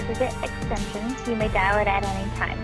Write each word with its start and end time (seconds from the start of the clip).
four-digit 0.00 0.34
extension, 0.42 1.16
you 1.30 1.36
may 1.36 1.48
dial 1.48 1.78
it 1.80 1.86
at 1.88 2.04
any 2.04 2.30
time. 2.36 2.58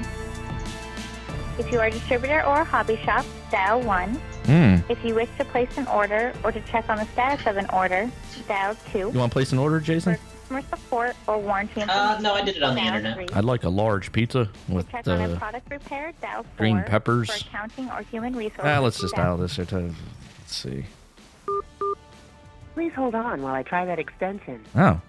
If 1.59 1.71
you 1.73 1.79
are 1.81 1.87
a 1.87 1.91
distributor 1.91 2.45
or 2.45 2.61
a 2.61 2.65
hobby 2.65 2.97
shop, 3.05 3.25
dial 3.51 3.81
1. 3.83 4.09
Hmm. 4.45 4.77
If 4.91 5.03
you 5.05 5.15
wish 5.15 5.29
to 5.39 5.45
place 5.47 5.69
an 5.79 5.87
order 5.87 6.35
or 6.45 6.53
to 6.53 6.61
check 6.63 6.89
on 6.91 6.99
the 6.99 7.05
status 7.07 7.47
of 7.47 7.57
an 7.57 7.67
order, 7.73 8.11
dial 8.49 8.77
2. 8.93 8.99
You 8.99 9.07
want 9.13 9.31
to 9.31 9.35
place 9.35 9.53
an 9.53 9.59
order, 9.59 9.81
Jason? 9.81 10.17
Customer 10.17 10.63
support 10.69 11.17
or 11.27 11.39
warranty 11.39 11.83
Uh, 11.83 12.19
no, 12.21 12.35
I 12.35 12.43
did 12.43 12.57
it 12.57 12.63
on 12.63 12.75
the 12.75 12.81
dial 12.81 12.97
internet. 12.97 13.17
3. 13.17 13.37
I'd 13.37 13.45
like 13.45 13.65
a 13.65 13.69
large 13.71 14.12
pizza 14.12 14.51
with 14.69 14.91
Check 14.91 15.06
on 15.09 15.21
a 15.21 15.33
uh, 15.34 15.39
product 15.39 15.71
repair, 15.71 16.12
dial 16.21 16.43
4. 16.43 16.51
green 16.59 16.83
peppers. 16.84 17.31
For 17.31 17.49
accounting 17.49 17.91
or 17.91 18.03
human 18.03 18.34
resources, 18.34 18.65
ah, 18.65 18.81
let's 18.81 19.01
just 19.01 19.15
dial 19.15 19.25
dial 19.25 19.37
this. 19.39 19.59
or 19.59 19.65
to- 19.67 19.95
Let's 20.41 20.55
see. 20.55 20.84
Please 22.75 22.93
hold 22.95 23.15
on 23.15 23.43
while 23.43 23.55
I 23.55 23.62
try 23.62 23.84
that 23.84 23.99
extension. 23.99 24.62
Oh. 24.75 25.01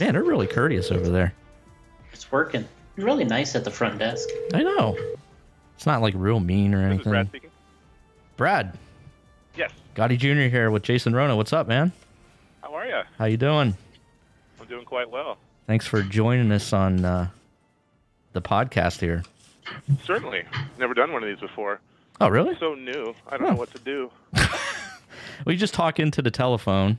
Man, 0.00 0.12
they're 0.14 0.22
really 0.24 0.46
courteous 0.46 0.90
over 0.90 1.08
there. 1.08 1.32
It's 2.12 2.30
working. 2.32 2.66
Really 2.96 3.24
nice 3.24 3.54
at 3.54 3.64
the 3.64 3.70
front 3.70 3.98
desk. 3.98 4.28
I 4.54 4.62
know. 4.62 4.96
It's 5.76 5.86
not 5.86 6.02
like 6.02 6.14
real 6.16 6.40
mean 6.40 6.74
or 6.74 6.78
This 6.88 7.00
is 7.00 7.06
anything. 7.06 7.10
Brad 7.12 7.28
speaking. 7.28 7.50
Brad, 8.36 8.78
Yes. 9.56 9.70
Gotti 9.94 10.16
Jr. 10.18 10.48
here 10.54 10.70
with 10.70 10.82
Jason 10.82 11.14
Rona. 11.14 11.36
What's 11.36 11.52
up, 11.52 11.66
man? 11.68 11.92
How 12.62 12.74
are 12.74 12.86
you? 12.86 13.00
How 13.18 13.24
you 13.26 13.36
doing? 13.36 13.76
I'm 14.60 14.66
doing 14.66 14.84
quite 14.84 15.10
well. 15.10 15.36
Thanks 15.66 15.86
for 15.86 16.02
joining 16.02 16.50
us 16.52 16.72
on 16.72 17.04
uh, 17.04 17.28
the 18.32 18.40
podcast 18.42 19.00
here. 19.00 19.22
Certainly. 20.04 20.44
Never 20.78 20.94
done 20.94 21.12
one 21.12 21.22
of 21.22 21.28
these 21.28 21.40
before. 21.40 21.80
Oh, 22.20 22.28
really? 22.28 22.56
So 22.58 22.74
new. 22.74 23.14
I 23.28 23.36
don't 23.36 23.48
Oh. 23.48 23.50
know 23.50 23.56
what 23.56 23.72
to 23.72 23.78
do. 23.80 24.10
We 25.44 25.56
just 25.56 25.74
talk 25.74 25.98
into 25.98 26.22
the 26.22 26.30
telephone, 26.30 26.98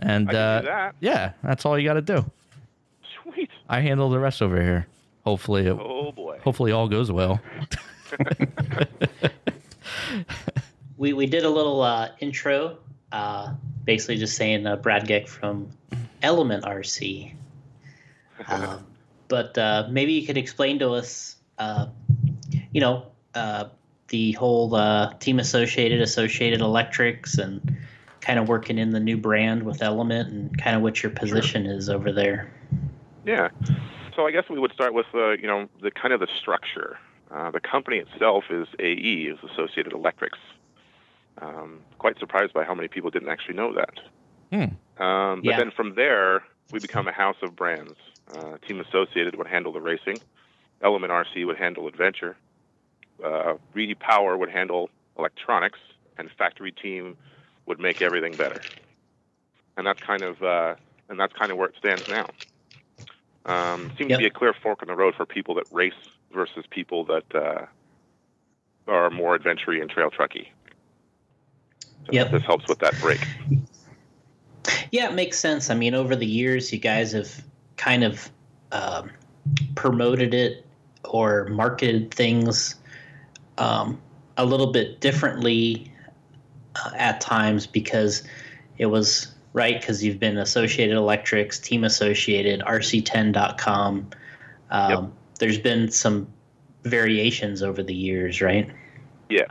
and 0.00 0.28
I 0.28 0.32
can 0.32 0.40
uh, 0.40 0.60
do 0.60 0.66
that. 0.66 0.94
yeah, 1.00 1.32
that's 1.42 1.64
all 1.64 1.78
you 1.78 1.88
got 1.88 1.94
to 1.94 2.02
do. 2.02 2.24
Sweet. 3.22 3.50
I 3.68 3.80
handle 3.80 4.10
the 4.10 4.18
rest 4.18 4.42
over 4.42 4.60
here. 4.60 4.86
Hopefully, 5.24 5.66
it, 5.66 5.76
Oh 5.78 6.12
boy. 6.12 6.38
hopefully 6.42 6.72
all 6.72 6.88
goes 6.88 7.12
well. 7.12 7.40
We 10.96 11.14
we 11.14 11.24
did 11.26 11.44
a 11.44 11.48
little 11.48 11.80
uh, 11.80 12.10
intro, 12.20 12.76
uh, 13.10 13.54
basically 13.84 14.16
just 14.18 14.36
saying 14.36 14.66
uh, 14.66 14.76
Brad 14.76 15.06
Geck 15.06 15.28
from 15.28 15.70
Element 16.22 16.64
RC. 16.64 17.34
Um, 18.48 18.86
but 19.28 19.56
uh, 19.58 19.86
maybe 19.90 20.12
you 20.14 20.26
could 20.26 20.38
explain 20.38 20.78
to 20.78 20.92
us, 20.92 21.36
uh, 21.58 21.88
you 22.72 22.80
know, 22.80 23.04
uh, 23.34 23.64
the 24.08 24.32
whole 24.32 24.74
uh, 24.74 25.12
team 25.20 25.38
associated, 25.38 26.00
associated 26.00 26.62
electrics, 26.62 27.36
and 27.36 27.76
kind 28.20 28.38
of 28.38 28.48
working 28.48 28.78
in 28.78 28.90
the 28.90 29.00
new 29.00 29.16
brand 29.16 29.62
with 29.62 29.82
Element, 29.82 30.30
and 30.30 30.58
kind 30.58 30.76
of 30.76 30.82
what 30.82 31.02
your 31.02 31.10
position 31.10 31.66
is 31.66 31.88
over 31.88 32.12
there. 32.12 32.52
Yeah. 33.24 33.48
So 34.16 34.26
I 34.26 34.30
guess 34.32 34.44
we 34.50 34.58
would 34.58 34.72
start 34.72 34.94
with 34.94 35.06
uh, 35.14 35.30
you 35.30 35.46
know 35.46 35.68
the 35.80 35.90
kind 35.90 36.12
of 36.12 36.20
the 36.20 36.28
structure. 36.38 36.98
Uh, 37.30 37.50
the 37.50 37.60
company 37.60 37.98
itself 37.98 38.44
is 38.50 38.66
AE, 38.78 39.28
is 39.32 39.38
Associated 39.52 39.92
Electrics. 39.92 40.38
Um, 41.38 41.80
quite 41.98 42.18
surprised 42.18 42.52
by 42.52 42.64
how 42.64 42.74
many 42.74 42.88
people 42.88 43.10
didn't 43.10 43.28
actually 43.28 43.54
know 43.54 43.72
that. 43.74 44.00
Hmm. 44.52 45.02
Um, 45.02 45.40
but 45.40 45.44
Yeah. 45.44 45.58
then 45.58 45.70
from 45.70 45.94
there, 45.94 46.42
we 46.72 46.80
become 46.80 47.06
a 47.06 47.12
house 47.12 47.36
of 47.42 47.54
brands. 47.54 47.94
Uh, 48.34 48.58
Team 48.66 48.80
Associated 48.80 49.36
would 49.36 49.46
handle 49.46 49.72
the 49.72 49.80
racing. 49.80 50.20
Element 50.82 51.12
RC 51.12 51.46
would 51.46 51.56
handle 51.56 51.86
adventure. 51.86 52.36
Uh, 53.24 53.54
Reedy 53.74 53.94
Power 53.94 54.36
would 54.36 54.50
handle 54.50 54.90
electronics, 55.16 55.78
and 56.18 56.30
Factory 56.36 56.72
Team 56.72 57.16
would 57.70 57.78
make 57.78 58.02
everything 58.02 58.36
better. 58.36 58.60
And 59.76 59.86
that's 59.86 60.00
kind 60.00 60.24
of 60.24 60.42
uh, 60.42 60.74
and 61.08 61.18
that's 61.18 61.32
kind 61.32 61.52
of 61.52 61.56
where 61.56 61.68
it 61.68 61.76
stands 61.78 62.04
now. 62.08 62.28
Um, 63.46 63.92
seems 63.96 64.10
Yep. 64.10 64.18
to 64.18 64.22
be 64.24 64.26
a 64.26 64.30
clear 64.30 64.52
fork 64.60 64.82
in 64.82 64.88
the 64.88 64.96
road 64.96 65.14
for 65.16 65.24
people 65.24 65.54
that 65.54 65.64
race 65.70 65.92
versus 66.34 66.64
people 66.70 67.04
that 67.04 67.24
uh, 67.34 67.66
are 68.88 69.08
more 69.08 69.36
adventure 69.36 69.70
and 69.70 69.88
trail 69.88 70.10
trucky. 70.10 70.48
So 72.06 72.12
Yep. 72.12 72.32
This 72.32 72.42
helps 72.42 72.68
with 72.68 72.80
that 72.80 73.00
break. 73.00 73.20
Yeah, 74.90 75.08
it 75.08 75.14
makes 75.14 75.38
sense. 75.38 75.70
I 75.70 75.74
mean, 75.74 75.94
over 75.94 76.16
the 76.16 76.26
years, 76.26 76.72
you 76.72 76.80
guys 76.80 77.12
have 77.12 77.42
kind 77.76 78.02
of 78.02 78.30
um, 78.72 79.10
promoted 79.76 80.34
it 80.34 80.66
or 81.04 81.46
marketed 81.46 82.12
things 82.12 82.74
um, 83.58 84.00
a 84.36 84.44
little 84.44 84.72
bit 84.72 85.00
differently 85.00 85.89
at 86.96 87.20
times 87.20 87.66
because 87.66 88.22
it 88.78 88.86
was 88.86 89.32
right 89.52 89.80
because 89.80 90.02
you've 90.02 90.18
been 90.20 90.38
Associated 90.38 90.96
Electrics, 90.96 91.58
Team 91.58 91.84
Associated, 91.84 92.60
RC10.com. 92.60 94.10
Um, 94.70 94.90
Yep. 94.90 95.04
There's 95.40 95.58
been 95.58 95.90
some 95.90 96.28
variations 96.84 97.62
over 97.62 97.82
the 97.82 97.94
years, 97.94 98.40
right? 98.42 98.70
Yeah. 99.30 99.46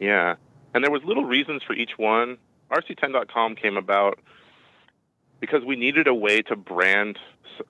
Yeah. 0.00 0.34
And 0.74 0.84
there 0.84 0.90
was 0.90 1.02
little 1.04 1.24
reasons 1.24 1.62
for 1.62 1.72
each 1.74 1.92
one. 1.96 2.36
RC10.com 2.70 3.56
came 3.56 3.76
about 3.76 4.18
because 5.40 5.64
we 5.64 5.76
needed 5.76 6.06
a 6.06 6.14
way 6.14 6.42
to 6.42 6.56
brand 6.56 7.18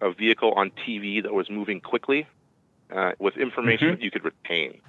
a 0.00 0.12
vehicle 0.12 0.52
on 0.52 0.70
TV 0.86 1.22
that 1.22 1.32
was 1.32 1.48
moving 1.50 1.80
quickly 1.80 2.26
uh, 2.94 3.12
with 3.18 3.36
information 3.36 3.88
Mhm. 3.88 3.92
that 3.92 4.02
you 4.02 4.10
could 4.10 4.24
retain. 4.24 4.80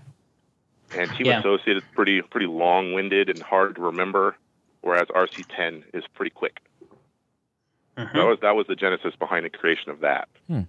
And 0.95 1.09
Team 1.15 1.27
Yeah. 1.27 1.39
Associated 1.39 1.83
is 1.83 1.89
pretty 1.93 2.21
pretty 2.21 2.47
long-winded 2.47 3.29
and 3.29 3.41
hard 3.41 3.75
to 3.75 3.81
remember, 3.81 4.35
whereas 4.81 5.07
RC10 5.09 5.83
is 5.93 6.03
pretty 6.13 6.29
quick. 6.29 6.59
Mhm. 7.97 8.13
That 8.13 8.25
was 8.25 8.39
that 8.41 8.55
was 8.55 8.67
the 8.67 8.75
genesis 8.75 9.15
behind 9.15 9.45
the 9.45 9.49
creation 9.49 9.89
of 9.91 9.99
that. 10.01 10.27
Hmm. 10.47 10.61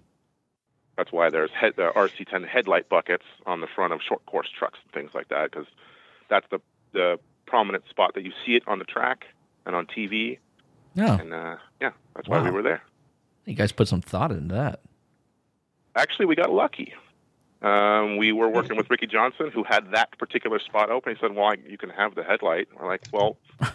That's 0.97 1.11
why 1.11 1.29
there's 1.31 1.51
head, 1.51 1.75
the 1.77 1.91
RC10 1.97 2.45
headlight 2.47 2.89
buckets 2.89 3.25
on 3.47 3.61
the 3.61 3.67
front 3.67 3.93
of 3.93 4.01
short 4.03 4.25
course 4.27 4.49
trucks 4.49 4.79
and 4.85 4.93
things 4.93 5.15
like 5.15 5.29
that, 5.29 5.51
because 5.51 5.67
that's 6.29 6.47
the 6.51 6.61
the 6.93 7.19
prominent 7.47 7.87
spot 7.89 8.15
that 8.15 8.23
you 8.25 8.33
see 8.47 8.55
it 8.55 8.63
on 8.67 8.79
the 8.79 8.85
track 8.85 9.27
and 9.67 9.75
on 9.75 9.87
TV, 9.87 10.39
Oh, 10.97 11.03
and 11.19 11.35
uh, 11.35 11.57
yeah, 11.81 11.91
that's 12.15 12.29
why 12.29 12.41
we 12.41 12.51
were 12.51 12.63
there. 12.63 12.83
you 13.47 13.55
guys 13.55 13.73
put 13.73 13.89
some 13.89 14.01
thought 14.01 14.31
into 14.31 14.55
that. 14.55 14.81
Actually, 15.97 16.27
we 16.27 16.35
got 16.37 16.51
lucky. 16.53 16.95
Um, 17.65 18.17
we 18.19 18.33
were 18.33 18.49
working 18.59 18.77
with 18.77 18.91
Ricky 18.91 19.07
Johnson, 19.07 19.51
who 19.53 19.65
had 19.65 19.91
that 19.93 20.17
particular 20.19 20.59
spot 20.59 20.91
open. 20.91 21.15
He 21.15 21.21
said, 21.21 21.35
"Well, 21.35 21.47
I- 21.47 21.57
you 21.69 21.79
can 21.79 21.91
have 21.91 22.15
the 22.15 22.23
headlight." 22.23 22.69
We're 22.79 22.87
like, 22.87 23.03
"Well, 23.13 23.39
I 23.61 23.71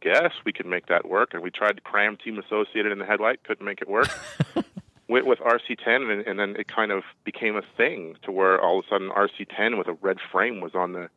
guess 0.00 0.32
we 0.44 0.52
can 0.52 0.68
make 0.68 0.86
that 0.86 1.08
work." 1.08 1.32
And 1.34 1.42
we 1.42 1.50
tried 1.50 1.76
to 1.76 1.80
cram 1.82 2.16
Team 2.16 2.38
Associated 2.38 2.92
in 2.92 2.98
the 2.98 3.06
headlight, 3.06 3.44
couldn't 3.44 3.64
make 3.64 3.80
it 3.80 3.88
work. 3.88 4.08
Went 5.08 5.26
with 5.26 5.38
RC10, 5.40 6.10
and, 6.10 6.26
and 6.26 6.38
then 6.40 6.56
it 6.58 6.66
kind 6.66 6.90
of 6.90 7.02
became 7.24 7.56
a 7.56 7.62
thing 7.76 8.16
to 8.22 8.32
where 8.32 8.58
all 8.60 8.78
of 8.78 8.86
a 8.86 8.88
sudden 8.88 9.10
RC10 9.10 9.76
with 9.76 9.86
a 9.86 9.92
red 10.00 10.16
frame 10.32 10.60
was 10.60 10.74
on 10.74 10.92
the 10.92 11.08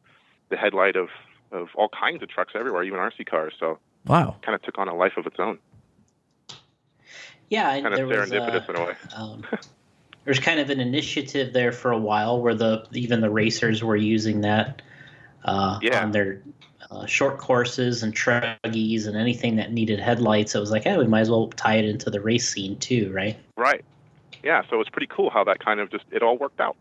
the 0.49 0.57
headlight 0.57 0.95
of 0.97 1.07
of 1.51 1.69
all 1.75 1.89
kinds 1.89 2.21
of 2.21 2.27
trucks 2.29 2.51
everywhere, 2.53 2.83
even 2.83 2.99
RC 2.99 3.25
cars. 3.25 3.53
So 3.59 3.79
Wow. 4.05 4.35
kind 4.41 4.53
of 4.55 4.61
took 4.61 4.77
on 4.77 4.87
a 4.89 4.93
life 4.93 5.13
of 5.17 5.25
its 5.25 5.37
own. 5.39 5.57
Yeah, 7.49 7.71
and 7.73 7.83
Kind 7.83 7.93
of 7.93 8.09
there 8.09 8.19
was, 8.19 8.31
uh, 8.31 8.35
in 8.69 8.75
a 8.75 8.85
way. 8.85 8.95
um, 9.15 9.45
there's 10.27 10.39
kind 10.41 10.59
of 10.59 10.69
an 10.69 10.81
initiative 10.81 11.53
there 11.53 11.71
for 11.71 11.89
a 11.89 11.97
while 11.97 12.41
where 12.41 12.53
the 12.53 12.85
even 12.91 13.21
the 13.21 13.29
racers 13.29 13.81
were 13.81 13.95
using 13.95 14.41
that 14.41 14.81
uh, 15.45 15.79
Yeah. 15.81 16.03
on 16.03 16.11
their 16.11 16.41
uh, 16.91 17.05
short 17.05 17.37
courses 17.37 18.03
and 18.03 18.13
truggies 18.13 19.07
and 19.07 19.15
anything 19.15 19.55
that 19.55 19.71
needed 19.71 20.01
headlights. 20.01 20.53
It 20.53 20.59
was 20.59 20.69
like, 20.69 20.83
hey, 20.83 20.97
we 20.97 21.07
might 21.07 21.21
as 21.21 21.29
well 21.29 21.47
tie 21.51 21.75
it 21.75 21.85
into 21.85 22.09
the 22.09 22.19
race 22.19 22.49
scene 22.49 22.77
too, 22.77 23.09
right? 23.13 23.39
Right. 23.55 23.85
Yeah. 24.43 24.63
So 24.69 24.81
it's 24.81 24.89
pretty 24.89 25.07
cool 25.07 25.29
how 25.29 25.45
that 25.45 25.63
kind 25.63 25.79
of 25.79 25.89
just 25.89 26.03
it 26.11 26.21
all 26.21 26.37
worked 26.37 26.59
out. 26.59 26.75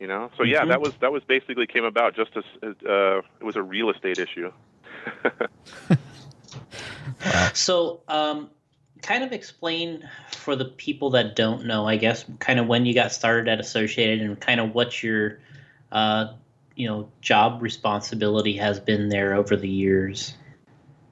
You 0.00 0.06
know. 0.06 0.30
So 0.38 0.44
yeah, 0.44 0.64
Mhm. 0.64 0.68
that 0.68 0.80
was 0.80 0.94
that 1.02 1.12
was 1.12 1.22
basically 1.24 1.66
came 1.66 1.84
about 1.84 2.16
just 2.16 2.30
as 2.34 2.44
uh, 2.62 3.18
it 3.40 3.44
was 3.44 3.56
a 3.56 3.62
real 3.62 3.90
estate 3.90 4.18
issue. 4.18 4.50
So, 7.54 8.00
um, 8.08 8.50
kind 9.02 9.24
of 9.24 9.32
explain 9.32 10.08
for 10.30 10.56
the 10.56 10.64
people 10.64 11.10
that 11.10 11.36
don't 11.36 11.66
know, 11.66 11.86
I 11.86 11.96
guess, 11.96 12.24
kind 12.38 12.58
of 12.58 12.66
when 12.66 12.86
you 12.86 12.94
got 12.94 13.12
started 13.12 13.48
at 13.48 13.60
Associated 13.60 14.22
and 14.22 14.40
kind 14.40 14.60
of 14.60 14.74
what 14.74 15.02
your, 15.02 15.40
uh, 15.90 16.32
you 16.76 16.88
know, 16.88 17.08
job 17.20 17.60
responsibility 17.60 18.56
has 18.56 18.80
been 18.80 19.08
there 19.08 19.34
over 19.34 19.56
the 19.56 19.68
years. 19.68 20.34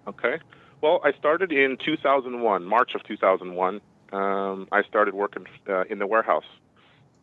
Okay. 0.07 0.39
Well, 0.81 1.01
I 1.05 1.13
started 1.13 1.53
in 1.53 1.77
2001, 1.85 2.65
March 2.65 2.95
of 2.95 3.03
2001. 3.05 3.81
Um, 4.13 4.69
I 4.73 4.83
started 4.85 5.15
working 5.15 5.47
uh, 5.69 5.85
in 5.85 5.99
the 5.99 6.07
warehouse. 6.07 6.47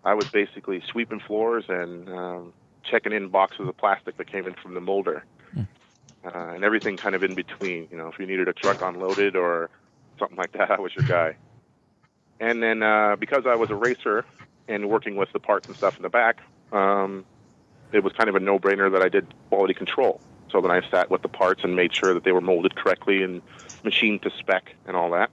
I 0.03 0.13
was 0.13 0.25
basically 0.29 0.81
sweeping 0.89 1.19
floors 1.19 1.65
and 1.67 2.07
um, 2.07 2.53
checking 2.83 3.11
in 3.11 3.29
boxes 3.29 3.67
of 3.67 3.75
plastic 3.77 4.17
that 4.17 4.31
came 4.31 4.47
in 4.47 4.53
from 4.53 4.73
the 4.73 4.79
molder, 4.79 5.25
uh, 5.57 5.63
and 6.23 6.63
everything 6.63 6.95
kind 6.97 7.15
of 7.15 7.23
in 7.23 7.35
between. 7.35 7.87
You 7.91 7.97
know, 7.97 8.07
if 8.07 8.19
you 8.19 8.25
needed 8.25 8.47
a 8.47 8.53
truck 8.53 8.81
unloaded 8.81 9.35
or 9.35 9.69
something 10.19 10.37
like 10.37 10.53
that, 10.53 10.71
I 10.77 10.79
was 10.79 10.95
your 10.95 11.03
guy. 11.03 11.37
And 12.39 12.61
then 12.63 12.83
uh, 12.83 13.15
because 13.17 13.43
I 13.47 13.55
was 13.55 13.69
a 13.71 13.75
racer 13.75 14.25
and 14.67 14.89
working 14.89 15.15
with 15.15 15.29
the 15.33 15.39
parts 15.39 15.67
and 15.67 15.75
stuff 15.77 15.95
in 15.97 16.03
the 16.03 16.09
back, 16.09 16.39
um, 16.71 17.25
it 17.91 18.03
was 18.03 18.13
kind 18.13 18.29
of 18.29 18.35
a 18.35 18.39
no-brainer 18.39 18.91
that 18.91 19.01
I 19.01 19.09
did 19.09 19.33
quality 19.49 19.73
control. 19.73 20.21
So 20.51 20.61
then 20.61 20.71
I 20.71 20.81
sat 20.91 21.09
with 21.11 21.21
the 21.21 21.29
parts 21.29 21.63
and 21.63 21.75
made 21.75 21.93
sure 21.93 22.13
that 22.13 22.23
they 22.23 22.31
were 22.31 22.41
molded 22.41 22.75
correctly 22.75 23.23
and 23.23 23.41
machined 23.83 24.23
to 24.23 24.31
spec 24.39 24.75
and 24.85 24.95
all 24.97 25.11
that. 25.11 25.31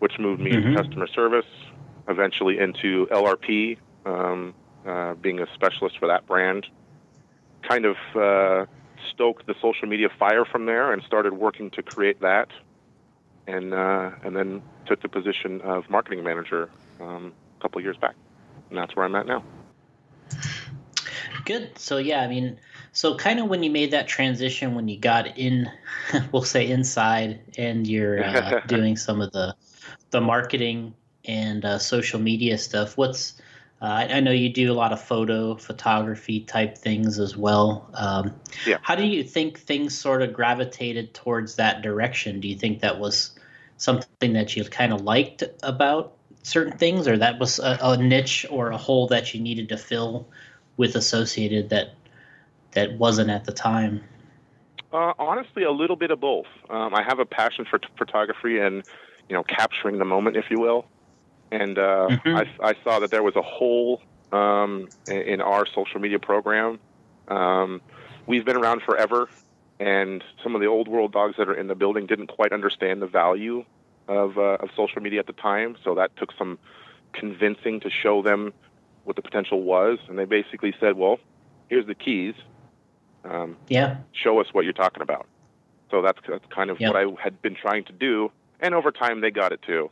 which 0.00 0.18
moved 0.18 0.40
me 0.40 0.52
Mhm. 0.52 0.56
into 0.56 0.68
customer 0.68 1.06
service, 1.06 1.46
eventually 2.08 2.58
into 2.58 3.06
LRP, 3.10 3.78
um, 4.04 4.54
uh, 4.84 5.14
being 5.14 5.40
a 5.40 5.46
specialist 5.54 5.98
for 5.98 6.08
that 6.08 6.26
brand. 6.26 6.66
Kind 7.62 7.86
of 7.86 7.96
uh, 8.14 8.66
stoked 9.10 9.46
the 9.46 9.54
social 9.60 9.88
media 9.88 10.08
fire 10.18 10.44
from 10.44 10.66
there 10.66 10.92
and 10.92 11.02
started 11.02 11.32
working 11.34 11.70
to 11.72 11.82
create 11.82 12.20
that, 12.20 12.48
and 13.46 13.74
uh, 13.74 14.10
and 14.22 14.36
then 14.36 14.62
took 14.86 15.02
the 15.02 15.08
position 15.08 15.60
of 15.62 15.88
marketing 15.90 16.22
manager 16.22 16.70
um, 17.00 17.32
a 17.58 17.62
couple 17.62 17.80
years 17.80 17.96
back, 17.96 18.14
and 18.70 18.78
that's 18.78 18.94
where 18.96 19.04
I'm 19.04 19.14
at 19.14 19.26
now. 19.26 19.42
Good. 21.44 21.78
So 21.78 21.98
yeah, 21.98 22.22
I 22.22 22.28
mean, 22.28 22.58
so 22.92 23.16
kind 23.16 23.38
of 23.40 23.48
when 23.48 23.62
you 23.62 23.70
made 23.70 23.90
that 23.90 24.08
transition, 24.08 24.74
when 24.74 24.88
you 24.88 24.98
got 24.98 25.36
in, 25.36 25.70
we'll 26.32 26.42
say 26.42 26.68
inside, 26.68 27.40
and 27.58 27.86
you're 27.86 28.24
uh, 28.24 28.60
doing 28.66 28.96
some 28.96 29.20
of 29.20 29.32
the 29.32 29.54
the 30.10 30.20
marketing 30.20 30.94
and 31.24 31.64
uh, 31.64 31.78
social 31.78 32.20
media 32.20 32.56
stuff. 32.58 32.96
What's 32.96 33.40
uh, 33.82 34.06
I, 34.08 34.20
know 34.20 34.30
you 34.30 34.50
do 34.50 34.72
a 34.72 34.74
lot 34.74 34.92
of 34.92 35.02
photo 35.02 35.56
photography 35.56 36.40
type 36.40 36.78
things 36.78 37.18
as 37.18 37.36
well. 37.36 37.90
Um, 37.92 38.34
Yeah. 38.64 38.78
How 38.80 38.94
do 38.94 39.04
you 39.04 39.22
think 39.22 39.58
things 39.58 39.98
sort 39.98 40.22
of 40.22 40.32
gravitated 40.32 41.12
towards 41.12 41.56
that 41.56 41.82
direction? 41.82 42.40
Do 42.40 42.48
you 42.48 42.56
think 42.56 42.80
that 42.80 42.98
was 42.98 43.32
something 43.84 44.32
that 44.32 44.56
you 44.56 44.64
kind 44.64 44.92
of 44.92 45.02
liked 45.02 45.42
about 45.62 46.16
certain 46.42 46.76
things, 46.78 47.06
or 47.06 47.16
that 47.18 47.38
was 47.38 47.58
a, 47.58 47.78
a 47.82 47.96
niche 47.96 48.46
or 48.50 48.70
a 48.70 48.76
hole 48.76 49.06
that 49.08 49.34
you 49.34 49.40
needed 49.40 49.68
to 49.68 49.76
fill 49.76 50.26
with 50.76 50.96
Associated 50.96 51.68
that 51.70 51.94
that 52.72 52.98
wasn't 52.98 53.30
at 53.30 53.44
the 53.44 53.52
time? 53.52 54.02
Uh, 54.92 55.12
honestly, 55.18 55.64
a 55.64 55.70
little 55.70 55.96
bit 55.96 56.10
of 56.10 56.20
both. 56.20 56.46
Um, 56.70 56.94
I 56.94 57.02
have 57.02 57.18
a 57.18 57.24
passion 57.24 57.64
for 57.68 57.78
t- 57.78 57.88
photography 57.96 58.58
and, 58.58 58.82
you 59.28 59.34
know, 59.36 59.42
capturing 59.42 59.98
the 59.98 60.04
moment, 60.04 60.36
if 60.36 60.46
you 60.50 60.60
will. 60.60 60.86
And 61.50 61.78
uh, 61.78 62.08
Mhm. 62.10 62.34
I, 62.34 62.70
I 62.70 62.74
saw 62.82 63.00
that 63.00 63.10
there 63.10 63.22
was 63.22 63.36
a 63.36 63.42
hole 63.42 64.00
um, 64.32 64.88
in, 65.06 65.22
in 65.22 65.40
our 65.40 65.66
social 65.66 66.00
media 66.00 66.18
program. 66.18 66.80
Um, 67.28 67.80
we've 68.26 68.44
been 68.44 68.56
around 68.56 68.82
forever, 68.82 69.28
and 69.78 70.22
some 70.42 70.54
of 70.54 70.60
the 70.60 70.66
old 70.66 70.88
world 70.88 71.12
dogs 71.12 71.36
that 71.38 71.48
are 71.48 71.54
in 71.54 71.66
the 71.68 71.74
building 71.74 72.06
didn't 72.06 72.28
quite 72.28 72.52
understand 72.52 73.02
the 73.02 73.06
value 73.06 73.64
of, 74.08 74.38
uh, 74.38 74.58
of 74.60 74.70
social 74.76 75.00
media 75.02 75.20
at 75.20 75.26
the 75.26 75.32
time. 75.32 75.76
So 75.84 75.94
that 75.94 76.16
took 76.16 76.32
some 76.38 76.58
convincing 77.12 77.80
to 77.80 77.90
show 77.90 78.22
them 78.22 78.52
what 79.04 79.16
the 79.16 79.22
potential 79.22 79.62
was. 79.62 79.98
And 80.08 80.18
they 80.18 80.24
basically 80.24 80.74
said, 80.80 80.96
well, 80.96 81.18
here's 81.68 81.86
the 81.86 81.94
keys. 81.94 82.34
Um, 83.24 83.56
Yeah. 83.68 83.96
show 84.12 84.40
us 84.40 84.46
what 84.52 84.64
you're 84.64 84.72
talking 84.72 85.02
about. 85.02 85.26
So 85.90 86.02
that's, 86.02 86.18
that's 86.28 86.44
kind 86.54 86.70
of 86.70 86.78
what 86.80 86.96
I 86.96 87.06
had 87.22 87.40
been 87.40 87.54
trying 87.54 87.84
to 87.84 87.92
do, 87.92 88.32
and 88.60 88.74
over 88.74 88.90
time 88.90 89.20
they 89.20 89.30
got 89.30 89.52
it 89.52 89.62
too. 89.62 89.90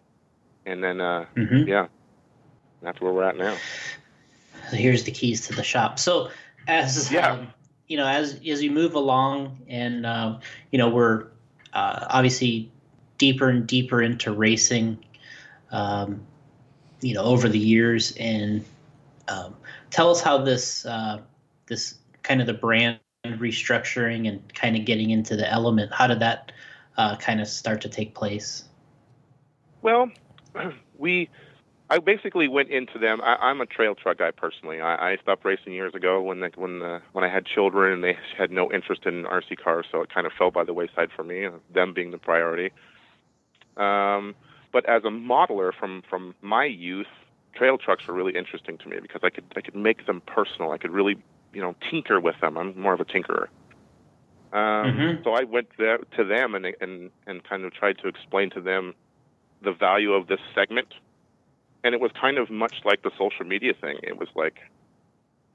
And 0.66 0.82
then, 0.82 1.00
uh, 1.00 1.26
hmm 1.34 1.64
yeah, 1.66 1.86
that's 2.82 3.00
where 3.00 3.12
we're 3.12 3.22
at 3.24 3.36
now. 3.36 3.56
here's 4.70 5.04
the 5.04 5.12
keys 5.12 5.46
to 5.46 5.54
the 5.54 5.62
shop. 5.62 5.98
So 5.98 6.30
as 6.66 7.12
Yeah. 7.12 7.32
um, 7.32 7.52
you 7.88 7.96
know, 7.96 8.06
as 8.06 8.40
as 8.46 8.62
you 8.62 8.70
move 8.70 8.94
along, 8.94 9.58
and 9.68 10.06
um, 10.06 10.40
you 10.70 10.78
know, 10.78 10.88
we're 10.88 11.26
uh, 11.72 12.06
obviously 12.08 12.70
deeper 13.18 13.48
and 13.48 13.66
deeper 13.66 14.02
into 14.02 14.32
racing. 14.32 15.04
Um, 15.70 16.26
you 17.00 17.14
know, 17.14 17.22
over 17.22 17.48
the 17.48 17.58
years, 17.58 18.14
and 18.18 18.64
um, 19.28 19.56
tell 19.90 20.10
us 20.10 20.20
how 20.20 20.38
this 20.38 20.86
uh, 20.86 21.20
this 21.66 21.98
kind 22.22 22.40
of 22.40 22.46
the 22.46 22.54
brand 22.54 22.98
restructuring 23.24 24.28
and 24.28 24.54
kind 24.54 24.76
of 24.76 24.84
getting 24.84 25.10
into 25.10 25.36
the 25.36 25.50
element. 25.50 25.92
How 25.92 26.06
did 26.06 26.20
that 26.20 26.52
uh, 26.96 27.16
kind 27.16 27.40
of 27.40 27.48
start 27.48 27.80
to 27.82 27.88
take 27.88 28.14
place? 28.14 28.64
Well, 29.80 30.10
we, 30.98 31.28
I 31.90 31.98
basically 31.98 32.48
went 32.48 32.70
into 32.70 32.98
them. 32.98 33.20
I, 33.20 33.36
I'm 33.36 33.60
a 33.60 33.66
trail 33.66 33.94
truck 33.94 34.18
guy 34.18 34.30
personally. 34.30 34.80
I, 34.80 35.12
I 35.12 35.16
stopped 35.18 35.44
racing 35.44 35.72
years 35.72 35.94
ago 35.94 36.20
when 36.20 36.40
the, 36.40 36.50
when 36.56 36.80
the, 36.80 37.00
when 37.12 37.24
I 37.24 37.28
had 37.28 37.46
children 37.46 37.92
and 37.92 38.04
they 38.04 38.16
had 38.36 38.50
no 38.50 38.72
interest 38.72 39.06
in 39.06 39.24
RC 39.24 39.62
cars, 39.62 39.86
so 39.90 40.02
it 40.02 40.12
kind 40.12 40.26
of 40.26 40.32
fell 40.36 40.50
by 40.50 40.64
the 40.64 40.74
wayside 40.74 41.10
for 41.14 41.22
me. 41.22 41.48
Them 41.72 41.92
being 41.92 42.10
the 42.10 42.18
priority. 42.18 42.72
Um, 43.76 44.36
but 44.72 44.86
as 44.88 45.04
a 45.04 45.08
modeler 45.08 45.72
from 45.78 46.02
from 46.08 46.34
my 46.42 46.64
youth, 46.64 47.06
trail 47.54 47.78
trucks 47.78 48.06
were 48.08 48.14
really 48.14 48.36
interesting 48.36 48.78
to 48.78 48.88
me 48.88 48.98
because 49.00 49.20
I 49.24 49.30
could 49.30 49.44
I 49.56 49.60
could 49.60 49.74
make 49.76 50.06
them 50.06 50.22
personal. 50.26 50.72
I 50.72 50.78
could 50.78 50.92
really 50.92 51.22
you 51.52 51.60
know 51.62 51.74
tinker 51.90 52.20
with 52.20 52.36
them. 52.40 52.56
I'm 52.58 52.78
more 52.78 52.94
of 52.94 53.00
a 53.00 53.04
tinkerer. 53.04 53.48
Um, 54.52 54.92
Mhm. 54.92 55.24
So 55.24 55.32
I 55.32 55.44
went 55.44 55.68
there, 55.78 55.98
to 56.16 56.24
them 56.24 56.54
and 56.54 56.66
and 56.80 57.10
and 57.26 57.42
kind 57.44 57.64
of 57.64 57.72
tried 57.72 57.98
to 57.98 58.08
explain 58.08 58.50
to 58.50 58.60
them 58.60 58.94
the 59.62 59.72
value 59.72 60.12
of 60.12 60.26
this 60.26 60.40
segment. 60.54 60.94
And 61.84 61.94
it 61.94 62.00
was 62.00 62.12
kind 62.12 62.38
of 62.38 62.50
much 62.50 62.76
like 62.84 63.02
the 63.02 63.10
social 63.18 63.46
media 63.46 63.74
thing. 63.74 63.98
It 64.02 64.18
was 64.18 64.28
like, 64.36 64.58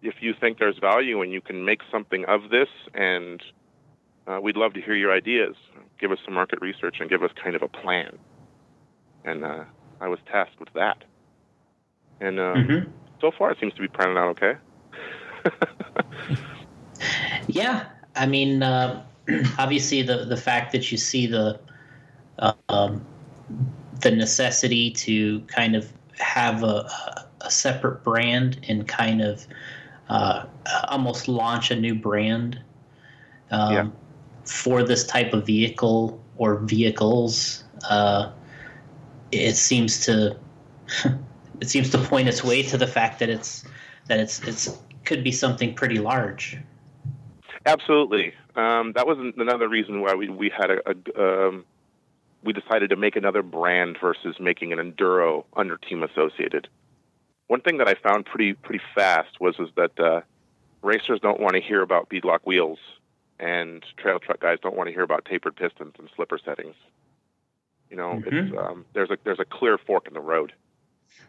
if 0.01 0.15
you 0.21 0.33
think 0.39 0.59
there's 0.59 0.77
value 0.79 1.21
and 1.21 1.31
you 1.31 1.41
can 1.41 1.65
make 1.65 1.81
something 1.91 2.25
of 2.25 2.49
this, 2.49 2.69
and 2.93 3.41
uh, 4.27 4.39
we'd 4.41 4.57
love 4.57 4.73
to 4.73 4.81
hear 4.81 4.95
your 4.95 5.13
ideas. 5.13 5.55
Give 5.99 6.11
us 6.11 6.19
some 6.25 6.33
market 6.33 6.61
research 6.61 6.97
and 6.99 7.09
give 7.09 7.23
us 7.23 7.31
kind 7.41 7.55
of 7.55 7.61
a 7.63 7.67
plan. 7.67 8.17
And 9.25 9.43
uh, 9.43 9.63
I 9.99 10.07
was 10.07 10.19
tasked 10.31 10.59
with 10.59 10.71
that. 10.73 11.03
And 12.19 12.39
uh, 12.39 12.55
Mhm. 12.55 12.91
so 13.21 13.31
far, 13.31 13.51
it 13.51 13.59
seems 13.59 13.73
to 13.75 13.81
be 13.81 13.87
panning 13.87 14.17
out 14.17 14.29
okay. 14.29 14.57
Yeah, 17.47 17.85
I 18.15 18.25
mean, 18.25 18.63
uh, 18.63 19.03
obviously 19.59 20.01
the 20.01 20.25
the 20.25 20.37
fact 20.37 20.71
that 20.73 20.91
you 20.91 20.97
see 20.97 21.27
the 21.27 21.59
uh, 22.39 22.53
um, 22.69 23.05
the 24.01 24.11
necessity 24.11 24.91
to 24.91 25.41
kind 25.41 25.75
of 25.75 25.91
have 26.19 26.63
a, 26.63 26.89
a 27.41 27.51
separate 27.51 28.03
brand 28.03 28.59
and 28.67 28.87
kind 28.87 29.21
of 29.21 29.45
uh, 30.09 30.45
almost 30.89 31.27
launch 31.27 31.71
a 31.71 31.75
new 31.75 31.95
brand 31.95 32.59
um, 33.51 33.73
Yeah. 33.73 33.87
For 34.47 34.83
this 34.83 35.05
type 35.05 35.33
of 35.33 35.45
vehicle 35.45 36.21
or 36.37 36.57
vehicles. 36.57 37.63
Uh, 37.89 38.31
it 39.31 39.55
seems 39.55 40.05
to 40.05 40.37
it 41.61 41.69
seems 41.69 41.89
to 41.91 41.97
point 41.97 42.27
its 42.27 42.43
way 42.43 42.63
to 42.63 42.77
the 42.77 42.87
fact 42.87 43.19
that 43.19 43.29
it's 43.29 43.63
that 44.07 44.19
it's 44.19 44.41
it's 44.47 44.77
could 45.05 45.23
be 45.23 45.31
something 45.31 45.73
pretty 45.73 45.99
large. 45.99 46.57
Absolutely. 47.65 48.33
Um, 48.55 48.93
that 48.93 49.05
was 49.05 49.17
another 49.37 49.67
reason 49.67 50.01
why 50.01 50.15
we, 50.15 50.29
we 50.29 50.49
had 50.49 50.71
a, 50.71 50.79
a 50.89 51.47
um, 51.47 51.65
we 52.43 52.53
decided 52.53 52.89
to 52.91 52.95
make 52.95 53.15
another 53.15 53.43
brand 53.43 53.97
versus 53.99 54.35
making 54.39 54.71
an 54.71 54.79
enduro 54.79 55.43
under 55.55 55.77
Team 55.77 56.03
Associated. 56.03 56.67
One 57.47 57.61
thing 57.61 57.77
that 57.77 57.87
I 57.87 57.95
found 57.95 58.25
pretty 58.25 58.53
pretty 58.53 58.83
fast 58.95 59.39
was 59.39 59.55
is 59.59 59.69
that 59.75 59.99
uh, 59.99 60.21
racers 60.81 61.19
don't 61.21 61.39
want 61.39 61.55
to 61.55 61.61
hear 61.61 61.81
about 61.81 62.09
beadlock 62.09 62.39
wheels, 62.45 62.79
and 63.39 63.83
trail 63.97 64.19
truck 64.19 64.39
guys 64.39 64.57
don't 64.61 64.75
want 64.75 64.87
to 64.87 64.93
hear 64.93 65.03
about 65.03 65.25
tapered 65.25 65.55
pistons 65.55 65.93
and 65.99 66.09
slipper 66.15 66.39
settings. 66.43 66.75
You 67.89 67.97
know, 67.97 68.21
it's 68.25 68.57
um, 68.57 68.85
there's 68.93 69.09
a 69.11 69.17
there's 69.23 69.39
a 69.39 69.45
clear 69.45 69.77
fork 69.77 70.07
in 70.07 70.13
the 70.13 70.19
road. 70.19 70.53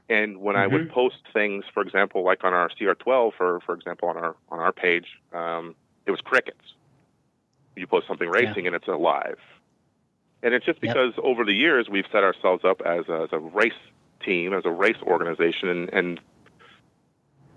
And 0.08 0.38
when 0.38 0.56
I 0.56 0.66
would 0.66 0.90
post 0.90 1.16
things, 1.32 1.64
for 1.72 1.82
example, 1.82 2.24
like 2.24 2.42
on 2.44 2.52
our 2.52 2.68
CR12, 2.70 3.32
for 3.36 3.60
for 3.60 3.74
example, 3.74 4.08
on 4.08 4.16
our 4.16 4.34
on 4.50 4.58
our 4.58 4.72
page, 4.72 5.06
um, 5.32 5.74
it 6.06 6.10
was 6.10 6.20
crickets. 6.20 6.74
You 7.76 7.86
post 7.86 8.08
something 8.08 8.28
racing 8.28 8.66
and 8.66 8.74
it's 8.74 8.88
alive. 8.88 9.38
And 10.42 10.54
it's 10.54 10.64
just 10.66 10.78
Yep. 10.82 10.94
because 10.94 11.14
over 11.22 11.44
the 11.44 11.52
years 11.52 11.88
we've 11.88 12.06
set 12.10 12.24
ourselves 12.24 12.64
up 12.64 12.80
as 12.84 13.08
a, 13.08 13.22
as 13.22 13.28
a 13.32 13.38
race 13.38 13.72
team, 14.24 14.52
as 14.52 14.64
a 14.64 14.70
race 14.70 14.96
organization, 15.02 15.68
and, 15.68 15.92
and 15.92 16.20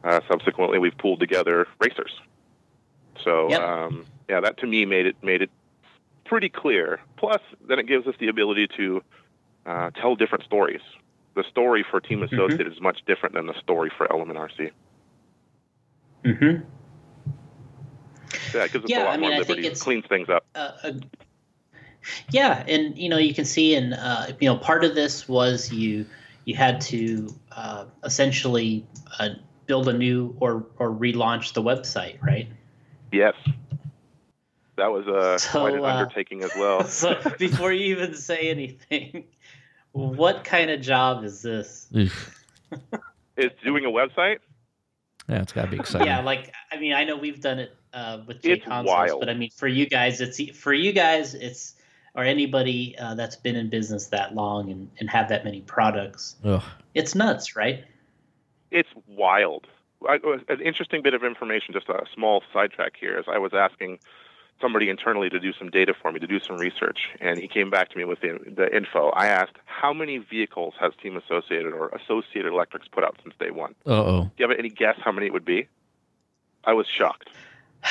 uh, 0.04 0.20
subsequently 0.28 0.80
we've 0.80 0.98
pulled 0.98 1.20
together 1.20 1.68
racers. 1.80 2.12
So 3.24 3.50
Yep. 3.50 3.62
um, 3.62 4.06
yeah, 4.30 4.40
that 4.40 4.58
to 4.60 4.68
me 4.68 4.86
made 4.86 5.06
it 5.06 5.16
made 5.24 5.42
it 5.42 5.50
pretty 6.26 6.50
clear. 6.50 7.00
Plus, 7.18 7.42
then 7.68 7.80
it 7.80 7.88
gives 7.88 8.08
us 8.08 8.16
the 8.20 8.28
ability 8.30 8.68
to 8.78 9.04
uh, 9.66 9.90
tell 9.92 10.16
different 10.16 10.44
stories. 10.46 10.82
The 11.36 11.44
story 11.50 11.86
for 11.90 12.00
Team 12.00 12.22
Mm-hmm. 12.22 12.34
Associated 12.36 12.72
is 12.74 12.82
much 12.82 13.00
different 13.06 13.36
than 13.36 13.48
the 13.48 13.60
story 13.60 13.92
for 13.98 14.12
Element 14.12 14.38
RC. 14.40 14.72
Mm-hmm. 16.24 16.64
Yeah, 18.56 18.64
it 18.66 18.72
gives 18.74 18.86
us 18.86 18.90
Yeah, 18.90 19.04
a 19.04 19.06
lot 19.06 19.14
I 19.14 19.18
mean, 19.18 19.22
more 19.22 19.32
I 19.32 19.38
think 19.38 19.50
liberty. 19.50 19.62
it's- 19.68 19.82
Cleans 19.82 20.06
things 20.08 20.30
up. 20.30 20.46
uh, 20.56 20.72
uh, 20.84 20.92
yeah, 22.32 22.64
and 22.68 22.98
you 22.98 23.10
know 23.10 23.18
you 23.18 23.34
can 23.34 23.46
see, 23.46 23.76
and 23.76 23.94
uh, 23.94 24.28
you 24.40 24.48
know 24.50 24.58
part 24.58 24.84
of 24.84 24.96
this 24.96 25.28
was 25.28 25.72
you 25.72 26.06
you 26.46 26.56
had 26.56 26.82
to 26.82 27.28
uh, 27.52 27.86
essentially 28.04 28.86
uh, 29.20 29.30
build 29.68 29.88
a 29.88 29.94
new 29.94 30.36
or 30.40 30.66
or 30.80 30.90
relaunch 30.92 31.54
the 31.54 31.62
website, 31.62 32.22
right? 32.22 32.48
Yes. 33.12 33.34
That 34.78 34.92
was 34.92 35.08
uh, 35.08 35.38
So, 35.38 35.60
quite 35.60 35.74
an 35.74 35.82
uh, 35.82 35.88
undertaking 35.88 36.44
as 36.44 36.52
well. 36.58 36.84
so 36.88 37.20
before 37.38 37.72
you 37.72 37.96
even 37.96 38.16
say 38.16 38.50
anything, 38.50 39.26
what 39.92 40.44
kind 40.44 40.72
of 40.72 40.82
job 40.82 41.24
is 41.24 41.42
this? 41.42 41.88
Oof. 41.96 42.46
It's 43.38 43.56
doing 43.64 43.86
a 43.86 43.90
website. 43.90 44.38
Yeah, 45.30 45.42
it's 45.42 45.54
got 45.54 45.66
to 45.66 45.72
be 45.72 45.78
exciting. 45.78 46.08
Yeah, 46.08 46.22
like 46.22 46.54
I 46.72 46.78
mean, 46.78 46.94
I 46.94 47.04
know 47.04 47.16
we've 47.16 47.40
done 47.42 47.60
it 47.60 47.76
uh, 47.94 48.20
with 48.26 48.42
J 48.42 48.54
It's 48.54 48.66
consoles, 48.66 48.88
wild. 48.88 49.20
but 49.20 49.30
I 49.30 49.34
mean, 49.34 49.50
for 49.52 49.68
you 49.68 49.86
guys, 49.88 50.20
it's 50.22 50.40
e- 50.40 50.52
for 50.52 50.74
you 50.74 50.92
guys, 50.92 51.34
it's 51.34 51.76
or 52.16 52.24
anybody 52.24 52.96
uh, 53.00 53.16
that's 53.16 53.36
been 53.38 53.56
in 53.56 53.70
business 53.70 54.08
that 54.08 54.36
long 54.36 54.70
and, 54.70 54.90
and 55.00 55.10
have 55.10 55.30
that 55.30 55.46
many 55.46 55.62
products. 55.62 56.36
Ugh. 56.44 56.62
It's 56.94 57.16
nuts, 57.16 57.56
right? 57.56 57.86
It's 58.70 58.90
wild. 59.08 59.68
I, 60.08 60.18
an 60.50 60.62
interesting 60.62 61.02
bit 61.02 61.14
of 61.14 61.24
information, 61.24 61.74
just 61.74 61.90
a 61.90 62.04
small 62.14 62.44
sidetrack 62.54 62.94
here, 63.00 63.18
is 63.20 63.26
I 63.28 63.38
was 63.38 63.52
asking 63.54 64.00
somebody 64.60 64.90
internally 64.90 65.30
to 65.30 65.40
do 65.40 65.54
some 65.54 65.70
data 65.70 65.94
for 66.00 66.12
me, 66.12 66.20
to 66.20 66.28
do 66.28 66.40
some 66.40 66.58
research, 66.58 67.00
and 67.20 67.40
he 67.40 67.48
came 67.48 67.70
back 67.70 67.90
to 67.90 67.98
me 67.98 68.06
with 68.06 68.20
the, 68.22 68.38
the 68.56 68.76
info. 68.76 69.10
I 69.10 69.28
asked, 69.28 69.54
how 69.66 69.92
many 69.94 70.20
vehicles 70.20 70.74
has 70.80 70.92
Team 71.02 71.18
Associated 71.18 71.74
or 71.74 71.90
Associated 71.90 72.52
Electrics 72.54 72.88
put 72.88 73.04
out 73.04 73.18
since 73.24 73.34
day 73.40 73.50
one? 73.52 73.74
Uh 73.88 73.92
oh. 73.92 74.22
Do 74.24 74.32
you 74.44 74.48
have 74.50 74.58
any 74.58 74.70
guess 74.70 74.96
how 75.04 75.12
many 75.12 75.28
it 75.28 75.34
would 75.34 75.46
be? 75.46 75.68
I 76.64 76.74
was 76.74 76.86
shocked. 76.88 77.30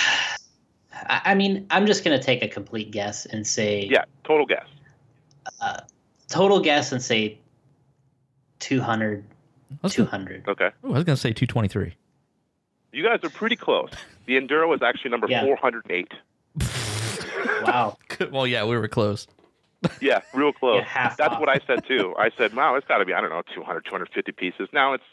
I, 0.92 1.20
I 1.24 1.34
mean, 1.34 1.66
I'm 1.70 1.86
just 1.86 2.04
going 2.04 2.16
to 2.18 2.24
take 2.24 2.42
a 2.42 2.48
complete 2.48 2.90
guess 2.90 3.26
and 3.26 3.46
say, 3.46 3.88
Yeah, 3.90 4.04
total 4.24 4.46
guess. 4.46 4.66
uh, 5.60 5.80
total 6.28 6.60
guess 6.60 6.92
and 6.92 7.02
say 7.02 7.38
200, 8.60 9.24
I 9.70 9.76
was, 9.82 9.96
gonna, 9.96 10.08
200. 10.08 10.48
Okay. 10.48 10.70
ooh, 10.84 10.90
I 10.90 10.94
was 10.94 11.04
gonna 11.04 11.16
say 11.16 11.32
223. 11.32 11.94
You 12.92 13.04
guys 13.04 13.20
are 13.22 13.30
pretty 13.30 13.56
close. 13.56 13.90
The 14.26 14.36
Enduro 14.36 14.68
was 14.68 14.82
actually 14.82 15.10
number 15.10 15.28
Yeah. 15.28 15.42
408. 15.44 16.12
Wow. 17.62 17.96
well, 18.30 18.46
yeah, 18.46 18.64
we 18.64 18.76
were 18.76 18.88
close. 18.88 19.26
Yeah, 20.00 20.20
real 20.34 20.52
close. 20.52 20.82
Yeah, 20.94 21.14
That's 21.16 21.34
off. 21.34 21.40
what 21.40 21.48
I 21.48 21.58
said 21.66 21.86
too. 21.86 22.14
I 22.18 22.30
said, 22.36 22.54
"Wow, 22.54 22.74
it's 22.74 22.86
got 22.86 22.98
to 22.98 23.04
be 23.06 23.14
I 23.14 23.20
don't 23.20 23.30
know, 23.30 23.42
200, 23.54 23.84
250 23.84 24.32
pieces." 24.32 24.68
Now 24.72 24.92
it's 24.92 25.04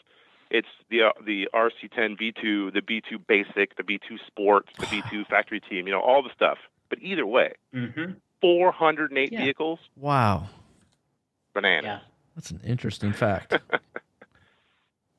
it's 0.50 0.68
the 0.90 1.04
uh, 1.04 1.10
the 1.24 1.48
RC10 1.54 2.18
V2, 2.20 2.72
the 2.74 2.82
B2 2.82 3.26
Basic, 3.26 3.76
the 3.76 3.82
B2 3.82 4.18
Sport, 4.26 4.66
the 4.78 4.86
B2 4.86 5.26
Factory 5.26 5.60
Team, 5.60 5.86
you 5.86 5.92
know, 5.92 6.00
all 6.00 6.22
the 6.22 6.30
stuff. 6.34 6.58
But 6.90 6.98
either 7.02 7.26
way, 7.26 7.52
hmm 7.72 8.12
408 8.42 9.32
Yeah. 9.32 9.44
vehicles, 9.44 9.78
Wow, 9.96 10.48
banana. 11.54 11.86
Yeah. 11.86 11.98
that's 12.34 12.50
an 12.50 12.60
interesting 12.64 13.12
fact. 13.12 13.58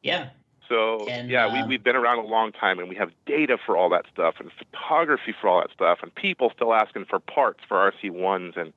Yeah. 0.01 0.29
So 0.69 1.07
And, 1.09 1.29
yeah, 1.31 1.51
we 1.51 1.59
um, 1.61 1.67
we've 1.67 1.83
been 1.83 1.95
around 1.95 2.19
a 2.19 2.27
long 2.27 2.51
time, 2.51 2.77
and 2.79 2.87
we 2.87 2.95
have 2.95 3.09
data 3.25 3.57
for 3.65 3.75
all 3.75 3.89
that 3.89 4.05
stuff, 4.13 4.35
and 4.39 4.51
photography 4.51 5.33
for 5.41 5.47
all 5.49 5.59
that 5.61 5.71
stuff, 5.73 5.99
and 6.03 6.13
people 6.13 6.51
still 6.55 6.73
asking 6.73 7.05
for 7.05 7.19
parts 7.19 7.59
for 7.67 7.91
RC 7.91 8.11
ones, 8.11 8.53
and 8.55 8.71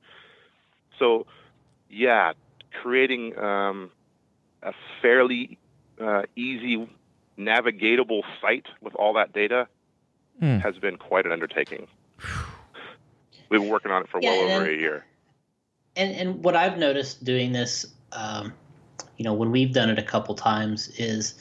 so 0.97 1.27
yeah, 1.89 2.33
creating 2.81 3.37
um, 3.37 3.91
a 4.63 4.73
fairly 5.01 5.59
uh, 6.01 6.23
easy, 6.35 6.89
navigatable 7.37 8.23
site 8.41 8.65
with 8.81 8.95
all 8.95 9.13
that 9.13 9.31
data 9.31 9.67
Hmm. 10.39 10.57
has 10.57 10.75
been 10.79 10.97
quite 10.97 11.27
an 11.27 11.31
undertaking. 11.31 11.87
We've 13.49 13.61
been 13.61 13.69
working 13.69 13.91
on 13.91 14.01
it 14.01 14.09
for 14.09 14.19
Yeah, 14.19 14.31
well 14.31 14.41
and 14.45 14.51
over 14.51 14.63
then- 14.65 14.73
a 14.73 14.81
year. 14.81 15.05
and 15.95 16.15
and 16.15 16.43
what 16.43 16.55
I've 16.55 16.79
noticed 16.79 17.23
doing 17.23 17.51
this, 17.51 17.85
um, 18.13 18.51
you 19.17 19.23
know, 19.25 19.33
when 19.35 19.51
we've 19.51 19.71
done 19.71 19.91
it 19.91 19.99
a 19.99 20.03
couple 20.03 20.33
times, 20.33 20.87
is, 20.97 21.35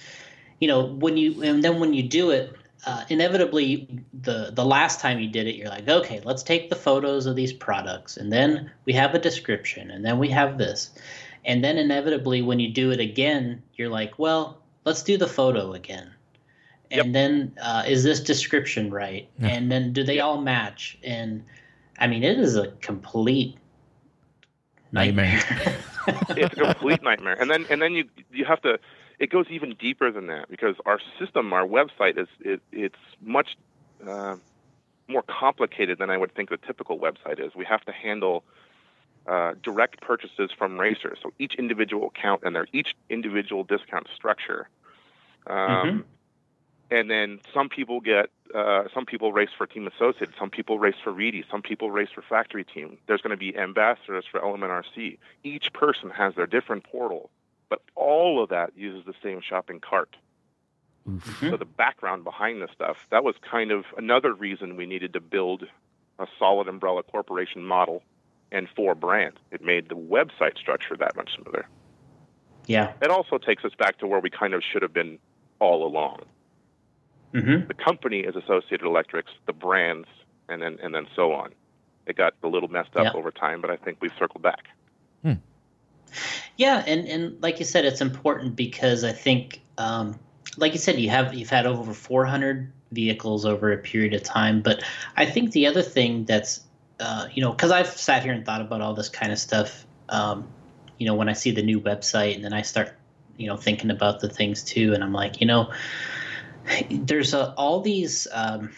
you 0.63 0.69
know, 0.69 0.85
when 0.85 1.17
you 1.17 1.43
and 1.43 1.65
then 1.65 1.81
when 1.81 1.93
you 1.93 2.05
do 2.05 2.31
it, 2.31 2.55
uh, 2.87 3.05
inevitably 3.09 3.89
the 4.23 4.53
the 4.53 4.65
last 4.65 5.01
time 5.01 5.19
you 5.19 5.29
did 5.29 5.49
it, 5.49 5.57
you're 5.57 5.69
like, 5.69 5.89
okay, 5.89 6.21
let's 6.25 6.45
take 6.45 6.71
the 6.71 6.77
photos 6.77 7.27
of 7.27 7.35
these 7.35 7.53
products, 7.53 8.17
and 8.17 8.33
then 8.33 8.71
we 8.85 8.93
have 8.93 9.13
a 9.13 9.19
description, 9.19 9.91
and 9.91 10.05
then 10.05 10.21
we 10.21 10.29
have 10.29 10.59
this, 10.59 10.93
and 11.45 11.65
then 11.65 11.79
inevitably 11.79 12.43
when 12.43 12.61
you 12.61 12.71
do 12.71 12.93
it 12.93 13.01
again, 13.01 13.61
you're 13.75 13.89
like, 13.89 14.21
well, 14.21 14.63
let's 14.85 15.03
do 15.03 15.17
the 15.19 15.27
photo 15.27 15.73
again. 15.73 16.13
And 16.93 17.07
Yep. 17.07 17.13
then, 17.13 17.57
uh, 17.61 17.83
is 17.89 18.05
this 18.05 18.21
description 18.21 18.93
right? 18.93 19.29
Yeah. 19.41 19.49
And 19.49 19.73
then, 19.73 19.93
do 19.93 20.05
they 20.05 20.21
all 20.21 20.41
match? 20.41 20.97
And 21.03 21.43
I 21.99 22.07
mean, 22.07 22.23
it 22.23 22.39
is 22.39 22.55
a 22.55 22.69
complete 22.83 23.57
Nightmare. 24.93 25.41
it's 26.37 26.57
a 26.57 26.65
complete 26.65 27.03
nightmare. 27.03 27.37
And 27.41 27.51
then 27.51 27.67
and 27.71 27.81
then 27.81 27.95
you 27.95 28.05
you 28.31 28.45
have 28.45 28.61
to. 28.63 28.79
It 29.23 29.31
goes 29.31 29.47
even 29.51 29.77
deeper 29.79 30.11
than 30.11 30.27
that 30.27 30.51
because 30.51 30.75
our 30.85 30.99
system, 31.21 31.53
our 31.53 31.65
website 31.65 32.19
is 32.19 32.27
it, 32.41 32.61
it's 32.73 33.03
much 33.21 33.57
uh, 34.05 34.35
more 35.07 35.23
complicated 35.23 35.99
than 35.99 36.11
I 36.11 36.17
would 36.17 36.35
think 36.35 36.51
a 36.51 36.57
typical 36.57 36.99
website 36.99 37.39
is. 37.39 37.55
We 37.55 37.65
have 37.65 37.83
to 37.85 37.93
handle 37.93 38.43
uh, 39.29 39.53
direct 39.63 40.01
purchases 40.01 40.51
from 40.59 40.71
racers, 40.77 41.19
so 41.23 41.33
each 41.39 41.55
individual 41.55 42.09
account 42.09 42.43
and 42.45 42.53
their 42.57 42.67
each 42.73 42.97
individual 43.09 43.63
discount 43.63 44.09
structure. 44.13 44.69
Um, 45.47 46.05
And 46.91 47.09
then 47.09 47.41
some 47.55 47.69
people 47.71 48.01
get 48.01 48.29
uh, 48.55 48.85
some 48.93 49.07
people 49.07 49.33
race 49.33 49.49
for 49.57 49.67
Team 49.67 49.87
Associated, 49.87 50.35
some 50.39 50.51
people 50.51 50.79
race 50.79 50.97
for 51.03 51.11
Reedy, 51.11 51.43
some 51.51 51.63
people 51.63 51.91
race 51.91 52.11
for 52.15 52.21
Factory 52.21 52.65
Team. 52.65 52.99
There's 53.07 53.23
going 53.23 53.31
to 53.31 53.39
be 53.39 53.57
ambassadors 53.57 54.27
for 54.31 54.45
Element 54.45 54.73
RC. 54.73 55.17
Each 55.43 55.73
person 55.73 56.11
has 56.11 56.35
their 56.35 56.47
different 56.47 56.85
portal, 56.85 57.31
but 57.73 57.81
all 57.95 58.43
of 58.43 58.51
that 58.51 58.77
uses 58.77 59.03
the 59.07 59.15
same 59.23 59.41
shopping 59.41 59.81
cart. 59.81 60.15
Oof. 61.09 61.39
So 61.41 61.57
the 61.57 61.65
background 61.65 62.23
behind 62.23 62.61
the 62.61 62.69
stuff, 62.75 62.99
that 63.11 63.25
was 63.25 63.35
kind 63.51 63.71
of 63.71 63.87
another 63.97 64.35
reason 64.35 64.77
we 64.77 64.85
needed 64.85 65.15
to 65.15 65.21
build 65.23 65.65
a 66.19 66.27
solid 66.39 66.69
umbrella 66.69 67.03
corporation 67.03 67.65
model 67.65 68.03
and 68.51 68.69
for 68.77 68.95
brand. 68.95 69.39
It 69.51 69.63
made 69.63 69.89
the 69.89 69.95
website 69.97 70.59
structure 70.59 70.99
that 70.99 71.17
much 71.17 71.31
smoother. 71.35 71.67
yeah. 72.67 72.93
It 73.01 73.09
also 73.11 73.39
takes 73.39 73.65
us 73.65 73.73
back 73.79 73.97
to 74.01 74.07
where 74.07 74.21
we 74.21 74.29
kind 74.29 74.53
of 74.53 74.63
should 74.63 74.83
have 74.83 74.93
been 74.93 75.19
all 75.59 75.87
along. 75.87 76.19
hmm 77.33 77.65
The 77.69 77.75
company 77.89 78.21
is 78.21 78.37
Associated 78.37 78.85
Electrics, 78.85 79.33
the 79.47 79.55
brands, 79.55 80.09
and 80.51 80.61
then 80.61 80.77
and 80.83 80.95
then 80.95 81.07
so 81.17 81.33
on. 81.33 81.55
It 82.07 82.17
got 82.17 82.35
a 82.43 82.49
little 82.49 82.69
messed 82.69 82.95
up 82.97 83.05
Yeah. 83.05 83.13
over 83.19 83.31
time, 83.31 83.63
but 83.63 83.71
I 83.71 83.77
think 83.77 83.97
we've 84.03 84.13
circled 84.19 84.43
back. 84.43 84.65
Yeah, 86.57 86.83
and 86.87 87.09
and 87.09 87.43
like 87.43 87.59
you 87.59 87.65
said, 87.65 87.85
it's 87.85 88.01
important 88.01 88.57
because 88.57 89.05
I 89.05 89.13
think, 89.13 89.61
um, 89.79 90.19
like 90.57 90.73
you 90.73 90.79
said, 90.79 90.99
you 90.99 91.11
have 91.11 91.35
you've 91.35 91.51
had 91.51 91.67
over 91.67 91.93
400 91.93 92.71
vehicles 92.93 93.45
over 93.45 93.73
a 93.73 93.79
period 93.79 94.15
of 94.15 94.23
time. 94.23 94.63
But 94.63 94.85
I 95.17 95.27
think 95.27 95.53
the 95.53 95.67
other 95.67 95.83
thing 95.83 96.25
that's, 96.25 96.61
uh, 97.01 97.29
you 97.33 97.43
know, 97.43 97.51
because 97.51 97.71
I've 97.71 97.89
sat 97.89 98.23
here 98.23 98.33
and 98.33 98.45
thought 98.45 98.61
about 98.61 98.81
all 98.81 98.95
this 98.95 99.09
kind 99.09 99.33
of 99.33 99.39
stuff. 99.39 99.87
Um, 100.09 100.47
you 100.99 101.07
know, 101.07 101.15
when 101.15 101.29
I 101.29 101.33
see 101.33 101.51
the 101.51 101.63
new 101.63 101.81
website, 101.81 102.35
and 102.35 102.45
then 102.45 102.53
I 102.53 102.63
start, 102.63 102.97
you 103.37 103.49
know, 103.49 103.57
thinking 103.57 103.91
about 103.91 104.21
the 104.21 104.29
things 104.29 104.63
too, 104.63 104.95
and 104.95 105.03
I'm 105.03 105.13
like, 105.13 105.41
you 105.41 105.47
know, 105.47 105.73
there's 106.91 107.35
a, 107.35 107.53
all 107.55 107.81
these, 107.81 108.29
um, 108.33 108.71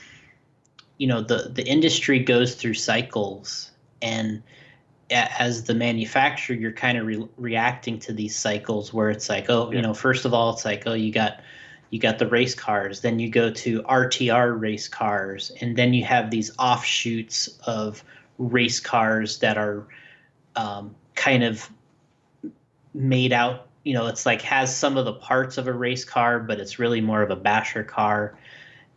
you 0.97 1.07
know, 1.07 1.21
the 1.21 1.51
the 1.53 1.67
industry 1.67 2.21
goes 2.21 2.55
through 2.55 2.75
cycles, 2.75 3.73
and 4.01 4.43
as 5.11 5.65
the 5.65 5.75
manufacturer, 5.75 6.57
you're 6.57 6.73
kind 6.73 6.99
of 6.99 7.07
re- 7.07 7.29
reacting 7.37 7.99
to 8.01 8.13
these 8.13 8.37
cycles 8.37 8.93
where 8.93 9.11
it's 9.11 9.29
like, 9.29 9.51
oh, 9.51 9.71
you 9.71 9.83
know, 9.83 9.95
first 9.95 10.25
of 10.25 10.33
all, 10.33 10.53
it's 10.53 10.65
like, 10.65 10.85
oh, 10.87 10.95
you 10.95 11.13
got 11.13 11.41
you 11.91 12.01
got 12.01 12.19
the 12.19 12.27
race 12.27 12.55
cars, 12.55 13.03
then 13.03 13.21
you 13.21 13.29
go 13.29 13.53
to 13.53 13.83
RTR 13.83 14.61
race 14.61 14.89
cars, 14.89 15.53
and 15.61 15.77
then 15.77 15.95
you 15.95 16.05
have 16.05 16.31
these 16.31 16.51
offshoots 16.59 17.59
of 17.67 18.03
race 18.39 18.81
cars 18.81 19.39
that 19.39 19.57
are 19.57 19.87
um, 20.57 20.95
kind 21.15 21.45
of 21.45 21.71
made 22.95 23.33
out. 23.33 23.69
You 23.85 23.95
know, 23.95 24.07
it's 24.07 24.27
like 24.27 24.43
has 24.43 24.75
some 24.77 24.97
of 24.97 25.05
the 25.05 25.13
parts 25.13 25.59
of 25.59 25.69
a 25.69 25.73
race 25.73 26.05
car, 26.05 26.41
but 26.41 26.59
it's 26.59 26.79
really 26.79 27.01
more 27.01 27.23
of 27.23 27.31
a 27.31 27.37
basher 27.37 27.85
car, 27.85 28.37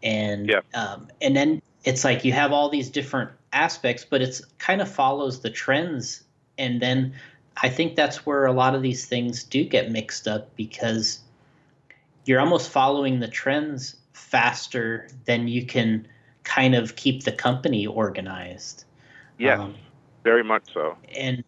and 0.02 0.48
Yeah. 0.48 0.62
um, 0.74 1.08
and 1.22 1.36
then 1.36 1.62
it's 1.88 2.04
like 2.04 2.26
you 2.26 2.34
have 2.34 2.52
all 2.52 2.68
these 2.68 2.90
different 2.90 3.32
aspects, 3.54 4.04
but 4.04 4.22
it's 4.22 4.44
kind 4.58 4.82
of 4.82 4.92
follows 4.92 5.40
the 5.40 5.50
trends, 5.50 6.22
and 6.58 6.82
then 6.82 7.14
I 7.64 7.70
think 7.70 7.96
that's 7.96 8.26
where 8.26 8.46
a 8.46 8.52
lot 8.52 8.76
of 8.76 8.82
these 8.82 9.06
things 9.06 9.46
do 9.46 9.64
get 9.64 9.90
mixed 9.90 10.28
up 10.28 10.54
because 10.58 11.22
you're 12.26 12.42
almost 12.42 12.70
following 12.70 13.22
the 13.22 13.28
trends 13.30 13.96
faster 14.12 15.08
than 15.24 15.48
you 15.48 15.66
can 15.66 16.06
kind 16.44 16.76
of 16.76 16.98
keep 16.98 17.24
the 17.24 17.32
company 17.32 17.88
organized. 17.88 18.84
Yeah, 19.38 19.62
Um, 19.62 19.76
very 20.26 20.44
much 20.44 20.64
so. 20.74 20.98
and 21.16 21.42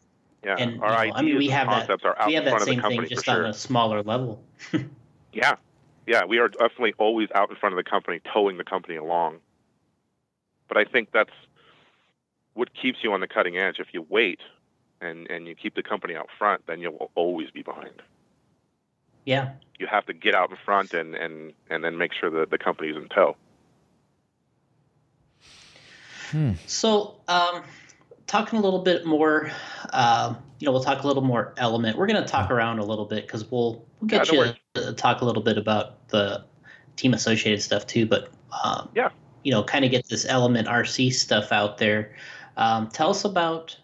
Yeah, 0.45 0.55
and, 0.57 0.81
our 0.81 1.05
you 1.05 1.11
know, 1.11 1.17
I 1.17 1.21
mean, 1.21 1.37
we 1.37 1.49
have 1.49 1.67
that- 1.67 1.79
concepts 1.79 2.05
are 2.05 2.17
out 2.17 2.27
we 2.27 2.35
have 2.35 2.45
that 2.45 2.61
same 2.61 2.81
thing 2.81 3.05
just 3.09 3.25
sure. 3.25 3.43
on 3.43 3.49
a 3.49 3.53
smaller 3.53 4.01
level. 4.03 4.41
Yeah, 5.31 5.57
yeah, 6.07 6.25
we 6.25 6.39
are 6.39 6.47
definitely 6.47 6.95
always 6.97 7.29
out 7.35 7.51
in 7.51 7.55
front 7.57 7.77
of 7.77 7.77
the 7.77 7.87
company, 7.87 8.19
towing 8.33 8.57
the 8.57 8.63
company 8.63 8.95
along. 8.95 9.41
But 10.69 10.77
I 10.77 10.85
think 10.85 11.09
that's 11.11 11.33
what 12.53 12.73
keeps 12.73 12.99
you 13.03 13.11
on 13.11 13.19
the 13.19 13.27
cutting 13.27 13.57
edge. 13.57 13.79
If 13.79 13.87
you 13.93 14.05
wait 14.07 14.39
and 15.01 15.29
and 15.29 15.47
you 15.47 15.55
keep 15.55 15.75
the 15.75 15.83
company 15.83 16.15
out 16.15 16.29
front, 16.37 16.65
then 16.67 16.79
you'll 16.79 17.11
always 17.15 17.51
be 17.51 17.61
behind. 17.61 18.01
Yeah. 19.25 19.51
You 19.77 19.87
have 19.87 20.05
to 20.05 20.13
get 20.13 20.35
out 20.35 20.49
in 20.51 20.57
front 20.63 20.93
and 20.93 21.15
and 21.15 21.53
and 21.69 21.83
then 21.83 21.97
make 21.97 22.13
sure 22.13 22.29
that 22.29 22.51
the 22.51 22.57
company's 22.57 22.95
in 22.95 23.09
tow. 23.09 23.35
So, 26.67 27.15
um, 27.27 27.63
talking 28.27 28.59
a 28.59 28.61
little 28.61 28.83
bit 28.83 29.05
more, 29.05 29.49
um, 29.93 30.37
you 30.59 30.65
know, 30.65 30.71
we'll 30.71 30.83
talk 30.83 31.03
a 31.03 31.07
little 31.07 31.23
more 31.23 31.53
element. 31.57 31.97
We're 31.97 32.05
going 32.05 32.21
to 32.21 32.27
talk 32.27 32.51
around 32.51 32.77
a 32.79 32.85
little 32.85 33.05
bit 33.05 33.25
because 33.25 33.49
we'll 33.49 33.85
we'll 33.99 34.07
get 34.07 34.31
Yeah, 34.31 34.53
you 34.75 34.81
to 34.81 34.93
talk 34.93 35.21
a 35.21 35.25
little 35.25 35.41
bit 35.41 35.57
about 35.57 36.07
the 36.09 36.43
team 36.95 37.13
associated 37.13 37.61
stuff 37.61 37.87
too. 37.87 38.05
But 38.05 38.29
um, 38.63 38.89
Yeah. 38.95 39.09
You 39.43 39.51
know, 39.51 39.63
kind 39.63 39.85
of 39.85 39.91
get 39.91 40.07
this 40.07 40.25
element 40.25 40.67
RC 40.67 41.13
stuff 41.13 41.51
out 41.51 41.77
there. 41.77 42.15
Um, 42.57 42.87
tell 42.89 43.11
us 43.11 43.25
about 43.25 43.77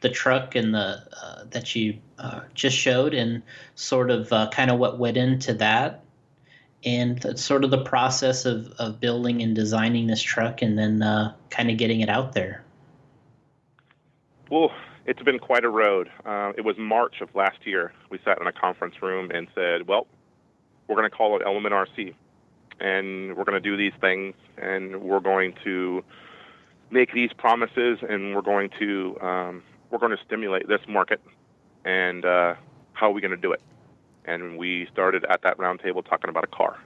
the 0.00 0.10
truck 0.10 0.54
and 0.54 0.74
the 0.74 1.02
uh, 1.22 1.44
that 1.50 1.74
you 1.74 1.98
uh, 2.18 2.40
just 2.52 2.76
showed, 2.76 3.14
and 3.14 3.42
sort 3.74 4.10
of 4.10 4.32
uh, 4.32 4.48
kind 4.50 4.70
of 4.70 4.78
what 4.78 4.98
went 4.98 5.16
into 5.16 5.54
that, 5.54 6.04
and 6.84 7.38
sort 7.38 7.64
of 7.64 7.70
the 7.70 7.82
process 7.82 8.44
of 8.44 8.68
of 8.78 9.00
building 9.00 9.42
and 9.42 9.54
designing 9.54 10.06
this 10.06 10.22
truck, 10.22 10.60
and 10.60 10.78
then 10.78 11.02
uh, 11.02 11.34
kind 11.50 11.70
of 11.70 11.78
getting 11.78 12.00
it 12.00 12.08
out 12.08 12.34
there. 12.34 12.62
Well, 14.50 14.72
it's 15.06 15.22
been 15.22 15.38
quite 15.38 15.64
a 15.64 15.70
road. 15.70 16.10
Uh, 16.26 16.52
it 16.56 16.64
was 16.64 16.76
March 16.76 17.22
of 17.22 17.34
last 17.34 17.66
year. 17.66 17.92
We 18.10 18.18
sat 18.24 18.38
in 18.40 18.46
a 18.46 18.52
conference 18.52 18.96
room 19.00 19.30
and 19.30 19.48
said, 19.54 19.88
"Well, 19.88 20.06
we're 20.86 20.96
going 20.96 21.10
to 21.10 21.16
call 21.16 21.36
it 21.36 21.42
Element 21.46 21.74
RC, 21.74 22.14
and 22.80 23.36
we're 23.36 23.44
going 23.44 23.60
to 23.60 23.68
do 23.68 23.76
these 23.76 23.92
things, 24.00 24.34
and 24.56 25.00
we're 25.02 25.20
going 25.20 25.54
to 25.64 26.04
make 26.90 27.12
these 27.12 27.32
promises, 27.32 27.98
and 28.08 28.34
we're 28.34 28.42
going 28.42 28.70
to 28.78 29.18
um, 29.20 29.62
we're 29.90 29.98
going 29.98 30.16
to 30.16 30.22
stimulate 30.24 30.68
this 30.68 30.80
market, 30.88 31.20
and 31.84 32.24
uh, 32.24 32.54
how 32.92 33.10
are 33.10 33.12
we 33.12 33.20
going 33.20 33.30
to 33.30 33.36
do 33.36 33.52
it?" 33.52 33.60
And 34.24 34.56
we 34.56 34.88
started 34.92 35.24
at 35.28 35.42
that 35.42 35.58
roundtable 35.58 36.04
talking 36.08 36.30
about 36.30 36.44
a 36.44 36.48
car, 36.48 36.78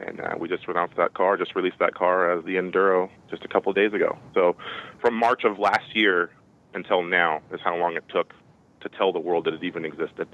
and 0.00 0.20
uh, 0.20 0.34
we 0.38 0.48
just 0.48 0.66
announced 0.66 0.96
that 0.96 1.14
car, 1.14 1.36
just 1.36 1.54
released 1.54 1.78
that 1.78 1.94
car 1.94 2.36
as 2.36 2.44
the 2.44 2.56
Enduro 2.56 3.10
just 3.30 3.44
a 3.44 3.48
couple 3.48 3.70
of 3.70 3.76
days 3.76 3.92
ago. 3.92 4.18
So, 4.34 4.56
from 5.00 5.14
March 5.14 5.44
of 5.44 5.58
last 5.58 5.94
year 5.94 6.30
until 6.74 7.02
now 7.02 7.40
is 7.52 7.60
how 7.62 7.76
long 7.76 7.96
it 7.96 8.04
took 8.08 8.34
to 8.80 8.88
tell 8.88 9.12
the 9.12 9.18
world 9.18 9.44
that 9.46 9.54
it 9.54 9.64
even 9.64 9.84
existed. 9.84 10.28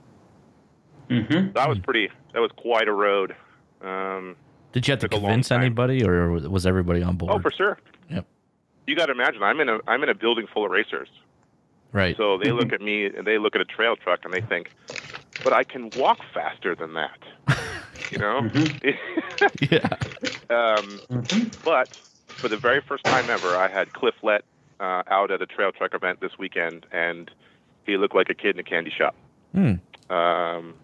Mm-hmm. 1.10 1.52
That 1.52 1.68
was 1.68 1.78
pretty. 1.78 2.08
That 2.32 2.40
was 2.40 2.50
quite 2.56 2.88
a 2.88 2.92
road. 2.92 3.36
Um, 3.82 4.36
Did 4.74 4.86
you 4.86 4.92
have 4.92 5.00
to 5.00 5.08
Took 5.08 5.12
a 5.12 5.22
long 5.22 5.30
convince 5.30 5.50
anybody, 5.50 6.04
or 6.04 6.30
was 6.32 6.66
everybody 6.66 7.02
on 7.02 7.16
board? 7.16 7.32
oh, 7.32 7.38
for 7.38 7.50
sure. 7.50 7.78
Yep. 8.10 8.26
You 8.86 8.96
got 8.96 9.06
to 9.06 9.12
imagine. 9.12 9.42
I'm 9.42 9.60
in 9.60 9.68
a 9.68 9.78
I'm 9.86 10.02
in 10.02 10.08
a 10.10 10.14
building 10.14 10.46
full 10.52 10.64
of 10.66 10.70
racers. 10.70 11.08
Right. 11.92 12.16
So 12.16 12.36
they 12.38 12.50
look 12.50 12.72
at 12.78 12.80
me 12.82 13.06
and 13.06 13.26
they 13.26 13.38
look 13.38 13.54
at 13.54 13.60
a 13.60 13.64
trail 13.64 13.94
truck 13.96 14.24
and 14.24 14.34
they 14.34 14.40
think, 14.42 14.70
but 15.42 15.52
I 15.52 15.62
can 15.64 15.90
walk 15.96 16.18
faster 16.34 16.74
than 16.74 16.94
that. 16.94 17.18
You 18.10 18.18
know. 18.18 18.50
yeah. 19.70 19.88
um, 20.50 21.00
But 21.64 21.96
for 22.26 22.48
the 22.48 22.56
very 22.56 22.80
first 22.80 23.04
time 23.04 23.30
ever, 23.30 23.56
I 23.56 23.68
had 23.68 23.92
Cliff 23.92 24.14
Lett 24.22 24.44
uh, 24.80 25.02
out 25.06 25.30
at 25.30 25.40
a 25.40 25.46
trail 25.46 25.70
truck 25.72 25.94
event 25.94 26.20
this 26.20 26.36
weekend, 26.38 26.84
and 26.92 27.30
he 27.86 27.96
looked 27.96 28.14
like 28.14 28.28
a 28.28 28.34
kid 28.34 28.56
in 28.56 28.60
a 28.60 28.64
candy 28.64 28.90
shop. 28.90 29.14
Hmm. 29.54 29.74
Um, 30.12 30.74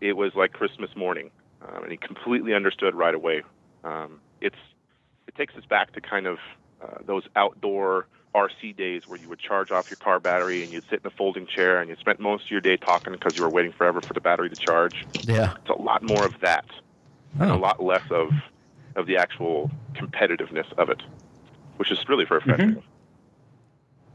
it 0.00 0.16
was 0.16 0.34
like 0.34 0.52
Christmas 0.52 0.94
morning, 0.94 1.30
um, 1.68 1.82
and 1.82 1.90
he 1.92 1.96
completely 1.98 2.54
understood 2.54 2.94
right 2.94 3.14
away. 3.14 3.42
Um, 3.84 4.20
it's 4.40 4.56
it 5.26 5.34
takes 5.34 5.54
us 5.56 5.64
back 5.64 5.92
to 5.92 6.00
kind 6.00 6.26
of 6.26 6.38
uh, 6.82 6.98
those 7.04 7.24
outdoor 7.36 8.06
RC 8.34 8.76
days 8.76 9.08
where 9.08 9.18
you 9.18 9.28
would 9.28 9.38
charge 9.38 9.70
off 9.70 9.90
your 9.90 9.96
car 9.96 10.20
battery 10.20 10.62
and 10.62 10.72
you'd 10.72 10.84
sit 10.90 11.00
in 11.02 11.06
a 11.06 11.10
folding 11.10 11.46
chair 11.46 11.80
and 11.80 11.88
you 11.88 11.96
spent 11.96 12.20
most 12.20 12.44
of 12.44 12.50
your 12.50 12.60
day 12.60 12.76
talking 12.76 13.12
because 13.12 13.36
you 13.36 13.42
were 13.42 13.48
waiting 13.48 13.72
forever 13.72 14.00
for 14.00 14.12
the 14.12 14.20
battery 14.20 14.50
to 14.50 14.56
charge. 14.56 15.06
Yeah. 15.22 15.54
It's 15.60 15.70
a 15.70 15.80
lot 15.80 16.02
more 16.02 16.24
of 16.26 16.38
that 16.40 16.66
and 17.40 17.50
a 17.50 17.54
Oh. 17.54 17.58
lot 17.58 17.82
less 17.82 18.02
of 18.10 18.30
of 18.94 19.06
the 19.06 19.16
actual 19.16 19.70
competitiveness 19.94 20.70
of 20.78 20.88
it, 20.90 21.02
which 21.76 21.90
is 21.90 21.98
really 22.08 22.24
refreshing. 22.24 22.82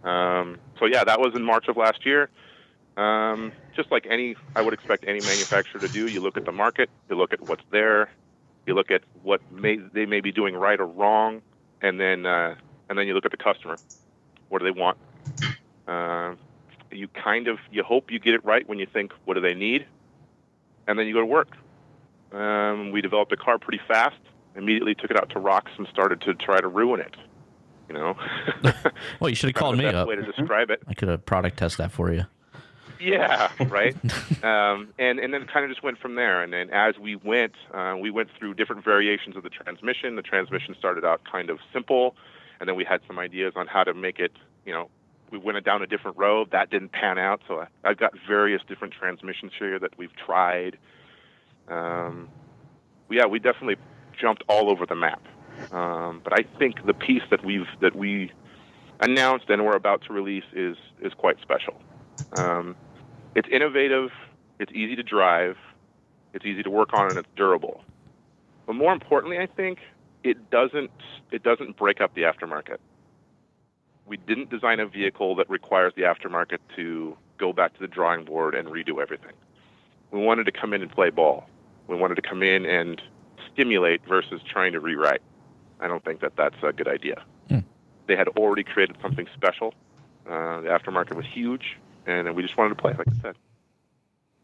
Um, 0.03 0.57
so 0.79 0.85
yeah, 0.85 1.03
that 1.03 1.19
was 1.19 1.35
in 1.35 1.43
March 1.43 1.67
of 1.67 1.77
last 1.77 2.05
year. 2.05 2.29
Um, 2.97 3.51
just 3.75 3.89
like 3.91 4.05
any, 4.09 4.35
I 4.55 4.61
would 4.61 4.73
expect 4.73 5.03
any 5.05 5.21
manufacturer 5.21 5.79
to 5.81 5.87
do. 5.87 6.07
You 6.07 6.19
look 6.21 6.37
at 6.37 6.45
the 6.45 6.51
market, 6.51 6.89
you 7.09 7.15
look 7.15 7.31
at 7.33 7.41
what's 7.41 7.63
there, 7.71 8.09
you 8.67 8.73
look 8.75 8.91
at 8.91 9.01
what 9.23 9.41
may 9.51 9.77
they 9.77 10.05
may 10.05 10.19
be 10.21 10.31
doing 10.31 10.55
right 10.55 10.79
or 10.79 10.85
wrong, 10.85 11.41
and 11.81 11.99
then 11.99 12.25
uh, 12.25 12.55
and 12.89 12.97
then 12.99 13.07
you 13.07 13.13
look 13.13 13.25
at 13.25 13.31
the 13.31 13.37
customer. 13.37 13.77
What 14.49 14.59
do 14.59 14.65
they 14.65 14.77
want? 14.77 14.97
Uh, 15.87 16.35
you 16.91 17.07
kind 17.07 17.47
of 17.47 17.59
you 17.71 17.83
hope 17.83 18.11
you 18.11 18.19
get 18.19 18.33
it 18.33 18.43
right 18.43 18.67
when 18.67 18.77
you 18.77 18.85
think 18.85 19.13
what 19.25 19.35
do 19.35 19.41
they 19.41 19.53
need, 19.53 19.85
and 20.87 20.99
then 20.99 21.07
you 21.07 21.13
go 21.13 21.21
to 21.21 21.25
work. 21.25 21.49
Um, 22.33 22.91
we 22.91 23.01
developed 23.01 23.31
a 23.31 23.37
car 23.37 23.57
pretty 23.57 23.81
fast. 23.87 24.17
Immediately 24.55 24.95
took 24.95 25.09
it 25.11 25.17
out 25.17 25.29
to 25.29 25.39
rocks 25.39 25.71
and 25.77 25.87
started 25.87 26.19
to 26.21 26.33
try 26.33 26.59
to 26.59 26.67
ruin 26.67 26.99
it. 26.99 27.15
You 27.87 27.95
know, 27.95 28.15
Well, 29.19 29.29
you 29.29 29.35
should 29.35 29.47
have 29.49 29.55
called 29.55 29.75
the 29.75 29.79
me 29.79 29.83
best 29.85 29.95
up. 29.95 30.07
way 30.07 30.15
to 30.17 30.23
describe 30.23 30.69
it. 30.69 30.81
I 30.87 30.93
could 30.93 31.07
have 31.09 31.25
product 31.25 31.57
test 31.57 31.77
that 31.77 31.91
for 31.91 32.11
you. 32.13 32.25
Yeah, 33.01 33.51
right. 33.67 33.95
um, 34.43 34.89
and 34.99 35.19
and 35.19 35.33
then 35.33 35.47
kind 35.47 35.65
of 35.65 35.71
just 35.71 35.83
went 35.83 35.99
from 35.99 36.15
there. 36.15 36.41
And 36.43 36.53
then 36.53 36.69
as 36.71 36.97
we 36.97 37.15
went, 37.15 37.53
uh, 37.73 37.95
we 37.99 38.11
went 38.11 38.29
through 38.37 38.53
different 38.53 38.83
variations 38.83 39.35
of 39.35 39.43
the 39.43 39.49
transmission. 39.49 40.15
The 40.15 40.21
transmission 40.21 40.75
started 40.77 41.03
out 41.03 41.21
kind 41.29 41.49
of 41.49 41.59
simple, 41.73 42.15
and 42.59 42.69
then 42.69 42.75
we 42.75 42.83
had 42.83 43.01
some 43.07 43.19
ideas 43.19 43.53
on 43.55 43.67
how 43.67 43.83
to 43.83 43.93
make 43.93 44.19
it. 44.19 44.31
You 44.65 44.73
know, 44.73 44.89
we 45.31 45.37
went 45.37 45.63
down 45.65 45.81
a 45.81 45.87
different 45.87 46.17
road 46.17 46.51
that 46.51 46.69
didn't 46.69 46.91
pan 46.91 47.17
out. 47.17 47.41
So 47.47 47.61
I, 47.61 47.67
I've 47.83 47.97
got 47.97 48.13
various 48.27 48.61
different 48.67 48.93
transmissions 48.93 49.51
here 49.57 49.79
that 49.79 49.97
we've 49.97 50.15
tried. 50.15 50.77
Um, 51.67 52.29
yeah, 53.09 53.25
we 53.25 53.39
definitely 53.39 53.77
jumped 54.19 54.43
all 54.47 54.69
over 54.69 54.85
the 54.85 54.95
map. 54.95 55.21
Um, 55.71 56.21
but 56.23 56.33
I 56.33 56.43
think 56.57 56.85
the 56.85 56.93
piece 56.93 57.23
that 57.29 57.43
we've 57.43 57.67
that 57.81 57.95
we 57.95 58.31
announced 58.99 59.49
and 59.49 59.65
we're 59.65 59.75
about 59.75 60.03
to 60.03 60.13
release 60.13 60.45
is 60.53 60.77
is 61.01 61.13
quite 61.13 61.37
special. 61.41 61.81
Um, 62.37 62.75
it's 63.35 63.47
innovative, 63.49 64.11
it's 64.59 64.71
easy 64.73 64.95
to 64.95 65.03
drive, 65.03 65.57
it's 66.33 66.45
easy 66.45 66.63
to 66.63 66.69
work 66.69 66.93
on, 66.93 67.09
and 67.09 67.17
it's 67.17 67.29
durable. 67.35 67.83
But 68.65 68.73
more 68.73 68.93
importantly, 68.93 69.39
I 69.39 69.47
think 69.47 69.79
it 70.23 70.49
doesn't 70.49 70.91
it 71.31 71.43
doesn't 71.43 71.77
break 71.77 72.01
up 72.01 72.13
the 72.13 72.21
aftermarket. 72.21 72.77
We 74.05 74.17
didn't 74.17 74.49
design 74.49 74.79
a 74.79 74.85
vehicle 74.85 75.35
that 75.35 75.49
requires 75.49 75.93
the 75.95 76.03
aftermarket 76.03 76.57
to 76.75 77.17
go 77.37 77.53
back 77.53 77.73
to 77.73 77.79
the 77.79 77.87
drawing 77.87 78.25
board 78.25 78.55
and 78.55 78.67
redo 78.67 79.01
everything. 79.01 79.33
We 80.11 80.19
wanted 80.19 80.45
to 80.45 80.51
come 80.51 80.73
in 80.73 80.81
and 80.81 80.91
play 80.91 81.09
ball. 81.09 81.49
We 81.87 81.95
wanted 81.95 82.15
to 82.15 82.21
come 82.21 82.43
in 82.43 82.65
and 82.65 83.01
stimulate 83.51 84.01
versus 84.07 84.41
trying 84.45 84.73
to 84.73 84.79
rewrite. 84.79 85.21
I 85.79 85.87
don't 85.87 86.03
think 86.03 86.19
that 86.21 86.35
that's 86.35 86.55
a 86.61 86.71
good 86.71 86.87
idea. 86.87 87.23
Hmm. 87.49 87.59
They 88.07 88.15
had 88.15 88.27
already 88.29 88.63
created 88.63 88.97
something 89.01 89.27
special. 89.33 89.73
Uh, 90.29 90.61
the 90.61 90.67
aftermarket 90.67 91.15
was 91.15 91.25
huge, 91.25 91.77
and 92.05 92.35
we 92.35 92.41
just 92.41 92.57
wanted 92.57 92.69
to 92.69 92.75
play, 92.75 92.93
like 92.93 93.07
I 93.07 93.21
said. 93.21 93.35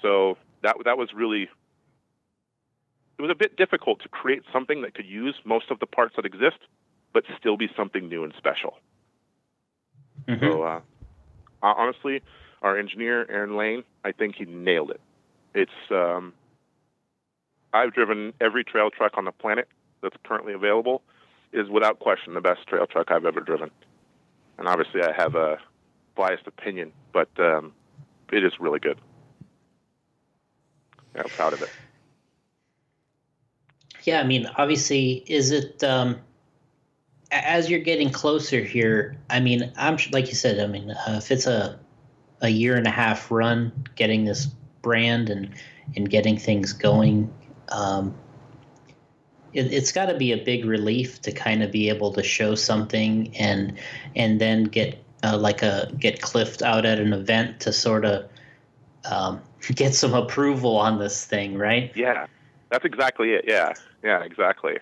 So 0.01 0.37
that 0.63 0.75
that 0.85 0.97
was 0.97 1.13
really 1.13 1.43
it 1.43 3.21
was 3.21 3.31
a 3.31 3.35
bit 3.35 3.57
difficult 3.57 4.01
to 4.01 4.09
create 4.09 4.43
something 4.53 4.83
that 4.83 4.93
could 4.93 5.07
use 5.07 5.35
most 5.43 5.71
of 5.71 5.79
the 5.79 5.87
parts 5.87 6.15
that 6.17 6.25
exist, 6.25 6.57
but 7.13 7.23
still 7.39 7.57
be 7.57 7.69
something 7.75 8.07
new 8.07 8.23
and 8.23 8.33
special. 8.37 8.77
Mm-hmm. 10.27 10.45
So 10.45 10.63
uh, 10.63 10.81
honestly, 11.61 12.21
our 12.61 12.77
engineer 12.77 13.25
Aaron 13.29 13.57
Lane, 13.57 13.83
I 14.03 14.11
think 14.11 14.35
he 14.35 14.45
nailed 14.45 14.91
it. 14.91 15.01
It's 15.55 15.71
um, 15.91 16.33
I've 17.73 17.93
driven 17.93 18.33
every 18.39 18.63
trail 18.63 18.89
truck 18.89 19.17
on 19.17 19.25
the 19.25 19.31
planet 19.31 19.67
that's 20.01 20.15
currently 20.23 20.53
available. 20.53 21.01
Is 21.53 21.69
without 21.69 21.99
question 21.99 22.33
the 22.33 22.41
best 22.41 22.67
trail 22.67 22.85
truck 22.85 23.09
I've 23.09 23.25
ever 23.25 23.39
driven. 23.39 23.71
And 24.57 24.67
obviously, 24.67 25.01
I 25.01 25.13
have 25.13 25.35
a 25.35 25.57
biased 26.17 26.47
opinion, 26.47 26.91
but 27.13 27.29
um, 27.39 27.71
it 28.31 28.43
is 28.43 28.59
really 28.59 28.79
good. 28.79 28.99
Yeah, 31.15 31.21
I'm 31.23 31.29
proud 31.29 31.53
of 31.53 31.61
it. 31.61 31.69
Yeah, 34.03 34.19
I 34.19 34.23
mean, 34.23 34.49
obviously, 34.57 35.23
is 35.27 35.51
it 35.51 35.83
um, 35.83 36.19
as 37.31 37.69
you're 37.69 37.79
getting 37.79 38.09
closer 38.09 38.61
here? 38.61 39.17
I 39.29 39.39
mean, 39.39 39.71
I'm 39.77 39.97
like 40.11 40.27
you 40.27 40.35
said. 40.35 40.59
I 40.59 40.67
mean, 40.67 40.91
uh, 40.91 41.15
if 41.17 41.31
it's 41.31 41.45
a 41.45 41.79
a 42.41 42.49
year 42.49 42.75
and 42.75 42.87
a 42.87 42.91
half 42.91 43.31
run 43.31 43.71
getting 43.95 44.25
this 44.25 44.47
brand 44.81 45.29
and 45.29 45.53
and 45.95 46.09
getting 46.09 46.37
things 46.37 46.73
going, 46.73 47.33
um, 47.69 48.15
it, 49.53 49.73
it's 49.73 49.91
got 49.91 50.05
to 50.07 50.17
be 50.17 50.31
a 50.31 50.37
big 50.37 50.65
relief 50.65 51.21
to 51.21 51.31
kind 51.31 51.63
of 51.63 51.71
be 51.71 51.89
able 51.89 52.13
to 52.13 52.23
show 52.23 52.55
something 52.55 53.35
and 53.37 53.77
and 54.15 54.39
then 54.39 54.65
get 54.65 55.03
uh, 55.27 55.37
like 55.37 55.61
a 55.61 55.91
get 55.99 56.21
Cliff 56.21 56.61
out 56.61 56.85
at 56.85 56.99
an 56.99 57.13
event 57.13 57.59
to 57.61 57.73
sort 57.73 58.05
of 58.05 58.29
um, 59.09 59.41
get 59.75 59.93
some 59.93 60.13
approval 60.13 60.77
on 60.77 60.99
this 60.99 61.25
thing, 61.25 61.57
right? 61.57 61.91
Yeah, 61.95 62.27
that's 62.69 62.85
exactly 62.85 63.31
it. 63.31 63.45
Yeah, 63.47 63.73
yeah, 64.03 64.23
exactly. 64.23 64.77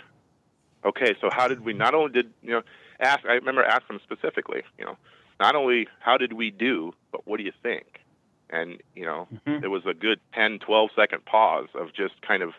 Okay, 0.83 1.15
so 1.19 1.29
how 1.31 1.47
did 1.47 1.61
we? 1.61 1.73
Not 1.73 1.95
only 1.95 2.11
did 2.11 2.31
you 2.41 2.51
know 2.51 2.61
ask? 2.99 3.25
I 3.25 3.33
remember 3.33 3.63
asking 3.63 3.95
him 3.95 4.01
specifically. 4.03 4.61
You 4.77 4.85
know, 4.85 4.97
not 5.39 5.55
only 5.55 5.87
how 5.99 6.17
did 6.17 6.33
we 6.33 6.51
do, 6.51 6.93
but 7.11 7.25
what 7.27 7.37
do 7.37 7.43
you 7.43 7.53
think? 7.63 8.01
And 8.49 8.81
you 8.95 9.05
know, 9.05 9.27
Mhm. 9.47 9.61
there 9.61 9.71
was 9.71 9.85
a 9.85 9.93
good 9.93 10.19
10, 10.33 10.59
12 10.59 10.91
second 10.95 11.25
pause 11.25 11.69
of 11.73 11.93
just 11.93 12.21
kind 12.21 12.43
of 12.43 12.53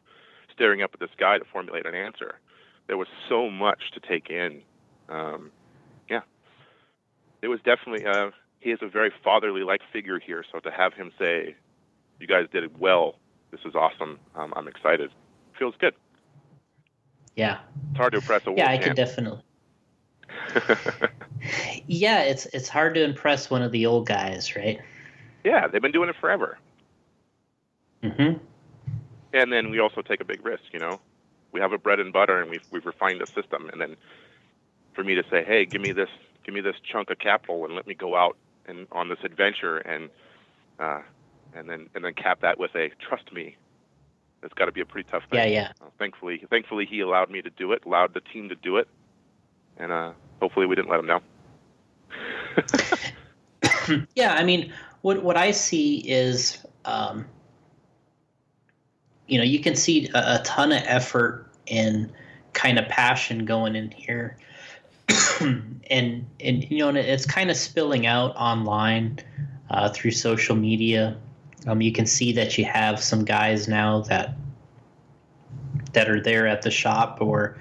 staring 0.53 0.83
up 0.83 0.91
at 0.95 1.01
the 1.01 1.09
sky 1.13 1.39
to 1.39 1.45
formulate 1.45 1.87
an 1.87 1.95
answer. 1.95 2.39
There 2.89 2.97
was 2.97 3.09
so 3.29 3.51
much 3.51 3.93
to 3.93 4.01
take 4.01 4.31
in. 4.31 4.63
Um, 5.09 5.53
it 7.43 7.49
was 7.49 7.61
definitely. 7.65 8.07
Uh, 8.07 8.31
he 8.61 8.71
is 8.71 8.79
a 8.83 8.89
very 8.89 9.13
fatherly 9.23 9.63
like 9.63 9.81
figure 9.93 10.19
here. 10.19 10.45
So 10.51 10.59
to 10.61 10.71
have 10.71 10.95
him 10.95 11.13
say, 11.19 11.55
"You 12.21 12.27
guys 12.27 12.47
did 12.53 12.65
it 12.65 12.79
well. 12.79 13.17
This 13.51 13.61
is 13.65 13.75
awesome. 13.75 14.19
Um, 14.35 14.53
I'm 14.57 14.69
excited." 14.69 15.11
Feels 15.59 15.75
good. 15.79 15.95
Yeah. 17.37 17.59
It's 17.91 17.99
hard 17.99 18.13
to 18.13 18.19
impress 18.19 18.47
a 18.47 18.53
Yeah, 18.57 18.71
I 18.71 18.77
could 18.77 18.97
champ. 18.97 18.97
definitely. 18.97 19.43
Yeah, 21.87 22.23
it's 22.23 22.47
it's 22.47 22.69
hard 22.69 22.95
to 22.95 23.05
impress 23.05 23.51
one 23.51 23.63
of 23.63 23.71
the 23.71 23.87
old 23.87 24.07
guys, 24.07 24.57
right? 24.57 24.81
Yeah, 25.45 25.69
they've 25.69 25.83
been 25.83 25.93
doing 25.93 26.09
it 26.09 26.17
forever. 26.21 26.59
Mm-hmm. 28.03 28.39
And 29.33 29.53
then 29.53 29.71
we 29.71 29.79
also 29.79 30.03
take 30.03 30.21
a 30.21 30.25
big 30.25 30.45
risk, 30.45 30.65
you 30.73 30.81
know. 30.81 31.01
We 31.53 31.61
have 31.61 31.73
a 31.73 31.79
bread 31.79 32.01
and 32.01 32.13
butter, 32.13 32.41
and 32.41 32.51
we've 32.51 32.65
we've 32.73 32.85
refined 32.85 33.21
the 33.21 33.27
system. 33.27 33.69
And 33.71 33.81
then 33.81 33.97
for 34.95 35.05
me 35.05 35.15
to 35.15 35.23
say, 35.31 35.45
hey, 35.45 35.67
give 35.67 35.81
me 35.81 35.93
this, 35.93 36.09
give 36.47 36.55
me 36.55 36.61
this 36.61 36.77
chunk 36.91 37.11
of 37.11 37.19
capital, 37.19 37.65
and 37.65 37.75
let 37.75 37.87
me 37.87 37.95
go 37.95 38.17
out 38.17 38.37
and 38.67 38.87
on 38.93 39.09
this 39.09 39.19
adventure, 39.25 39.79
and 39.79 40.09
uh, 40.79 41.01
and 41.55 41.69
then 41.69 41.91
and 41.95 42.05
then 42.05 42.15
cap 42.15 42.41
that 42.41 42.59
with 42.59 42.75
a 42.75 42.91
trust 43.07 43.33
me. 43.33 43.57
It's 44.43 44.55
got 44.55 44.67
to 44.67 44.73
be 44.73 44.81
a 44.81 44.87
pretty 44.87 45.09
tough 45.11 45.25
thing. 45.31 45.41
Yeah, 45.41 45.47
yeah. 45.47 45.73
Uh, 45.81 45.87
thankfully, 45.99 46.45
thankfully 46.49 46.87
he 46.87 47.01
allowed 47.01 47.31
me 47.31 47.43
to 47.43 47.51
do 47.51 47.73
it, 47.73 47.85
allowed 47.85 48.15
the 48.15 48.21
team 48.21 48.49
to 48.51 48.55
do 48.55 48.77
it, 48.77 48.87
and 49.77 49.91
uh, 49.91 50.13
hopefully 50.41 50.67
we 50.67 50.77
didn't 50.77 50.89
let 50.89 51.01
him 51.01 51.07
down. 51.09 51.23
yeah, 54.15 54.35
I 54.35 54.45
mean, 54.45 54.73
what 55.03 55.23
what 55.23 55.37
I 55.37 55.51
see 55.51 55.99
is, 55.99 56.65
um, 56.85 57.27
you 59.27 59.39
know, 59.39 59.45
you 59.45 59.59
can 59.59 59.75
see 59.75 60.09
a, 60.15 60.39
a 60.39 60.43
ton 60.45 60.71
of 60.71 60.83
effort 60.87 61.51
and 61.69 62.13
kind 62.53 62.79
of 62.79 62.89
passion 62.89 63.45
going 63.45 63.75
in 63.75 63.91
here, 63.91 64.39
and 65.41 66.27
and 66.41 66.71
you 66.71 66.79
know, 66.79 66.89
and 66.89 66.99
it's 66.99 67.27
kind 67.27 67.51
of 67.51 67.57
spilling 67.57 68.07
out 68.07 68.35
online 68.37 69.19
uh, 69.71 69.89
through 69.91 70.13
social 70.13 70.57
media. 70.57 71.17
Um, 71.67 71.81
you 71.81 71.93
can 71.93 72.07
see 72.07 72.33
that 72.33 72.57
you 72.59 72.65
have 72.65 73.03
some 73.03 73.25
guys 73.25 73.69
now 73.69 74.01
that 74.03 74.35
that 75.93 76.09
are 76.09 76.21
there 76.21 76.47
at 76.47 76.63
the 76.63 76.71
shop 76.71 77.19
or 77.21 77.59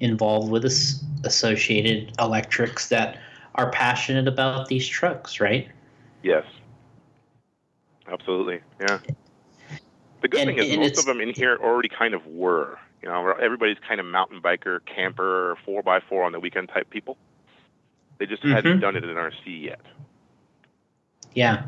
involved 0.00 0.50
with 0.50 0.62
this 0.62 1.04
associated 1.24 2.12
electrics 2.18 2.88
that 2.88 3.18
are 3.54 3.70
passionate 3.70 4.26
about 4.26 4.68
these 4.68 4.86
trucks, 4.86 5.40
right? 5.40 5.68
Yes. 6.22 6.44
Absolutely. 8.08 8.60
Yeah. 8.80 8.98
The 10.22 10.28
good 10.28 10.48
And- 10.48 10.56
thing 10.56 10.58
is 10.58 10.76
most 10.76 10.98
of 10.98 11.04
them 11.04 11.20
in 11.20 11.30
here 11.30 11.58
already 11.62 11.88
kind 11.88 12.14
of 12.14 12.26
were. 12.26 12.78
You 13.04 13.10
know, 13.10 13.32
everybody's 13.32 13.76
kind 13.86 14.00
of 14.00 14.06
mountain 14.06 14.40
biker, 14.40 14.78
camper, 14.86 15.58
four 15.66 15.82
by 15.82 16.00
four 16.00 16.24
on 16.24 16.32
the 16.32 16.40
weekend 16.40 16.70
type 16.70 16.88
people. 16.88 17.18
They 18.16 18.24
just 18.24 18.42
hadn't 18.42 18.78
Mhm. 18.78 18.80
done 18.80 18.96
it 18.96 19.04
in 19.04 19.18
RC 19.18 19.60
yet. 19.60 19.80
Yeah. 21.34 21.64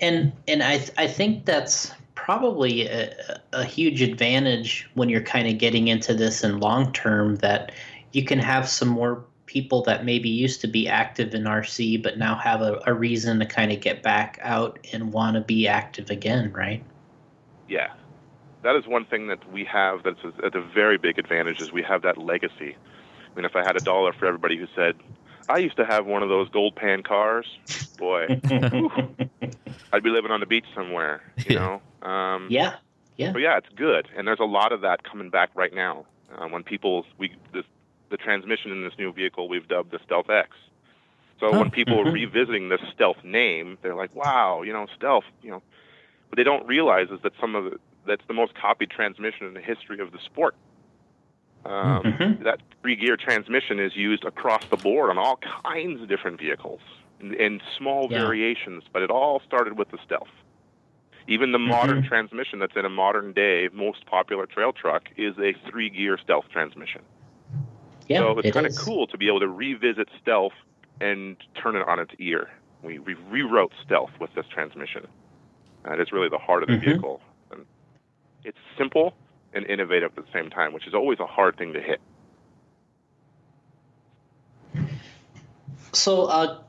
And 0.00 0.32
and 0.48 0.64
I 0.64 0.78
th- 0.78 0.90
I 0.98 1.06
think 1.06 1.44
that's 1.44 1.92
probably 2.16 2.88
a, 2.88 3.40
a 3.52 3.62
huge 3.62 4.02
advantage 4.02 4.90
when 4.94 5.08
you're 5.08 5.20
kind 5.20 5.46
of 5.46 5.58
getting 5.58 5.86
into 5.86 6.12
this 6.12 6.42
in 6.42 6.58
long 6.58 6.92
term 6.92 7.36
that 7.36 7.70
you 8.10 8.24
can 8.24 8.40
have 8.40 8.68
some 8.68 8.88
more 8.88 9.24
people 9.46 9.82
that 9.84 10.04
maybe 10.04 10.28
used 10.28 10.60
to 10.62 10.66
be 10.66 10.88
active 10.88 11.34
in 11.34 11.44
RC 11.44 12.02
but 12.02 12.18
now 12.18 12.34
have 12.34 12.62
a, 12.62 12.80
a 12.84 12.94
reason 12.94 13.38
to 13.38 13.46
kind 13.46 13.70
of 13.70 13.78
get 13.80 14.02
back 14.02 14.40
out 14.42 14.80
and 14.92 15.12
want 15.12 15.34
to 15.34 15.40
be 15.40 15.68
active 15.68 16.10
again, 16.10 16.50
right? 16.52 16.82
Yeah. 17.68 17.92
That 18.62 18.76
is 18.76 18.86
one 18.86 19.04
thing 19.06 19.28
that 19.28 19.50
we 19.50 19.64
have 19.64 20.02
that's 20.02 20.22
a, 20.22 20.32
that's 20.42 20.54
a 20.54 20.60
very 20.74 20.98
big 20.98 21.18
advantage 21.18 21.60
is 21.60 21.72
we 21.72 21.82
have 21.82 22.02
that 22.02 22.18
legacy. 22.18 22.76
I 22.76 23.34
mean, 23.36 23.44
if 23.44 23.56
I 23.56 23.62
had 23.64 23.76
a 23.76 23.80
dollar 23.80 24.12
for 24.12 24.26
everybody 24.26 24.56
who 24.58 24.66
said, 24.74 24.96
I 25.48 25.58
used 25.58 25.76
to 25.76 25.86
have 25.86 26.06
one 26.06 26.22
of 26.22 26.28
those 26.28 26.48
gold 26.50 26.76
pan 26.76 27.02
cars, 27.02 27.46
boy, 27.98 28.26
I'd 29.92 30.02
be 30.02 30.10
living 30.10 30.30
on 30.30 30.40
the 30.40 30.46
beach 30.46 30.66
somewhere, 30.74 31.22
you 31.46 31.54
Yeah. 31.54 31.60
know? 31.60 31.82
Um, 32.02 32.46
yeah. 32.50 32.76
Yeah. 33.18 33.32
But 33.32 33.40
yeah, 33.42 33.58
it's 33.58 33.68
good, 33.76 34.08
and 34.16 34.26
there's 34.26 34.40
a 34.40 34.44
lot 34.46 34.72
of 34.72 34.80
that 34.80 35.02
coming 35.04 35.28
back 35.28 35.50
right 35.54 35.74
now. 35.74 36.06
Uh, 36.34 36.46
when 36.48 36.62
people 36.62 37.04
we 37.18 37.34
this, 37.52 37.64
the 38.08 38.16
transmission 38.16 38.72
in 38.72 38.82
this 38.82 38.94
new 38.98 39.12
vehicle 39.12 39.48
we've 39.50 39.68
dubbed 39.68 39.90
the 39.90 39.98
Stealth 40.06 40.30
X. 40.30 40.48
So 41.40 41.48
Oh, 41.48 41.58
when 41.58 41.70
people 41.70 41.96
mhm. 41.96 42.06
are 42.06 42.10
revisiting 42.12 42.70
this 42.70 42.80
Stealth 42.94 43.22
name, 43.22 43.76
they're 43.82 43.94
like, 43.94 44.14
"Wow, 44.16 44.62
you 44.62 44.72
know, 44.72 44.86
Stealth," 44.96 45.24
you 45.42 45.50
know. 45.50 45.62
What 46.30 46.36
they 46.36 46.42
don't 46.44 46.66
realize 46.66 47.10
is 47.10 47.20
that 47.22 47.32
some 47.38 47.54
of 47.54 47.64
the 47.64 47.78
that's 48.06 48.22
the 48.26 48.34
most 48.34 48.54
copied 48.54 48.90
transmission 48.90 49.46
in 49.46 49.54
the 49.54 49.60
history 49.60 50.00
of 50.00 50.12
the 50.12 50.18
sport. 50.24 50.54
Um, 51.64 52.04
Mhm. 52.04 52.42
That 52.44 52.60
three-gear 52.80 53.16
transmission 53.18 53.78
is 53.78 53.94
used 53.94 54.24
across 54.24 54.64
the 54.66 54.76
board 54.78 55.10
on 55.10 55.18
all 55.18 55.36
kinds 55.36 56.00
of 56.00 56.08
different 56.08 56.40
vehicles 56.40 56.80
in, 57.20 57.34
in 57.34 57.60
small 57.76 58.08
Yeah. 58.10 58.20
variations, 58.20 58.84
but 58.92 59.02
it 59.02 59.10
all 59.10 59.40
started 59.40 59.76
with 59.76 59.90
the 59.90 59.98
Stealth. 59.98 60.30
Even 61.28 61.52
the 61.52 61.58
modern 61.58 62.02
Mhm. 62.02 62.08
transmission 62.08 62.58
that's 62.58 62.74
in 62.76 62.86
a 62.86 62.88
modern 62.88 63.32
day 63.34 63.68
most 63.72 64.06
popular 64.06 64.46
trail 64.46 64.72
truck 64.72 65.10
is 65.16 65.38
a 65.38 65.52
three-gear 65.68 66.16
Stealth 66.18 66.48
transmission. 66.50 67.02
Yeah. 68.08 68.18
so 68.20 68.38
it's 68.40 68.48
it 68.48 68.54
kind 68.54 68.66
of 68.66 68.74
cool 68.74 69.06
to 69.06 69.16
be 69.16 69.28
able 69.28 69.38
to 69.38 69.46
revisit 69.48 70.08
Stealth 70.20 70.54
and 71.00 71.36
turn 71.54 71.76
it 71.76 71.86
on 71.86 72.00
its 72.00 72.12
ear. 72.18 72.50
We, 72.82 72.98
we 72.98 73.14
rewrote 73.30 73.72
Stealth 73.84 74.10
with 74.18 74.34
this 74.34 74.46
transmission. 74.48 75.06
And 75.84 76.00
it's 76.00 76.10
really 76.10 76.28
the 76.28 76.38
heart 76.38 76.62
of 76.64 76.68
the 76.70 76.76
Mhm. 76.76 76.80
vehicle. 76.80 77.20
It's 78.44 78.58
simple 78.78 79.14
and 79.52 79.66
innovative 79.66 80.12
at 80.16 80.24
the 80.24 80.32
same 80.32 80.50
time, 80.50 80.72
which 80.72 80.86
is 80.86 80.94
always 80.94 81.20
a 81.20 81.26
hard 81.26 81.56
thing 81.56 81.72
to 81.72 81.80
hit. 81.80 82.00
So, 85.92 86.26
uh, 86.26 86.60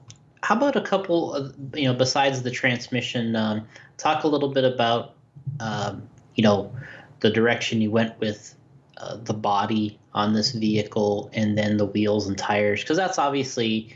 how 0.43 0.55
about 0.57 0.75
a 0.75 0.81
couple 0.81 1.33
of, 1.33 1.55
you 1.75 1.85
know, 1.85 1.93
besides 1.93 2.41
the 2.41 2.49
transmission, 2.49 3.35
um, 3.35 3.67
talk 3.97 4.23
a 4.23 4.27
little 4.27 4.49
bit 4.49 4.63
about, 4.63 5.13
um, 5.59 6.07
you 6.35 6.43
know, 6.43 6.73
the 7.19 7.29
direction 7.29 7.81
you 7.81 7.91
went 7.91 8.19
with 8.19 8.55
uh, 8.97 9.17
the 9.17 9.33
body 9.33 9.99
on 10.13 10.33
this 10.33 10.51
vehicle 10.51 11.29
and 11.33 11.57
then 11.57 11.77
the 11.77 11.85
wheels 11.85 12.27
and 12.27 12.37
tires, 12.37 12.81
because 12.81 12.97
that's 12.97 13.19
obviously 13.19 13.95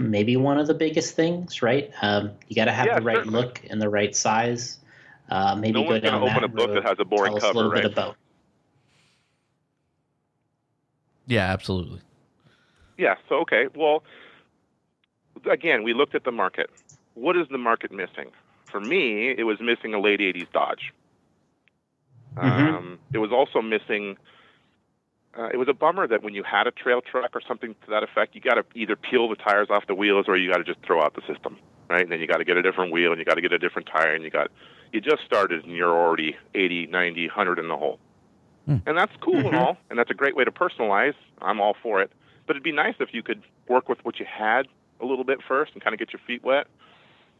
maybe 0.00 0.36
one 0.36 0.58
of 0.58 0.66
the 0.66 0.74
biggest 0.74 1.14
things, 1.14 1.62
right? 1.62 1.90
Um, 2.02 2.32
you 2.48 2.56
got 2.56 2.66
to 2.66 2.72
have 2.72 2.86
Yeah, 2.86 2.98
the 2.98 3.04
right 3.04 3.16
certainly. 3.18 3.40
look 3.42 3.62
and 3.70 3.80
the 3.80 3.88
right 3.88 4.14
size. 4.14 4.78
Uh, 5.30 5.56
maybe 5.56 5.82
no 5.82 5.88
go 5.88 5.98
down 5.98 6.20
to 6.20 6.26
open 6.26 6.34
that 6.34 6.44
a 6.44 6.48
book 6.48 6.68
road. 6.68 6.76
that 6.76 6.88
has 6.88 6.98
a 7.00 7.04
boring 7.04 7.32
Tell 7.32 7.36
us 7.38 7.42
a 7.42 7.46
cover, 7.46 7.56
little 7.56 7.72
right? 7.72 7.82
bit 7.82 7.92
about. 7.92 8.16
Yeah, 11.26 11.52
absolutely. 11.52 12.00
Yeah. 12.98 13.16
So 13.28 13.36
okay. 13.40 13.66
Well, 13.74 14.04
again, 15.50 15.82
we 15.82 15.92
looked 15.94 16.14
at 16.14 16.24
the 16.24 16.30
market. 16.32 16.70
What 17.14 17.36
is 17.36 17.48
the 17.50 17.58
market 17.58 17.90
missing? 17.90 18.30
For 18.70 18.80
me, 18.80 19.34
it 19.36 19.44
was 19.44 19.58
missing 19.60 19.94
a 19.94 20.00
late 20.00 20.20
'80s 20.20 20.46
Dodge. 20.52 20.92
Mhm. 22.36 22.42
Um, 22.42 22.98
it 23.12 23.18
was 23.18 23.32
also 23.32 23.60
missing. 23.62 24.16
Uh, 25.38 25.48
it 25.52 25.58
was 25.58 25.68
a 25.68 25.74
bummer 25.74 26.06
that 26.06 26.22
when 26.22 26.34
you 26.34 26.42
had 26.42 26.66
a 26.66 26.70
trail 26.70 27.00
truck 27.02 27.30
or 27.34 27.40
something 27.46 27.74
to 27.84 27.90
that 27.90 28.02
effect, 28.02 28.34
you 28.34 28.40
got 28.40 28.54
to 28.54 28.64
either 28.74 28.96
peel 28.96 29.28
the 29.28 29.36
tires 29.36 29.68
off 29.70 29.86
the 29.86 29.94
wheels 29.94 30.26
or 30.28 30.36
you 30.36 30.50
got 30.50 30.58
to 30.58 30.64
just 30.64 30.80
throw 30.86 31.02
out 31.02 31.14
the 31.14 31.20
system, 31.32 31.58
right? 31.90 32.02
And 32.02 32.10
then 32.10 32.20
you 32.20 32.26
got 32.26 32.38
to 32.38 32.44
get 32.44 32.56
a 32.56 32.62
different 32.62 32.90
wheel 32.92 33.10
and 33.12 33.18
you 33.18 33.24
got 33.24 33.34
to 33.34 33.42
get 33.42 33.52
a 33.52 33.58
different 33.58 33.88
tire 33.92 34.14
and 34.14 34.24
you 34.24 34.30
got 34.30 34.50
you 34.92 35.00
just 35.00 35.22
started 35.26 35.64
and 35.64 35.74
you're 35.74 35.92
already 35.94 36.36
80, 36.54 36.86
90, 36.86 37.26
100 37.26 37.58
in 37.58 37.68
the 37.68 37.76
hole. 37.76 37.98
Hmm. 38.64 38.76
And 38.86 38.96
that's 38.96 39.12
cool 39.20 39.36
and 39.46 39.52
Mhm. 39.52 39.58
all, 39.58 39.76
and 39.90 39.98
that's 39.98 40.10
a 40.10 40.14
great 40.14 40.34
way 40.36 40.44
to 40.44 40.50
personalize. 40.52 41.14
I'm 41.42 41.60
all 41.60 41.74
for 41.82 42.00
it. 42.00 42.10
But 42.46 42.54
it'd 42.54 42.62
be 42.62 42.72
nice 42.72 42.94
if 43.00 43.12
you 43.12 43.22
could 43.22 43.42
work 43.68 43.88
with 43.88 44.02
what 44.04 44.18
you 44.18 44.26
had 44.26 44.68
a 45.00 45.04
little 45.04 45.24
bit 45.24 45.42
first 45.42 45.72
and 45.74 45.82
kind 45.82 45.92
of 45.92 45.98
get 45.98 46.12
your 46.12 46.20
feet 46.26 46.42
wet. 46.44 46.68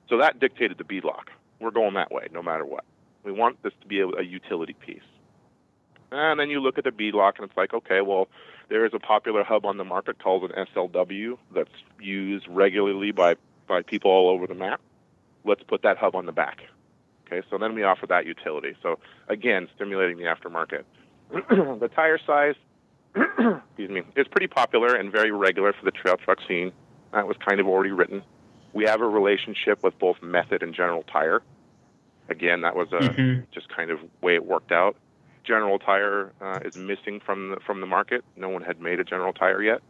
So 0.09 0.19
that 0.19 0.39
dictated 0.39 0.77
the 0.77 0.85
beadlock. 0.85 1.29
We're 1.61 1.71
going 1.71 1.95
that 1.95 2.13
way, 2.13 2.27
no 2.33 2.43
matter 2.43 2.67
what. 2.67 2.85
We 3.25 3.33
want 3.33 3.63
this 3.63 3.73
to 3.81 3.87
be 3.87 4.01
a, 4.01 4.09
a 4.09 4.23
utility 4.23 4.75
piece. 4.75 5.01
And 6.11 6.39
then 6.39 6.51
you 6.51 6.61
look 6.61 6.79
at 6.79 6.85
the 6.85 6.91
beadlock, 6.91 7.37
and 7.37 7.45
it's 7.49 7.57
like, 7.57 7.75
okay, 7.75 8.01
well, 8.01 8.29
there 8.69 8.85
is 8.85 8.93
a 8.95 8.99
popular 8.99 9.45
hub 9.45 9.65
on 9.67 9.77
the 9.77 9.85
market 9.85 10.19
called 10.19 10.51
an 10.51 10.67
SLW 10.75 11.39
that's 11.55 11.71
used 12.01 12.47
regularly 12.49 13.13
by, 13.13 13.37
by 13.67 13.83
people 13.83 14.11
all 14.11 14.29
over 14.29 14.47
the 14.47 14.55
map. 14.55 14.81
Let's 15.45 15.63
put 15.63 15.83
that 15.83 15.97
hub 15.99 16.15
on 16.15 16.27
the 16.27 16.33
back. 16.33 16.63
Okay, 17.27 17.45
so 17.51 17.59
then 17.59 17.75
we 17.75 17.83
offer 17.83 18.07
that 18.07 18.25
utility. 18.27 18.77
So 18.83 18.99
again, 19.29 19.69
stimulating 19.75 20.17
the 20.17 20.25
aftermarket. 20.25 20.85
the 21.81 21.91
tire 21.95 22.19
size, 22.25 22.55
excuse 23.17 23.91
me, 23.91 24.03
is 24.15 24.29
pretty 24.29 24.47
popular 24.47 24.95
and 24.95 25.11
very 25.11 25.33
regular 25.33 25.73
for 25.73 25.85
the 25.85 25.91
trail 25.91 26.17
truck 26.17 26.39
scene. 26.47 26.73
That 27.13 27.27
was 27.27 27.37
kind 27.39 27.61
of 27.61 27.67
already 27.67 27.91
written. 27.91 28.23
We 28.73 28.85
have 28.85 29.01
a 29.01 29.09
relationship 29.09 29.83
with 29.83 29.99
both 29.99 30.23
Method 30.23 30.63
and 30.63 30.73
General 30.75 31.03
Tire. 31.03 31.43
Again, 32.29 32.61
that 32.61 32.77
was 32.77 32.93
a 32.93 32.99
Mhm. 33.01 33.47
just 33.53 33.69
kind 33.69 33.91
of 33.91 34.01
way 34.21 34.35
it 34.35 34.45
worked 34.45 34.71
out. 34.71 34.97
General 35.47 35.79
Tire 35.79 36.33
uh, 36.41 36.59
is 36.65 36.77
missing 36.77 37.21
from 37.25 37.51
the, 37.51 37.57
from 37.65 37.81
the 37.81 37.87
market. 37.87 38.25
No 38.37 38.49
one 38.49 38.63
had 38.63 38.81
made 38.81 39.01
a 39.01 39.05
General 39.05 39.33
Tire 39.33 39.63
yet. 39.63 39.81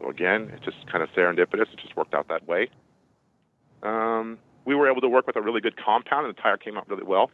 So 0.00 0.10
again, 0.10 0.50
it's 0.54 0.64
just 0.64 0.86
kind 0.90 1.02
of 1.02 1.10
serendipitous. 1.10 1.72
It 1.72 1.78
just 1.80 1.96
worked 1.96 2.14
out 2.14 2.28
that 2.28 2.46
way. 2.46 2.68
Um, 3.82 4.38
we 4.64 4.74
were 4.74 4.90
able 4.90 5.00
to 5.00 5.08
work 5.08 5.26
with 5.26 5.36
a 5.36 5.40
really 5.42 5.60
good 5.60 5.76
compound, 5.76 6.26
and 6.26 6.36
the 6.36 6.40
tire 6.40 6.56
came 6.56 6.76
out 6.76 6.88
really 6.88 7.04
well. 7.04 7.30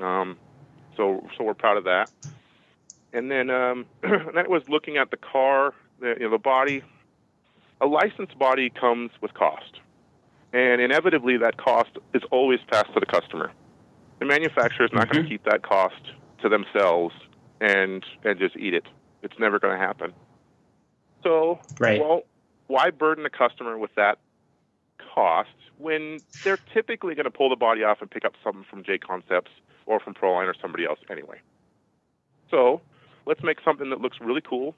Um, 0.00 0.36
so 0.96 1.26
so 1.36 1.44
we're 1.44 1.54
proud 1.54 1.76
of 1.76 1.84
that. 1.84 2.10
And 3.12 3.30
then 3.30 3.50
um, 3.50 3.86
and 4.02 4.34
then 4.36 4.48
was 4.48 4.62
looking 4.68 4.96
at 4.96 5.10
the 5.10 5.16
car, 5.16 5.74
the, 6.00 6.08
you 6.18 6.24
know, 6.24 6.30
the 6.30 6.38
body. 6.38 6.82
A 7.80 7.86
licensed 7.86 8.36
body 8.38 8.70
comes 8.70 9.10
with 9.20 9.34
cost, 9.34 9.80
and 10.52 10.80
inevitably 10.80 11.36
that 11.38 11.58
cost 11.58 11.90
is 12.12 12.22
always 12.32 12.58
passed 12.70 12.92
to 12.94 12.98
the 13.00 13.06
customer. 13.06 13.52
The 14.18 14.24
manufacturer 14.24 14.84
is 14.86 14.92
not 14.92 15.08
going 15.08 15.24
Mhm. 15.24 15.28
to 15.28 15.30
keep 15.30 15.44
that 15.44 15.62
cost 15.62 16.02
to 16.42 16.48
themselves 16.48 17.14
and 17.60 18.04
and 18.24 18.38
just 18.38 18.56
eat 18.56 18.74
it. 18.74 18.84
It's 19.22 19.38
never 19.38 19.58
going 19.58 19.78
to 19.78 19.84
happen. 19.84 20.12
So, 21.22 21.58
Right. 21.78 22.00
well, 22.00 22.22
why 22.68 22.90
burden 22.90 23.24
the 23.24 23.30
customer 23.30 23.76
with 23.78 23.94
that 23.96 24.18
cost 25.14 25.50
when 25.78 26.22
they're 26.44 26.60
typically 26.72 27.14
going 27.14 27.24
to 27.24 27.30
pull 27.30 27.48
the 27.50 27.56
body 27.56 27.82
off 27.82 28.00
and 28.00 28.10
pick 28.10 28.24
up 28.24 28.34
something 28.44 28.64
from 28.68 28.84
J 28.84 28.98
Concepts 28.98 29.50
or 29.86 29.98
from 30.00 30.14
Proline 30.14 30.46
or 30.46 30.54
somebody 30.60 30.84
else 30.84 30.98
anyway? 31.10 31.40
So, 32.50 32.80
let's 33.26 33.42
make 33.42 33.58
something 33.64 33.90
that 33.90 34.00
looks 34.00 34.18
really 34.20 34.40
cool 34.40 34.74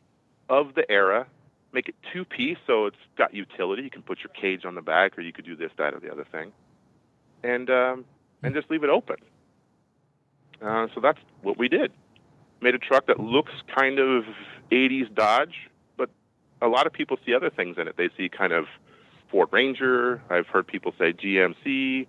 of 0.49 0.75
the 0.75 0.91
era. 0.91 1.27
Make 1.73 1.89
it 1.89 1.95
two 2.13 2.25
piece 2.25 2.59
so 2.67 2.87
it's 2.87 2.97
got 3.17 3.33
utility. 3.33 3.83
You 3.83 3.91
can 3.91 4.03
put 4.03 4.19
your 4.19 4.31
cage 4.31 4.65
on 4.65 4.75
the 4.75 4.83
back, 4.83 5.17
or 5.17 5.21
you 5.21 5.33
could 5.33 5.45
do 5.45 5.55
this, 5.55 5.71
that, 5.79 5.95
or 5.95 6.01
the 6.01 6.11
other 6.11 6.25
thing, 6.33 6.51
and 7.45 7.71
um, 7.71 8.05
and 8.43 8.55
just 8.55 8.69
leave 8.71 8.83
it 8.83 8.91
open. 8.91 9.17
Uh, 10.63 10.89
so 10.95 11.01
that's 11.01 11.19
what 11.43 11.59
we 11.59 11.69
did. 11.69 11.93
Made 12.61 12.75
a 12.75 12.79
truck 12.79 13.07
that 13.07 13.19
looks 13.19 13.53
kind 13.75 13.99
of 13.99 14.25
80s 14.71 15.15
Dodge, 15.15 15.71
but 15.97 16.11
a 16.61 16.69
lot 16.69 16.87
of 16.87 16.93
people 16.93 17.19
see 17.25 17.35
other 17.35 17.51
things 17.51 17.77
in 17.79 17.89
it. 17.89 17.97
They 17.97 18.11
see 18.17 18.29
kind 18.29 18.53
of 18.53 18.67
Ford 19.31 19.49
Ranger. 19.51 20.23
I've 20.29 20.47
heard 20.47 20.67
people 20.67 20.93
say 20.99 21.13
GMC. 21.13 22.07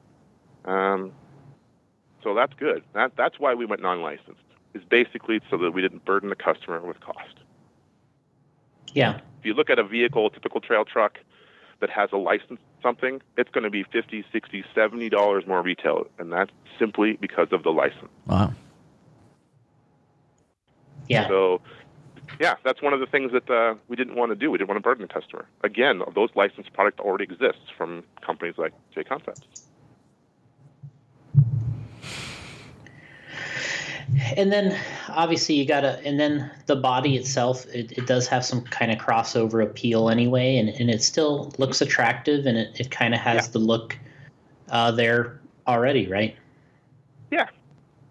Um, 0.65 1.13
so 2.23 2.35
that's 2.35 2.53
good. 2.53 2.83
That, 2.93 3.13
that's 3.17 3.39
why 3.39 3.53
we 3.53 3.65
went 3.65 3.81
non-licensed. 3.81 4.41
Is 4.73 4.83
basically 4.89 5.41
so 5.49 5.57
that 5.57 5.71
we 5.71 5.81
didn't 5.81 6.05
burden 6.05 6.29
the 6.29 6.35
customer 6.35 6.79
with 6.79 6.99
cost. 7.01 7.35
Yeah. 8.93 9.19
If 9.39 9.45
you 9.45 9.53
look 9.53 9.69
at 9.69 9.79
a 9.79 9.83
vehicle, 9.83 10.27
a 10.27 10.29
typical 10.29 10.61
trail 10.61 10.85
truck 10.85 11.17
that 11.81 11.89
has 11.89 12.09
a 12.13 12.17
license 12.17 12.59
something, 12.81 13.21
it's 13.37 13.49
going 13.51 13.63
to 13.63 13.69
be 13.69 13.83
50, 13.83 14.25
60, 14.31 14.63
70 14.73 15.09
dollars 15.09 15.45
more 15.45 15.61
retail, 15.61 16.07
and 16.17 16.31
that's 16.31 16.51
simply 16.79 17.17
because 17.19 17.47
of 17.51 17.63
the 17.63 17.69
license. 17.71 18.09
Wow. 18.25 18.53
Yeah. 21.07 21.27
So, 21.27 21.61
yeah, 22.39 22.55
that's 22.63 22.81
one 22.81 22.93
of 22.93 22.99
the 22.99 23.05
things 23.05 23.31
that 23.33 23.49
uh, 23.49 23.75
we 23.87 23.95
didn't 23.95 24.15
want 24.15 24.31
to 24.31 24.35
do. 24.35 24.49
We 24.49 24.57
didn't 24.57 24.69
want 24.69 24.77
to 24.77 24.83
burden 24.83 25.05
the 25.05 25.13
customer. 25.13 25.45
Again, 25.63 26.01
those 26.15 26.29
licensed 26.35 26.71
product 26.73 26.99
already 26.99 27.25
exists 27.25 27.69
from 27.77 28.03
companies 28.25 28.55
like 28.57 28.73
J 28.95 29.03
Concepts. 29.03 29.69
And 34.36 34.52
then 34.52 34.78
obviously 35.10 35.56
you 35.56 35.65
gotta, 35.65 36.00
and 36.06 36.19
then 36.19 36.52
the 36.65 36.76
body 36.76 37.15
itself, 37.15 37.65
it, 37.67 37.93
it 37.93 38.08
does 38.08 38.28
have 38.28 38.43
some 38.43 38.62
kind 38.62 38.91
of 38.91 38.97
crossover 38.97 39.63
appeal 39.63 40.10
anyway, 40.10 40.58
and, 40.58 40.69
and 40.69 40.89
it 40.89 41.02
still 41.02 41.52
looks 41.58 41.82
attractive 41.82 42.45
and 42.45 42.58
it, 42.58 42.80
it 42.80 42.91
kind 42.91 43.13
of 43.13 43.19
has 43.21 43.47
Yeah. 43.47 43.52
the 43.54 43.60
look 43.60 43.97
uh, 44.69 44.91
there 44.91 45.39
already, 45.67 46.08
right? 46.08 46.36
Yeah, 47.32 47.47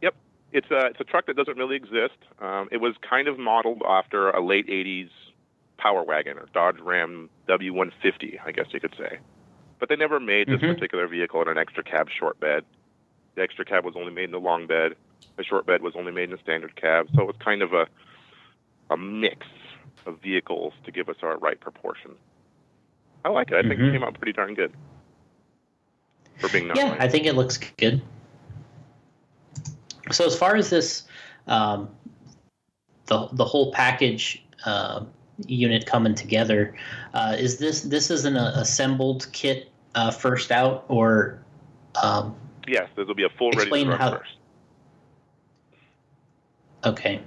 yep. 0.00 0.14
It's 0.52 0.70
a 0.70 0.86
it's 0.86 1.00
a 1.00 1.04
truck 1.04 1.26
that 1.26 1.36
doesn't 1.36 1.56
really 1.58 1.76
exist. 1.76 2.16
Um, 2.40 2.68
it 2.72 2.78
was 2.78 2.94
kind 3.08 3.28
of 3.28 3.38
modeled 3.38 3.82
after 3.86 4.30
a 4.30 4.42
late 4.44 4.66
'80s 4.68 5.10
Power 5.76 6.02
Wagon 6.02 6.38
or 6.38 6.46
Dodge 6.54 6.78
Ram 6.80 7.28
W150, 7.48 8.38
I 8.44 8.52
guess 8.52 8.66
you 8.72 8.80
could 8.80 8.94
say. 8.98 9.18
But 9.78 9.88
they 9.88 9.96
never 9.96 10.20
made 10.20 10.48
this 10.48 10.60
Mhm. 10.60 10.74
particular 10.74 11.06
vehicle 11.08 11.40
in 11.42 11.48
an 11.48 11.58
extra 11.58 11.82
cab 11.82 12.08
short 12.10 12.38
bed. 12.40 12.64
The 13.34 13.42
extra 13.42 13.64
cab 13.64 13.84
was 13.84 13.94
only 13.96 14.12
made 14.12 14.24
in 14.24 14.30
the 14.30 14.40
long 14.40 14.66
bed. 14.66 14.94
The 15.36 15.44
short 15.44 15.66
bed 15.66 15.82
was 15.82 15.94
only 15.96 16.12
made 16.12 16.30
in 16.30 16.34
a 16.34 16.40
standard 16.42 16.74
cab. 16.76 17.08
So 17.14 17.22
it 17.22 17.26
was 17.26 17.36
kind 17.38 17.62
of 17.62 17.72
a 17.72 17.86
a 18.90 18.96
mix 18.96 19.46
of 20.06 20.18
vehicles 20.20 20.72
to 20.84 20.90
give 20.90 21.08
us 21.08 21.16
our 21.22 21.38
right 21.38 21.58
proportion. 21.60 22.10
I 23.24 23.28
like 23.28 23.50
it. 23.52 23.54
I 23.54 23.62
think 23.68 23.80
Mhm. 23.80 23.88
it 23.88 23.92
came 23.92 24.02
out 24.02 24.14
pretty 24.14 24.32
darn 24.32 24.54
good 24.54 24.72
for 26.38 26.48
being 26.48 26.66
non 26.68 26.76
Yeah, 26.76 26.96
I 26.98 27.06
think 27.06 27.26
it 27.26 27.34
looks 27.36 27.58
good. 27.76 28.02
So 30.10 30.26
as 30.26 30.36
far 30.36 30.56
as 30.56 30.70
this, 30.70 31.06
um, 31.46 31.88
the 33.06 33.28
the 33.32 33.44
whole 33.44 33.72
package 33.72 34.42
uh, 34.66 35.04
unit 35.46 35.86
coming 35.86 36.14
together, 36.14 36.74
uh, 37.14 37.36
is 37.38 37.58
this 37.58 37.82
this 37.82 38.10
is 38.10 38.24
an 38.24 38.36
uh, 38.36 38.52
assembled 38.56 39.28
kit 39.32 39.70
uh, 39.94 40.10
first 40.10 40.50
out, 40.50 40.84
or 40.88 41.38
um, 42.02 42.34
Yes, 42.66 42.88
this 42.96 43.06
will 43.06 43.14
be 43.14 43.24
a 43.24 43.28
full 43.30 43.50
ready 43.52 43.62
Explain 43.62 43.84
to 43.86 43.90
run 43.92 44.00
how- 44.00 44.10
first. 44.18 44.32
Okay? 46.84 47.20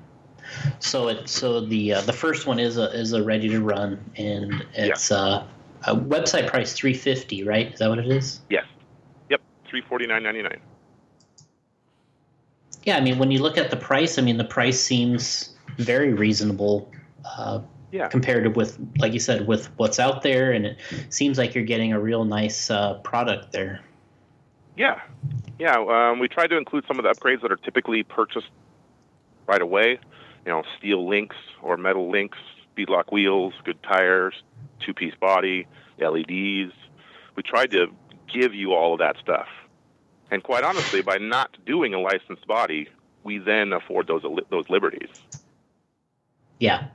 So 0.80 1.08
it 1.08 1.30
so 1.30 1.62
the 1.62 1.94
uh, 1.94 2.02
the 2.02 2.14
first 2.14 2.46
one 2.48 2.60
is 2.60 2.78
a 2.78 2.92
is 2.92 3.14
a 3.14 3.24
ready 3.24 3.50
to 3.50 3.62
run, 3.62 4.00
and 4.18 4.66
it's 4.74 5.12
uh, 5.12 5.46
a 5.88 5.96
website 5.96 6.48
price 6.48 6.74
three 6.74 6.94
fifty, 6.94 7.44
right? 7.44 7.74
Is 7.74 7.80
that 7.80 7.90
what 7.90 8.00
it 8.00 8.08
is? 8.08 8.42
Yes. 8.50 8.66
Yep. 9.30 9.42
Three 9.68 9.82
forty 9.82 10.06
nine 10.06 10.24
ninety 10.24 10.42
nine. 10.44 10.60
Yeah, 12.84 12.98
I 12.98 13.02
mean, 13.02 13.18
when 13.18 13.32
you 13.32 13.40
look 13.40 13.58
at 13.58 13.70
the 13.70 13.78
price, 13.78 14.20
I 14.20 14.22
mean, 14.22 14.38
the 14.38 14.44
price 14.44 14.80
seems 14.80 15.56
very 15.78 16.14
reasonable 16.14 16.92
uh, 17.24 17.62
Yeah. 17.94 18.10
compared 18.10 18.44
to 18.44 18.50
with, 18.50 18.78
like 18.98 19.14
you 19.14 19.20
said, 19.20 19.48
with 19.48 19.68
what's 19.78 20.00
out 20.00 20.22
there, 20.22 20.52
and 20.52 20.66
it 20.66 20.78
seems 21.10 21.38
like 21.38 21.56
you're 21.56 21.64
getting 21.64 21.94
a 21.94 22.00
real 22.00 22.26
nice 22.26 22.70
uh, 22.70 22.96
product 22.96 23.54
there. 23.54 23.80
Yeah. 24.76 25.00
Yeah. 25.60 25.78
Um, 25.78 26.20
we 26.20 26.28
tried 26.28 26.48
to 26.48 26.58
include 26.58 26.84
some 26.86 27.00
of 27.00 27.04
the 27.04 27.12
upgrades 27.12 27.42
that 27.42 27.52
are 27.54 27.56
typically 27.56 28.04
purchased 28.04 28.50
right 29.48 29.62
away. 29.62 30.00
You 30.46 30.52
know, 30.52 30.64
steel 30.78 31.08
links 31.08 31.36
or 31.62 31.78
metal 31.78 32.12
links, 32.12 32.38
beadlock 32.78 33.12
wheels, 33.12 33.54
good 33.64 33.82
tires, 33.84 34.34
two 34.80 34.94
piece 34.94 35.16
body, 35.16 35.68
LEDs. 36.00 36.74
We 37.36 37.44
tried 37.44 37.72
to 37.72 37.88
give 38.32 38.54
you 38.54 38.74
all 38.74 38.94
of 38.94 39.00
that 39.00 39.18
stuff. 39.22 39.48
And 40.32 40.44
quite 40.44 40.64
honestly, 40.64 41.02
by 41.02 41.18
not 41.18 41.56
doing 41.66 41.94
a 41.94 42.00
licensed 42.00 42.48
body, 42.48 42.90
we 43.24 43.38
then 43.38 43.72
afford 43.72 44.08
those 44.08 44.24
those 44.50 44.70
liberties. 44.70 45.10
Yeah. 46.60 46.88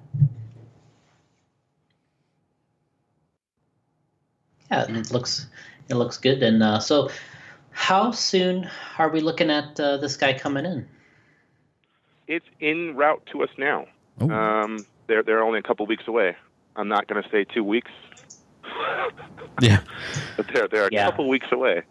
Yeah, 4.70 4.84
it 4.88 5.10
looks 5.10 5.46
it 5.88 5.94
looks 5.94 6.18
good. 6.18 6.42
And 6.42 6.62
uh, 6.62 6.78
so, 6.80 7.10
how 7.70 8.10
soon 8.10 8.68
are 8.98 9.08
we 9.08 9.20
looking 9.20 9.50
at 9.50 9.78
uh, 9.80 9.96
this 9.98 10.16
guy 10.16 10.38
coming 10.38 10.66
in? 10.66 10.88
It's 12.28 12.46
in 12.60 12.94
route 12.94 13.22
to 13.32 13.42
us 13.42 13.48
now. 13.58 13.86
Ooh. 14.22 14.30
Um, 14.30 14.86
they're 15.08 15.22
they're 15.24 15.42
only 15.42 15.58
a 15.58 15.62
couple 15.62 15.84
weeks 15.86 16.06
away. 16.06 16.36
I'm 16.76 16.86
not 16.88 17.08
going 17.08 17.20
to 17.22 17.28
say 17.30 17.44
two 17.44 17.64
weeks, 17.64 17.90
Yeah. 19.60 19.80
but 20.36 20.46
they're 20.52 20.68
they're 20.68 20.86
a 20.86 20.90
Yeah. 20.92 21.06
couple 21.06 21.28
weeks 21.28 21.46
away. 21.50 21.82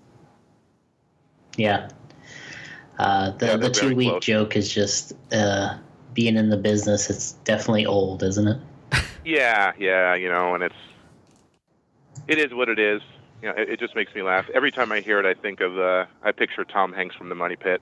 Yeah. 1.57 1.89
Uh, 2.99 3.31
the 3.31 3.47
Yeah, 3.47 3.55
the 3.57 3.69
two 3.69 3.95
week 3.95 4.09
close. 4.09 4.23
joke 4.23 4.55
is 4.55 4.71
just 4.73 5.13
uh, 5.33 5.77
being 6.13 6.37
in 6.37 6.49
the 6.49 6.57
business. 6.57 7.09
It's 7.09 7.33
definitely 7.43 7.85
old, 7.85 8.23
isn't 8.23 8.47
it? 8.47 8.57
Yeah, 9.25 9.73
yeah, 9.77 10.15
you 10.15 10.29
know, 10.29 10.55
and 10.55 10.63
it's 10.63 10.75
it 12.29 12.37
is 12.39 12.53
what 12.53 12.69
it 12.69 12.79
is. 12.79 13.01
You 13.41 13.49
know, 13.49 13.55
it, 13.57 13.71
it 13.71 13.79
just 13.79 13.93
makes 13.93 14.15
me 14.15 14.21
laugh 14.21 14.45
every 14.53 14.71
time 14.71 14.89
I 14.93 15.01
hear 15.01 15.19
it. 15.19 15.25
I 15.25 15.33
think 15.33 15.59
of 15.59 15.77
uh, 15.77 16.05
I 16.23 16.31
picture 16.31 16.63
Tom 16.63 16.93
Hanks 16.93 17.13
from 17.15 17.27
The 17.27 17.35
Money 17.35 17.57
Pit. 17.57 17.81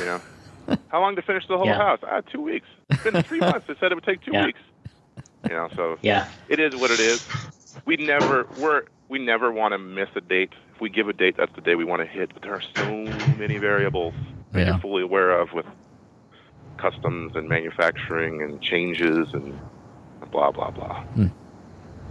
You 0.00 0.06
know, 0.06 0.20
how 0.88 1.00
long 1.00 1.16
to 1.16 1.22
finish 1.22 1.44
the 1.48 1.56
whole 1.56 1.66
Yeah. 1.66 1.78
house? 1.78 2.00
Ah, 2.02 2.20
two 2.32 2.40
weeks. 2.40 2.66
It's 2.90 3.02
been 3.02 3.22
three 3.24 3.40
months. 3.50 3.66
They 3.68 3.74
said 3.80 3.92
it 3.92 3.94
would 3.94 4.04
take 4.04 4.22
two 4.24 4.32
Yeah. 4.32 4.46
weeks. 4.46 4.60
You 5.48 5.54
know, 5.54 5.68
so 5.76 5.98
Yeah. 6.02 6.28
it 6.48 6.60
is 6.60 6.74
what 6.74 6.90
it 6.90 7.00
is. 7.00 7.20
We 7.86 7.96
never 7.96 8.46
we're 8.56 8.82
we 9.08 9.18
never 9.18 9.52
want 9.52 9.72
to 9.72 9.78
miss 9.78 10.08
a 10.16 10.20
date. 10.20 10.52
If 10.74 10.80
we 10.80 10.88
give 10.88 11.08
a 11.08 11.12
date, 11.12 11.36
that's 11.36 11.52
the 11.54 11.60
day 11.60 11.74
we 11.74 11.84
want 11.84 12.00
to 12.02 12.06
hit. 12.08 12.32
But 12.32 12.42
there 12.42 12.54
are 12.54 12.62
so 12.76 12.84
many 13.36 13.58
variables 13.58 14.14
that 14.52 14.60
Yeah. 14.60 14.66
you're 14.66 14.78
fully 14.80 15.02
aware 15.02 15.38
of 15.38 15.52
with 15.52 15.66
customs 16.78 17.32
and 17.34 17.48
manufacturing 17.48 18.42
and 18.42 18.60
changes 18.62 19.28
and 19.32 19.58
blah 20.32 20.50
blah 20.50 20.70
blah. 20.70 21.04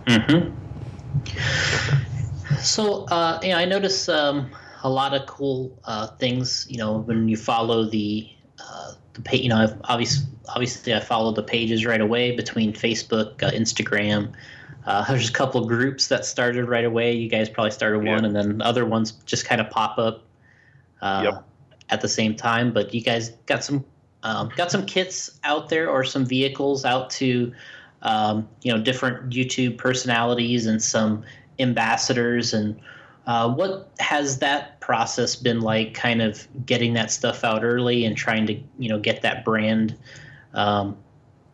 hmm 0.08 0.50
So, 2.60 3.06
uh, 3.06 3.40
you 3.42 3.50
know, 3.50 3.58
I 3.58 3.66
notice 3.66 4.08
um, 4.10 4.50
a 4.84 4.90
lot 4.90 5.14
of 5.14 5.26
cool 5.28 5.78
uh, 5.86 6.08
things. 6.18 6.66
You 6.70 6.78
know, 6.78 7.00
when 7.00 7.28
you 7.28 7.36
follow 7.38 7.86
the 7.90 8.28
uh, 8.64 8.94
the 9.14 9.38
you 9.38 9.50
know, 9.50 9.68
obviously 9.86 10.26
obviously 10.50 10.94
I 10.94 11.00
followed 11.00 11.36
the 11.36 11.44
pages 11.44 11.86
right 11.86 12.02
away 12.02 12.36
between 12.36 12.74
Facebook, 12.74 13.42
uh, 13.44 13.52
Instagram. 13.52 14.34
Uh, 14.86 15.06
there's 15.10 15.30
a 15.30 15.34
couple 15.34 15.62
of 15.62 15.68
groups 15.68 16.08
that 16.08 16.26
started 16.26 16.66
right 16.68 16.86
away. 16.86 17.14
You 17.14 17.30
guys 17.30 17.50
probably 17.50 17.72
started 17.72 18.04
Yeah. 18.06 18.16
one, 18.16 18.26
and 18.26 18.36
then 18.36 18.62
other 18.62 18.86
ones 18.86 19.12
just 19.26 19.46
kind 19.46 19.62
of 19.62 19.70
pop 19.70 19.98
up 19.98 20.24
uh, 21.02 21.22
Yep. 21.26 21.46
at 21.90 22.02
the 22.02 22.10
same 22.10 22.36
time. 22.36 22.72
But 22.74 22.94
you 22.94 23.02
guys 23.02 23.30
got 23.46 23.64
some 23.64 23.84
um, 24.24 24.50
got 24.56 24.72
some 24.72 24.86
kits 24.86 25.40
out 25.44 25.70
there 25.70 25.90
or 25.90 26.04
some 26.04 26.26
vehicles 26.26 26.86
out 26.86 27.10
to 27.12 27.54
um, 28.02 28.48
you 28.62 28.72
know 28.74 28.82
different 28.82 29.30
YouTube 29.30 29.78
personalities 29.78 30.66
and 30.66 30.82
some 30.82 31.24
ambassadors 31.60 32.54
and 32.54 32.80
uh, 33.26 33.50
what 33.54 33.92
has 34.00 34.40
that 34.40 34.80
process 34.82 35.36
been 35.36 35.62
like 35.62 35.94
kind 35.94 36.22
of 36.22 36.48
getting 36.66 36.94
that 36.94 37.12
stuff 37.12 37.44
out 37.44 37.64
early 37.64 38.06
and 38.06 38.18
trying 38.18 38.46
to 38.48 38.54
you 38.78 38.90
know 38.90 39.00
get 39.00 39.22
that 39.22 39.46
brand 39.46 39.98
um, 40.54 40.98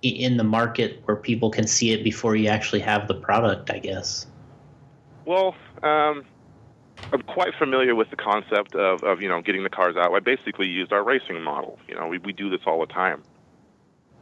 in 0.02 0.38
the 0.38 0.44
market 0.44 1.02
where 1.06 1.18
people 1.18 1.50
can 1.52 1.68
see 1.68 1.92
it 1.92 2.04
before 2.04 2.36
you 2.36 2.48
actually 2.50 2.80
have 2.80 3.08
the 3.08 3.16
product 3.16 3.70
i 3.72 3.80
guess 3.80 4.28
Well, 5.26 5.56
um, 5.84 6.26
I'm 7.14 7.22
quite 7.24 7.54
familiar 7.58 7.96
with 7.96 8.10
the 8.10 8.16
concept 8.16 8.76
of, 8.76 9.04
of 9.04 9.22
you 9.22 9.30
know 9.30 9.42
getting 9.42 9.64
the 9.64 9.70
cars 9.70 9.96
out. 9.98 10.14
I 10.14 10.20
basically 10.20 10.68
used 10.68 10.92
our 10.94 11.04
racing 11.04 11.42
model. 11.42 11.80
You 11.88 11.96
know, 11.96 12.08
we, 12.08 12.18
we 12.20 12.34
do 12.34 12.50
this 12.50 12.62
all 12.66 12.80
the 12.80 12.88
time, 12.88 13.24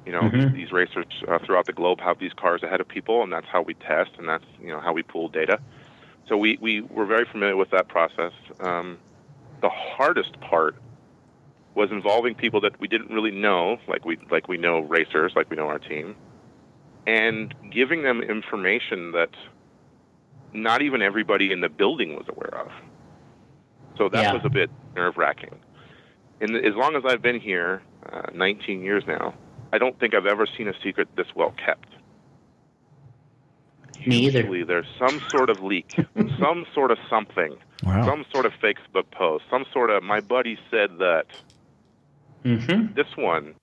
You 0.06 0.14
know, 0.14 0.30
Mhm. 0.30 0.54
these 0.54 0.72
racers 0.72 1.06
uh, 1.28 1.40
throughout 1.46 1.66
the 1.66 1.74
globe 1.74 2.00
have 2.00 2.18
these 2.18 2.32
cars 2.34 2.64
ahead 2.64 2.80
of 2.80 2.88
people, 2.88 3.24
and 3.24 3.32
that's 3.32 3.48
how 3.52 3.62
we 3.62 3.74
test, 3.74 4.12
and 4.18 4.28
that's 4.28 4.46
you 4.60 4.70
know 4.70 4.80
how 4.80 4.94
we 4.94 5.04
pool 5.04 5.28
data. 5.28 5.60
So 6.28 6.38
we 6.38 6.58
we 6.62 6.82
were 6.82 7.06
very 7.06 7.26
familiar 7.26 7.56
with 7.56 7.70
that 7.72 7.88
process. 7.88 8.34
Um, 8.60 8.98
the 9.62 9.70
hardest 9.70 10.40
part 10.42 10.76
was 11.76 11.92
involving 11.92 12.36
people 12.36 12.62
that 12.62 12.80
we 12.80 12.88
didn't 12.88 13.12
really 13.12 13.32
know, 13.32 13.78
like 13.88 14.06
we 14.06 14.18
like 14.30 14.48
we 14.48 14.58
know 14.58 14.80
racers, 14.80 15.34
like 15.36 15.50
we 15.50 15.56
know 15.56 15.68
our 15.68 15.80
team, 15.80 16.16
and 17.06 17.54
giving 17.72 18.04
them 18.04 18.22
information 18.22 19.12
that 19.14 19.30
not 20.54 20.82
even 20.82 21.02
everybody 21.02 21.52
in 21.52 21.62
the 21.62 21.70
building 21.70 22.16
was 22.16 22.26
aware 22.30 22.62
of. 22.62 22.72
So 23.98 24.10
that 24.10 24.24
Yeah. 24.24 24.34
was 24.34 24.44
a 24.46 24.50
bit 24.50 24.70
nerve 24.96 25.18
wracking. 25.18 25.56
And 26.40 26.56
as 26.56 26.76
long 26.76 26.96
as 26.96 27.04
I've 27.06 27.22
been 27.22 27.40
here, 27.40 27.82
uh, 28.12 28.28
19 28.34 28.82
years 28.82 29.04
now, 29.08 29.34
I 29.74 29.78
don't 29.78 30.00
think 30.00 30.14
I've 30.14 30.26
ever 30.26 30.46
seen 30.46 30.68
a 30.68 30.74
secret 30.84 31.08
this 31.16 31.28
well 31.36 31.52
kept. 31.64 31.90
Me 34.06 34.26
either. 34.28 34.40
Usually 34.40 34.64
there's 34.64 34.88
some 35.00 35.22
sort 35.30 35.50
of 35.50 35.62
leak, 35.64 35.96
some 36.40 36.66
sort 36.74 36.92
of 36.92 36.98
something, 37.10 37.56
Wow. 37.84 38.06
some 38.06 38.26
sort 38.32 38.46
of 38.46 38.54
Facebook 38.62 39.10
post, 39.12 39.44
some 39.50 39.66
sort 39.74 39.90
of 39.90 40.04
my 40.04 40.20
buddy 40.20 40.58
said 40.72 40.98
that. 41.00 41.26
Mm-hmm. 42.46 42.94
This 42.94 43.08
one, 43.18 43.56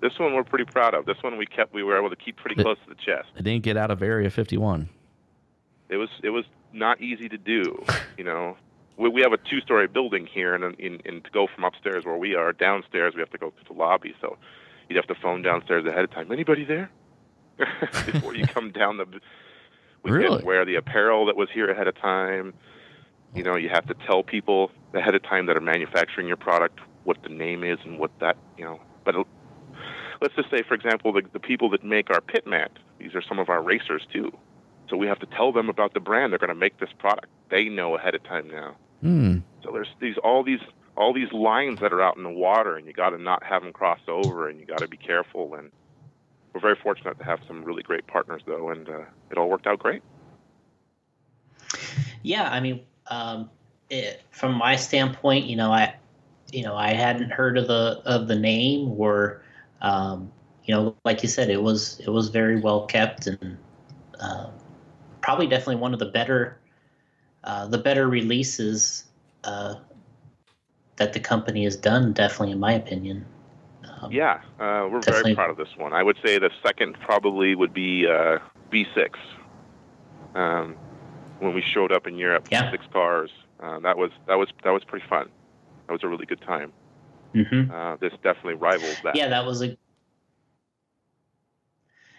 this 0.00 0.18
one 0.18 0.34
we're 0.34 0.42
pretty 0.44 0.64
proud 0.64 0.94
of. 0.94 1.06
This 1.06 1.18
one 1.22 1.36
we 1.36 1.46
kept, 1.46 1.72
we 1.72 1.82
were 1.82 1.96
able 1.98 2.10
to 2.10 2.16
keep 2.16 2.36
pretty 2.36 2.58
It- 2.60 2.64
close 2.64 2.78
to 2.84 2.88
the 2.88 2.96
chest. 2.96 3.28
It 3.36 3.42
didn't 3.42 3.62
get 3.62 3.76
out 3.76 3.90
of 3.90 4.02
Area 4.02 4.30
51. 4.30 4.88
It 5.88 5.96
was 5.96 6.08
it 6.22 6.30
was 6.30 6.44
not 6.72 7.00
easy 7.00 7.28
to 7.28 7.38
do. 7.38 7.84
You 8.16 8.22
know, 8.22 8.56
we, 8.96 9.08
we 9.08 9.20
have 9.22 9.32
a 9.32 9.38
two-story 9.38 9.88
building 9.88 10.26
here, 10.26 10.54
and 10.54 10.62
and, 10.64 11.00
in 11.04 11.20
to 11.22 11.30
go 11.32 11.48
from 11.52 11.64
upstairs 11.64 12.04
where 12.04 12.16
we 12.16 12.36
are 12.36 12.52
downstairs, 12.52 13.12
we 13.14 13.20
have 13.20 13.30
to 13.30 13.38
go 13.38 13.50
to 13.50 13.64
the 13.66 13.72
lobby. 13.72 14.14
So 14.20 14.38
you'd 14.88 14.94
have 14.96 15.08
to 15.08 15.16
phone 15.20 15.42
downstairs 15.42 15.84
ahead 15.84 16.04
of 16.04 16.12
time. 16.12 16.30
Anybody 16.30 16.64
there? 16.64 16.90
Before 18.06 18.34
you 18.34 18.46
come 18.46 18.70
down 18.70 18.96
the. 18.96 19.06
We 20.02 20.10
Really? 20.10 20.28
didn't 20.28 20.44
wear 20.44 20.64
the 20.64 20.74
apparel 20.74 21.26
that 21.26 21.36
was 21.36 21.48
here 21.52 21.70
ahead 21.70 21.88
of 21.88 21.96
time. 21.98 22.52
You 23.34 23.42
know, 23.42 23.56
you 23.56 23.68
have 23.70 23.86
to 23.86 23.94
tell 24.06 24.22
people 24.22 24.70
ahead 24.92 25.14
of 25.14 25.22
time 25.22 25.46
that 25.46 25.56
are 25.56 25.60
manufacturing 25.60 26.26
your 26.26 26.36
product 26.36 26.80
what 27.04 27.22
the 27.22 27.28
name 27.30 27.64
is 27.64 27.78
and 27.84 27.98
what 27.98 28.10
that 28.20 28.36
you 28.58 28.64
know. 28.64 28.80
But 29.04 29.14
let's 30.20 30.34
just 30.34 30.50
say, 30.50 30.62
for 30.62 30.74
example, 30.74 31.12
the, 31.12 31.22
the 31.32 31.40
people 31.40 31.70
that 31.70 31.84
make 31.84 32.10
our 32.10 32.20
pit 32.20 32.46
mat. 32.46 32.70
These 32.98 33.14
are 33.14 33.22
some 33.22 33.38
of 33.38 33.48
our 33.48 33.62
racers 33.62 34.06
too. 34.12 34.32
So 34.88 34.96
we 34.96 35.06
have 35.06 35.18
to 35.20 35.26
tell 35.26 35.52
them 35.52 35.68
about 35.68 35.94
the 35.94 36.00
brand 36.00 36.32
they're 36.32 36.38
going 36.38 36.48
to 36.48 36.54
make 36.54 36.78
this 36.78 36.90
product. 36.98 37.26
They 37.50 37.64
know 37.64 37.96
ahead 37.96 38.14
of 38.14 38.22
time 38.24 38.48
now. 38.48 38.76
Hmm. 39.00 39.38
So 39.62 39.70
there's 39.72 39.88
these 40.00 40.16
all 40.22 40.42
these 40.44 40.60
all 40.96 41.12
these 41.12 41.32
lines 41.32 41.80
that 41.80 41.92
are 41.92 42.00
out 42.02 42.16
in 42.16 42.22
the 42.22 42.30
water, 42.30 42.76
and 42.76 42.86
you 42.86 42.92
got 42.92 43.10
to 43.10 43.18
not 43.18 43.42
have 43.42 43.62
them 43.62 43.72
cross 43.72 44.00
over, 44.06 44.48
and 44.48 44.60
you 44.60 44.66
got 44.66 44.78
to 44.78 44.88
be 44.88 44.96
careful. 44.96 45.54
And 45.54 45.70
we're 46.54 46.60
very 46.60 46.76
fortunate 46.76 47.18
to 47.18 47.24
have 47.24 47.40
some 47.48 47.64
really 47.64 47.82
great 47.82 48.06
partners, 48.06 48.42
though, 48.46 48.70
and 48.70 48.88
uh, 48.88 49.02
it 49.30 49.36
all 49.36 49.48
worked 49.48 49.66
out 49.66 49.80
great. 49.80 50.02
Yeah, 52.22 52.48
I 52.50 52.60
mean, 52.60 52.80
um, 53.08 53.50
it, 53.90 54.22
from 54.30 54.54
my 54.54 54.76
standpoint, 54.76 55.46
you 55.46 55.56
know, 55.56 55.72
I, 55.72 55.96
you 56.52 56.62
know, 56.62 56.76
I 56.76 56.92
hadn't 56.92 57.30
heard 57.30 57.58
of 57.58 57.66
the 57.66 58.00
of 58.04 58.28
the 58.28 58.36
name, 58.36 58.88
or, 58.96 59.42
um, 59.82 60.30
you 60.64 60.74
know, 60.74 60.96
like 61.04 61.22
you 61.22 61.28
said, 61.28 61.50
it 61.50 61.60
was 61.60 62.00
it 62.00 62.08
was 62.08 62.28
very 62.28 62.60
well 62.60 62.86
kept 62.86 63.26
and 63.26 63.58
uh, 64.20 64.50
probably 65.20 65.48
definitely 65.48 65.76
one 65.76 65.92
of 65.92 65.98
the 65.98 66.06
better, 66.06 66.60
uh, 67.42 67.66
the 67.66 67.78
better 67.78 68.08
releases 68.08 69.04
uh, 69.42 69.74
that 70.96 71.12
the 71.12 71.20
company 71.20 71.64
has 71.64 71.76
done. 71.76 72.12
Definitely, 72.12 72.52
in 72.52 72.60
my 72.60 72.72
opinion. 72.74 73.26
Um, 74.04 74.12
Yeah, 74.12 74.40
uh, 74.60 74.88
we're 74.90 75.00
very 75.00 75.34
proud 75.34 75.50
of 75.50 75.56
this 75.56 75.68
one. 75.76 75.92
I 75.92 76.02
would 76.02 76.16
say 76.24 76.38
the 76.38 76.50
second 76.64 76.96
probably 77.00 77.54
would 77.54 77.72
be 77.72 78.06
uh, 78.06 78.38
B6. 78.72 79.10
Um, 80.34 80.76
when 81.40 81.54
we 81.54 81.62
showed 81.62 81.92
up 81.92 82.06
in 82.06 82.16
Europe, 82.16 82.48
Yeah. 82.50 82.70
six 82.70 82.84
cars. 82.92 83.30
Uh, 83.60 83.78
that 83.80 83.96
was 83.96 84.10
that 84.26 84.34
was 84.34 84.48
that 84.64 84.70
was 84.70 84.82
pretty 84.84 85.06
fun. 85.08 85.28
That 85.86 85.92
was 85.92 86.02
a 86.02 86.08
really 86.08 86.26
good 86.26 86.40
time. 86.40 86.72
mhm. 87.34 87.70
Uh, 87.70 87.96
this 88.00 88.12
definitely 88.22 88.54
rivals 88.54 88.96
that. 89.04 89.16
Yeah, 89.16 89.28
that 89.28 89.44
was 89.44 89.62
a. 89.62 89.76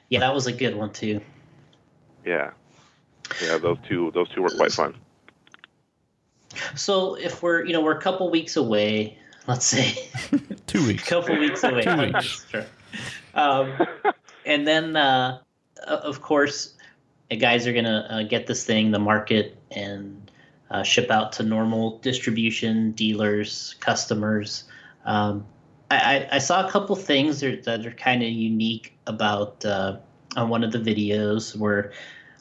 Yeah, 0.10 0.20
that 0.20 0.34
was 0.34 0.48
a 0.48 0.52
good 0.52 0.76
one 0.76 0.92
too. 0.92 1.22
Yeah, 2.26 2.52
yeah. 3.44 3.58
Those 3.58 3.78
two 3.88 4.12
those 4.14 4.30
two 4.30 4.42
were 4.42 4.50
quite 4.50 4.72
fun. 4.72 4.96
So 6.76 7.16
if 7.16 7.44
we're 7.44 7.66
you 7.66 7.74
know 7.74 7.82
we're 7.82 7.98
a 7.98 8.02
couple 8.02 8.30
weeks 8.30 8.56
away, 8.56 9.18
let's 9.48 9.66
say 9.66 9.94
Two 10.68 10.86
weeks. 10.88 11.04
a 11.04 11.06
couple 11.08 11.38
weeks 11.38 11.64
away, 11.64 11.84
Two 11.84 11.98
weeks. 11.98 12.46
Sure. 12.50 12.66
Um, 13.34 13.74
and 14.46 14.68
then 14.68 14.96
uh, 14.96 15.40
of 15.88 16.22
course, 16.22 16.74
the 17.30 17.38
guys 17.38 17.68
are 17.68 17.74
gonna 17.74 18.08
uh, 18.10 18.24
get 18.24 18.48
this 18.48 18.66
thing, 18.66 18.92
the 18.92 19.00
market, 19.00 19.58
and 19.72 20.32
uh, 20.72 20.84
ship 20.84 21.12
out 21.12 21.32
to 21.34 21.44
normal 21.44 22.00
distribution 22.00 22.92
dealers, 22.92 23.76
customers. 23.80 24.66
Um, 25.06 25.46
I, 25.92 26.28
I, 26.32 26.40
saw 26.40 26.68
a 26.68 26.72
couple 26.72 26.96
things 26.96 27.42
that, 27.42 27.64
that 27.66 27.86
are 27.86 27.92
kind 27.92 28.24
of 28.24 28.30
unique 28.30 28.98
about 29.06 29.64
uh, 29.64 29.98
on 30.36 30.50
one 30.50 30.64
of 30.64 30.72
the 30.72 30.80
videos 30.80 31.56
where 31.56 31.92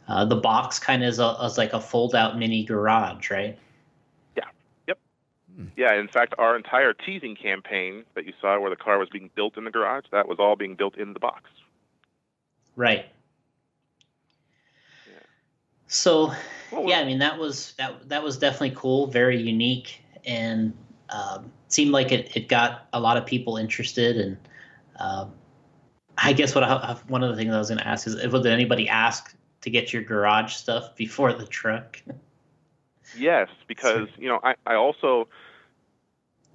uh, 0.09 0.25
the 0.25 0.37
box 0.37 0.79
kind 0.79 1.03
of 1.03 1.11
is, 1.11 1.19
a, 1.19 1.37
is 1.45 1.59
like 1.59 1.75
a 1.75 1.81
fold-out 1.81 2.39
mini 2.39 2.65
garage, 2.65 3.31
right? 3.31 3.59
Yeah, 5.77 5.95
in 5.95 6.09
fact, 6.09 6.35
our 6.39 6.57
entire 6.57 6.93
teasing 6.93 7.37
campaign 7.37 8.05
that 8.15 8.27
you 8.27 8.33
saw, 8.41 8.59
where 8.59 8.71
the 8.71 8.77
car 8.77 8.99
was 8.99 9.09
being 9.09 9.31
built 9.35 9.57
in 9.57 9.65
the 9.65 9.71
garage, 9.71 10.05
that 10.13 10.29
was 10.29 10.39
all 10.39 10.57
being 10.57 10.75
built 10.75 10.97
in 10.97 11.13
the 11.13 11.21
box. 11.21 11.51
Right. 12.77 13.07
Yeah. 15.07 15.21
So, 15.87 16.33
Well, 16.73 16.89
yeah, 16.89 16.99
I 17.01 17.05
mean 17.05 17.19
that 17.19 17.39
was 17.39 17.75
that 17.79 18.09
that 18.09 18.23
was 18.23 18.37
definitely 18.37 18.73
cool, 18.77 19.07
very 19.07 19.41
unique, 19.41 20.01
and 20.25 20.73
um, 21.11 21.53
seemed 21.69 21.93
like 21.93 22.11
it, 22.11 22.37
it 22.37 22.49
got 22.49 22.89
a 22.93 23.01
lot 23.01 23.17
of 23.17 23.27
people 23.27 23.57
interested. 23.57 24.17
And 24.17 24.37
um, 24.99 25.33
I 26.19 26.33
guess 26.33 26.55
what 26.55 26.65
I, 26.65 26.97
one 27.09 27.23
of 27.23 27.31
the 27.31 27.37
things 27.37 27.55
I 27.55 27.59
was 27.59 27.69
going 27.69 27.79
to 27.79 27.87
ask 27.87 28.07
is, 28.07 28.15
if 28.15 28.33
did 28.33 28.47
anybody 28.47 28.89
ask 28.89 29.35
to 29.61 29.71
get 29.71 29.93
your 29.93 30.03
garage 30.03 30.55
stuff 30.55 30.97
before 30.97 31.33
the 31.33 31.47
truck? 31.47 32.01
Yes, 33.17 33.49
because 33.67 34.09
you 34.19 34.29
know, 34.29 34.41
I, 34.43 34.55
I 34.67 34.75
also 34.75 35.29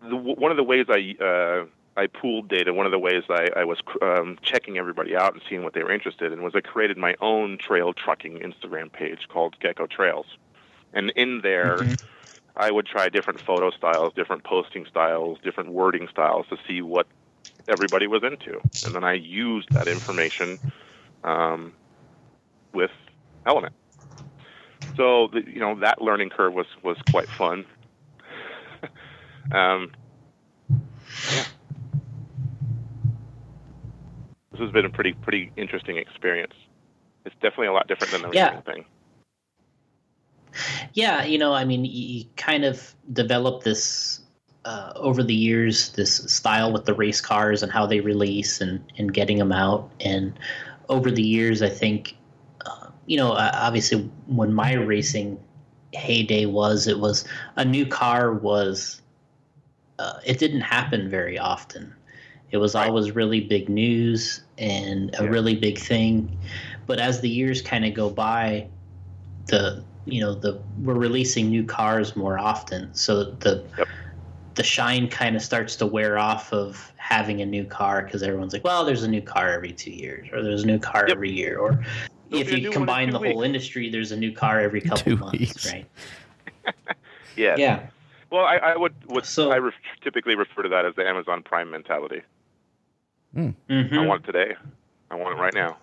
the, 0.01 0.15
one 0.15 0.51
of 0.51 0.57
the 0.57 0.63
ways 0.63 0.85
I 0.89 1.15
uh, 1.23 1.65
I 1.99 2.07
pooled 2.07 2.47
data. 2.49 2.73
One 2.73 2.85
of 2.85 2.91
the 2.91 2.99
ways 2.99 3.23
I, 3.29 3.49
I 3.55 3.63
was 3.65 3.79
um, 4.01 4.37
checking 4.41 4.77
everybody 4.77 5.15
out 5.15 5.33
and 5.33 5.41
seeing 5.49 5.63
what 5.63 5.73
they 5.73 5.83
were 5.83 5.91
interested 5.91 6.31
in 6.31 6.43
was 6.43 6.53
I 6.55 6.61
created 6.61 6.97
my 6.97 7.15
own 7.21 7.57
trail 7.57 7.93
trucking 7.93 8.39
Instagram 8.39 8.91
page 8.91 9.27
called 9.27 9.59
Gecko 9.59 9.87
Trails, 9.87 10.25
and 10.93 11.11
in 11.15 11.41
there. 11.41 11.97
I 12.55 12.71
would 12.71 12.85
try 12.85 13.07
different 13.07 13.39
photo 13.39 13.69
styles, 13.71 14.11
different 14.15 14.43
posting 14.43 14.85
styles, 14.85 15.37
different 15.41 15.71
wording 15.71 16.09
styles 16.11 16.45
to 16.49 16.57
see 16.67 16.81
what 16.81 17.07
everybody 17.69 18.05
was 18.05 18.21
into, 18.23 18.59
and 18.83 18.93
then 18.93 19.05
I 19.05 19.13
used 19.13 19.69
that 19.73 19.87
information 19.87 20.59
um, 21.23 21.73
with 22.73 22.91
Element. 23.45 23.73
So 24.95 25.27
the, 25.31 25.43
you 25.47 25.59
know 25.59 25.79
that 25.79 26.01
learning 26.01 26.29
curve 26.29 26.53
was 26.53 26.67
was 26.83 26.97
quite 27.11 27.27
fun. 27.37 27.65
um, 29.51 29.91
yeah. 30.69 31.45
This 34.51 34.61
has 34.61 34.71
been 34.71 34.85
a 34.85 34.89
pretty 34.89 35.13
pretty 35.13 35.51
interesting 35.57 35.97
experience. 35.97 36.53
It's 37.25 37.35
definitely 37.35 37.67
a 37.67 37.73
lot 37.73 37.87
different 37.87 38.11
than 38.11 38.21
the 38.23 38.31
Yeah. 38.33 38.61
thing. 38.61 38.85
Yeah, 40.93 41.23
you 41.23 41.37
know, 41.37 41.53
I 41.53 41.63
mean, 41.63 41.85
you, 41.85 42.25
kind 42.35 42.65
of 42.65 42.95
develop 43.13 43.63
this 43.63 44.21
uh, 44.65 44.91
over 44.95 45.23
the 45.23 45.33
years, 45.33 45.91
this 45.91 46.15
style 46.31 46.71
with 46.73 46.85
the 46.85 46.93
race 46.93 47.21
cars 47.21 47.63
and 47.63 47.71
how 47.71 47.85
they 47.85 47.99
release 47.99 48.59
and, 48.61 48.83
and 48.97 49.13
getting 49.13 49.37
them 49.37 49.51
out. 49.51 49.89
And 49.99 50.33
over 50.89 51.11
the 51.11 51.23
years, 51.23 51.61
I 51.61 51.69
think, 51.69 52.17
you 53.09 53.17
know, 53.17 53.31
uh, 53.31 53.49
obviously 53.55 54.01
when 54.27 54.53
my 54.53 54.73
racing 54.73 55.39
heyday 55.93 56.45
was, 56.45 56.85
it 56.85 56.99
was 56.99 57.25
a 57.55 57.65
new 57.65 57.83
car 57.83 58.31
was, 58.35 59.01
uh, 59.97 60.19
it 60.23 60.37
didn't 60.37 60.61
happen 60.61 61.09
very 61.09 61.39
often. 61.39 61.91
It 62.51 62.57
was 62.57 62.75
Right. 62.75 62.87
always 62.87 63.15
really 63.15 63.41
big 63.41 63.67
news 63.67 64.43
and 64.59 65.09
a 65.17 65.23
Yeah. 65.23 65.29
really 65.29 65.55
big 65.55 65.79
thing. 65.79 66.37
But 66.85 66.99
as 66.99 67.19
the 67.21 67.29
years 67.29 67.63
kind 67.63 67.83
of 67.83 67.95
go 67.95 68.11
by, 68.11 68.67
the 69.47 69.83
you 70.05 70.21
know 70.21 70.35
the 70.35 70.61
we're 70.83 70.93
releasing 70.93 71.49
new 71.49 71.63
cars 71.63 72.15
more 72.15 72.37
often 72.37 72.93
so 72.93 73.23
the 73.23 73.65
Yep. 73.77 73.87
the 74.55 74.63
shine 74.63 75.07
kind 75.07 75.35
of 75.35 75.41
starts 75.41 75.75
to 75.77 75.85
wear 75.87 76.17
off 76.19 76.53
of 76.53 76.93
having 76.97 77.41
a 77.41 77.45
new 77.45 77.65
car 77.65 78.03
because 78.03 78.21
everyone's 78.21 78.53
like 78.53 78.63
well 78.63 78.85
there's 78.85 79.01
a 79.03 79.07
new 79.07 79.21
car 79.21 79.49
every 79.49 79.71
two 79.71 79.91
years 79.91 80.27
or 80.31 80.43
there's 80.43 80.63
a 80.63 80.67
new 80.67 80.77
car 80.77 81.05
Yep. 81.07 81.17
every 81.17 81.31
year 81.31 81.57
or 81.57 81.83
if 82.31 82.47
be 82.49 82.55
a 82.55 82.57
you 82.59 82.71
combine 82.71 83.07
two 83.07 83.13
the 83.13 83.19
whole 83.19 83.41
industry 83.43 83.89
there's 83.89 84.11
a 84.11 84.17
new 84.17 84.31
car 84.31 84.59
every 84.59 84.81
couple 84.81 84.97
Two 84.97 85.17
months 85.17 85.39
weeks. 85.39 85.71
right 85.73 85.85
Yeah. 87.35 87.55
yeah 87.57 87.87
Well, 88.31 88.45
I, 88.45 88.57
I 88.57 88.75
would, 88.77 88.93
would 89.09 89.25
So- 89.25 89.51
I 89.51 89.57
ref, 89.57 89.73
typically 90.01 90.35
refer 90.35 90.61
to 90.63 90.69
that 90.69 90.85
as 90.85 90.95
the 90.95 91.07
Amazon 91.07 91.41
Prime 91.43 91.71
mentality. 91.71 92.21
hmm 93.33 93.49
I 93.69 94.05
want 94.05 94.23
it 94.23 94.31
today. 94.31 94.55
I 95.09 95.15
want 95.15 95.37
it 95.37 95.41
right 95.41 95.53
now. 95.53 95.77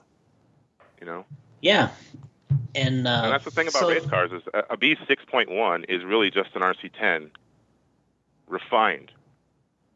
You 1.01 1.07
know, 1.07 1.25
Yeah, 1.61 1.91
and, 2.75 3.07
uh, 3.07 3.11
and 3.25 3.33
that's 3.33 3.45
the 3.45 3.51
thing 3.51 3.69
about 3.69 3.81
so- 3.81 3.89
race 3.91 4.07
cars 4.07 4.31
is 4.33 4.43
a, 4.55 4.61
a 4.71 4.77
B6.1 4.77 5.85
is 5.89 6.05
really 6.05 6.31
just 6.31 6.51
an 6.55 6.63
RC10 6.63 7.31
refined. 8.47 9.11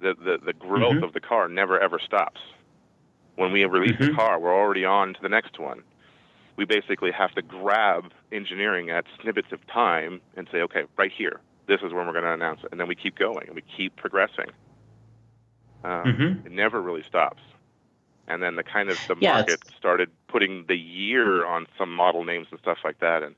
The 0.01 0.15
the, 0.15 0.39
the 0.45 0.53
growth 0.55 0.95
Mhm. 0.97 1.05
of 1.05 1.13
the 1.13 1.21
car 1.21 1.49
never 1.49 1.79
ever 1.79 1.99
stops. 1.99 2.41
When 3.37 3.53
we 3.53 3.65
release 3.65 3.99
the 3.99 4.09
Mhm. 4.09 4.17
car, 4.17 4.39
we're 4.41 4.55
already 4.55 4.85
on 4.85 5.15
to 5.15 5.21
the 5.23 5.29
next 5.29 5.59
one. 5.59 5.83
We 6.57 6.65
basically 6.65 7.11
have 7.13 7.33
to 7.35 7.43
grab 7.43 8.13
engineering 8.33 8.91
at 8.91 9.05
snippets 9.23 9.49
of 9.53 9.67
time 9.67 10.21
and 10.37 10.47
say, 10.53 10.59
okay, 10.63 10.83
right 10.99 11.11
here, 11.17 11.41
this 11.67 11.81
is 11.83 11.93
when 11.93 12.07
we're 12.07 12.13
going 12.13 12.25
to 12.25 12.33
announce 12.33 12.61
it, 12.65 12.69
and 12.71 12.81
then 12.81 12.89
we 12.89 12.95
keep 12.95 13.17
going 13.17 13.47
and 13.47 13.55
we 13.57 13.63
keep 13.77 13.97
progressing. 13.97 14.51
Um, 15.85 16.05
Mhm. 16.05 16.47
It 16.47 16.53
never 16.53 16.83
really 16.83 17.03
stops. 17.05 17.41
And 18.29 18.43
then 18.43 18.55
the 18.57 18.63
kind 18.63 18.91
of 18.91 18.99
the 19.09 19.17
Yeah, 19.19 19.33
market 19.35 19.55
it's- 19.55 19.77
started 19.79 20.11
putting 20.29 20.67
the 20.67 20.77
year 20.77 21.45
on 21.47 21.67
some 21.79 21.93
model 21.93 22.25
names 22.25 22.49
and 22.51 22.61
stuff 22.61 22.79
like 22.85 22.99
that, 22.99 23.23
and 23.23 23.35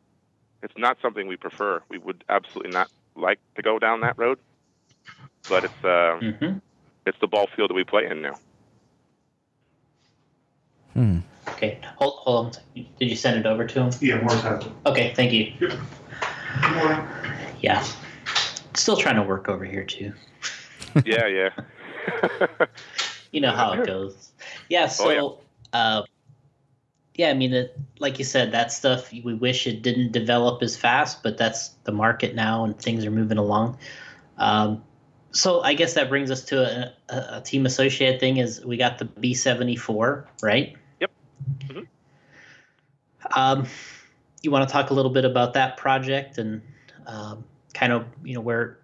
it's 0.62 0.76
not 0.76 0.98
something 1.00 1.26
we 1.28 1.36
prefer. 1.36 1.80
We 1.88 1.98
would 1.98 2.24
absolutely 2.28 2.72
not 2.72 2.90
like 3.14 3.38
to 3.54 3.62
go 3.62 3.78
down 3.78 4.00
that 4.00 4.18
road, 4.18 4.38
but 5.48 5.64
it's 5.64 5.84
uh, 5.84 6.18
Mhm. 6.20 6.60
it's 7.06 7.18
the 7.20 7.26
ball 7.28 7.46
field 7.54 7.70
that 7.70 7.74
we 7.74 7.84
play 7.84 8.06
in 8.06 8.20
now. 8.22 8.38
Hmm. 10.94 11.18
Okay, 11.62 11.78
hold, 11.96 12.14
hold 12.14 12.56
on. 12.56 12.84
Did 12.98 13.08
you 13.08 13.14
send 13.14 13.38
it 13.38 13.46
over 13.46 13.64
to 13.64 13.82
him? 13.84 13.90
Yeah, 14.00 14.20
Morris 14.20 14.40
has 14.40 14.66
it. 14.66 14.72
Okay, 14.84 15.12
thank 15.14 15.30
you. 15.30 15.52
Good 15.60 15.78
morning. 16.74 17.06
Yeah. 17.60 17.86
Still 18.74 18.96
trying 18.96 19.14
to 19.14 19.22
work 19.22 19.48
over 19.48 19.64
here 19.64 19.84
too. 19.84 20.12
yeah, 21.04 21.28
yeah. 21.28 21.50
You 23.30 23.40
know 23.40 23.52
how 23.52 23.72
it 23.72 23.86
goes. 23.86 24.30
Yeah, 24.68 24.88
so 24.88 25.38
uh 25.72 26.02
yeah, 27.14 27.30
I 27.30 27.34
mean 27.34 27.54
it, 27.54 27.78
like 27.98 28.18
you 28.18 28.26
said, 28.26 28.52
that 28.52 28.72
stuff 28.72 29.10
we 29.10 29.32
wish 29.32 29.66
it 29.66 29.80
didn't 29.80 30.12
develop 30.12 30.62
as 30.62 30.76
fast, 30.76 31.22
but 31.22 31.38
that's 31.38 31.68
the 31.84 31.92
market 31.92 32.34
now 32.34 32.64
and 32.64 32.78
things 32.78 33.06
are 33.06 33.10
moving 33.10 33.38
along. 33.38 33.78
Um 34.36 34.82
so 35.30 35.62
I 35.62 35.72
guess 35.72 35.94
that 35.94 36.10
brings 36.10 36.30
us 36.30 36.44
to 36.46 36.60
a, 36.60 36.92
a, 37.08 37.36
a 37.38 37.40
team 37.40 37.64
associated 37.64 38.20
thing 38.20 38.36
is 38.36 38.62
we 38.62 38.76
got 38.76 38.98
the 38.98 39.06
B 39.06 39.32
seventy 39.32 39.76
four, 39.76 40.28
right? 40.42 40.76
Mhm. 41.66 41.86
Um 43.34 43.66
you 44.42 44.50
want 44.50 44.68
to 44.68 44.72
talk 44.72 44.90
a 44.90 44.94
little 44.94 45.10
bit 45.10 45.24
about 45.24 45.54
that 45.54 45.76
project 45.76 46.38
and 46.38 46.62
um, 47.06 47.44
kind 47.74 47.92
of 47.92 48.06
you 48.24 48.34
know 48.34 48.40
where 48.40 48.78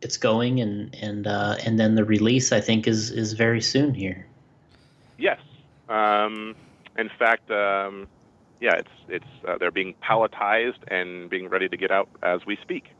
it's 0.00 0.16
going 0.16 0.60
and 0.60 0.94
and 1.00 1.26
uh, 1.26 1.56
and 1.64 1.78
then 1.78 1.94
the 1.94 2.04
release 2.04 2.52
I 2.52 2.60
think 2.60 2.86
is 2.86 3.10
is 3.10 3.32
very 3.32 3.60
soon 3.60 3.94
here. 3.94 4.26
Yes. 5.18 5.40
Um, 5.88 6.54
in 6.96 7.10
fact, 7.18 7.50
um, 7.50 8.06
yeah, 8.60 8.74
it's 8.76 8.90
it's 9.08 9.46
uh, 9.46 9.58
they're 9.58 9.70
being 9.70 9.94
palletized 10.02 10.82
and 10.88 11.28
being 11.28 11.48
ready 11.48 11.68
to 11.68 11.76
get 11.76 11.90
out 11.90 12.08
as 12.22 12.46
we 12.46 12.56
speak. 12.62 12.90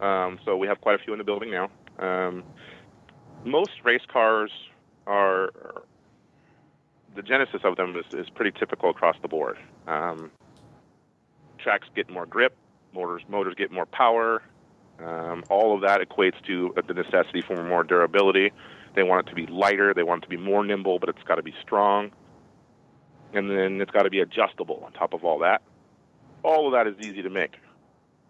Um, 0.00 0.38
so 0.44 0.56
we 0.56 0.66
have 0.66 0.80
quite 0.80 1.00
a 1.00 1.04
few 1.04 1.12
in 1.12 1.18
the 1.18 1.24
building 1.24 1.50
now. 1.50 1.70
Um, 1.98 2.42
most 3.44 3.70
race 3.84 4.04
cars 4.12 4.50
are 5.06 5.50
the 7.14 7.22
genesis 7.22 7.60
of 7.64 7.76
them 7.76 7.96
is, 7.96 8.04
is 8.14 8.30
pretty 8.30 8.56
typical 8.58 8.90
across 8.90 9.16
the 9.22 9.28
board. 9.28 9.56
Um, 9.86 10.30
tracks 11.58 11.86
get 11.94 12.10
more 12.10 12.26
grip, 12.26 12.56
motors 12.92 13.22
motors 13.28 13.54
get 13.56 13.70
more 13.70 13.86
power. 13.86 14.42
Um, 15.04 15.42
all 15.50 15.74
of 15.74 15.82
that 15.82 16.00
equates 16.00 16.40
to 16.46 16.74
the 16.86 16.94
necessity 16.94 17.42
for 17.42 17.62
more 17.64 17.82
durability. 17.82 18.52
They 18.94 19.02
want 19.02 19.26
it 19.26 19.30
to 19.30 19.34
be 19.34 19.46
lighter. 19.46 19.92
They 19.92 20.04
want 20.04 20.22
it 20.22 20.26
to 20.26 20.30
be 20.30 20.36
more 20.36 20.64
nimble, 20.64 21.00
but 21.00 21.08
it's 21.08 21.22
got 21.26 21.34
to 21.34 21.42
be 21.42 21.54
strong. 21.62 22.12
And 23.32 23.50
then 23.50 23.80
it's 23.80 23.90
got 23.90 24.04
to 24.04 24.10
be 24.10 24.20
adjustable 24.20 24.82
on 24.86 24.92
top 24.92 25.12
of 25.12 25.24
all 25.24 25.40
that. 25.40 25.62
All 26.44 26.68
of 26.68 26.74
that 26.74 26.86
is 26.86 26.94
easy 27.04 27.22
to 27.22 27.30
make, 27.30 27.56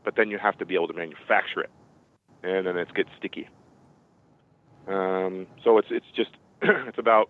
but 0.04 0.16
then 0.16 0.30
you 0.30 0.38
have 0.38 0.56
to 0.58 0.64
be 0.64 0.74
able 0.74 0.88
to 0.88 0.94
manufacture 0.94 1.60
it, 1.60 1.70
and 2.42 2.66
then 2.66 2.78
it 2.78 2.94
gets 2.94 3.10
sticky. 3.18 3.48
Um, 4.86 5.46
so 5.64 5.78
it's 5.78 5.88
it's 5.90 6.06
just 6.14 6.30
it's 6.62 6.98
about 6.98 7.28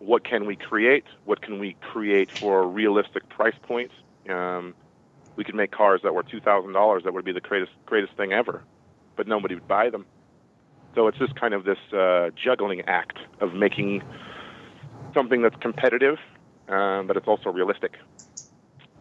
what 0.00 0.24
can 0.24 0.46
we 0.46 0.56
create? 0.56 1.04
What 1.24 1.42
can 1.42 1.58
we 1.60 1.76
create 1.80 2.30
for 2.40 2.66
realistic 2.66 3.28
price 3.28 3.54
points? 3.62 3.94
Um, 4.28 4.74
we 5.36 5.44
could 5.44 5.54
make 5.54 5.70
cars 5.70 6.00
that 6.02 6.14
were 6.14 6.22
two 6.22 6.40
thousand 6.40 6.72
dollars 6.72 7.02
that 7.04 7.14
would 7.14 7.24
be 7.24 7.32
the 7.32 7.40
greatest 7.40 7.72
greatest 7.86 8.16
thing 8.16 8.32
ever, 8.32 8.64
but 9.16 9.28
nobody 9.28 9.54
would 9.54 9.68
buy 9.68 9.90
them. 9.90 10.06
So 10.94 11.06
it's 11.06 11.18
just 11.18 11.34
kind 11.36 11.54
of 11.54 11.64
this 11.64 11.78
uh, 11.96 12.30
juggling 12.42 12.82
act 12.86 13.18
of 13.40 13.54
making 13.54 14.02
something 15.14 15.42
that's 15.42 15.56
competitive, 15.60 16.16
um, 16.68 17.06
but 17.06 17.16
it's 17.16 17.28
also 17.28 17.50
realistic. 17.50 17.92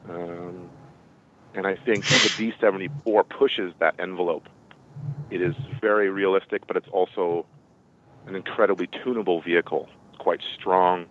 Um, 0.10 0.70
and 1.56 1.66
I 1.66 1.76
think 1.86 2.06
the 2.06 2.30
B74 2.38 3.24
pushes 3.30 3.74
that 3.80 3.95
envelope. 4.00 4.43
It 5.32 5.41
is 5.41 5.56
very 5.82 6.10
realistic, 6.10 6.68
but 6.68 6.78
it's 6.78 6.88
also 6.91 7.45
an 8.28 8.36
incredibly 8.36 8.88
tunable 9.04 9.41
vehicle. 9.41 9.88
Quite 10.20 10.42
strong. 10.60 11.06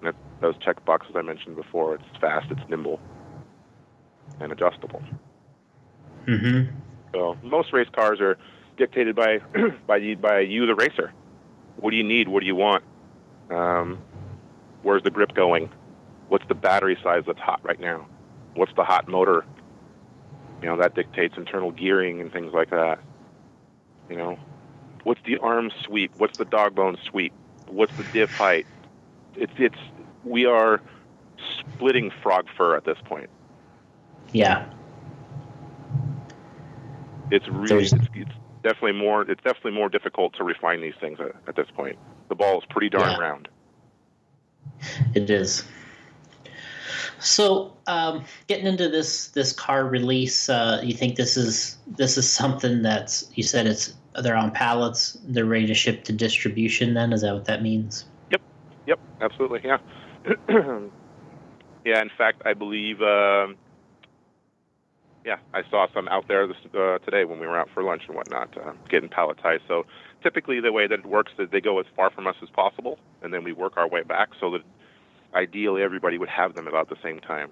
And 0.00 0.08
it, 0.08 0.16
those 0.40 0.54
check 0.58 0.84
boxes 0.84 1.14
I 1.16 1.22
mentioned 1.22 1.56
before, 1.56 1.94
it's 1.94 2.04
fast, 2.20 2.50
it's 2.50 2.60
nimble, 2.68 3.00
and 4.40 4.52
adjustable. 4.52 5.02
Mm-hmm. 6.26 6.74
So 7.12 7.36
most 7.42 7.72
race 7.72 7.88
cars 7.94 8.20
are 8.20 8.36
dictated 8.76 9.16
by 9.16 9.38
by 9.86 9.96
you, 9.96 10.16
by 10.16 10.40
you, 10.40 10.66
the 10.66 10.74
racer. 10.74 11.12
What 11.76 11.90
do 11.90 11.96
you 11.96 12.04
need? 12.04 12.28
What 12.28 12.40
do 12.40 12.46
you 12.46 12.56
want? 12.56 12.84
Um, 13.50 13.98
where's 14.82 15.02
the 15.02 15.10
grip 15.10 15.34
going? 15.34 15.70
What's 16.28 16.46
the 16.48 16.54
battery 16.54 16.98
size 17.02 17.22
that's 17.26 17.38
hot 17.38 17.60
right 17.62 17.80
now? 17.80 18.06
What's 18.54 18.72
the 18.76 18.84
hot 18.84 19.08
motor? 19.08 19.44
You 20.60 20.68
know 20.68 20.76
that 20.78 20.94
dictates 20.94 21.36
internal 21.36 21.70
gearing 21.70 22.20
and 22.20 22.32
things 22.32 22.52
like 22.52 22.70
that. 22.70 22.98
You 24.10 24.16
know, 24.16 24.38
what's 25.04 25.20
the 25.24 25.38
arm 25.38 25.70
sweep? 25.84 26.12
What's 26.18 26.36
the 26.38 26.44
dog 26.44 26.74
bone 26.74 26.98
sweep? 27.08 27.32
What's 27.68 27.96
the 27.96 28.04
diff 28.12 28.30
height? 28.30 28.66
It's 29.36 29.52
it's 29.56 29.78
we 30.24 30.46
are 30.46 30.80
splitting 31.60 32.10
frog 32.22 32.46
fur 32.56 32.76
at 32.76 32.84
this 32.84 32.98
point. 33.04 33.30
Yeah. 34.32 34.66
it's 37.30 37.48
really 37.48 37.84
it's, 37.84 37.92
it's 38.14 38.30
definitely 38.62 38.92
more 38.92 39.22
it's 39.22 39.42
definitely 39.42 39.72
more 39.72 39.88
difficult 39.88 40.34
to 40.34 40.44
refine 40.44 40.80
these 40.80 40.94
things 41.00 41.18
at, 41.20 41.32
at 41.46 41.56
this 41.56 41.68
point. 41.74 41.98
The 42.28 42.34
ball 42.34 42.58
is 42.58 42.64
pretty 42.68 42.88
darn 42.88 43.10
Yeah. 43.10 43.18
round. 43.18 43.48
It 45.14 45.28
is. 45.30 45.64
So, 47.20 47.76
um, 47.86 48.24
getting 48.46 48.66
into 48.66 48.88
this 48.88 49.28
this 49.28 49.52
car 49.52 49.84
release, 49.86 50.48
uh, 50.48 50.80
you 50.84 50.94
think 50.94 51.16
this 51.16 51.36
is 51.36 51.78
this 51.86 52.16
is 52.16 52.30
something 52.30 52.82
that's 52.82 53.30
you 53.34 53.42
said 53.42 53.66
it's 53.66 53.94
they're 54.22 54.36
on 54.36 54.50
pallets, 54.50 55.16
they're 55.24 55.44
ready 55.44 55.66
to 55.66 55.74
ship 55.74 56.04
to 56.04 56.12
distribution. 56.12 56.94
Then 56.94 57.12
is 57.12 57.22
that 57.22 57.34
what 57.34 57.44
that 57.46 57.62
means? 57.62 58.06
Yep, 58.30 58.42
Yep. 58.86 59.00
absolutely. 59.20 59.60
Yeah, 59.64 59.78
yeah. 61.84 62.02
In 62.02 62.10
fact, 62.16 62.42
I 62.46 62.54
believe. 62.54 63.00
Um, 63.02 63.56
yeah, 65.24 65.36
I 65.52 65.62
saw 65.70 65.86
some 65.92 66.08
out 66.08 66.26
there 66.28 66.46
this, 66.46 66.56
uh, 66.74 66.98
today 67.00 67.24
when 67.24 67.38
we 67.38 67.46
were 67.46 67.58
out 67.58 67.68
for 67.74 67.82
lunch 67.82 68.02
and 68.06 68.16
whatnot, 68.16 68.56
uh, 68.56 68.72
getting 68.88 69.10
palletized. 69.10 69.60
So 69.68 69.84
typically, 70.22 70.60
the 70.60 70.72
way 70.72 70.86
that 70.86 71.00
it 71.00 71.06
works 71.06 71.32
is 71.38 71.50
they 71.50 71.60
go 71.60 71.78
as 71.80 71.86
far 71.94 72.10
from 72.10 72.26
us 72.26 72.36
as 72.42 72.48
possible, 72.50 72.98
and 73.22 73.32
then 73.34 73.44
we 73.44 73.52
work 73.52 73.76
our 73.76 73.88
way 73.88 74.02
back 74.02 74.30
so 74.40 74.50
that 74.52 74.62
ideally 75.34 75.82
everybody 75.82 76.18
would 76.18 76.30
have 76.30 76.54
them 76.54 76.66
about 76.66 76.88
the 76.88 76.96
same 77.02 77.20
time. 77.20 77.50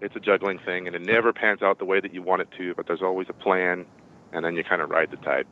It's 0.00 0.16
a 0.16 0.20
juggling 0.20 0.58
thing, 0.58 0.86
and 0.86 0.96
it 0.96 1.02
never 1.02 1.32
pans 1.32 1.62
out 1.62 1.78
the 1.78 1.84
way 1.84 2.00
that 2.00 2.14
you 2.14 2.22
want 2.22 2.42
it 2.42 2.48
to, 2.58 2.74
but 2.74 2.86
there's 2.86 3.02
always 3.02 3.28
a 3.28 3.34
plan, 3.34 3.86
and 4.32 4.44
then 4.44 4.56
you 4.56 4.64
kind 4.64 4.82
of 4.82 4.90
ride 4.90 5.10
the 5.10 5.16
tide. 5.18 5.46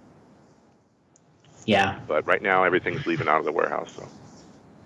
Yeah. 1.66 2.00
But 2.06 2.26
right 2.26 2.42
now, 2.42 2.64
everything's 2.64 3.06
leaving 3.06 3.28
out 3.28 3.38
of 3.38 3.44
the 3.44 3.52
warehouse, 3.52 3.92
so 3.94 4.08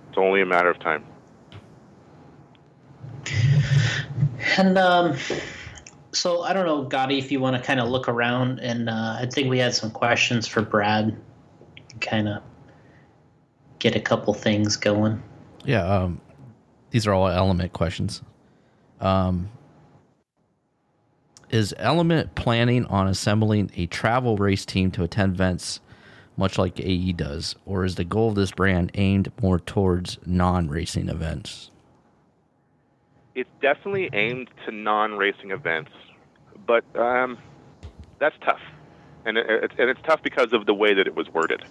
it's 0.08 0.18
only 0.18 0.40
a 0.42 0.46
matter 0.46 0.70
of 0.70 0.78
time. 0.80 1.04
And 4.58 4.76
um, 4.76 5.16
so 6.12 6.42
I 6.42 6.52
don't 6.52 6.66
know, 6.66 6.84
Gotti, 6.84 7.18
if 7.18 7.32
you 7.32 7.40
want 7.40 7.56
to 7.56 7.62
kind 7.62 7.80
of 7.80 7.88
look 7.88 8.08
around, 8.08 8.58
and 8.60 8.88
uh, 8.88 9.16
I 9.20 9.26
think 9.32 9.48
we 9.48 9.58
had 9.58 9.74
some 9.74 9.90
questions 9.90 10.46
for 10.46 10.62
Brad, 10.62 11.16
kind 12.00 12.28
of 12.28 12.42
get 13.78 13.96
a 13.96 14.00
couple 14.00 14.34
things 14.34 14.76
going. 14.76 15.22
Yeah, 15.64 15.84
um, 15.84 16.20
these 16.90 17.06
are 17.06 17.12
all 17.12 17.28
element 17.28 17.72
questions. 17.72 18.22
Um, 19.00 19.50
is 21.52 21.74
Element 21.78 22.34
planning 22.34 22.84
on 22.86 23.06
assembling 23.06 23.70
a 23.76 23.86
travel 23.86 24.36
race 24.36 24.64
team 24.66 24.90
to 24.92 25.04
attend 25.04 25.34
events 25.34 25.80
much 26.36 26.58
like 26.58 26.80
AE 26.80 27.12
does, 27.12 27.54
or 27.66 27.84
is 27.84 27.96
the 27.96 28.04
goal 28.04 28.30
of 28.30 28.34
this 28.34 28.50
brand 28.50 28.90
aimed 28.94 29.30
more 29.40 29.58
towards 29.60 30.18
non 30.26 30.68
racing 30.68 31.08
events? 31.08 31.70
It's 33.34 33.50
definitely 33.60 34.10
aimed 34.12 34.48
to 34.66 34.72
non-racing 34.72 35.52
events, 35.52 35.90
but 36.66 36.84
um, 36.96 37.38
that's 38.18 38.36
tough, 38.44 38.60
and 39.24 39.38
it, 39.38 39.46
it's 39.48 39.74
and 39.78 39.88
it's 39.88 40.00
tough 40.06 40.22
because 40.22 40.52
of 40.52 40.66
the 40.66 40.74
way 40.74 40.94
that 40.94 41.06
it 41.06 41.14
was 41.14 41.28
worded. 41.30 41.64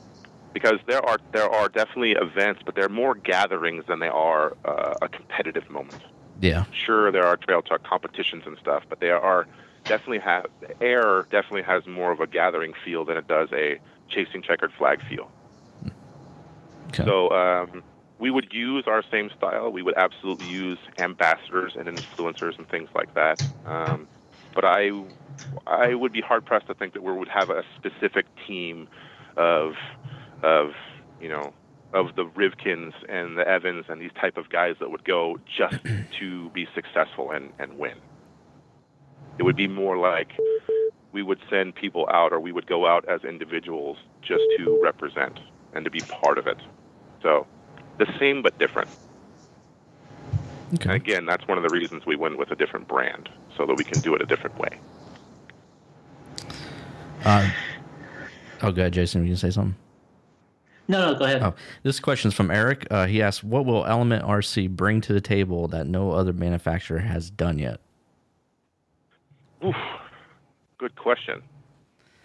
because 0.53 0.79
there 0.88 1.03
are 1.07 1.17
there 1.32 1.49
are 1.49 1.69
definitely 1.69 2.11
events, 2.11 2.61
but 2.65 2.75
they're 2.75 2.89
more 2.89 3.15
gatherings 3.15 3.86
than 3.88 3.99
they 3.99 4.07
are 4.07 4.55
uh, 4.65 4.95
a 5.01 5.09
competitive 5.09 5.69
moment. 5.69 6.01
Yeah. 6.41 6.65
Sure, 6.71 7.11
there 7.11 7.25
are 7.25 7.38
trail 7.38 7.61
truck 7.61 7.84
competitions 7.84 8.43
and 8.45 8.57
stuff, 8.57 8.84
but 8.89 8.99
they 8.99 9.11
are 9.11 9.47
definitely 9.91 10.19
have 10.19 10.45
air 10.79 11.23
definitely 11.31 11.63
has 11.63 11.85
more 11.85 12.13
of 12.13 12.21
a 12.21 12.27
gathering 12.27 12.71
feel 12.85 13.03
than 13.03 13.17
it 13.17 13.27
does 13.27 13.49
a 13.51 13.77
chasing 14.09 14.41
checkered 14.41 14.71
flag 14.77 14.99
feel. 15.09 15.29
Okay. 16.87 17.03
So 17.03 17.29
um, 17.31 17.83
we 18.17 18.31
would 18.31 18.53
use 18.53 18.85
our 18.87 19.03
same 19.11 19.29
style. 19.37 19.69
We 19.69 19.81
would 19.81 19.97
absolutely 19.97 20.45
use 20.45 20.77
ambassadors 20.97 21.73
and 21.77 21.89
influencers 21.89 22.57
and 22.57 22.69
things 22.69 22.87
like 22.95 23.13
that. 23.15 23.37
Um, 23.65 24.07
but 24.55 24.63
I, 24.63 24.91
I 25.67 25.93
would 25.93 26.13
be 26.13 26.21
hard 26.21 26.45
pressed 26.45 26.67
to 26.67 26.73
think 26.73 26.93
that 26.93 27.03
we 27.03 27.11
would 27.11 27.27
have 27.27 27.49
a 27.49 27.63
specific 27.77 28.25
team 28.47 28.87
of, 29.35 29.73
of 30.41 30.69
you 31.19 31.27
know, 31.27 31.53
of 31.93 32.15
the 32.15 32.23
Rivkins 32.23 32.93
and 33.09 33.37
the 33.37 33.45
Evans 33.45 33.85
and 33.89 33.99
these 33.99 34.13
type 34.21 34.37
of 34.37 34.49
guys 34.49 34.75
that 34.79 34.89
would 34.89 35.03
go 35.03 35.37
just 35.57 35.83
to 36.19 36.49
be 36.51 36.65
successful 36.73 37.31
and, 37.31 37.51
and 37.59 37.77
win. 37.77 37.97
It 39.41 39.43
would 39.43 39.55
be 39.55 39.67
more 39.67 39.97
like 39.97 40.33
we 41.13 41.23
would 41.23 41.39
send 41.49 41.73
people 41.73 42.07
out 42.13 42.31
or 42.31 42.39
we 42.39 42.51
would 42.51 42.67
go 42.67 42.85
out 42.85 43.09
as 43.09 43.23
individuals 43.23 43.97
just 44.21 44.43
to 44.59 44.79
represent 44.83 45.39
and 45.73 45.83
to 45.83 45.89
be 45.89 45.99
part 46.01 46.37
of 46.37 46.45
it. 46.45 46.57
So 47.23 47.47
the 47.97 48.05
same 48.19 48.43
but 48.43 48.59
different. 48.59 48.87
And 50.69 50.79
Okay. 50.79 50.95
again, 50.95 51.25
that's 51.25 51.47
one 51.47 51.57
of 51.57 51.63
the 51.63 51.71
reasons 51.71 52.05
we 52.05 52.15
went 52.15 52.37
with 52.37 52.51
a 52.51 52.55
different 52.55 52.87
brand 52.87 53.29
so 53.57 53.65
that 53.65 53.73
we 53.73 53.83
can 53.83 53.99
do 54.01 54.13
it 54.13 54.21
a 54.21 54.27
different 54.27 54.59
way. 54.59 54.69
Uh, 57.25 57.49
oh, 58.61 58.71
good, 58.71 58.93
Jason. 58.93 59.23
You 59.23 59.29
can 59.29 59.37
say 59.37 59.49
something. 59.49 59.75
No, 60.87 61.13
no, 61.13 61.17
go 61.17 61.25
ahead. 61.25 61.41
Oh, 61.41 61.55
this 61.81 61.99
question 61.99 62.27
is 62.29 62.35
from 62.35 62.51
Eric. 62.51 62.85
Uh, 62.91 63.07
he 63.07 63.23
asks, 63.23 63.43
"What 63.43 63.65
will 63.65 63.87
Element 63.87 64.23
RC 64.23 64.67
bring 64.67 65.01
to 65.01 65.13
the 65.13 65.21
table 65.21 65.67
that 65.69 65.87
no 65.87 66.11
other 66.11 66.31
manufacturer 66.31 66.99
has 66.99 67.31
done 67.31 67.57
yet?" 67.57 67.79
Oof, 69.66 69.76
good 70.78 70.95
question. 70.95 71.41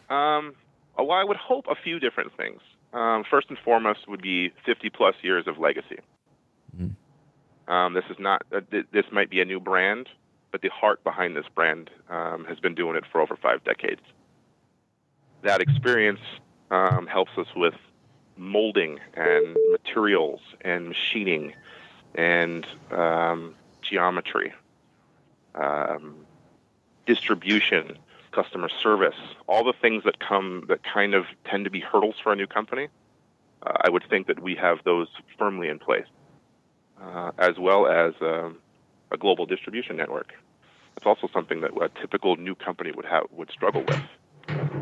Um, 0.09 0.55
well, 0.99 1.13
I 1.13 1.25
would 1.25 1.37
hope 1.37 1.67
a 1.69 1.75
few 1.75 1.99
different 1.99 2.37
things. 2.37 2.61
Um, 2.93 3.25
first 3.29 3.49
and 3.51 3.59
foremost 3.59 4.09
would 4.09 4.23
be 4.23 4.53
50 4.65 4.91
plus 4.91 5.15
years 5.23 5.47
of 5.47 5.59
legacy. 5.59 5.99
Mm. 6.77 6.95
Um, 7.69 7.95
this 7.95 8.05
is 8.09 8.17
not. 8.19 8.43
Uh, 8.53 8.61
th- 8.71 8.87
this 8.93 9.05
might 9.13 9.29
be 9.29 9.41
a 9.41 9.45
new 9.45 9.61
brand, 9.61 10.09
but 10.53 10.63
the 10.63 10.69
heart 10.69 11.03
behind 11.05 11.37
this 11.37 11.47
brand 11.55 11.91
um, 12.09 12.45
has 12.49 12.59
been 12.61 12.75
doing 12.75 12.97
it 12.97 13.05
for 13.11 13.21
over 13.21 13.37
five 13.37 13.63
decades. 13.65 14.01
That 15.43 15.61
experience 15.61 16.21
um, 16.71 17.07
helps 17.07 17.33
us 17.37 17.49
with 17.55 17.75
molding 18.37 18.99
and 19.15 19.57
materials 19.71 20.41
and 20.63 20.89
machining 20.89 21.53
and 22.15 22.67
um, 22.91 23.55
geometry. 23.83 24.53
Um, 25.55 26.26
distribution, 27.07 27.99
customer 28.33 28.69
service, 28.69 29.17
all 29.47 29.65
the 29.65 29.73
things 29.73 30.05
that 30.05 30.19
come 30.21 30.65
that 30.69 30.81
kind 30.83 31.15
of 31.15 31.25
tend 31.45 31.65
to 31.65 31.71
be 31.71 31.81
hurdles 31.81 32.17
for 32.23 32.33
a 32.33 32.37
new 32.37 32.47
company. 32.47 32.89
Uh, 33.63 33.73
I 33.85 33.91
would 33.91 34.05
think 34.09 34.27
that 34.27 34.43
we 34.43 34.55
have 34.57 34.79
those 34.85 35.09
firmly 35.39 35.69
in 35.69 35.79
place, 35.79 36.07
uh, 37.01 37.33
as 37.39 37.59
well 37.59 37.87
as 37.87 38.15
um, 38.21 38.59
a 39.11 39.17
global 39.17 39.47
distribution 39.47 39.97
network. 39.97 40.35
It's 40.97 41.07
also 41.07 41.29
something 41.33 41.61
that 41.61 41.71
a 41.81 41.89
typical 42.01 42.37
new 42.37 42.55
company 42.55 42.91
would 42.93 43.07
have 43.07 43.25
would 43.33 43.51
struggle 43.51 43.83
with. 43.87 44.01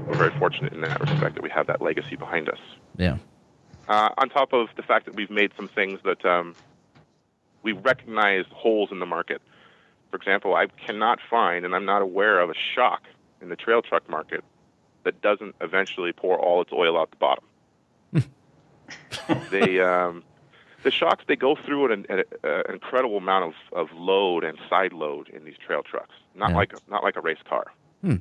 We're 0.06 0.16
very 0.16 0.38
fortunate 0.38 0.72
in 0.72 0.80
that 0.82 1.00
respect 1.00 1.34
that 1.36 1.42
we 1.42 1.50
have 1.50 1.66
that 1.66 1.80
legacy 1.80 2.16
behind 2.16 2.48
us. 2.48 2.58
Yeah. 2.96 3.18
Uh, 3.88 4.10
on 4.18 4.28
top 4.28 4.52
of 4.52 4.68
the 4.76 4.82
fact 4.82 5.06
that 5.06 5.14
we've 5.14 5.30
made 5.30 5.52
some 5.56 5.68
things 5.68 6.00
that 6.04 6.24
um, 6.24 6.54
we 7.62 7.72
recognize 7.72 8.44
holes 8.50 8.90
in 8.92 8.98
the 8.98 9.06
market. 9.06 9.42
For 10.14 10.16
example, 10.18 10.54
I 10.54 10.68
cannot 10.68 11.18
find, 11.28 11.64
and 11.64 11.74
I'm 11.74 11.84
not 11.86 12.00
aware 12.00 12.38
of 12.38 12.48
a 12.48 12.54
shock 12.54 13.02
in 13.42 13.48
the 13.48 13.56
trail 13.56 13.82
truck 13.82 14.08
market 14.08 14.44
that 15.02 15.20
doesn't 15.20 15.56
eventually 15.60 16.12
pour 16.12 16.38
all 16.38 16.62
its 16.62 16.72
oil 16.72 16.96
out 16.96 17.10
the 17.10 17.16
bottom. 17.16 17.44
they, 19.50 19.80
um, 19.80 20.22
the 20.84 20.92
shocks, 20.92 21.24
they 21.26 21.34
go 21.34 21.56
through 21.56 21.92
an, 21.92 22.06
an, 22.08 22.22
an 22.44 22.62
incredible 22.72 23.16
amount 23.16 23.46
of, 23.72 23.76
of 23.76 23.92
load 23.96 24.44
and 24.44 24.56
side 24.70 24.92
load 24.92 25.30
in 25.30 25.44
these 25.44 25.56
trail 25.58 25.82
trucks. 25.82 26.14
Not 26.36 26.50
Yeah. 26.50 26.56
like 26.58 26.88
not 26.88 27.02
like 27.02 27.16
a 27.16 27.20
race 27.20 27.42
car. 27.48 27.72
Hmm. 28.00 28.18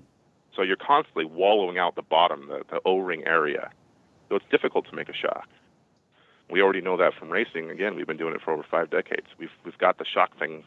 So 0.56 0.64
you're 0.64 0.76
constantly 0.78 1.26
wallowing 1.26 1.78
out 1.78 1.94
the 1.94 2.02
bottom, 2.02 2.48
the, 2.48 2.64
the 2.72 2.82
O-ring 2.86 3.24
area. 3.28 3.70
So 4.30 4.36
it's 4.38 4.46
difficult 4.50 4.90
to 4.90 4.96
make 4.96 5.10
a 5.10 5.14
shock. 5.14 5.48
We 6.50 6.60
already 6.64 6.82
know 6.82 6.98
that 6.98 7.14
from 7.14 7.30
racing. 7.30 7.70
Again, 7.70 7.94
we've 7.96 8.08
been 8.08 8.18
doing 8.18 8.34
it 8.34 8.42
for 8.42 8.52
over 8.52 8.64
five 8.64 8.90
decades. 8.90 9.28
We've 9.38 9.52
we've 9.64 9.78
got 9.78 10.00
the 10.00 10.06
shock 10.06 10.40
thing 10.40 10.64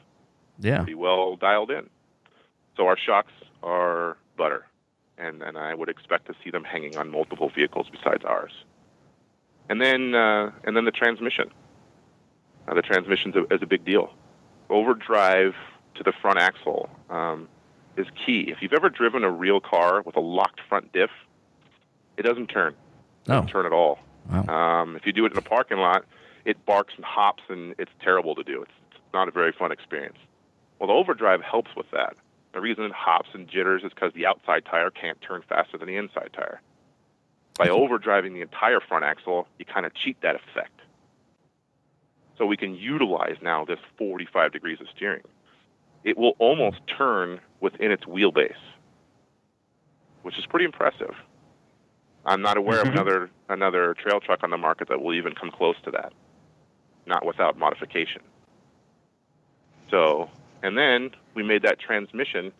Yeah. 0.58 0.78
pretty 0.78 0.94
well 0.94 1.36
dialed 1.36 1.70
in. 1.70 1.88
So 2.76 2.86
our 2.86 2.96
shocks 2.98 3.32
are 3.62 4.16
butter, 4.36 4.66
and 5.18 5.42
and 5.42 5.56
I 5.58 5.74
would 5.74 5.88
expect 5.88 6.26
to 6.26 6.34
see 6.44 6.50
them 6.50 6.64
hanging 6.64 6.96
on 6.96 7.10
multiple 7.10 7.50
vehicles 7.54 7.86
besides 7.90 8.24
ours. 8.24 8.52
And 9.68 9.80
then 9.80 10.14
uh, 10.14 10.52
and 10.64 10.76
then 10.76 10.84
the 10.84 10.90
transmission. 10.92 11.50
Uh, 12.68 12.74
the 12.74 12.82
transmission 12.82 13.32
is 13.50 13.62
a 13.62 13.66
big 13.66 13.84
deal. 13.84 14.12
Overdrive 14.70 15.54
to 15.94 16.02
the 16.02 16.12
front 16.20 16.38
axle 16.38 16.88
um, 17.08 17.48
is 17.96 18.06
key. 18.26 18.46
If 18.50 18.58
you've 18.60 18.72
ever 18.72 18.88
driven 18.90 19.22
a 19.24 19.30
real 19.30 19.60
car 19.60 20.02
with 20.02 20.16
a 20.16 20.20
locked 20.20 20.60
front 20.68 20.92
diff, 20.92 21.10
it 22.16 22.22
doesn't 22.22 22.48
turn. 22.48 22.72
It 22.72 23.30
Oh. 23.30 23.34
doesn't 23.34 23.48
turn 23.48 23.66
at 23.66 23.72
all. 23.72 24.00
Wow. 24.30 24.46
Um, 24.82 24.96
if 24.96 25.06
you 25.06 25.12
do 25.12 25.24
it 25.26 25.32
in 25.32 25.38
a 25.38 25.42
parking 25.42 25.78
lot, 25.78 26.04
it 26.44 26.64
barks 26.66 26.94
and 26.96 27.04
hops, 27.04 27.44
and 27.48 27.74
it's 27.78 27.90
terrible 28.02 28.34
to 28.34 28.42
do. 28.42 28.62
It's, 28.62 28.72
it's 28.90 29.00
not 29.14 29.28
a 29.28 29.30
very 29.30 29.52
fun 29.52 29.70
experience. 29.70 30.18
Well, 30.78 30.88
the 30.88 30.94
overdrive 30.94 31.40
helps 31.42 31.74
with 31.76 31.90
that. 31.92 32.16
The 32.52 32.60
reason 32.60 32.84
it 32.84 32.92
hops 32.92 33.28
and 33.34 33.48
jitters 33.48 33.82
is 33.84 33.92
because 33.92 34.12
the 34.14 34.26
outside 34.26 34.64
tire 34.64 34.90
can't 34.90 35.20
turn 35.20 35.42
faster 35.48 35.78
than 35.78 35.88
the 35.88 35.96
inside 35.96 36.30
tire. 36.32 36.60
By 37.58 37.68
overdriving 37.68 38.34
the 38.34 38.42
entire 38.42 38.80
front 38.80 39.04
axle, 39.04 39.46
you 39.58 39.64
kind 39.64 39.86
of 39.86 39.94
cheat 39.94 40.20
that 40.20 40.36
effect. 40.36 40.80
So 42.36 42.44
we 42.44 42.56
can 42.56 42.74
utilize 42.74 43.36
now 43.40 43.64
this 43.64 43.78
45 43.96 44.52
degrees 44.52 44.80
of 44.80 44.88
steering. 44.94 45.22
It 46.04 46.18
will 46.18 46.36
almost 46.38 46.78
turn 46.86 47.40
within 47.60 47.90
its 47.90 48.04
wheelbase, 48.04 48.52
which 50.22 50.38
is 50.38 50.44
pretty 50.46 50.66
impressive. 50.66 51.14
I'm 52.26 52.42
not 52.42 52.56
aware 52.56 52.80
of 52.80 52.88
Mhm. 52.88 52.92
another 52.92 53.30
another 53.48 53.94
trail 53.94 54.20
truck 54.20 54.42
on 54.42 54.50
the 54.50 54.58
market 54.58 54.88
that 54.88 55.00
will 55.00 55.14
even 55.14 55.34
come 55.34 55.50
close 55.50 55.76
to 55.82 55.90
that, 55.92 56.12
not 57.06 57.24
without 57.24 57.56
modification. 57.56 58.22
So, 59.90 60.28
and 60.62 60.76
then 60.76 61.10
we 61.34 61.42
made 61.42 61.62
that 61.62 61.78
transmission 61.78 62.52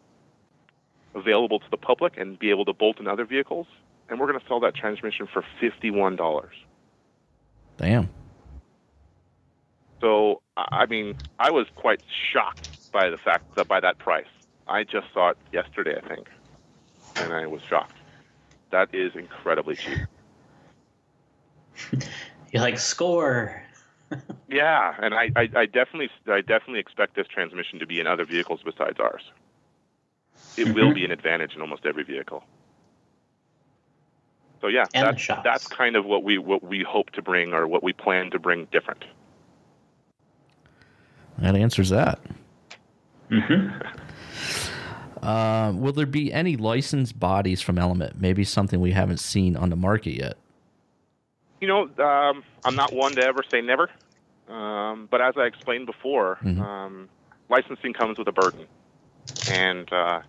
available 1.14 1.59
to 1.59 1.70
the 1.70 1.76
public 1.76 2.16
and 2.16 2.38
be 2.38 2.51
able 2.51 2.64
to 2.66 2.72
bolt 2.72 3.01
in 3.01 3.07
other 3.07 3.24
vehicles, 3.24 3.66
and 4.09 4.20
we're 4.20 4.26
going 4.26 4.38
to 4.38 4.47
sell 4.47 4.61
that 4.61 4.74
transmission 4.74 5.26
for 5.32 5.44
fifty-one 5.61 6.16
dollars. 6.16 6.55
Damn. 7.78 8.09
So, 10.01 10.42
I 10.57 10.66
I 10.70 10.86
mean, 10.86 11.16
I 11.38 11.51
was 11.51 11.66
quite 11.74 12.03
shocked 12.32 12.92
by 12.92 13.11
the 13.11 13.18
fact 13.18 13.55
that 13.57 13.68
by 13.68 13.80
that 13.80 13.99
price. 13.99 14.26
I 14.68 14.82
just 14.84 15.07
saw 15.14 15.30
it 15.30 15.38
yesterday, 15.53 15.97
I 16.03 16.09
think, 16.09 16.28
and 17.16 17.32
I 17.32 17.47
was 17.47 17.62
shocked. 17.62 17.97
That 18.70 18.92
is 18.92 19.14
incredibly 19.14 19.76
cheap. 19.76 19.99
You're 22.53 22.62
like 22.62 22.78
score. 22.78 23.62
Yeah, 24.49 24.95
and 25.03 25.13
I, 25.13 25.31
I, 25.35 25.51
I 25.57 25.67
definitely 25.67 26.09
I 26.29 26.41
definitely 26.41 26.79
expect 26.79 27.17
this 27.17 27.27
transmission 27.27 27.81
to 27.81 27.87
be 27.87 27.99
in 27.99 28.07
other 28.07 28.25
vehicles 28.25 28.61
besides 28.65 29.01
ours. 29.01 29.23
It 30.57 30.73
will 30.73 30.91
Mhm. 30.91 30.95
be 30.95 31.05
an 31.05 31.11
advantage 31.11 31.55
in 31.57 31.61
almost 31.61 31.85
every 31.85 32.05
vehicle. 32.05 32.45
So 34.61 34.69
yeah, 34.69 34.87
And 34.95 35.05
that's 35.09 35.27
that's 35.45 35.67
kind 35.67 35.97
of 35.97 36.05
what 36.07 36.23
we 36.23 36.39
what 36.39 36.63
we 36.63 36.85
hope 36.85 37.11
to 37.11 37.23
bring 37.23 37.53
or 37.55 37.67
what 37.67 37.83
we 37.83 37.93
plan 37.93 38.31
to 38.31 38.39
bring 38.39 38.67
different. 38.71 39.05
That 41.39 41.57
answers 41.57 41.91
that. 41.91 42.21
Mm-hmm. 43.31 43.83
Uh, 45.23 45.73
will 45.75 45.93
there 45.93 46.07
be 46.07 46.33
any 46.33 46.57
licensed 46.57 47.19
bodies 47.19 47.61
from 47.61 47.79
Element? 47.79 48.21
Maybe 48.21 48.45
something 48.45 48.81
we 48.81 48.93
haven't 48.93 49.19
seen 49.19 49.57
on 49.57 49.71
the 49.71 49.77
market 49.77 50.13
yet. 50.13 50.37
You 51.61 51.69
know, 51.69 51.83
um, 52.05 52.45
I'm 52.65 52.77
not 52.77 52.93
one 52.93 53.15
to 53.17 53.23
ever 53.23 53.43
say 53.51 53.61
never, 53.61 53.89
um, 54.49 55.09
but 55.11 55.21
as 55.21 55.35
I 55.37 55.45
explained 55.47 55.87
before, 55.87 56.39
Mhm. 56.45 56.61
um, 56.61 57.09
licensing 57.49 57.93
comes 57.93 58.19
with 58.19 58.29
a 58.29 58.33
burden, 58.33 58.67
and 59.47 59.91
uh, 59.93 60.21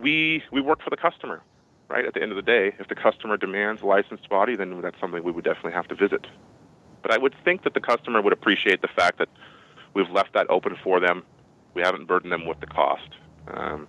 we 0.00 0.42
we 0.52 0.60
work 0.60 0.82
for 0.82 0.90
the 0.90 0.96
customer, 0.96 1.42
right? 1.88 2.04
At 2.04 2.14
the 2.14 2.22
end 2.22 2.32
of 2.32 2.36
the 2.36 2.42
day, 2.42 2.74
if 2.78 2.88
the 2.88 2.94
customer 2.94 3.36
demands 3.36 3.82
a 3.82 3.86
licensed 3.86 4.28
body, 4.28 4.56
then 4.56 4.80
that's 4.82 4.98
something 5.00 5.22
we 5.22 5.32
would 5.32 5.44
definitely 5.44 5.72
have 5.72 5.88
to 5.88 5.94
visit. 5.94 6.26
But 7.02 7.12
I 7.12 7.18
would 7.18 7.34
think 7.44 7.62
that 7.64 7.74
the 7.74 7.80
customer 7.80 8.20
would 8.20 8.32
appreciate 8.32 8.82
the 8.82 8.88
fact 8.88 9.18
that 9.18 9.28
we've 9.94 10.10
left 10.10 10.34
that 10.34 10.48
open 10.50 10.76
for 10.84 11.00
them. 11.00 11.24
We 11.74 11.82
haven't 11.82 12.06
burdened 12.06 12.32
them 12.32 12.46
with 12.46 12.60
the 12.60 12.66
cost. 12.66 13.08
Um, 13.48 13.88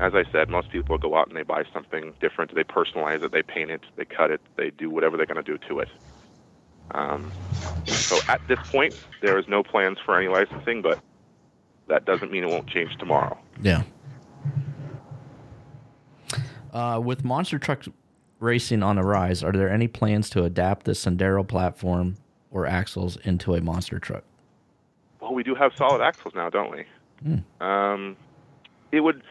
as 0.00 0.14
I 0.14 0.24
said, 0.32 0.48
most 0.48 0.70
people 0.70 0.98
go 0.98 1.16
out 1.16 1.28
and 1.28 1.36
they 1.36 1.42
buy 1.42 1.64
something 1.72 2.12
different. 2.20 2.54
They 2.54 2.64
personalize 2.64 3.22
it, 3.22 3.32
they 3.32 3.42
paint 3.42 3.70
it, 3.70 3.82
they 3.96 4.04
cut 4.04 4.30
it, 4.30 4.40
they 4.56 4.70
do 4.70 4.90
whatever 4.90 5.16
they're 5.16 5.26
going 5.26 5.42
to 5.42 5.58
do 5.58 5.58
to 5.68 5.80
it. 5.80 5.88
Um, 6.90 7.32
so 7.86 8.18
at 8.28 8.46
this 8.48 8.58
point, 8.70 8.94
there 9.22 9.38
is 9.38 9.48
no 9.48 9.62
plans 9.62 9.98
for 10.04 10.18
any 10.18 10.28
licensing, 10.28 10.82
but 10.82 11.00
that 11.88 12.04
doesn't 12.04 12.30
mean 12.30 12.44
it 12.44 12.50
won't 12.50 12.66
change 12.66 12.96
tomorrow. 12.98 13.38
Yeah. 13.62 13.82
Uh, 16.72 17.00
with 17.02 17.24
monster 17.24 17.58
truck 17.58 17.84
racing 18.40 18.82
on 18.82 18.96
the 18.96 19.02
rise, 19.02 19.42
are 19.42 19.52
there 19.52 19.70
any 19.70 19.86
plans 19.86 20.28
to 20.30 20.44
adapt 20.44 20.84
the 20.84 20.92
Sendero 20.92 21.46
platform 21.46 22.16
or 22.50 22.66
axles 22.66 23.16
into 23.18 23.54
a 23.54 23.60
monster 23.60 23.98
truck? 23.98 24.24
Well, 25.20 25.34
we 25.34 25.42
do 25.42 25.54
have 25.54 25.72
solid 25.76 26.02
axles 26.02 26.34
now, 26.34 26.50
don't 26.50 26.70
we? 26.70 26.84
Um, 27.60 28.16
it 28.92 29.00
would 29.00 29.22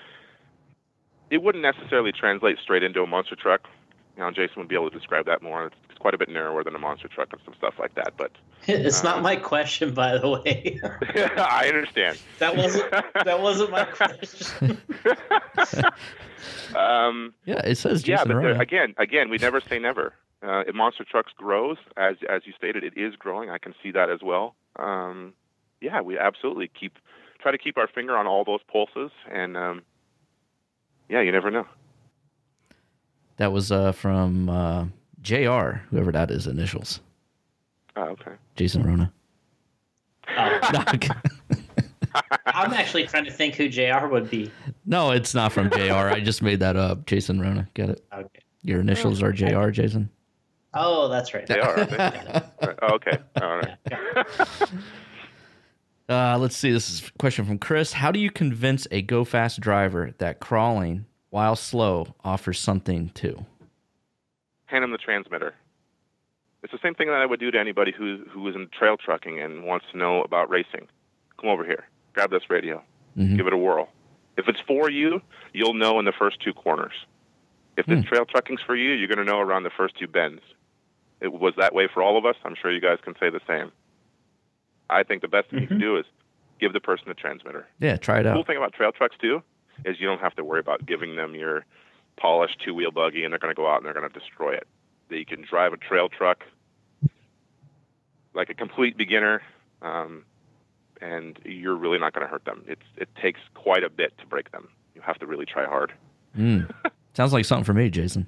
it 1.34 1.41
wouldn't 1.41 1.63
necessarily 1.63 2.11
translate 2.11 2.57
straight 2.59 2.84
into 2.84 3.01
a 3.01 3.07
monster 3.07 3.36
truck. 3.36 3.61
You 4.15 4.21
know, 4.23 4.29
Jason 4.29 4.57
would 4.57 4.67
be 4.67 4.75
able 4.75 4.91
to 4.91 4.95
describe 4.97 5.25
that 5.25 5.41
more. 5.41 5.65
It's, 5.65 5.75
it's 5.89 5.97
quite 5.97 6.13
a 6.13 6.17
bit 6.19 6.29
narrower 6.29 6.63
than 6.63 6.75
a 6.75 6.79
monster 6.79 7.07
truck 7.07 7.29
and 7.34 7.41
some 7.43 7.55
stuff 7.55 7.73
like 7.79 7.95
that. 7.95 8.13
But 8.17 8.31
It's 8.67 9.03
Uh, 9.03 9.09
not 9.09 9.23
my 9.23 9.36
question, 9.36 9.93
by 9.95 10.17
the 10.19 10.29
way. 10.29 10.79
I 11.38 11.67
understand. 11.69 12.19
that 12.39 12.55
wasn't 12.55 12.91
that 13.25 13.41
wasn't 13.41 13.71
my 13.71 13.86
question. 13.86 14.77
Um, 16.75 17.34
Yeah, 17.45 17.61
it 17.65 17.75
says 17.77 18.07
yeah, 18.07 18.23
but 18.23 18.39
there, 18.41 18.61
again, 18.61 18.93
again, 18.97 19.29
we 19.29 19.38
never 19.38 19.61
say 19.61 19.79
never. 19.79 20.13
Uh, 20.41 20.63
if 20.67 20.75
Monster 20.75 21.05
Trucks 21.09 21.31
grows, 21.38 21.77
as 21.97 22.17
as 22.29 22.41
you 22.45 22.53
stated, 22.57 22.84
it 22.84 22.93
is 22.97 23.15
growing. 23.15 23.49
I 23.49 23.57
can 23.57 23.73
see 23.81 23.91
that 23.91 24.09
as 24.09 24.19
well. 24.21 24.55
Um, 24.77 25.34
yeah, 25.81 26.01
we 26.01 26.17
absolutely 26.19 26.69
keep 26.79 26.97
try 27.41 27.51
to 27.51 27.57
keep 27.57 27.77
our 27.77 27.88
finger 27.88 28.15
on 28.17 28.27
all 28.27 28.43
those 28.43 28.59
pulses, 28.71 29.11
and 29.31 29.55
um, 29.55 29.81
yeah, 31.14 31.22
you 31.22 31.32
never 31.32 31.51
know. 31.51 31.68
That 33.38 33.51
was 33.51 33.72
uh, 33.72 33.91
from 33.91 34.49
uh, 34.49 34.86
JR, 35.22 35.84
whoever 35.91 36.11
that 36.11 36.32
is, 36.32 36.47
initials. 36.47 37.01
Oh, 37.95 38.01
okay. 38.01 38.32
Jason 38.55 38.84
Rona. 38.84 39.14
Oh, 40.36 40.59
I'm 42.47 42.74
actually 42.74 43.05
trying 43.05 43.26
to 43.26 43.32
think 43.32 43.53
who 43.53 43.70
Jr. 43.70 44.07
would 44.07 44.28
be. 44.32 44.51
no, 44.88 45.11
it's 45.11 45.36
not 45.36 45.51
from 45.51 45.70
JR. 45.70 46.09
I 46.09 46.20
just 46.20 46.41
made 46.41 46.59
that 46.61 46.76
up. 46.76 47.05
Jason 47.05 47.39
Rona. 47.39 47.70
Get 47.76 47.91
it? 47.91 48.03
Okay. 48.11 48.39
Your 48.64 48.80
initials 48.80 49.22
are 49.22 49.32
JR, 49.32 49.70
Jason? 49.70 50.09
Oh, 50.74 51.09
that's 51.09 51.36
right. 51.36 51.45
They 51.45 51.59
are. 51.59 51.86
They? 51.86 52.41
Oh, 52.82 52.93
okay. 52.95 53.20
All 53.39 53.57
right. 53.57 53.78
Uh, 56.14 56.38
let's 56.38 56.55
see. 56.55 56.72
This 56.72 56.89
is 56.89 57.07
a 57.09 57.11
question 57.18 57.43
from 57.45 57.57
Chris. 57.57 57.91
How 57.93 58.11
do 58.11 58.20
you 58.20 58.30
convince 58.30 58.88
a 58.91 59.01
go 59.01 59.24
fast 59.24 59.59
driver 59.59 60.11
that 60.20 60.39
crawling 60.39 61.05
while 61.32 61.55
slow 61.55 62.14
offers 62.24 62.59
something 62.59 63.09
too? 63.09 63.45
Hand 64.66 64.84
him 64.84 64.91
the 64.91 64.97
transmitter. 64.97 65.55
It's 66.61 66.72
the 66.72 66.80
same 66.84 66.93
thing 66.93 67.07
that 67.07 67.16
I 67.22 67.26
would 67.26 67.39
do 67.39 67.51
to 67.51 67.59
anybody 67.59 67.91
who 67.91 68.24
who 68.30 68.47
is 68.47 68.55
in 68.55 68.70
trail 68.78 68.95
trucking 68.95 69.39
and 69.41 69.64
wants 69.64 69.86
to 69.91 69.97
know 69.97 70.22
about 70.22 70.49
racing. 70.49 70.88
Come 71.39 71.49
over 71.49 71.66
here. 71.66 71.86
Grab 72.14 72.30
this 72.30 72.49
radio. 72.49 72.82
Mhm. 73.18 73.36
Give 73.38 73.47
it 73.47 73.53
a 73.53 73.57
whirl. 73.57 73.89
If 74.38 74.47
it's 74.47 74.59
for 74.68 74.89
you, 74.89 75.22
you'll 75.51 75.74
know 75.74 75.99
in 75.99 76.05
the 76.05 76.14
first 76.18 76.39
two 76.41 76.53
corners. 76.53 76.93
If 77.76 77.86
this 77.88 77.99
Hmm. 78.03 78.07
trail 78.07 78.26
trucking's 78.26 78.61
for 78.61 78.76
you, 78.76 78.91
you're 78.93 79.07
going 79.07 79.24
to 79.26 79.32
know 79.32 79.39
around 79.39 79.64
the 79.64 79.72
first 79.72 79.97
two 79.97 80.07
bends. 80.07 80.41
It 81.22 81.34
was 81.34 81.53
that 81.57 81.74
way 81.74 81.88
for 81.91 82.01
all 82.03 82.18
of 82.18 82.26
us. 82.26 82.36
I'm 82.45 82.55
sure 82.55 82.72
you 82.72 82.80
guys 82.82 82.99
can 83.03 83.16
say 83.20 83.30
the 83.30 83.41
same. 83.47 83.72
I 84.93 85.03
think 85.03 85.21
the 85.21 85.27
best 85.27 85.49
thing 85.49 85.61
you 85.61 85.67
can 85.67 85.79
do 85.79 85.97
is 85.97 86.05
give 86.59 86.73
the 86.73 86.79
person 86.79 87.09
a 87.09 87.13
transmitter. 87.13 87.67
Yeah, 87.79 87.97
try 87.97 88.19
it 88.19 88.23
The 88.23 88.33
cool 88.33 88.43
thing 88.43 88.57
about 88.57 88.73
trail 88.73 88.91
trucks 88.91 89.15
too 89.19 89.41
is 89.85 89.99
you 89.99 90.07
don't 90.07 90.21
have 90.21 90.35
to 90.35 90.43
worry 90.43 90.59
about 90.59 90.85
giving 90.85 91.15
them 91.15 91.35
your 91.35 91.65
polished 92.15 92.61
two 92.63 92.73
wheel 92.73 92.91
buggy 92.91 93.23
and 93.23 93.31
they're 93.31 93.39
going 93.39 93.53
to 93.53 93.59
go 93.59 93.67
out 93.67 93.77
and 93.77 93.85
they're 93.85 93.93
going 93.93 94.09
to 94.09 94.19
destroy 94.19 94.53
it. 94.53 94.67
They 95.09 95.25
can 95.25 95.43
drive 95.49 95.73
a 95.73 95.77
trail 95.77 96.09
truck 96.09 96.43
like 98.33 98.49
a 98.49 98.53
complete 98.53 98.97
beginner, 98.97 99.41
um, 99.81 100.25
and 101.01 101.37
you're 101.45 101.75
really 101.75 101.99
not 101.99 102.13
going 102.13 102.25
to 102.25 102.31
hurt 102.31 102.45
them. 102.45 102.63
It's 102.67 102.85
it 102.97 103.09
takes 103.21 103.39
quite 103.53 103.83
a 103.83 103.89
bit 103.89 104.17
to 104.19 104.25
break 104.25 104.51
them. 104.51 104.69
You 104.95 105.01
have 105.01 105.19
to 105.19 105.27
really 105.27 105.45
try 105.45 105.65
hard. 105.65 105.93
Mm. 106.37 106.71
Sounds 107.13 107.33
like 107.33 107.45
something 107.45 107.63
for 107.63 107.73
me, 107.73 107.89
Jason. 107.89 108.27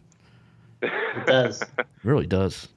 It 0.82 1.26
does. 1.26 1.62
It 1.62 1.88
really 2.04 2.28
does. 2.28 2.68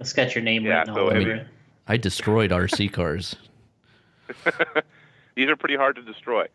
It's 0.00 0.12
got 0.12 0.34
your 0.34 0.42
name 0.42 0.64
Yeah, 0.64 0.80
written 0.80 0.94
so 0.94 1.00
all 1.02 1.06
over 1.08 1.30
it. 1.32 1.46
I 1.88 1.96
destroyed 1.96 2.50
RC 2.50 2.92
cars. 2.92 3.36
These 5.34 5.48
are 5.48 5.56
pretty 5.56 5.76
hard 5.76 5.96
to 5.96 6.02
destroy. 6.02 6.46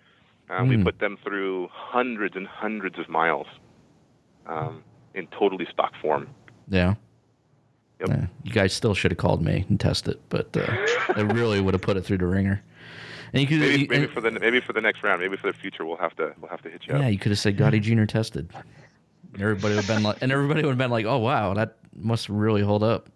Uh, 0.49 0.65
We 0.67 0.75
Hmm. 0.75 0.83
put 0.83 0.99
them 0.99 1.17
through 1.23 1.69
hundreds 1.71 2.35
and 2.35 2.45
hundreds 2.47 2.99
of 2.99 3.09
miles 3.09 3.47
um, 4.45 4.83
in 5.15 5.27
totally 5.27 5.65
stock 5.71 5.93
form. 6.01 6.27
Yeah. 6.67 6.95
Yep. 7.99 8.09
Yeah. 8.09 8.25
You 8.43 8.51
guys 8.51 8.73
still 8.73 8.93
should 8.93 9.11
have 9.11 9.17
called 9.17 9.41
me 9.41 9.65
and 9.69 9.79
tested, 9.79 10.15
it, 10.15 10.21
but 10.29 10.55
uh, 10.57 10.65
I 11.15 11.21
really 11.33 11.61
would 11.61 11.73
have 11.73 11.81
put 11.81 11.95
it 11.97 12.01
through 12.05 12.17
the 12.17 12.27
ringer. 12.27 12.61
And 13.31 13.41
you 13.41 13.47
could, 13.47 13.59
Maybe, 13.59 13.81
you- 13.83 13.87
maybe 13.89 14.03
and- 14.05 14.13
for 14.13 14.21
the 14.21 14.31
maybe 14.31 14.59
for 14.59 14.73
the 14.73 14.81
next 14.81 15.01
round, 15.01 15.21
maybe 15.21 15.37
for 15.37 15.47
the 15.51 15.57
future, 15.57 15.85
we'll 15.85 15.97
have 15.97 16.15
to 16.17 16.33
we'll 16.39 16.49
have 16.51 16.61
to 16.63 16.69
hit 16.69 16.85
you 16.85 16.93
up. 16.93 16.99
yeah, 16.99 17.07
up. 17.07 17.11
you 17.13 17.17
could 17.17 17.31
have 17.31 17.39
said 17.39 17.57
Gotti 17.57 17.81
Junior 17.81 18.05
tested. 18.05 18.51
Everybody 19.39 19.73
would 19.75 19.85
have 19.85 19.87
been 19.95 20.03
like, 20.03 20.17
and 20.21 20.31
everybody 20.31 20.61
would 20.61 20.69
have 20.69 20.77
been 20.77 20.91
like, 20.91 21.05
"Oh 21.07 21.17
wow, 21.17 21.53
that 21.55 21.77
must 21.95 22.29
really 22.29 22.61
hold 22.61 22.83
up." 22.83 23.09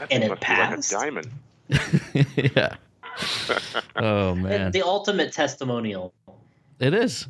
That 0.00 0.10
And 0.12 0.22
thing 0.22 0.22
it 0.22 0.28
must 0.30 0.40
be 0.40 0.46
like 0.48 0.70
a 0.70 0.74
passed? 0.74 0.90
diamond. 0.90 1.30
yeah. 2.56 2.74
Oh 3.96 4.34
man, 4.34 4.70
The 4.72 4.82
ultimate 4.82 5.32
testimonial. 5.32 6.14
it 6.78 6.94
is. 6.94 7.26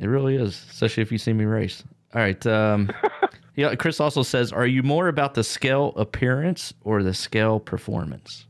It 0.00 0.06
really 0.06 0.34
is, 0.36 0.64
especially 0.70 1.02
if 1.02 1.12
you 1.12 1.18
see 1.18 1.32
me 1.32 1.44
race. 1.44 1.84
All 2.14 2.20
right. 2.20 2.44
Um, 2.46 2.90
yeah. 3.56 3.74
Chris 3.76 4.00
also 4.00 4.22
says, 4.24 4.52
"Are 4.52 4.66
you 4.66 4.82
more 4.82 5.06
about 5.08 5.34
the 5.34 5.44
scale 5.44 5.92
appearance 5.96 6.74
or 6.82 7.02
the 7.04 7.14
scale 7.14 7.60
performance?" 7.60 8.46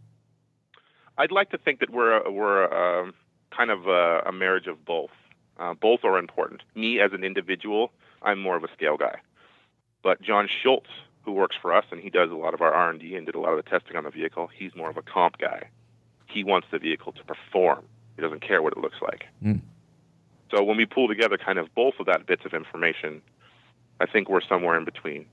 I'd 1.19 1.33
like 1.33 1.51
to 1.51 1.59
think 1.59 1.81
that 1.81 1.91
we're 1.91 2.23
a, 2.23 2.31
we're 2.31 2.64
a, 2.64 3.03
um, 3.03 3.14
kind 3.55 3.71
of 3.71 3.87
a, 3.87 4.23
a 4.27 4.33
marriage 4.33 4.66
of 4.66 4.85
both. 4.87 5.11
Uh, 5.59 5.75
both 5.75 6.05
are 6.05 6.19
important. 6.19 6.62
Me 6.75 7.01
as 7.01 7.12
an 7.12 7.25
individual, 7.25 7.91
I'm 8.23 8.41
more 8.41 8.57
of 8.57 8.62
a 8.64 8.69
scale 8.73 8.97
guy, 8.97 9.16
but 10.03 10.23
John 10.23 10.49
Schultz, 10.62 10.89
who 11.23 11.33
works 11.33 11.57
for 11.61 11.75
us 11.75 11.85
and 11.91 12.01
he 12.01 12.11
does 12.11 12.31
a 12.31 12.35
lot 12.35 12.55
of 12.55 12.61
our 12.61 12.73
R 12.73 12.91
and 12.91 13.01
D 13.01 13.14
and 13.14 13.27
did 13.27 13.35
a 13.35 13.41
lot 13.41 13.53
of 13.53 13.62
the 13.62 13.69
testing 13.69 13.97
on 13.97 14.05
the 14.05 14.11
vehicle, 14.11 14.49
he's 14.57 14.75
more 14.75 14.91
of 14.91 14.97
a 14.97 15.03
comp 15.03 15.39
guy. 15.39 15.69
He 16.27 16.45
wants 16.45 16.66
the 16.71 16.79
vehicle 16.79 17.12
to 17.12 17.25
perform. 17.25 17.85
He 18.16 18.23
doesn't 18.23 18.41
care 18.41 18.62
what 18.62 18.73
it 18.73 18.79
looks 18.79 18.97
like. 19.01 19.25
Mm. 19.43 19.61
So 20.51 20.62
when 20.62 20.77
we 20.77 20.87
pull 20.87 21.09
together 21.09 21.37
kind 21.39 21.59
of 21.59 21.75
both 21.75 21.95
of 22.01 22.07
that 22.07 22.27
bits 22.27 22.45
of 22.45 22.55
information, 22.55 23.23
I 24.01 24.07
think 24.07 24.29
we're 24.29 24.41
somewhere 24.41 24.77
in 24.77 24.85
between. 24.85 25.27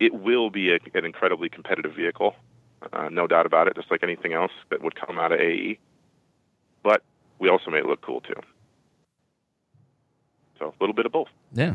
It 0.00 0.14
will 0.14 0.50
be 0.50 0.72
a, 0.72 0.78
an 0.94 1.04
incredibly 1.04 1.48
competitive 1.48 1.94
vehicle, 1.94 2.34
uh, 2.92 3.08
no 3.10 3.26
doubt 3.26 3.46
about 3.46 3.68
it, 3.68 3.76
just 3.76 3.90
like 3.90 4.02
anything 4.02 4.32
else 4.32 4.52
that 4.70 4.82
would 4.82 4.94
come 4.94 5.18
out 5.18 5.32
of 5.32 5.40
AE. 5.40 5.78
But 6.82 7.02
we 7.38 7.48
also 7.48 7.70
made 7.70 7.80
it 7.80 7.86
look 7.86 8.02
cool 8.02 8.20
too. 8.20 8.34
So 10.58 10.66
a 10.68 10.82
little 10.82 10.94
bit 10.94 11.06
of 11.06 11.12
both. 11.12 11.28
Yeah. 11.52 11.74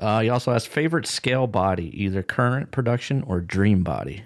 Uh, 0.00 0.20
he 0.20 0.30
also 0.30 0.52
has 0.52 0.64
favorite 0.64 1.06
scale 1.06 1.46
body, 1.46 1.92
either 2.02 2.22
current 2.22 2.70
production 2.70 3.22
or 3.26 3.40
dream 3.40 3.82
body. 3.82 4.24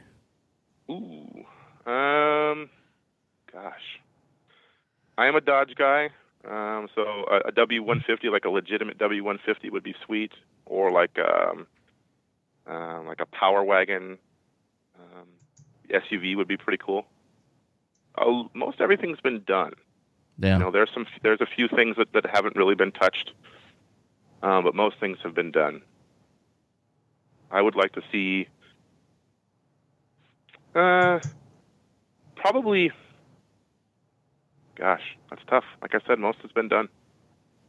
Ooh, 0.89 1.45
um, 1.85 2.70
gosh, 3.53 4.01
I 5.18 5.27
am 5.27 5.35
a 5.35 5.41
Dodge 5.41 5.75
guy. 5.77 6.11
Um, 6.49 6.89
so 6.95 7.03
a, 7.03 7.49
a 7.49 7.53
W150, 7.53 8.31
like 8.31 8.45
a 8.45 8.51
legitimate 8.51 8.99
W150, 8.99 9.72
would 9.72 9.83
be 9.83 9.95
sweet, 10.05 10.33
or 10.66 10.93
like 10.93 11.18
um, 11.18 11.66
uh, 12.70 13.03
like 13.03 13.20
a 13.20 13.27
Power 13.27 13.64
Wagon 13.64 14.18
um, 14.99 15.29
SUV 15.91 16.37
would 16.37 16.49
be 16.49 16.57
pretty 16.57 16.83
cool. 16.85 17.07
Uh, 18.16 18.45
most 18.55 18.81
everything's 18.81 19.20
been 19.20 19.43
done. 19.45 19.72
Yeah. 20.39 20.55
You 20.55 20.64
know, 20.64 20.70
there's 20.70 20.91
some 20.95 21.07
there's 21.22 21.41
a 21.41 21.47
few 21.47 21.66
things 21.68 21.97
that, 21.97 22.12
that 22.12 22.27
haven't 22.33 22.57
really 22.57 22.75
been 22.75 22.93
touched, 22.93 23.33
um, 24.43 24.64
but 24.64 24.74
most 24.74 24.97
things 25.01 25.18
have 25.22 25.35
been 25.35 25.51
done. 25.51 25.82
I 27.51 27.61
would 27.62 27.76
like 27.76 27.93
to 27.93 28.03
see 28.11 28.49
uh, 30.74 31.20
probably. 32.37 32.91
Gosh, 34.76 35.16
that's 35.30 35.43
tough. 35.49 35.64
Like 35.80 35.95
I 35.95 36.01
said, 36.07 36.18
most 36.18 36.39
has 36.43 36.51
been 36.51 36.68
done. 36.68 36.89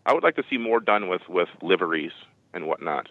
I 0.06 0.14
would 0.14 0.24
like 0.24 0.36
to 0.38 0.44
see 0.50 0.58
more 0.58 0.80
done 0.80 1.08
with 1.08 1.22
with 1.30 1.50
liveries 1.62 2.12
and 2.54 2.68
whatnot. 2.68 3.08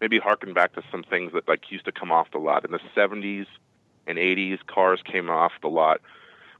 Maybe 0.00 0.18
harken 0.18 0.52
back 0.52 0.74
to 0.74 0.82
some 0.90 1.02
things 1.02 1.32
that 1.32 1.48
like 1.48 1.70
used 1.70 1.86
to 1.86 1.92
come 1.92 2.12
off 2.12 2.30
the 2.32 2.38
lot 2.38 2.64
in 2.64 2.72
the 2.72 2.80
'70s 2.94 3.46
and 4.06 4.18
'80s. 4.18 4.58
Cars 4.66 5.00
came 5.10 5.30
off 5.30 5.52
the 5.62 5.68
lot 5.68 6.00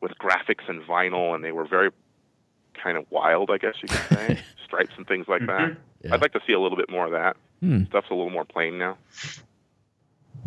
with 0.01 0.13
graphics 0.19 0.69
and 0.69 0.83
vinyl, 0.83 1.35
and 1.35 1.45
they 1.45 1.53
were 1.53 1.67
very 1.67 1.91
kind 2.83 2.97
of 2.97 3.05
wild, 3.11 3.51
I 3.51 3.59
guess 3.59 3.75
you 3.83 3.89
could 3.89 4.19
say, 4.19 4.39
stripes 4.65 4.93
and 4.97 5.07
things 5.07 5.27
like 5.29 5.47
that. 5.47 5.77
Yeah. 6.05 6.15
I'd 6.15 6.21
like 6.23 6.33
to 6.33 6.41
see 6.47 6.53
a 6.53 6.61
little 6.61 6.77
bit 6.77 6.91
more 6.91 7.07
of 7.07 7.13
that. 7.13 7.37
Hmm. 7.61 7.85
Stuff's 7.87 8.09
a 8.11 8.15
little 8.15 8.31
more 8.31 8.45
plain 8.45 8.79
now. 8.79 8.99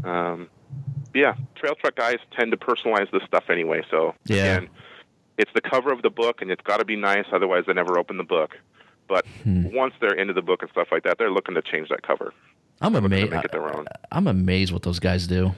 Um, 0.04 0.50
yeah, 1.14 1.36
trail 1.56 1.76
truck 1.76 1.96
guys 1.96 2.18
tend 2.38 2.52
to 2.52 2.58
personalize 2.58 3.10
this 3.12 3.24
stuff 3.28 3.46
anyway. 3.50 3.82
So 3.90 4.14
Yeah. 4.26 4.36
again, 4.58 4.70
it's 5.38 5.52
the 5.54 5.62
cover 5.62 5.92
of 5.92 6.02
the 6.02 6.10
book, 6.10 6.42
and 6.42 6.52
it's 6.52 6.62
got 6.64 6.78
to 6.78 6.86
be 6.86 6.96
nice. 6.96 7.26
Otherwise, 7.32 7.64
they 7.68 7.74
never 7.74 7.98
open 7.98 8.18
the 8.18 8.24
book. 8.24 8.52
But 9.08 9.26
Hmm. 9.44 9.66
once 9.74 9.94
they're 10.02 10.14
into 10.16 10.34
the 10.34 10.42
book 10.42 10.62
and 10.62 10.72
stuff 10.72 10.88
like 10.92 11.04
that, 11.04 11.18
they're 11.18 11.32
looking 11.32 11.56
to 11.56 11.62
change 11.62 11.90
that 11.90 12.02
cover. 12.04 12.34
I'm 12.82 12.96
amazed. 12.96 13.32
make 13.32 13.46
it 13.46 13.52
their 13.52 13.74
own. 13.74 13.86
I'm 14.12 14.28
amazed 14.28 14.74
what 14.74 14.84
those 14.84 15.00
guys 15.00 15.28
do. 15.28 15.54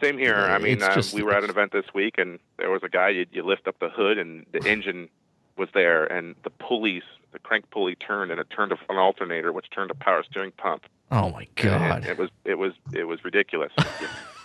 Same 0.00 0.18
here. 0.18 0.36
I 0.36 0.58
mean, 0.58 0.82
uh, 0.82 0.94
just- 0.94 1.14
we 1.14 1.22
were 1.22 1.34
at 1.34 1.44
an 1.44 1.50
event 1.50 1.72
this 1.72 1.86
week, 1.94 2.18
and 2.18 2.38
there 2.56 2.70
was 2.70 2.82
a 2.82 2.88
guy. 2.88 3.08
You, 3.10 3.26
you 3.32 3.42
lift 3.42 3.66
up 3.66 3.78
the 3.80 3.88
hood, 3.88 4.18
and 4.18 4.46
the 4.52 4.64
engine 4.66 5.08
was 5.56 5.68
there, 5.74 6.04
and 6.04 6.36
the 6.44 6.50
pulleys, 6.50 7.02
the 7.32 7.38
crank 7.38 7.70
pulley 7.70 7.96
turned, 7.96 8.30
and 8.30 8.40
it 8.40 8.48
turned 8.50 8.72
an 8.72 8.96
alternator, 8.96 9.52
which 9.52 9.70
turned 9.70 9.90
a 9.90 9.94
power 9.94 10.22
steering 10.22 10.52
pump. 10.52 10.84
Oh 11.10 11.30
my 11.30 11.46
god. 11.56 12.04
It, 12.04 12.10
it 12.10 12.18
was 12.18 12.30
it 12.44 12.54
was 12.58 12.72
it 12.92 13.04
was 13.04 13.24
ridiculous. 13.24 13.72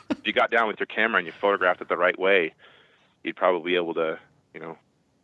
if 0.09 0.19
you 0.25 0.33
got 0.33 0.49
down 0.49 0.67
with 0.67 0.79
your 0.79 0.87
camera 0.87 1.17
and 1.17 1.25
you 1.27 1.33
photographed 1.33 1.81
it 1.81 1.89
the 1.89 1.97
right 1.97 2.17
way, 2.17 2.53
you'd 3.23 3.35
probably 3.35 3.71
be 3.71 3.75
able 3.75 3.93
to, 3.95 4.17
you 4.53 4.59
know, 4.59 4.77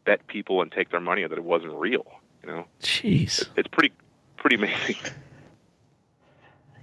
bet 0.06 0.28
people 0.28 0.62
and 0.62 0.72
take 0.72 0.92
their 0.92 1.00
money 1.00 1.26
that 1.26 1.38
it 1.38 1.44
wasn't 1.44 1.74
real. 1.74 2.06
You 2.44 2.50
know, 2.50 2.66
Jeez. 2.82 3.48
it's 3.56 3.68
pretty 3.70 3.94
pretty 4.38 4.58
amazing. 4.58 4.96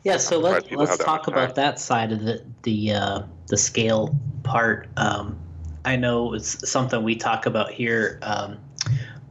Yeah, 0.07 0.19
so 0.19 0.39
let's 0.39 0.71
let's 0.71 0.99
talk 0.99 1.27
about 1.27 1.47
time. 1.47 1.55
that 1.57 1.81
side 1.81 2.13
of 2.13 2.21
the 2.21 2.41
the 2.63 2.93
uh, 2.93 3.23
the 3.49 3.57
scale 3.57 4.17
part. 4.45 4.89
Um, 4.97 5.37
I 5.85 5.97
know 5.97 6.33
it's 6.35 6.71
something 6.71 7.03
we 7.03 7.17
talk 7.17 7.47
about 7.47 7.73
here. 7.73 8.21
Um, 8.23 8.59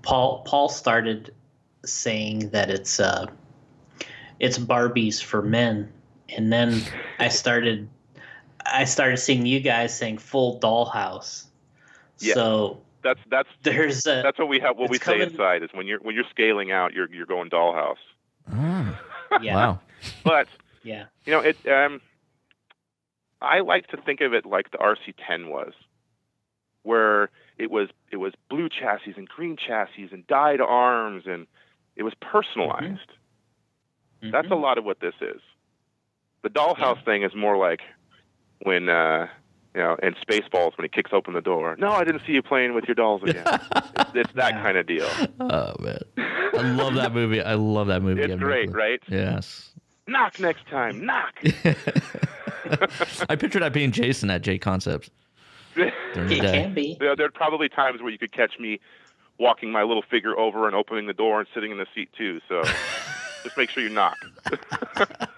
Paul 0.02 0.44
Paul 0.46 0.68
started 0.68 1.34
saying 1.86 2.50
that 2.50 2.70
it's 2.70 3.00
uh, 3.00 3.28
it's 4.42 4.58
Barbies 4.58 5.24
for 5.24 5.42
men, 5.42 5.94
and 6.28 6.52
then 6.52 6.82
I 7.20 7.30
started 7.42 7.88
I 8.66 8.84
started 8.84 9.16
seeing 9.16 9.46
you 9.46 9.62
guys 9.62 9.98
saying 9.98 10.18
full 10.18 10.60
dollhouse. 10.60 11.46
Yeah. 12.20 12.34
So 12.34 12.82
That's 13.02 13.22
that's 13.30 13.50
there's 13.64 14.06
a 14.08 14.22
that's 14.24 14.38
what 14.38 14.50
we 14.50 14.60
have. 14.60 14.78
What 14.78 14.90
we 14.90 14.98
It's 14.98 15.06
say 15.06 15.22
inside 15.22 15.64
is 15.64 15.70
when 15.72 15.88
you're 15.88 16.00
when 16.00 16.16
you're 16.16 16.30
scaling 16.32 16.74
out, 16.74 16.92
you're 16.92 17.10
you're 17.14 17.26
going 17.26 17.50
dollhouse. 17.50 17.96
Ah, 18.52 19.02
yeah 19.42 19.56
Wow. 19.56 19.80
But 20.26 20.48
yeah 20.86 21.06
you 21.26 21.34
know, 21.34 21.40
it. 21.42 21.58
Um, 21.68 22.00
I 23.42 23.60
like 23.60 23.88
to 23.88 23.98
think 23.98 24.22
of 24.22 24.34
it 24.34 24.46
like 24.46 24.72
the 24.72 24.78
RC10 24.78 25.50
was, 25.50 25.74
where 26.84 27.30
it 27.58 27.70
was 27.70 27.90
it 28.12 28.18
was 28.18 28.34
blue 28.50 28.70
chassis 28.70 29.14
and 29.18 29.28
green 29.28 29.58
chassis 29.58 30.10
and 30.12 30.26
dyed 30.28 30.62
arms 30.62 31.24
and 31.26 31.48
it 31.96 32.04
was 32.04 32.14
personalized. 32.22 33.12
That's 34.22 34.48
a 34.48 34.52
Mhm. 34.52 34.62
lot 34.62 34.78
of 34.78 34.86
what 34.86 35.00
this 35.02 35.14
is. 35.22 35.42
The 36.44 36.50
dollhouse 36.50 37.04
thing 37.06 37.24
is 37.24 37.34
more 37.36 37.58
like 37.58 37.82
when 38.64 38.88
uh, 38.90 39.28
you 39.76 39.82
know 39.82 39.96
in 40.02 40.16
Spaceballs 40.16 40.78
when 40.78 40.86
he 40.86 40.90
kicks 40.90 41.12
open 41.14 41.34
the 41.34 41.42
door. 41.42 41.76
No, 41.78 41.90
I 41.92 42.04
didn't 42.04 42.22
see 42.26 42.34
you 42.34 42.42
playing 42.42 42.74
with 42.74 42.86
your 42.88 42.96
dolls 42.96 43.22
again. 43.24 43.44
it's, 43.46 44.10
it's 44.16 44.34
that 44.34 44.52
Yeah. 44.56 44.62
kind 44.62 44.78
of 44.78 44.88
deal. 44.88 45.08
Oh 45.40 45.74
man. 45.80 46.00
I 46.18 46.62
love 46.62 46.96
that 46.96 47.14
movie. 47.14 47.42
I 47.42 47.56
love 47.56 47.88
that 47.88 48.02
movie. 48.02 48.22
It's 48.22 48.34
I'm 48.34 48.40
great, 48.40 48.72
right? 48.74 49.02
Yes. 49.10 49.72
Knock 50.08 50.40
next 50.40 50.68
time. 50.68 51.06
Knock. 51.06 51.34
I 53.30 53.36
picture 53.36 53.60
that 53.60 53.72
being 53.74 53.92
Jason 53.92 54.30
at 54.30 54.42
J 54.42 54.58
Concepts 54.58 55.10
during 55.74 55.92
the 56.30 56.36
it 56.38 56.42
can 56.42 56.74
be. 56.74 56.96
There, 57.00 57.16
there 57.16 57.26
are 57.28 57.32
probably 57.32 57.70
times 57.70 58.02
where 58.02 58.12
you 58.12 58.18
could 58.18 58.32
catch 58.32 58.60
me 58.60 58.80
walking 59.40 59.72
my 59.72 59.84
little 59.84 60.04
figure 60.04 60.38
over 60.38 60.68
and 60.68 60.76
opening 60.76 61.08
the 61.08 61.14
door 61.14 61.40
and 61.40 61.48
sitting 61.54 61.72
in 61.72 61.78
the 61.78 61.88
seat 61.94 62.10
too. 62.18 62.40
So 62.48 62.64
just 63.44 63.58
make 63.58 63.70
sure 63.70 63.84
you 63.84 63.90
knock. 63.90 64.16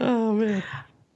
Oh 0.00 0.32
man. 0.32 0.62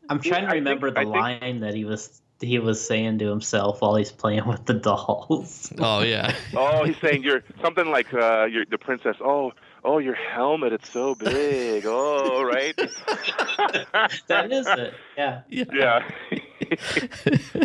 I'm 0.08 0.20
Yeah, 0.22 0.30
trying 0.30 0.42
to 0.42 0.48
I 0.48 0.52
think- 0.52 0.64
remember 0.64 0.90
the 0.90 1.00
I 1.00 1.04
think- 1.04 1.16
line 1.16 1.60
that 1.60 1.74
he 1.74 1.84
was 1.84 2.20
he 2.40 2.58
was 2.58 2.84
saying 2.84 3.18
to 3.20 3.26
himself 3.28 3.80
while 3.80 3.94
he's 3.94 4.10
playing 4.10 4.46
with 4.46 4.64
the 4.66 4.74
dolls. 4.74 5.72
Oh 5.78 6.02
yeah. 6.02 6.34
Oh, 6.54 6.84
he's 6.84 6.96
saying 7.00 7.22
you're 7.22 7.42
something 7.62 7.86
like 7.90 8.12
uh, 8.12 8.44
you're 8.46 8.64
the 8.66 8.78
princess. 8.78 9.16
Oh, 9.20 9.52
oh, 9.84 9.98
your 9.98 10.14
helmet, 10.14 10.72
it's 10.72 10.90
so 10.90 11.14
big. 11.14 11.84
Oh, 11.86 12.42
right. 12.42 12.76
that 14.28 14.52
is 14.52 14.66
it. 14.66 14.94
Yeah. 15.16 15.42
Yeah. 15.48 15.64
Yeah. 15.72 17.64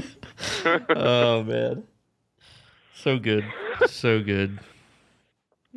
oh 0.95 1.43
man. 1.43 1.83
So 2.95 3.19
good. 3.19 3.45
So 3.85 4.21
good. 4.21 4.59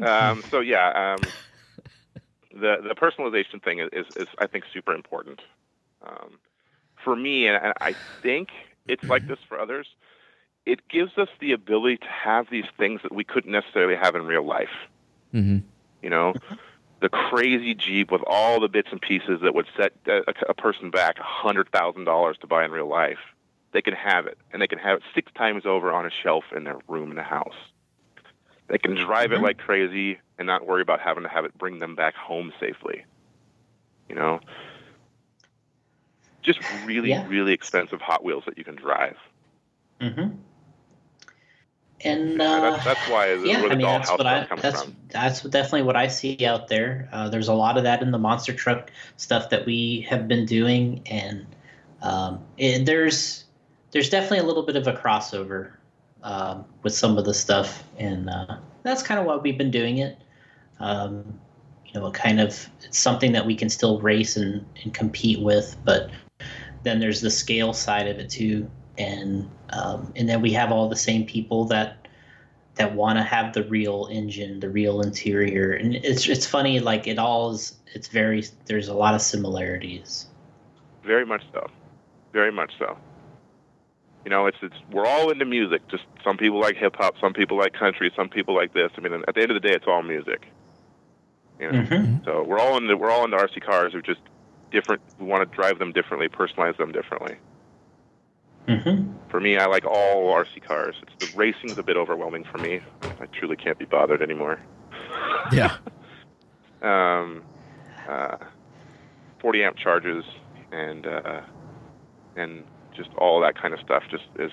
um, 0.02 0.42
so 0.50 0.60
yeah, 0.60 1.14
um, 1.14 1.26
the 2.52 2.76
the 2.82 2.94
personalization 2.94 3.62
thing 3.62 3.80
is, 3.80 3.88
is, 3.92 4.06
is 4.16 4.28
I 4.38 4.46
think 4.46 4.64
super 4.72 4.94
important. 4.94 5.40
Um, 6.06 6.38
for 7.04 7.14
me, 7.14 7.46
and 7.46 7.62
and 7.62 7.74
I 7.80 7.94
think 8.22 8.48
it's 8.88 9.04
like 9.04 9.26
this 9.28 9.38
for 9.48 9.58
others. 9.60 9.86
It 10.66 10.80
gives 10.88 11.16
us 11.16 11.28
the 11.40 11.52
ability 11.52 11.98
to 11.98 12.06
have 12.06 12.46
these 12.50 12.66
things 12.76 13.00
that 13.02 13.14
we 13.14 13.24
couldn't 13.24 13.50
necessarily 13.50 13.96
have 13.96 14.14
in 14.14 14.24
real 14.26 14.46
life. 14.46 14.68
hmm 15.32 15.58
You 16.02 16.10
know, 16.10 16.34
the 17.00 17.08
crazy 17.08 17.74
Jeep 17.74 18.10
with 18.10 18.22
all 18.26 18.60
the 18.60 18.68
bits 18.68 18.88
and 18.90 19.00
pieces 19.00 19.40
that 19.42 19.54
would 19.54 19.66
set 19.76 19.92
a, 20.06 20.22
a 20.48 20.54
person 20.54 20.90
back 20.90 21.18
a 21.18 21.22
hundred 21.22 21.70
thousand 21.70 22.04
dollars 22.04 22.36
to 22.40 22.46
buy 22.46 22.64
in 22.64 22.70
real 22.70 22.88
life. 22.88 23.18
They 23.72 23.82
can 23.82 23.94
have 23.94 24.26
it, 24.26 24.36
and 24.52 24.60
they 24.60 24.66
can 24.66 24.78
have 24.78 24.98
it 24.98 25.02
six 25.14 25.30
times 25.32 25.64
over 25.64 25.92
on 25.92 26.04
a 26.06 26.10
shelf 26.10 26.44
in 26.54 26.64
their 26.64 26.78
room 26.88 27.10
in 27.10 27.16
the 27.16 27.22
house. 27.22 27.54
They 28.68 28.78
can 28.78 28.94
drive 28.94 29.30
Mhm. 29.30 29.36
it 29.36 29.42
like 29.42 29.58
crazy 29.58 30.18
and 30.38 30.46
not 30.46 30.66
worry 30.66 30.82
about 30.82 31.00
having 31.00 31.22
to 31.24 31.28
have 31.28 31.44
it 31.44 31.56
bring 31.58 31.78
them 31.78 31.94
back 31.94 32.14
home 32.14 32.52
safely. 32.60 33.04
You 34.08 34.14
know, 34.16 34.40
just 36.42 36.58
really, 36.84 37.10
Yeah. 37.10 37.26
really 37.28 37.52
expensive 37.52 38.00
Hot 38.00 38.24
Wheels 38.24 38.44
that 38.46 38.58
you 38.58 38.64
can 38.64 38.76
drive. 38.76 39.16
Mm-hmm. 40.00 40.36
And 42.02 42.38
Yeah, 42.38 42.50
uh, 42.50 42.60
that's, 42.70 42.84
that's 42.84 43.10
why 43.10 43.36
the, 43.36 43.46
yeah, 43.46 43.60
where 43.60 43.68
the 43.68 43.74
I 43.74 43.78
mean 43.78 43.86
that's 43.86 44.10
what 44.10 44.26
I 44.26 44.46
that's 44.56 44.82
from. 44.82 44.96
that's 45.08 45.42
definitely 45.42 45.82
what 45.82 45.96
I 45.96 46.08
see 46.08 46.46
out 46.46 46.68
there. 46.68 47.08
Uh, 47.12 47.28
there's 47.28 47.48
a 47.48 47.54
lot 47.54 47.76
of 47.76 47.84
that 47.84 48.02
in 48.02 48.10
the 48.10 48.18
monster 48.18 48.54
truck 48.54 48.90
stuff 49.16 49.50
that 49.50 49.66
we 49.66 50.06
have 50.08 50.26
been 50.26 50.46
doing, 50.46 51.02
and 51.06 51.46
um, 52.02 52.42
it, 52.56 52.86
there's 52.86 53.44
there's 53.90 54.08
definitely 54.08 54.38
a 54.38 54.44
little 54.44 54.62
bit 54.62 54.76
of 54.76 54.86
a 54.86 54.94
crossover 54.94 55.72
um, 56.22 56.64
with 56.82 56.94
some 56.94 57.18
of 57.18 57.24
the 57.24 57.34
stuff, 57.34 57.84
and 57.98 58.30
uh, 58.30 58.56
that's 58.82 59.02
kind 59.02 59.20
of 59.20 59.26
why 59.26 59.36
we've 59.36 59.58
been 59.58 59.70
doing 59.70 59.98
it. 59.98 60.16
Um, 60.78 61.38
you 61.86 62.00
know, 62.00 62.10
kind 62.12 62.40
of 62.40 62.68
it's 62.82 62.98
something 62.98 63.32
that 63.32 63.44
we 63.44 63.54
can 63.54 63.68
still 63.68 64.00
race 64.00 64.36
and, 64.36 64.64
and 64.84 64.94
compete 64.94 65.40
with, 65.42 65.76
but 65.84 66.10
then 66.82 67.00
there's 67.00 67.20
the 67.20 67.30
scale 67.30 67.72
side 67.72 68.06
of 68.06 68.18
it 68.18 68.30
too, 68.30 68.70
and 68.98 69.48
um, 69.70 70.12
and 70.16 70.28
then 70.28 70.40
we 70.42 70.52
have 70.52 70.72
all 70.72 70.88
the 70.88 70.96
same 70.96 71.24
people 71.26 71.64
that 71.66 71.96
that 72.76 72.94
want 72.94 73.18
to 73.18 73.22
have 73.22 73.52
the 73.52 73.64
real 73.64 74.08
engine, 74.10 74.60
the 74.60 74.68
real 74.70 75.00
interior, 75.02 75.72
and 75.72 75.94
it's 75.94 76.28
it's 76.28 76.46
funny 76.46 76.80
like 76.80 77.06
it 77.06 77.18
all 77.18 77.50
is 77.50 77.76
it's 77.94 78.08
very 78.08 78.44
there's 78.66 78.88
a 78.88 78.94
lot 78.94 79.14
of 79.14 79.20
similarities. 79.22 80.26
Very 81.04 81.26
much 81.26 81.42
so. 81.52 81.66
Very 82.32 82.52
much 82.52 82.72
so. 82.78 82.96
You 84.24 84.30
know, 84.30 84.46
it's 84.46 84.58
it's 84.62 84.76
we're 84.92 85.06
all 85.06 85.30
into 85.30 85.44
music. 85.44 85.86
Just 85.88 86.04
some 86.22 86.36
people 86.36 86.60
like 86.60 86.76
hip 86.76 86.94
hop, 86.96 87.14
some 87.20 87.32
people 87.32 87.58
like 87.58 87.72
country, 87.72 88.12
some 88.14 88.28
people 88.28 88.54
like 88.54 88.74
this. 88.74 88.90
I 88.96 89.00
mean, 89.00 89.24
at 89.26 89.34
the 89.34 89.40
end 89.42 89.50
of 89.50 89.60
the 89.60 89.66
day, 89.66 89.74
it's 89.74 89.86
all 89.86 90.02
music. 90.02 90.46
You 91.58 91.70
know, 91.72 91.82
Mm-hmm. 91.82 92.24
so 92.24 92.42
we're 92.42 92.58
all 92.58 92.76
into 92.76 92.96
we're 92.96 93.10
all 93.10 93.24
into 93.24 93.36
RC 93.36 93.64
cars. 93.64 93.92
We're 93.94 94.00
just 94.02 94.20
different. 94.70 95.02
We 95.18 95.26
want 95.26 95.48
to 95.50 95.56
drive 95.56 95.78
them 95.78 95.92
differently, 95.92 96.28
personalize 96.28 96.76
them 96.76 96.92
differently. 96.92 97.36
Mm-hmm. 98.68 99.12
For 99.30 99.40
me, 99.40 99.56
I 99.56 99.66
like 99.66 99.84
all 99.84 100.32
RC 100.32 100.62
cars. 100.66 100.94
It's 101.02 101.12
the 101.20 101.26
racing's 101.36 101.78
a 101.78 101.82
bit 101.82 101.96
overwhelming 101.96 102.44
for 102.50 102.58
me. 102.58 102.80
I 103.20 103.26
truly 103.26 103.56
can't 103.56 103.78
be 103.78 103.84
bothered 103.84 104.22
anymore. 104.22 104.60
Yeah. 105.52 105.76
um, 106.82 107.42
uh, 108.08 108.36
40 109.40 109.64
amp 109.64 109.76
charges 109.76 110.24
and 110.70 111.06
uh, 111.06 111.40
and 112.36 112.62
just 112.96 113.10
all 113.18 113.40
that 113.40 113.60
kind 113.60 113.74
of 113.74 113.80
stuff 113.80 114.04
just 114.10 114.24
is 114.38 114.52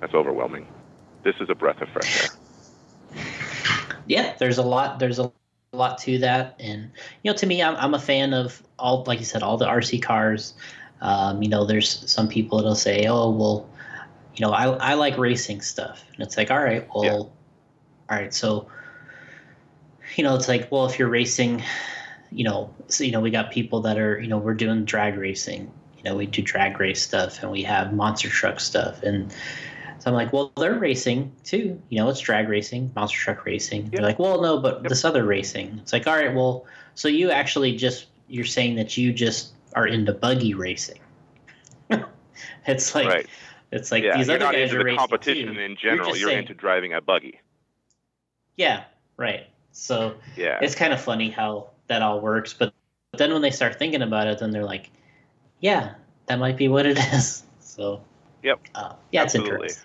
that's 0.00 0.14
overwhelming. 0.14 0.68
This 1.24 1.34
is 1.40 1.48
a 1.50 1.54
breath 1.54 1.80
of 1.80 1.88
fresh 1.88 2.22
air. 2.22 3.22
yeah 4.06 4.34
there's 4.38 4.58
a 4.58 4.62
lot 4.62 4.98
there's 4.98 5.18
a 5.18 5.32
lot 5.72 5.98
to 5.98 6.18
that 6.18 6.56
and 6.60 6.90
you 7.22 7.30
know 7.30 7.36
to 7.36 7.46
me 7.46 7.62
i'm, 7.62 7.76
I'm 7.76 7.94
a 7.94 7.98
fan 7.98 8.32
of 8.32 8.62
all 8.78 9.04
like 9.06 9.18
you 9.18 9.24
said 9.24 9.42
all 9.42 9.56
the 9.56 9.66
rc 9.66 10.02
cars 10.02 10.54
um, 11.00 11.42
you 11.42 11.48
know 11.48 11.64
there's 11.64 12.10
some 12.10 12.28
people 12.28 12.58
that'll 12.58 12.74
say 12.74 13.06
oh 13.06 13.30
well 13.30 13.68
you 14.34 14.44
know 14.44 14.52
i, 14.52 14.64
I 14.64 14.94
like 14.94 15.18
racing 15.18 15.60
stuff 15.60 16.04
and 16.14 16.26
it's 16.26 16.36
like 16.36 16.50
all 16.50 16.62
right 16.62 16.88
well 16.94 17.04
Yeah. 17.04 17.10
all 17.12 18.22
right 18.22 18.34
so 18.34 18.68
you 20.16 20.24
know 20.24 20.34
it's 20.34 20.48
like 20.48 20.70
well 20.70 20.86
if 20.86 20.98
you're 20.98 21.08
racing 21.08 21.62
you 22.30 22.44
know 22.44 22.74
so, 22.88 23.04
you 23.04 23.12
know 23.12 23.20
we 23.20 23.30
got 23.30 23.50
people 23.50 23.80
that 23.82 23.98
are 23.98 24.18
you 24.20 24.28
know 24.28 24.38
we're 24.38 24.54
doing 24.54 24.84
drag 24.84 25.16
racing 25.16 25.70
you 25.96 26.02
know 26.04 26.16
we 26.16 26.26
do 26.26 26.42
drag 26.42 26.78
race 26.80 27.02
stuff 27.02 27.42
and 27.42 27.50
we 27.50 27.62
have 27.62 27.92
monster 27.92 28.28
truck 28.28 28.60
stuff 28.60 29.02
and 29.02 29.32
so 29.98 30.10
I'm 30.10 30.14
like, 30.14 30.32
well, 30.32 30.52
they're 30.56 30.78
racing 30.78 31.32
too. 31.42 31.82
You 31.88 31.98
know, 31.98 32.08
it's 32.08 32.20
drag 32.20 32.48
racing, 32.48 32.92
monster 32.94 33.18
truck 33.18 33.44
racing. 33.44 33.90
They're 33.90 34.02
like, 34.02 34.20
well, 34.20 34.40
no, 34.40 34.60
but 34.60 34.82
Yep. 34.82 34.88
this 34.88 35.04
other 35.04 35.24
racing. 35.24 35.80
It's 35.82 35.92
like, 35.92 36.06
all 36.06 36.14
right, 36.14 36.32
well, 36.32 36.64
so 36.94 37.08
you 37.08 37.32
actually 37.32 37.74
just 37.76 38.06
you're 38.28 38.44
saying 38.44 38.76
that 38.76 38.96
you 38.96 39.12
just 39.12 39.55
are 39.76 39.86
into 39.86 40.12
buggy 40.12 40.54
racing. 40.54 40.98
it's 42.66 42.94
like 42.94 43.06
right. 43.06 43.26
it's 43.70 43.92
like 43.92 44.02
yeah, 44.02 44.16
these 44.16 44.26
you're 44.26 44.36
other 44.36 44.44
not 44.46 44.54
guys 44.54 44.62
into 44.70 44.76
are 44.76 44.78
the 44.78 44.84
racing 44.86 44.98
competition 44.98 45.54
too. 45.54 45.60
in 45.60 45.76
general. 45.76 46.08
just 46.08 46.20
You're, 46.20 46.30
saying- 46.30 46.40
into 46.40 46.54
driving 46.54 46.94
a 46.94 47.00
buggy. 47.00 47.40
Yeah, 48.56 48.84
right. 49.18 49.46
So 49.72 50.16
Yeah. 50.36 50.58
it's 50.62 50.74
kind 50.74 50.92
of 50.94 51.00
funny 51.00 51.30
how 51.30 51.68
that 51.88 52.02
all 52.02 52.20
works, 52.20 52.52
but 52.54 52.72
but 53.12 53.18
then 53.18 53.32
when 53.32 53.42
they 53.42 53.50
start 53.50 53.78
thinking 53.78 54.02
about 54.02 54.26
it, 54.26 54.38
then 54.40 54.50
they're 54.50 54.64
like, 54.64 54.90
yeah, 55.60 55.94
that 56.26 56.38
might 56.38 56.56
be 56.56 56.68
what 56.68 56.86
it 56.86 56.98
is. 57.14 57.44
So 57.60 58.02
Yep. 58.42 58.60
uh, 58.74 58.94
yeah, 59.12 59.22
it's 59.24 59.34
interesting. 59.34 59.82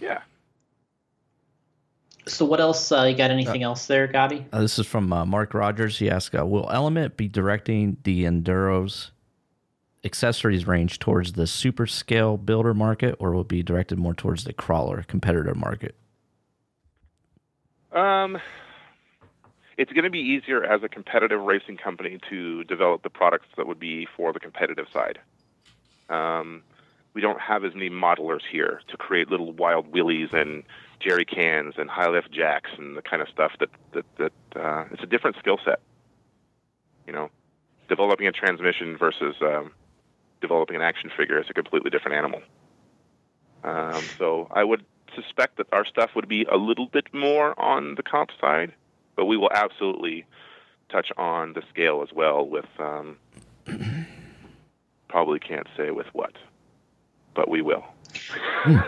Yeah. 0.00 0.22
So 2.26 2.44
what 2.44 2.60
else? 2.60 2.90
Uh, 2.90 3.02
you 3.02 3.16
got 3.16 3.30
anything 3.30 3.62
else 3.62 3.86
there, 3.86 4.08
Gabi? 4.08 4.44
Uh, 4.52 4.60
this 4.60 4.78
is 4.78 4.86
from 4.86 5.12
uh, 5.12 5.24
Mark 5.26 5.52
Rogers. 5.52 5.98
He 5.98 6.10
asked, 6.10 6.34
uh, 6.34 6.46
"Will 6.46 6.70
Element 6.70 7.16
be 7.16 7.28
directing 7.28 7.98
the 8.04 8.24
Enduro's 8.24 9.10
accessories 10.04 10.66
range 10.66 10.98
towards 10.98 11.32
the 11.32 11.46
super 11.46 11.86
scale 11.86 12.36
builder 12.36 12.74
market, 12.74 13.14
or 13.18 13.32
will 13.32 13.42
it 13.42 13.48
be 13.48 13.62
directed 13.62 13.98
more 13.98 14.14
towards 14.14 14.44
the 14.44 14.52
crawler 14.52 15.02
competitor 15.02 15.54
market?" 15.54 15.94
Um, 17.92 18.38
it's 19.76 19.92
going 19.92 20.04
to 20.04 20.10
be 20.10 20.20
easier 20.20 20.64
as 20.64 20.82
a 20.82 20.88
competitive 20.88 21.40
racing 21.40 21.76
company 21.76 22.18
to 22.30 22.64
develop 22.64 23.02
the 23.02 23.10
products 23.10 23.48
that 23.56 23.66
would 23.66 23.78
be 23.78 24.06
for 24.16 24.32
the 24.32 24.40
competitive 24.40 24.86
side. 24.92 25.18
Um, 26.08 26.62
we 27.12 27.20
don't 27.20 27.40
have 27.40 27.64
as 27.64 27.74
many 27.74 27.90
modelers 27.90 28.42
here 28.50 28.80
to 28.88 28.96
create 28.96 29.30
little 29.30 29.52
wild 29.52 29.92
willies 29.92 30.30
and 30.32 30.64
jerry 31.04 31.24
cans 31.24 31.74
and 31.76 31.90
high 31.90 32.08
lift 32.08 32.30
jacks 32.32 32.70
and 32.78 32.96
the 32.96 33.02
kind 33.02 33.20
of 33.20 33.28
stuff 33.28 33.52
that 33.60 33.68
that 33.92 34.04
that 34.16 34.60
uh, 34.60 34.84
it's 34.90 35.02
a 35.02 35.06
different 35.06 35.36
skill 35.38 35.58
set. 35.64 35.80
You 37.06 37.12
know, 37.12 37.30
developing 37.88 38.26
a 38.26 38.32
transmission 38.32 38.96
versus 38.96 39.36
um, 39.42 39.72
developing 40.40 40.76
an 40.76 40.82
action 40.82 41.10
figure 41.16 41.38
is 41.38 41.46
a 41.50 41.54
completely 41.54 41.90
different 41.90 42.16
animal. 42.16 42.40
Um, 43.62 44.02
so 44.18 44.48
I 44.50 44.64
would 44.64 44.84
suspect 45.14 45.58
that 45.58 45.66
our 45.72 45.84
stuff 45.84 46.10
would 46.16 46.28
be 46.28 46.44
a 46.44 46.56
little 46.56 46.86
bit 46.86 47.12
more 47.12 47.58
on 47.60 47.94
the 47.94 48.02
comp 48.02 48.30
side, 48.40 48.72
but 49.16 49.26
we 49.26 49.36
will 49.36 49.52
absolutely 49.52 50.24
touch 50.90 51.10
on 51.16 51.52
the 51.52 51.62
scale 51.70 52.02
as 52.02 52.12
well 52.14 52.46
with 52.46 52.66
um, 52.78 53.16
probably 55.08 55.38
can't 55.38 55.66
say 55.76 55.90
with 55.90 56.06
what, 56.12 56.32
but 57.34 57.48
we 57.48 57.62
will. 57.62 57.84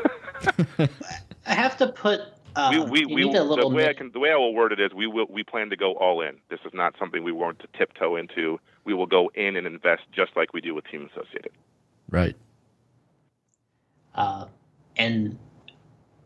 I 1.46 1.54
have 1.54 1.76
to 1.78 1.88
put. 1.88 2.20
Uh, 2.54 2.70
we 2.72 3.04
we, 3.04 3.14
we 3.14 3.24
need 3.24 3.36
a 3.36 3.42
little 3.44 3.68
the 3.68 3.76
way 3.76 3.88
I 3.88 3.92
can 3.92 4.10
the 4.12 4.18
way 4.18 4.30
I 4.32 4.36
will 4.36 4.54
word 4.54 4.72
it 4.72 4.80
is 4.80 4.92
we 4.94 5.06
will 5.06 5.26
we 5.28 5.42
plan 5.42 5.70
to 5.70 5.76
go 5.76 5.92
all 5.94 6.22
in. 6.22 6.36
This 6.48 6.60
is 6.64 6.72
not 6.72 6.94
something 6.98 7.22
we 7.22 7.32
want 7.32 7.58
to 7.60 7.68
tiptoe 7.76 8.16
into. 8.16 8.58
We 8.84 8.94
will 8.94 9.06
go 9.06 9.30
in 9.34 9.56
and 9.56 9.66
invest 9.66 10.02
just 10.12 10.36
like 10.36 10.52
we 10.54 10.60
do 10.60 10.74
with 10.74 10.86
Team 10.86 11.08
Associated. 11.12 11.52
Right. 12.08 12.36
uh, 14.14 14.46
and 14.96 15.38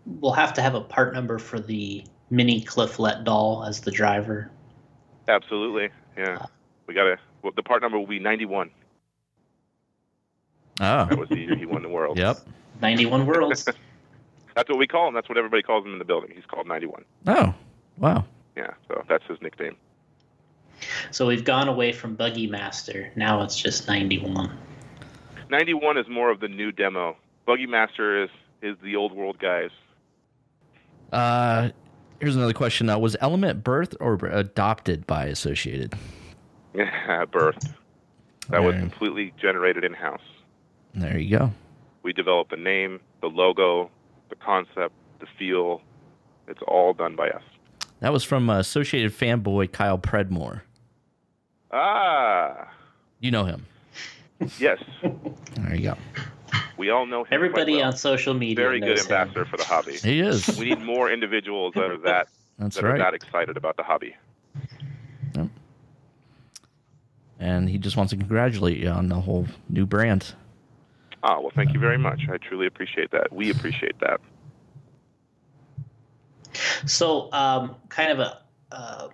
we'll 0.06 0.32
have 0.32 0.52
to 0.54 0.62
have 0.62 0.74
a 0.74 0.80
part 0.80 1.14
number 1.14 1.38
for 1.38 1.58
the 1.58 2.04
mini 2.30 2.60
Cliff 2.60 2.98
Lett 2.98 3.24
doll 3.24 3.64
as 3.66 3.80
the 3.80 3.90
driver. 3.90 4.50
Absolutely, 5.26 5.88
yeah. 6.16 6.46
We 6.86 6.94
gotta. 6.94 7.16
Well, 7.42 7.52
the 7.56 7.62
part 7.62 7.82
number 7.82 7.98
will 7.98 8.06
be 8.06 8.18
91. 8.18 8.70
Oh. 10.80 11.04
That 11.06 11.18
was 11.18 11.28
the 11.28 11.38
year 11.38 11.56
he 11.56 11.66
won 11.66 11.82
the 11.82 11.88
world. 11.88 12.18
Yep. 12.18 12.38
91 12.82 13.26
worlds. 13.26 13.68
That's 14.54 14.68
what 14.68 14.78
we 14.78 14.86
call 14.86 15.08
him. 15.08 15.14
That's 15.14 15.28
what 15.28 15.38
everybody 15.38 15.62
calls 15.62 15.84
him 15.84 15.92
in 15.92 15.98
the 15.98 16.04
building. 16.04 16.30
He's 16.34 16.44
called 16.46 16.66
91. 16.66 17.04
Oh. 17.26 17.54
Wow. 17.98 18.24
Yeah, 18.56 18.70
so 18.88 19.04
that's 19.08 19.24
his 19.26 19.40
nickname. 19.42 19.76
so 21.10 21.26
we've 21.26 21.44
gone 21.44 21.68
away 21.68 21.92
from 21.92 22.14
Buggy 22.14 22.46
Master. 22.46 23.10
Now 23.14 23.42
it's 23.42 23.56
just 23.60 23.86
91. 23.86 24.50
91 25.50 25.98
is 25.98 26.08
more 26.08 26.30
of 26.30 26.40
the 26.40 26.48
new 26.48 26.72
demo. 26.72 27.16
Buggy 27.46 27.66
Master 27.66 28.24
is 28.24 28.30
is 28.62 28.76
the 28.82 28.94
old 28.96 29.12
world 29.12 29.38
guys. 29.38 29.70
Uh, 31.12 31.70
here's 32.20 32.36
another 32.36 32.52
question. 32.52 32.88
Uh, 32.88 32.98
was 32.98 33.16
Element 33.20 33.64
birthed 33.64 33.96
or 34.00 34.14
adopted 34.26 35.06
by 35.06 35.24
Associated? 35.26 35.94
Yeah, 36.74 37.24
birth. 37.32 37.74
That 38.50 38.62
was 38.62 38.74
completely 38.74 39.32
generated 39.40 39.84
in 39.84 39.94
house. 39.94 40.20
There 40.94 41.18
you 41.18 41.38
go. 41.38 41.52
We 42.02 42.12
developed 42.12 42.50
the 42.50 42.56
name, 42.56 43.00
the 43.20 43.28
logo, 43.28 43.90
the 44.30 44.36
concept, 44.36 44.94
the 45.18 45.26
feel. 45.38 45.82
It's 46.48 46.60
all 46.66 46.94
done 46.94 47.14
by 47.14 47.28
us. 47.30 47.42
That 48.00 48.12
was 48.12 48.24
from 48.24 48.48
uh, 48.48 48.58
Associated 48.58 49.12
fanboy 49.12 49.70
Kyle 49.72 49.98
Predmore. 49.98 50.62
Ah, 51.70 52.68
You 53.20 53.30
know 53.30 53.44
him. 53.44 53.66
yes. 54.58 54.78
There 55.60 55.74
you 55.76 55.82
go. 55.82 55.96
We 56.78 56.88
all 56.90 57.04
know 57.06 57.20
him. 57.24 57.28
Everybody 57.32 57.76
well. 57.76 57.88
on 57.88 57.96
social 57.96 58.32
media 58.34 58.56
very 58.56 58.80
good 58.80 58.88
knows 58.96 59.06
him. 59.06 59.12
ambassador 59.12 59.44
for 59.44 59.56
the 59.58 59.64
hobby. 59.64 59.92
He 59.96 60.20
is. 60.20 60.56
We 60.58 60.70
need 60.70 60.80
more 60.82 61.10
individuals 61.12 61.74
that 61.74 61.84
are 61.90 61.98
that 62.04 62.28
That's 62.58 62.76
that 62.76 62.84
are 62.84 62.96
that 62.98 63.12
excited 63.14 63.56
about 63.58 63.76
the 63.76 63.82
hobby. 63.82 64.16
Yep. 65.36 65.48
And 67.38 67.68
he 67.68 67.76
just 67.78 67.96
wants 67.96 68.10
to 68.10 68.16
congratulate 68.16 68.78
you 68.78 68.88
on 68.88 69.08
the 69.08 69.20
whole 69.20 69.46
new 69.68 69.84
brand. 69.86 70.34
Ah, 71.22 71.38
well, 71.38 71.52
thank 71.54 71.74
you 71.74 71.80
very 71.80 71.98
much. 71.98 72.22
I 72.32 72.38
truly 72.38 72.66
appreciate 72.66 73.10
that. 73.10 73.32
We 73.32 73.50
appreciate 73.50 73.98
that. 74.00 74.20
So, 76.86 77.30
um, 77.32 77.76
kind 77.88 78.10
of 78.10 78.18
a 78.20 78.42
uh, 78.72 79.08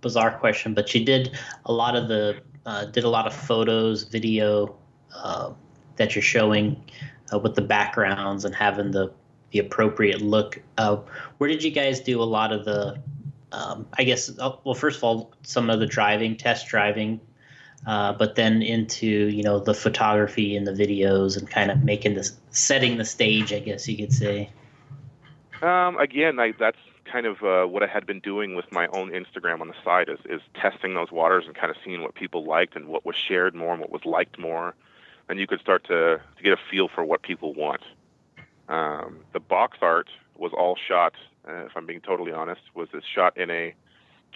bizarre 0.00 0.32
question, 0.38 0.74
but 0.74 0.94
you 0.94 1.04
did 1.04 1.38
a 1.66 1.72
lot 1.72 1.96
of 1.96 2.08
the 2.08 2.40
uh, 2.66 2.84
did 2.86 3.04
a 3.04 3.08
lot 3.08 3.26
of 3.26 3.34
photos, 3.34 4.04
video 4.04 4.76
uh, 5.14 5.52
that 5.96 6.14
you're 6.14 6.22
showing 6.22 6.82
uh, 7.32 7.38
with 7.38 7.54
the 7.54 7.62
backgrounds 7.62 8.44
and 8.44 8.54
having 8.54 8.90
the 8.90 9.12
the 9.52 9.58
appropriate 9.58 10.20
look. 10.20 10.60
Uh, 10.78 10.96
where 11.38 11.48
did 11.48 11.62
you 11.62 11.70
guys 11.70 12.00
do 12.00 12.20
a 12.20 12.24
lot 12.24 12.52
of 12.52 12.64
the? 12.64 13.00
Um, 13.52 13.86
I 13.94 14.04
guess 14.04 14.30
uh, 14.38 14.56
well, 14.64 14.74
first 14.74 14.98
of 14.98 15.04
all, 15.04 15.32
some 15.42 15.70
of 15.70 15.80
the 15.80 15.86
driving, 15.86 16.36
test 16.36 16.68
driving, 16.68 17.20
uh, 17.86 18.12
but 18.12 18.34
then 18.34 18.62
into 18.62 19.06
you 19.06 19.42
know 19.42 19.58
the 19.58 19.74
photography 19.74 20.56
and 20.56 20.66
the 20.66 20.72
videos 20.72 21.36
and 21.36 21.48
kind 21.48 21.70
of 21.70 21.82
making 21.82 22.14
this 22.14 22.36
setting 22.50 22.98
the 22.98 23.04
stage. 23.04 23.52
I 23.52 23.60
guess 23.60 23.88
you 23.88 23.96
could 23.96 24.12
say. 24.12 24.50
Um, 25.62 25.98
again, 25.98 26.38
I, 26.38 26.52
that's 26.58 26.78
kind 27.10 27.26
of 27.26 27.42
uh, 27.42 27.66
what 27.66 27.82
I 27.82 27.86
had 27.86 28.06
been 28.06 28.20
doing 28.20 28.54
with 28.54 28.70
my 28.72 28.86
own 28.88 29.10
Instagram 29.10 29.60
on 29.60 29.68
the 29.68 29.74
side 29.84 30.08
is, 30.08 30.18
is 30.26 30.40
testing 30.54 30.94
those 30.94 31.10
waters 31.10 31.44
and 31.46 31.54
kind 31.54 31.70
of 31.70 31.76
seeing 31.84 32.02
what 32.02 32.14
people 32.14 32.44
liked 32.44 32.76
and 32.76 32.86
what 32.86 33.04
was 33.04 33.16
shared 33.16 33.54
more 33.54 33.72
and 33.72 33.80
what 33.80 33.90
was 33.90 34.04
liked 34.04 34.38
more. 34.38 34.74
And 35.28 35.38
you 35.38 35.46
could 35.46 35.60
start 35.60 35.84
to, 35.84 36.20
to 36.36 36.42
get 36.42 36.52
a 36.52 36.56
feel 36.70 36.88
for 36.88 37.04
what 37.04 37.22
people 37.22 37.52
want. 37.54 37.82
Um, 38.68 39.20
the 39.32 39.40
box 39.40 39.78
art 39.82 40.08
was 40.36 40.52
all 40.56 40.76
shot, 40.76 41.14
uh, 41.46 41.66
if 41.66 41.72
I'm 41.76 41.86
being 41.86 42.00
totally 42.00 42.32
honest, 42.32 42.62
was 42.74 42.88
shot 43.12 43.36
in 43.36 43.50
a 43.50 43.74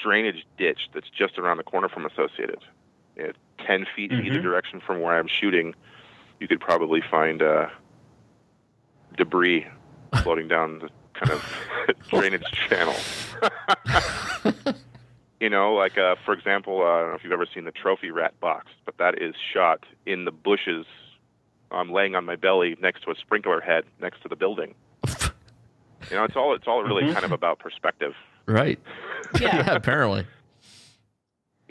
drainage 0.02 0.44
ditch 0.58 0.90
that's 0.92 1.08
just 1.08 1.38
around 1.38 1.58
the 1.58 1.62
corner 1.62 1.88
from 1.88 2.04
Associated. 2.04 2.58
It, 3.16 3.36
10 3.66 3.86
feet 3.94 4.10
in 4.12 4.24
either 4.26 4.40
Mhm. 4.40 4.42
direction 4.42 4.80
from 4.80 5.00
where 5.00 5.16
I'm 5.16 5.28
shooting, 5.28 5.74
you 6.40 6.48
could 6.48 6.60
probably 6.60 7.00
find 7.00 7.40
uh, 7.42 7.68
debris 9.16 9.66
floating 10.22 10.48
down 10.48 10.80
the 10.80 10.88
kind 11.14 11.30
of 11.30 11.98
drainage 12.10 12.44
channel. 12.68 12.94
you 15.40 15.48
know, 15.50 15.74
like 15.74 15.96
uh, 15.98 16.16
for 16.24 16.32
example, 16.34 16.82
uh, 16.82 16.84
I 16.86 17.00
don't 17.00 17.08
know 17.10 17.14
if 17.16 17.24
you've 17.24 17.32
ever 17.32 17.46
seen 17.52 17.64
the 17.64 17.72
trophy 17.72 18.10
rat 18.10 18.38
box, 18.40 18.66
but 18.84 18.96
that 18.98 19.20
is 19.22 19.34
shot 19.52 19.84
in 20.06 20.24
the 20.24 20.32
bushes. 20.32 20.86
I'm 21.70 21.92
laying 21.92 22.14
on 22.14 22.24
my 22.24 22.36
belly 22.36 22.76
next 22.80 23.02
to 23.04 23.10
a 23.10 23.14
sprinkler 23.16 23.60
head 23.60 23.84
next 24.00 24.22
to 24.22 24.28
the 24.28 24.36
building. 24.36 24.74
You 26.10 26.16
know, 26.16 26.24
it's 26.24 26.36
all 26.36 26.54
it's 26.54 26.66
all 26.66 26.82
really 26.82 27.04
Mhm. 27.04 27.12
kind 27.14 27.24
of 27.24 27.32
about 27.32 27.58
perspective. 27.58 28.14
Right. 28.46 28.78
Yeah. 29.40 29.72
apparently. 29.74 30.26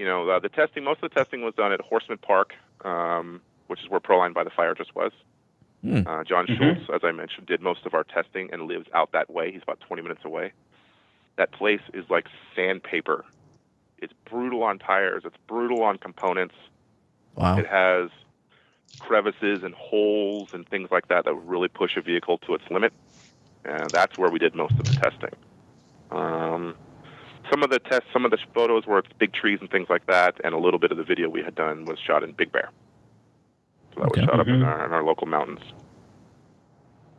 You 0.03 0.09
know, 0.09 0.27
uh, 0.29 0.39
the 0.39 0.49
testing, 0.49 0.83
most 0.83 1.01
of 1.01 1.09
the 1.11 1.15
testing 1.15 1.43
was 1.43 1.53
done 1.55 1.71
at 1.71 1.79
Horseman 1.79 2.17
Park, 2.17 2.55
um, 2.83 3.39
which 3.67 3.79
is 3.81 3.89
where 3.89 4.01
Proline 4.01 4.33
by 4.33 4.43
the 4.43 4.49
Fire 4.49 4.75
just 4.75 4.93
was. 4.93 5.13
Hmm. 5.81 6.05
Uh, 6.05 6.25
John 6.25 6.45
Mhm. 6.45 6.57
Schultz, 6.57 6.89
as 6.93 7.05
I 7.05 7.13
mentioned, 7.13 7.47
did 7.47 7.61
most 7.61 7.85
of 7.85 7.93
our 7.93 8.03
testing 8.03 8.49
and 8.51 8.63
lives 8.63 8.89
out 8.93 9.13
that 9.13 9.29
way. 9.29 9.53
He's 9.53 9.63
about 9.63 9.79
20 9.79 10.01
minutes 10.01 10.25
away. 10.25 10.51
That 11.37 11.53
place 11.53 11.79
is 11.93 12.03
like 12.09 12.27
sandpaper. 12.53 13.23
It's 13.97 14.11
brutal 14.29 14.61
on 14.63 14.77
tires. 14.77 15.23
It's 15.23 15.37
brutal 15.47 15.81
on 15.83 15.97
components. 15.99 16.55
Wow. 17.35 17.57
It 17.57 17.65
has 17.67 18.09
crevices 18.99 19.63
and 19.63 19.73
holes 19.73 20.49
and 20.51 20.67
things 20.67 20.91
like 20.91 21.07
that 21.07 21.23
that 21.23 21.33
would 21.33 21.47
really 21.47 21.69
push 21.69 21.95
a 21.95 22.01
vehicle 22.01 22.39
to 22.39 22.55
its 22.55 22.69
limit. 22.69 22.91
And 23.63 23.89
that's 23.93 24.17
where 24.17 24.29
we 24.29 24.37
did 24.37 24.53
most 24.53 24.73
of 24.73 24.83
the 24.83 24.95
testing. 24.99 25.33
Um, 26.11 26.75
some 27.53 27.61
of 27.61 27.69
the 27.69 27.77
tests, 27.77 28.07
some 28.11 28.25
of 28.25 28.31
the 28.31 28.39
photos 28.55 28.87
were 28.87 29.03
big 29.19 29.31
trees 29.31 29.59
and 29.61 29.69
things 29.69 29.87
like 29.87 30.07
that, 30.07 30.41
and 30.43 30.55
a 30.55 30.57
little 30.57 30.79
bit 30.79 30.91
of 30.91 30.97
the 30.97 31.03
video 31.03 31.29
we 31.29 31.43
had 31.43 31.53
done 31.53 31.85
was 31.85 31.99
shot 31.99 32.23
in 32.23 32.31
Big 32.31 32.51
Bear. 32.51 32.71
So 33.93 33.99
that 34.01 34.07
Okay. 34.09 34.21
was 34.21 34.29
shot 34.29 34.39
up 34.39 34.47
in 34.47 34.61
Mhm. 34.61 34.65
our, 34.65 34.85
in 34.87 34.91
our 34.91 35.03
local 35.03 35.27
mountains. 35.27 35.61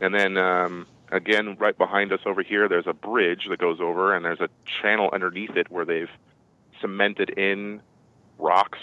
And 0.00 0.12
then 0.12 0.36
um, 0.36 0.88
again, 1.12 1.56
right 1.60 1.78
behind 1.78 2.12
us 2.12 2.18
over 2.26 2.42
here, 2.42 2.68
there's 2.68 2.88
a 2.88 2.92
bridge 2.92 3.46
that 3.48 3.60
goes 3.60 3.80
over, 3.80 4.12
and 4.12 4.24
there's 4.24 4.40
a 4.40 4.48
channel 4.82 5.08
underneath 5.12 5.56
it 5.56 5.70
where 5.70 5.84
they've 5.84 6.10
cemented 6.80 7.30
in 7.30 7.80
rocks 8.38 8.80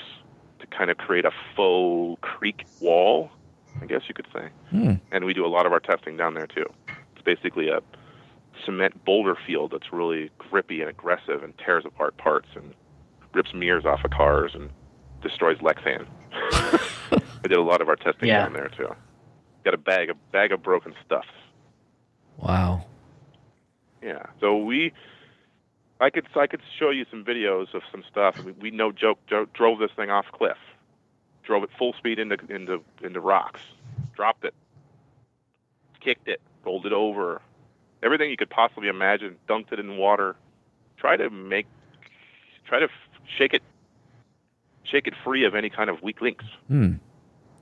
to 0.59 0.67
kind 0.67 0.89
of 0.89 0.97
create 0.97 1.25
a 1.25 1.31
faux 1.53 2.17
creek 2.21 2.63
wall, 2.79 3.29
I 3.81 3.87
guess 3.87 4.03
you 4.07 4.13
could 4.13 4.27
say. 4.31 4.47
Hmm. 4.69 4.93
And 5.11 5.25
we 5.25 5.33
do 5.33 5.45
a 5.45 5.51
lot 5.51 5.65
of 5.65 5.73
our 5.73 5.81
testing 5.81 6.15
down 6.15 6.33
there 6.33 6.47
too. 6.47 6.71
It's 7.13 7.23
basically 7.25 7.67
a 7.67 7.81
cement 8.65 9.03
boulder 9.05 9.35
field 9.47 9.71
that's 9.71 9.91
really 9.93 10.29
grippy 10.37 10.81
and 10.81 10.89
aggressive 10.89 11.43
and 11.43 11.53
tears 11.57 11.85
apart 11.85 12.17
parts 12.17 12.47
and 12.55 12.73
rips 13.33 13.53
mirrors 13.53 13.85
off 13.85 14.03
of 14.03 14.11
cars 14.11 14.51
and 14.53 14.69
destroys 15.21 15.57
Lexan. 15.59 16.05
I 16.33 17.47
did 17.47 17.53
a 17.57 17.61
lot 17.61 17.81
of 17.81 17.89
our 17.89 17.95
testing 17.95 18.27
Yeah. 18.29 18.43
down 18.43 18.53
there 18.53 18.69
too. 18.69 18.93
Got 19.63 19.73
a 19.73 19.77
bag 19.77 20.09
a 20.09 20.15
bag 20.31 20.51
of 20.51 20.61
broken 20.63 20.93
stuff. 21.05 21.25
Wow. 22.37 22.85
Yeah. 24.01 24.23
So 24.39 24.57
we, 24.57 24.91
I 25.99 26.09
could 26.09 26.25
I 26.35 26.47
could 26.47 26.61
show 26.79 26.89
you 26.89 27.05
some 27.11 27.23
videos 27.23 27.73
of 27.73 27.83
some 27.91 28.03
stuff. 28.09 28.35
I 28.39 28.41
mean, 28.43 28.55
we 28.59 28.71
no 28.71 28.91
joke 28.91 29.19
dro- 29.27 29.47
drove 29.53 29.79
this 29.79 29.91
thing 29.95 30.09
off 30.09 30.25
cliff, 30.31 30.57
drove 31.43 31.63
it 31.63 31.69
full 31.77 31.93
speed 31.93 32.17
into 32.19 32.37
into 32.49 32.81
into 33.03 33.19
rocks, 33.19 33.61
dropped 34.15 34.43
it, 34.43 34.55
kicked 35.99 36.27
it, 36.27 36.41
rolled 36.65 36.85
it 36.87 36.93
over, 36.93 37.41
everything 38.03 38.29
you 38.29 38.37
could 38.37 38.49
possibly 38.49 38.87
imagine, 38.89 39.35
dunked 39.49 39.71
it 39.71 39.79
in 39.79 39.97
water, 39.97 40.35
try 40.97 41.17
to 41.17 41.29
make, 41.29 41.67
try 42.67 42.79
to 42.79 42.85
f- 42.85 42.91
shake 43.37 43.53
it, 43.53 43.61
shake 44.83 45.07
it 45.07 45.13
free 45.23 45.45
of 45.45 45.55
any 45.55 45.69
kind 45.69 45.89
of 45.89 46.01
weak 46.01 46.21
links. 46.21 46.45
Hmm. 46.67 46.93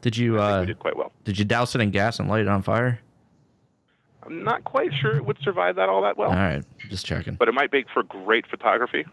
Did 0.02 0.16
you 0.18 0.40
I 0.40 0.58
uh 0.58 0.60
we 0.62 0.66
did 0.68 0.80
quite 0.80 0.96
well. 0.96 1.12
did 1.26 1.38
you 1.38 1.46
douse 1.46 1.76
it 1.76 1.82
in 1.82 1.92
gas 1.92 2.20
and 2.20 2.30
light 2.30 2.42
it 2.42 2.48
on 2.48 2.62
fire? 2.62 3.00
I'm 4.24 4.44
not 4.44 4.64
quite 4.64 4.94
sure 4.94 5.16
it 5.16 5.26
would 5.26 5.38
survive 5.42 5.76
that 5.78 5.90
all 5.90 6.02
that 6.04 6.18
well. 6.18 6.30
All 6.30 6.36
right, 6.36 6.64
just 6.90 7.06
checking. 7.06 7.36
but 7.36 7.48
it 7.48 7.54
might 7.54 7.72
make 7.72 7.88
for 7.94 8.04
great 8.04 8.46
photography. 8.48 9.06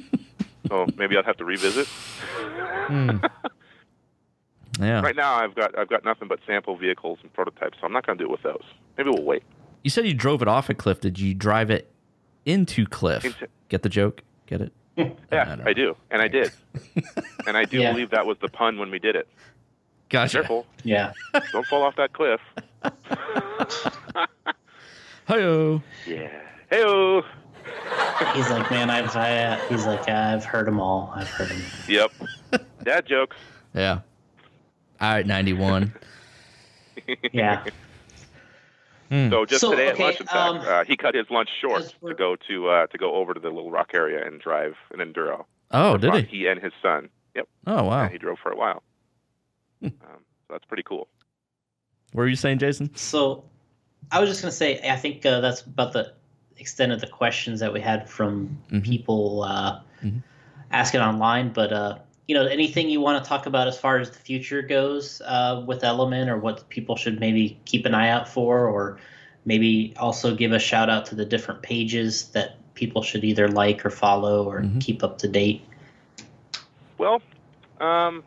so 0.68 0.86
maybe 0.96 1.16
I'll 1.16 1.22
have 1.24 1.36
to 1.38 1.44
revisit. 1.44 1.86
Hmm. 1.86 3.16
Yeah. 4.80 5.02
Right 5.02 5.14
now, 5.14 5.34
I've 5.34 5.54
got 5.54 5.78
I've 5.78 5.88
got 5.90 6.02
nothing 6.02 6.28
but 6.28 6.38
sample 6.46 6.76
vehicles 6.78 7.18
and 7.22 7.30
prototypes, 7.34 7.76
so 7.78 7.86
I'm 7.86 7.92
not 7.92 8.06
going 8.06 8.16
to 8.16 8.24
do 8.24 8.28
it 8.28 8.32
with 8.32 8.42
those. 8.42 8.62
Maybe 8.96 9.10
we'll 9.10 9.22
wait. 9.22 9.42
You 9.82 9.90
said 9.90 10.06
you 10.06 10.14
drove 10.14 10.42
it 10.42 10.48
off 10.48 10.68
a 10.70 10.74
cliff. 10.74 11.00
Did 11.00 11.18
you 11.18 11.34
drive 11.34 11.70
it 11.70 11.90
into 12.46 12.86
cliff? 12.86 13.24
Into- 13.24 13.48
Get 13.68 13.82
the 13.82 13.88
joke? 13.88 14.22
Get 14.46 14.60
it? 14.60 14.72
Yeah, 15.32 15.56
don't 15.56 15.66
I, 15.66 15.72
do, 15.72 15.96
and 16.10 16.20
I 16.20 16.28
did, 16.28 16.52
and 17.46 17.56
I 17.56 17.64
do 17.64 17.78
Yeah. 17.78 17.92
believe 17.92 18.10
that 18.10 18.26
was 18.26 18.36
the 18.42 18.48
pun 18.48 18.78
when 18.78 18.90
we 18.90 18.98
did 18.98 19.16
it. 19.16 19.26
Gotcha. 20.10 20.38
Careful, 20.40 20.66
Yeah. 20.84 21.12
don't 21.52 21.66
fall 21.66 21.82
off 21.82 21.96
that 21.96 22.12
cliff. 22.12 22.40
Hi-yo. 25.26 25.82
Yeah. 26.06 26.28
Heyo. 26.70 27.24
He's 28.34 28.50
like, 28.50 28.70
man, 28.70 28.90
I've 28.90 29.16
I, 29.16 29.38
uh, 29.38 29.56
he's 29.68 29.86
like, 29.86 30.06
I've 30.08 30.44
heard 30.44 30.66
them 30.66 30.78
all. 30.80 31.12
I've 31.16 31.28
heard 31.28 31.48
them. 31.48 31.62
Yep. 31.88 32.12
Dad 32.82 33.06
jokes. 33.06 33.36
Yeah. 33.74 34.00
All 35.00 35.12
right, 35.12 35.26
91. 35.26 35.92
Yeah. 37.32 37.64
So 39.12 39.44
just 39.44 39.60
So, 39.60 39.70
today 39.72 39.88
at 39.88 39.94
okay, 39.94 40.02
lunch, 40.04 40.20
in 40.20 40.26
fact, 40.26 40.54
um, 40.54 40.60
uh, 40.66 40.84
he 40.84 40.96
cut 40.96 41.14
his 41.14 41.26
lunch 41.28 41.50
short 41.60 41.94
to 42.06 42.14
go 42.14 42.34
to 42.48 42.68
uh, 42.68 42.86
to 42.86 42.96
go 42.98 43.14
over 43.14 43.34
to 43.34 43.40
the 43.40 43.50
Little 43.50 43.70
Rock 43.70 43.90
area 43.92 44.24
and 44.26 44.40
drive 44.40 44.74
an 44.90 45.00
enduro. 45.00 45.44
Oh, 45.70 45.98
did 45.98 46.14
he? 46.14 46.38
He 46.38 46.46
and 46.46 46.58
his 46.62 46.72
son. 46.80 47.10
Yep. 47.34 47.46
Oh, 47.66 47.84
wow. 47.84 48.02
Yeah, 48.04 48.08
he 48.08 48.16
drove 48.18 48.38
for 48.42 48.50
a 48.50 48.56
while. 48.56 48.82
Hmm. 49.80 49.88
um, 49.88 50.24
so 50.46 50.52
that's 50.54 50.64
pretty 50.64 50.82
cool. 50.82 51.08
What 52.12 52.22
were 52.22 52.28
you 52.28 52.36
saying, 52.36 52.58
Jason? 52.58 52.94
So, 52.94 53.44
I 54.10 54.18
was 54.20 54.30
just 54.30 54.40
gonna 54.40 54.50
say, 54.52 54.80
I 54.88 54.96
think 54.96 55.26
uh, 55.26 55.40
that's 55.40 55.60
about 55.60 55.92
the 55.92 56.14
extent 56.56 56.92
of 56.92 57.00
the 57.02 57.06
questions 57.06 57.60
that 57.60 57.72
we 57.72 57.80
had 57.80 58.08
from 58.08 58.56
Mhm. 58.70 58.82
people 58.84 59.42
uh, 59.42 59.80
Mhm. 60.02 60.22
asking 60.70 61.00
online. 61.02 61.52
But 61.52 61.72
uh, 61.72 61.98
you 62.28 62.34
know, 62.34 62.46
anything 62.46 62.88
you 62.88 63.00
want 63.00 63.22
to 63.22 63.28
talk 63.28 63.46
about 63.46 63.68
as 63.68 63.78
far 63.78 63.98
as 63.98 64.10
the 64.10 64.18
future 64.18 64.62
goes 64.62 65.20
uh, 65.22 65.62
with 65.66 65.84
Element, 65.84 66.30
or 66.30 66.38
what 66.38 66.68
people 66.68 66.96
should 66.96 67.20
maybe 67.20 67.60
keep 67.64 67.84
an 67.86 67.94
eye 67.94 68.08
out 68.08 68.28
for, 68.28 68.66
or 68.66 68.98
maybe 69.44 69.92
also 69.96 70.34
give 70.34 70.52
a 70.52 70.58
shout 70.58 70.88
out 70.88 71.06
to 71.06 71.14
the 71.14 71.24
different 71.24 71.62
pages 71.62 72.28
that 72.28 72.56
people 72.74 73.02
should 73.02 73.24
either 73.24 73.48
like 73.48 73.84
or 73.84 73.90
follow 73.90 74.48
or 74.48 74.62
Mhm. 74.62 74.80
keep 74.80 75.02
up 75.02 75.18
to 75.18 75.28
date. 75.28 75.62
Well, 76.98 77.20
um, 77.80 78.22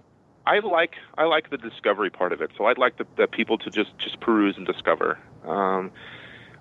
I 0.46 0.60
like 0.60 0.96
I 1.18 1.24
like 1.24 1.50
the 1.50 1.58
discovery 1.58 2.10
part 2.10 2.34
of 2.34 2.42
it. 2.42 2.52
So 2.58 2.66
I'd 2.66 2.78
like 2.78 2.98
the, 2.98 3.08
the 3.16 3.28
people 3.28 3.58
to 3.60 3.70
just 3.70 3.98
just 3.98 4.20
peruse 4.20 4.58
and 4.58 4.68
discover. 4.68 5.18
Um, 5.48 5.92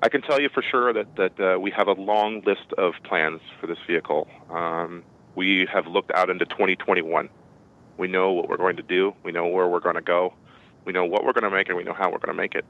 I 0.03 0.09
can 0.09 0.23
tell 0.23 0.41
you 0.41 0.49
for 0.49 0.63
sure 0.63 0.93
that 0.93 1.17
that 1.17 1.41
uh, 1.41 1.59
we 1.59 1.71
have 1.73 1.89
a 1.89 1.93
long 1.93 2.43
list 2.47 2.73
of 2.79 2.95
plans 3.03 3.41
for 3.61 3.67
this 3.67 3.79
vehicle. 3.87 4.29
Um, 4.51 5.03
we 5.35 5.67
have 5.73 5.87
looked 5.87 6.11
out 6.15 6.31
into 6.31 6.45
2021. 6.45 7.29
We 7.97 8.09
know 8.09 8.33
what 8.33 8.49
we're 8.49 8.57
going 8.57 8.77
to 8.77 8.83
do. 8.83 9.15
We 9.23 9.33
know 9.33 9.47
where 9.47 9.69
we're 9.69 9.81
going 9.81 9.95
to 9.95 10.03
go. 10.03 10.35
We 10.85 10.93
know 10.93 11.05
what 11.05 11.25
we're 11.25 11.33
going 11.33 11.45
to 11.45 11.51
make, 11.51 11.69
and 11.69 11.77
we 11.77 11.85
know 11.85 11.95
how 11.95 12.11
we're 12.11 12.19
going 12.19 12.37
to 12.37 12.43
make 12.43 12.55
it. 12.55 12.65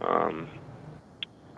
Um, 0.00 0.48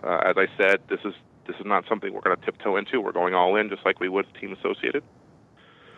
uh, 0.03 0.21
as 0.25 0.35
I 0.37 0.47
said, 0.57 0.81
this 0.89 0.99
is 1.05 1.13
this 1.47 1.55
is 1.59 1.65
not 1.65 1.85
something 1.87 2.13
we're 2.13 2.21
going 2.21 2.37
to 2.37 2.45
tiptoe 2.45 2.75
into. 2.77 3.01
We're 3.01 3.11
going 3.11 3.33
all 3.33 3.55
in, 3.55 3.69
just 3.69 3.83
like 3.85 3.99
we 3.99 4.09
would 4.09 4.25
Team 4.39 4.53
Associated. 4.53 5.03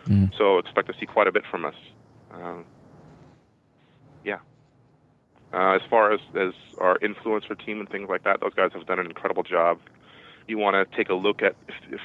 Mm. 0.06 0.36
So 0.36 0.58
expect 0.58 0.88
to 0.88 0.94
see 0.98 1.06
quite 1.06 1.26
a 1.26 1.32
bit 1.32 1.44
from 1.50 1.64
us. 1.64 1.74
Um, 2.32 2.64
yeah. 4.24 4.38
Uh, 5.52 5.76
as 5.76 5.82
far 5.88 6.12
as, 6.12 6.20
as 6.34 6.52
our 6.78 6.98
influencer 6.98 7.62
team 7.64 7.80
and 7.80 7.88
things 7.88 8.08
like 8.08 8.24
that, 8.24 8.40
those 8.40 8.54
guys 8.54 8.70
have 8.72 8.86
done 8.86 8.98
an 8.98 9.06
incredible 9.06 9.42
job. 9.42 9.78
You 10.48 10.58
want 10.58 10.74
to 10.74 10.96
take 10.96 11.10
a 11.10 11.14
look 11.14 11.42
at 11.42 11.54
if, 11.68 11.74
if 11.92 12.00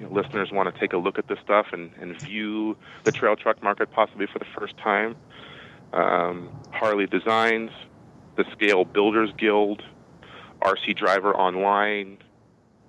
you 0.00 0.06
know, 0.06 0.12
listeners 0.12 0.50
want 0.50 0.72
to 0.72 0.80
take 0.80 0.92
a 0.92 0.96
look 0.96 1.18
at 1.18 1.28
this 1.28 1.38
stuff 1.44 1.66
and, 1.72 1.90
and 2.00 2.18
view 2.20 2.76
the 3.04 3.12
trail 3.12 3.36
truck 3.36 3.62
market 3.62 3.90
possibly 3.92 4.26
for 4.26 4.38
the 4.38 4.46
first 4.58 4.76
time. 4.78 5.14
Um, 5.92 6.48
Harley 6.72 7.06
Designs, 7.06 7.70
the 8.36 8.44
Scale 8.52 8.84
Builders 8.84 9.30
Guild, 9.36 9.82
RC 10.62 10.96
Driver 10.96 11.34
Online. 11.36 12.18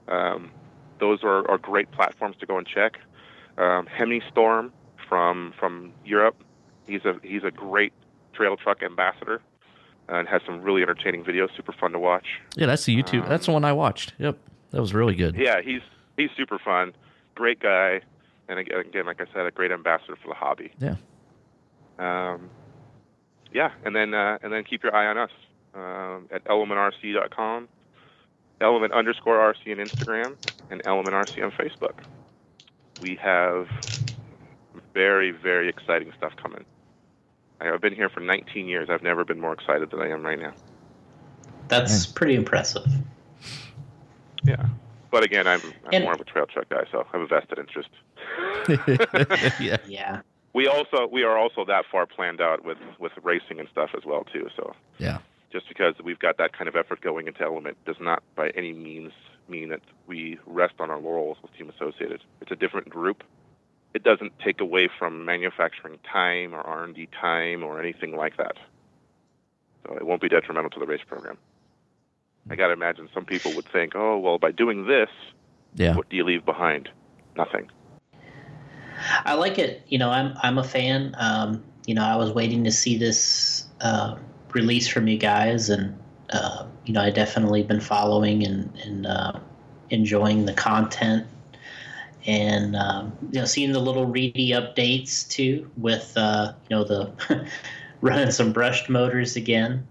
Um, 0.08 0.52
those 1.00 1.24
are, 1.24 1.50
are 1.50 1.58
great 1.58 1.92
platforms 1.92 2.38
to 2.40 2.46
go 2.46 2.58
and 2.58 2.66
check. 2.66 3.00
Um, 3.58 3.88
Hemi 3.88 4.22
Storm 4.32 4.72
from 5.10 5.54
from 5.60 5.94
Europe. 6.06 6.42
He's 6.88 7.04
a 7.04 7.16
he's 7.24 7.44
a 7.44 7.52
great 7.52 7.92
trail 8.34 8.56
truck 8.56 8.82
ambassador 8.82 9.42
and 10.08 10.28
has 10.28 10.42
some 10.46 10.62
really 10.62 10.82
entertaining 10.82 11.24
videos. 11.24 11.50
Super 11.56 11.74
fun 11.74 11.92
to 11.92 12.00
watch. 12.00 12.26
Yeah, 12.56 12.68
that's 12.68 12.86
the 12.86 12.96
YouTube. 12.96 13.28
that's 13.28 13.48
the 13.48 13.52
one 13.52 13.66
I 13.66 13.74
watched. 13.74 14.14
Yep. 14.20 14.38
That 14.72 14.80
was 14.80 14.94
really 14.94 15.16
good. 15.16 15.36
Yeah, 15.36 15.62
he's 15.62 15.82
he's 16.22 16.38
super 16.38 16.60
fun, 16.60 16.94
great 17.36 17.60
guy, 17.60 18.02
and 18.48 18.60
again, 18.60 18.80
again, 18.80 19.06
like 19.06 19.22
I 19.22 19.26
said, 19.34 19.46
a 19.46 19.52
great 19.52 19.72
ambassador 19.72 20.16
for 20.22 20.28
the 20.28 20.34
hobby. 20.34 20.72
Yeah. 20.80 20.96
Um, 22.00 22.50
yeah, 23.54 23.72
and 23.84 23.96
then 23.96 24.14
uh, 24.14 24.38
and 24.42 24.52
then 24.52 24.64
keep 24.64 24.84
your 24.84 24.96
eye 24.96 25.08
on 25.08 25.18
us 25.18 25.32
um, 25.74 26.28
at 26.32 26.44
elementrc.com, 26.46 27.68
element 28.62 28.94
underscore 28.94 29.38
RC 29.38 29.72
on 29.72 29.86
Instagram, 29.86 30.36
and 30.70 30.82
element 30.86 31.16
RC 31.16 31.44
on 31.44 31.52
Facebook. 31.52 32.04
We 33.02 33.16
have 33.16 33.68
very 34.94 35.32
very 35.32 35.70
exciting 35.70 36.12
stuff 36.18 36.34
coming. 36.42 36.66
I've 37.60 37.82
been 37.82 37.94
here 37.94 38.10
for 38.10 38.22
19 38.22 38.68
years. 38.68 38.90
I've 38.90 39.04
never 39.04 39.24
been 39.24 39.40
more 39.40 39.54
excited 39.54 39.92
than 39.92 40.02
I 40.02 40.10
am 40.10 40.26
right 40.26 40.40
now. 40.40 40.54
That's 41.68 42.08
pretty 42.08 42.34
impressive. 42.34 42.86
Yeah. 44.44 44.66
But 45.12 45.24
again, 45.24 45.46
I'm, 45.46 45.62
I'm 45.86 45.94
And- 45.94 46.04
more 46.06 46.14
of 46.14 46.22
a 46.22 46.24
trail 46.24 46.46
truck 46.48 46.70
guy, 46.70 46.86
so 46.92 47.06
I 47.14 47.18
have 47.18 47.22
a 47.22 47.28
vested 47.28 47.60
interest. 47.60 47.90
yeah. 49.60 49.78
Yeah. 49.88 50.22
we 50.54 50.68
also 50.68 51.08
we 51.12 51.24
are 51.24 51.38
also 51.38 51.66
that 51.66 51.86
far 51.92 52.06
planned 52.06 52.42
out 52.42 52.64
with 52.66 52.78
with 53.00 53.12
racing 53.24 53.60
and 53.60 53.68
stuff 53.70 53.92
as 53.96 54.06
well 54.06 54.24
too. 54.24 54.48
So 54.56 54.74
Yeah. 54.98 55.20
just 55.52 55.68
because 55.68 55.96
we've 56.04 56.20
got 56.20 56.38
that 56.38 56.54
kind 56.58 56.68
of 56.70 56.76
effort 56.76 57.02
going 57.02 57.28
into 57.28 57.42
Element 57.42 57.78
does 57.86 57.98
not 58.00 58.24
by 58.36 58.50
any 58.52 58.72
means 58.72 59.12
mean 59.50 59.70
that 59.70 59.82
we 60.08 60.40
rest 60.46 60.76
on 60.80 60.90
our 60.90 61.00
laurels 61.00 61.38
with 61.42 61.54
Team 61.58 61.70
Associated. 61.70 62.22
It's 62.42 62.52
a 62.52 62.56
different 62.56 62.90
group. 62.90 63.24
It 63.94 64.04
doesn't 64.04 64.32
take 64.40 64.62
away 64.62 64.88
from 64.98 65.26
manufacturing 65.26 66.00
time 66.10 66.54
or 66.54 66.62
R&D 66.62 67.10
time 67.20 67.62
or 67.64 67.78
anything 67.82 68.16
like 68.16 68.38
that. 68.38 68.56
So 69.86 69.96
it 69.96 70.06
won't 70.06 70.22
be 70.22 70.30
detrimental 70.30 70.70
to 70.70 70.80
the 70.80 70.86
race 70.86 71.02
program. 71.06 71.38
I 72.50 72.56
got 72.56 72.68
to 72.68 72.74
imagine 72.74 73.08
some 73.14 73.26
people 73.26 73.54
would 73.54 73.68
think, 73.72 73.96
"Oh, 73.96 74.18
well, 74.18 74.38
by 74.38 74.52
doing 74.52 74.88
this, 74.88 75.10
Yeah. 75.76 75.96
what 75.96 76.10
do 76.10 76.16
you 76.18 76.24
leave 76.24 76.46
behind? 76.46 76.90
Nothing." 77.36 77.70
I 79.26 79.34
like 79.34 79.58
it. 79.58 79.84
You 79.88 79.98
know, 79.98 80.10
I'm 80.10 80.34
I'm 80.44 80.58
a 80.58 80.64
fan. 80.64 81.16
Um, 81.18 81.64
you 81.86 81.96
know, 81.96 82.04
I 82.04 82.16
was 82.16 82.32
waiting 82.32 82.64
to 82.64 82.72
see 82.72 82.98
this 82.98 83.66
uh, 83.82 84.18
release 84.54 84.88
from 84.88 85.08
you 85.08 85.18
guys, 85.18 85.70
and 85.70 85.98
uh, 86.32 86.66
you 86.86 86.94
know, 86.94 87.02
I 87.02 87.10
definitely 87.10 87.64
been 87.64 87.80
following 87.80 88.44
and 88.46 88.72
and 88.84 89.06
uh, 89.08 89.34
enjoying 89.90 90.46
the 90.46 90.54
content, 90.54 91.26
and 92.26 92.76
um, 92.76 93.14
you 93.32 93.40
know, 93.40 93.46
seeing 93.46 93.72
the 93.72 93.80
little 93.80 94.06
reedy 94.06 94.50
updates 94.52 95.28
too 95.28 95.70
with 95.78 96.14
uh, 96.16 96.54
you 96.70 96.76
know 96.76 96.84
the 96.84 97.48
running 98.02 98.32
some 98.32 98.52
brushed 98.52 98.90
motors 98.90 99.36
again. 99.36 99.88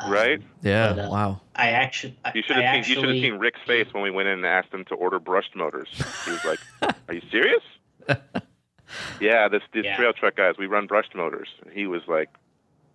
Um, 0.00 0.10
Right? 0.10 0.42
Yeah. 0.62 0.92
But, 0.92 1.04
uh, 1.06 1.10
wow. 1.10 1.40
I 1.56 1.70
actually, 1.70 2.16
I, 2.24 2.32
You 2.34 2.42
should 2.42 2.56
have 2.56 2.84
seen. 2.84 2.96
You 2.96 3.00
should 3.00 3.08
have 3.08 3.22
seen 3.22 3.34
Rick's 3.34 3.60
face 3.66 3.86
when 3.92 4.02
we 4.02 4.10
went 4.10 4.28
in 4.28 4.34
and 4.38 4.46
asked 4.46 4.72
him 4.72 4.84
to 4.86 4.94
order 4.94 5.18
brushed 5.20 5.54
motors. 5.54 5.88
He 6.24 6.30
was 6.32 6.44
like, 6.44 6.60
"Are 7.08 7.14
you 7.14 7.22
serious?" 7.30 7.62
yeah, 9.20 9.48
this 9.48 9.62
these 9.72 9.84
Yeah. 9.84 9.96
trail 9.96 10.12
truck 10.12 10.36
guys, 10.36 10.54
we 10.58 10.66
run 10.66 10.86
brushed 10.86 11.14
motors. 11.14 11.48
And 11.62 11.72
he 11.72 11.86
was 11.86 12.02
like, 12.08 12.28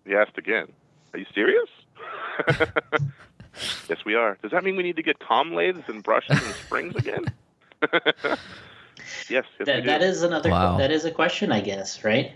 he 0.06 0.16
asked 0.16 0.38
again, 0.38 0.68
"Are 1.14 1.20
you 1.20 1.26
serious?" 1.34 1.70
Yes, 3.90 3.98
we 4.06 4.14
are. 4.14 4.38
Does 4.44 4.52
that 4.52 4.64
mean 4.64 4.76
we 4.76 4.84
need 4.84 4.98
to 4.98 5.02
get 5.04 5.18
comm 5.20 5.56
lathes 5.56 5.82
and 5.88 6.04
brushes 6.04 6.40
and 6.42 6.54
springs 6.56 6.96
again? 6.96 7.26
yes, 7.92 8.38
yes, 9.30 9.46
That, 9.66 9.84
that 9.86 10.02
is 10.04 10.22
another. 10.22 10.50
Wow. 10.52 10.78
That 10.78 10.92
is 10.92 11.06
a 11.06 11.12
question, 11.12 11.52
I 11.52 11.60
guess, 11.62 12.04
right? 12.04 12.32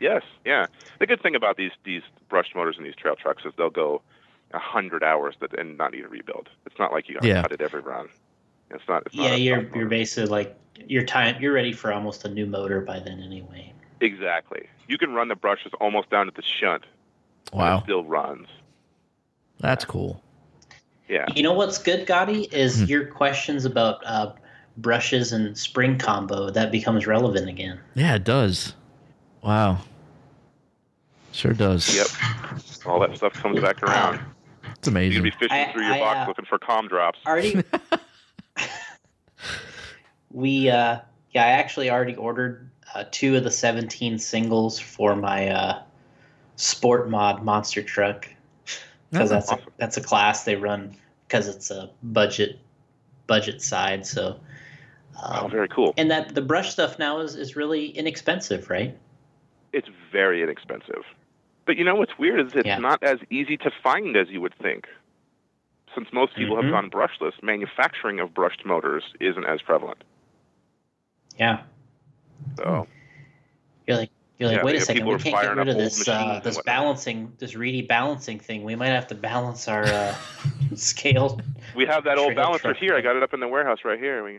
Yes, 0.00 0.22
yeah. 0.44 0.66
The 1.00 1.06
good 1.06 1.22
thing 1.22 1.34
about 1.34 1.56
these 1.56 1.72
these 1.84 2.02
brushed 2.28 2.54
motors 2.54 2.76
and 2.76 2.86
these 2.86 2.94
trail 2.96 3.16
trucks 3.16 3.44
is 3.44 3.52
they'll 3.56 3.70
go 3.70 4.02
a 4.52 4.58
hundred 4.58 5.02
hours 5.02 5.34
that, 5.40 5.58
and 5.58 5.76
not 5.76 5.92
need 5.92 6.04
a 6.04 6.08
rebuild. 6.08 6.48
It's 6.66 6.78
not 6.78 6.92
like 6.92 7.08
you 7.08 7.14
got 7.14 7.22
to 7.22 7.28
Yeah. 7.28 7.42
cut 7.42 7.52
it 7.52 7.60
every 7.60 7.80
run. 7.80 8.08
It's 8.70 8.84
not. 8.88 9.02
It's 9.06 9.14
Yeah, 9.14 9.34
a 9.34 9.36
you're 9.38 9.62
tough 9.62 9.74
you're 9.74 9.84
motor. 9.84 9.88
basically 9.88 10.30
like 10.30 10.56
your 10.86 11.04
time. 11.04 11.40
You're 11.40 11.52
ready 11.52 11.72
for 11.72 11.92
almost 11.92 12.24
a 12.24 12.28
new 12.28 12.46
motor 12.46 12.80
by 12.80 12.98
then, 13.00 13.20
anyway. 13.22 13.72
exactly. 14.00 14.68
You 14.86 14.96
can 14.98 15.12
run 15.12 15.28
the 15.28 15.34
brushes 15.34 15.72
almost 15.80 16.10
down 16.10 16.26
to 16.26 16.32
the 16.34 16.42
shunt. 16.42 16.84
Wow, 17.52 17.78
it 17.78 17.84
still 17.84 18.04
runs. 18.04 18.46
that's 19.60 19.84
cool. 19.84 20.22
Yeah. 21.08 21.26
You 21.34 21.42
know 21.42 21.52
what's 21.54 21.78
good, 21.78 22.06
Gotti, 22.06 22.52
is 22.52 22.80
Hmm. 22.80 22.84
your 22.84 23.06
questions 23.06 23.64
about 23.64 24.04
uh, 24.06 24.32
brushes 24.76 25.32
and 25.32 25.56
spring 25.56 25.98
combo 25.98 26.50
that 26.50 26.70
becomes 26.70 27.06
relevant 27.06 27.48
again. 27.48 27.80
Yeah, 27.94 28.14
it 28.14 28.24
does. 28.24 28.74
Wow, 29.42 29.78
sure 31.38 31.52
does. 31.52 31.94
Yep. 31.96 32.06
All 32.86 33.00
that 33.00 33.16
stuff 33.16 33.32
comes 33.34 33.60
back 33.60 33.82
around. 33.82 34.20
It's 34.76 34.88
amazing. 34.88 35.22
gonna 35.22 35.30
be 35.30 35.36
fishing 35.38 35.56
I- 35.56 35.72
through 35.72 35.84
your 35.84 35.94
I, 35.94 36.00
box 36.00 36.18
uh, 36.18 36.28
looking 36.28 36.44
for 36.44 36.58
com 36.58 36.88
drops. 36.88 37.18
Already, 37.26 37.62
we 40.30 40.68
uh, 40.70 40.98
yeah, 41.32 41.44
I 41.44 41.48
actually 41.48 41.90
already 41.90 42.16
ordered 42.16 42.70
uh, 42.94 43.04
two 43.10 43.36
of 43.36 43.44
the 43.44 43.50
17 43.50 44.18
singles 44.18 44.78
for 44.78 45.14
my 45.16 45.48
uh, 45.48 45.82
sport 46.56 47.08
mod 47.10 47.44
monster 47.44 47.82
truck 47.82 48.28
because 49.10 49.30
Oh, 49.30 49.34
that's 49.34 49.52
a, 49.52 49.58
that's 49.78 49.96
a 49.96 50.02
class 50.02 50.44
they 50.44 50.56
run 50.56 50.96
because 51.26 51.48
it's 51.48 51.70
a 51.70 51.90
budget 52.02 52.58
budget 53.26 53.62
side. 53.62 54.06
So, 54.06 54.40
Oh, 55.20 55.46
um, 55.46 55.50
very 55.50 55.68
cool. 55.68 55.92
and 55.96 56.10
that 56.12 56.34
the 56.36 56.42
brush 56.42 56.70
stuff 56.70 56.98
now 56.98 57.18
is 57.18 57.34
is 57.34 57.56
really 57.56 57.88
inexpensive, 57.88 58.70
right? 58.70 58.96
It's 59.72 59.88
very 60.12 60.42
inexpensive. 60.42 61.02
But 61.68 61.76
you 61.76 61.84
know 61.84 61.96
what's 61.96 62.16
weird 62.18 62.40
is 62.40 62.54
it's 62.54 62.66
Yeah. 62.66 62.78
not 62.78 63.02
as 63.02 63.18
easy 63.28 63.58
to 63.58 63.70
find 63.82 64.16
as 64.16 64.30
you 64.30 64.40
would 64.40 64.54
think. 64.54 64.86
Since 65.94 66.10
most 66.14 66.34
people 66.34 66.56
Mhm. 66.56 66.62
have 66.62 66.72
gone 66.72 66.90
brushless, 66.90 67.34
manufacturing 67.42 68.20
of 68.20 68.32
brushed 68.32 68.64
motors 68.64 69.04
isn't 69.20 69.44
as 69.44 69.60
prevalent. 69.60 70.02
Yeah, 71.38 71.60
So 72.56 72.88
you're 73.86 73.98
like. 73.98 74.10
You're 74.38 74.48
like, 74.50 74.58
Yeah, 74.58 74.64
wait 74.64 74.76
a 74.76 74.80
second, 74.80 75.04
we 75.04 75.18
can't 75.18 75.42
get 75.42 75.56
rid 75.56 75.68
of 75.68 75.76
this 75.76 76.06
uh, 76.08 76.40
this 76.44 76.62
balancing, 76.62 77.32
this 77.38 77.54
reedy 77.56 77.82
balancing 77.82 78.38
thing. 78.38 78.62
We 78.62 78.76
might 78.76 78.90
have 78.90 79.08
to 79.08 79.14
balance 79.16 79.66
our 79.68 79.82
uh, 79.84 80.14
scale. 80.76 81.40
we 81.74 81.84
have 81.86 82.04
that 82.04 82.18
old 82.18 82.34
balancer 82.36 82.68
truck. 82.68 82.76
here. 82.76 82.94
I 82.94 83.00
got 83.00 83.16
it 83.16 83.22
up 83.24 83.34
in 83.34 83.40
the 83.40 83.48
warehouse 83.48 83.80
right 83.84 83.98
here. 83.98 84.22
We 84.24 84.38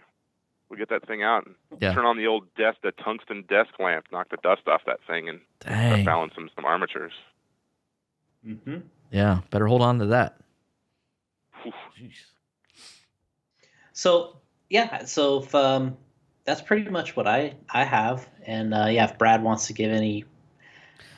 we 0.70 0.78
get 0.78 0.90
that 0.90 1.08
thing 1.08 1.24
out 1.24 1.46
and 1.46 1.56
Yeah. 1.82 1.94
turn 1.94 2.06
on 2.06 2.18
the 2.18 2.28
old 2.28 2.54
desk, 2.56 2.80
the 2.84 2.92
tungsten 2.92 3.44
desk 3.44 3.72
lamp, 3.80 4.06
knock 4.12 4.30
the 4.30 4.38
dust 4.38 4.68
off 4.68 4.82
that 4.86 5.00
thing, 5.08 5.30
and 5.30 5.42
start 5.62 5.76
Dang. 5.90 6.06
balancing 6.06 6.50
some 6.56 6.66
armatures. 6.66 7.14
hmm 8.44 8.78
Yeah, 9.12 9.42
better 9.50 9.68
hold 9.68 9.82
on 9.82 10.00
to 10.00 10.06
that. 10.08 10.40
Whew. 11.64 11.74
So 13.94 14.38
yeah, 14.70 15.06
so 15.06 15.40
if, 15.44 15.54
um, 15.56 15.98
that's 16.46 16.62
pretty 16.62 16.90
much 16.90 17.16
what 17.16 17.28
I 17.28 17.56
I 17.70 17.84
have, 17.84 18.30
and 18.46 18.74
uh, 18.74 18.86
yeah, 18.90 19.06
if 19.06 19.18
Brad 19.18 19.44
wants 19.44 19.68
to 19.68 19.74
give 19.74 19.92
any 19.92 20.26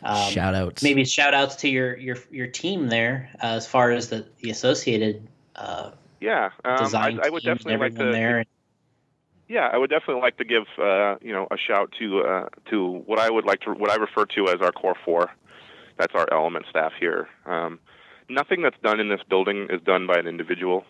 um, 0.04 0.32
Shout 0.32 0.56
outs. 0.56 0.82
maybe 0.82 1.06
shout 1.06 1.34
outs 1.34 1.56
to 1.58 1.70
your 1.70 1.95
your 1.97 2.18
your 2.32 2.47
team 2.47 2.88
there 2.88 3.30
uh, 3.43 3.47
as 3.47 3.68
far 3.68 3.91
as 3.91 4.10
the 4.10 4.26
the 4.39 4.49
associated 4.49 5.28
uh, 5.56 5.91
Yeah, 6.20 6.45
um, 6.66 6.78
I, 6.78 6.84
design 6.84 7.20
I 7.22 7.30
would 7.30 7.43
definitely 7.43 7.74
like 7.78 7.91
everyone 7.91 8.06
to. 8.08 8.12
there. 8.12 8.45
Yeah, 9.52 9.68
I 9.68 9.78
would 9.78 9.89
definitely 9.89 10.22
like 10.22 10.38
to 10.38 10.45
give 10.45 10.64
uh, 10.82 11.18
you 11.22 11.34
know 11.34 11.45
a 11.52 11.58
shout 11.58 11.93
to 11.99 12.22
uh, 12.22 12.49
to 12.70 13.04
what 13.06 13.20
I 13.20 13.30
would 13.30 13.43
like 13.43 13.60
to 13.62 13.72
what 13.72 13.91
I 13.91 13.95
refer 13.95 14.26
to 14.26 14.47
as 14.47 14.62
our 14.62 14.72
core 14.72 14.95
four. 15.04 15.30
That's 15.97 16.16
our 16.16 16.26
element 16.32 16.68
staff 16.70 16.93
here. 16.97 17.28
Um, 17.45 17.78
nothing 18.30 18.62
that's 18.62 18.78
done 18.82 19.02
in 19.02 19.10
this 19.10 19.20
building 19.30 19.68
is 19.70 19.82
done 19.82 20.08
by 20.08 20.18
an 20.20 20.26
individual. 20.26 20.86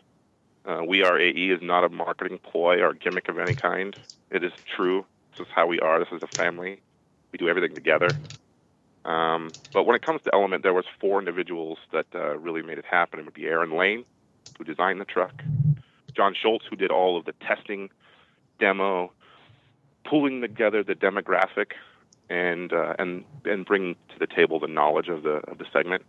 Uh, 0.64 0.82
we 0.88 1.04
are 1.04 1.20
AE 1.20 1.50
is 1.50 1.60
not 1.64 1.84
a 1.84 1.90
marketing 1.90 2.38
ploy 2.38 2.82
or 2.82 2.94
gimmick 2.94 3.30
of 3.30 3.40
any 3.40 3.56
kind. 3.56 4.00
It 4.30 4.44
is 4.44 4.52
true. 4.76 5.06
This 5.32 5.48
is 5.48 5.52
how 5.56 5.66
we 5.66 5.80
are. 5.80 5.98
This 5.98 6.14
is 6.14 6.22
a 6.22 6.28
family. 6.28 6.82
We 7.32 7.40
do 7.40 7.50
everything 7.50 7.74
together. 7.74 8.10
Um, 9.06 9.50
but 9.74 9.86
when 9.86 9.96
it 9.96 10.06
comes 10.06 10.22
to 10.26 10.30
Element, 10.36 10.62
there 10.62 10.76
was 10.76 10.86
four 11.00 11.18
individuals 11.18 11.80
that 11.94 12.06
uh, 12.14 12.38
really 12.38 12.62
made 12.62 12.78
it 12.78 12.86
happen. 12.86 13.22
It 13.22 13.26
would 13.26 13.34
be 13.34 13.48
Aaron 13.48 13.76
Lane, 13.76 14.06
who 14.60 14.64
designed 14.66 15.02
the 15.02 15.06
truck, 15.06 15.34
John 16.16 16.36
Schultz, 16.40 16.66
who 16.70 16.76
did 16.76 16.92
all 16.92 17.18
of 17.18 17.26
the 17.26 17.34
testing, 17.42 17.90
demo, 18.62 19.12
pulling 20.06 20.40
together 20.40 20.84
the 20.84 20.96
demographic, 20.96 21.72
and 22.30 22.72
uh, 22.72 22.96
and 22.98 23.26
and 23.44 23.66
bringing 23.66 23.96
to 24.14 24.20
the 24.20 24.28
table 24.28 24.60
the 24.60 24.68
knowledge 24.68 25.10
of 25.10 25.24
the 25.24 25.42
of 25.52 25.58
the 25.58 25.66
segment, 25.74 26.04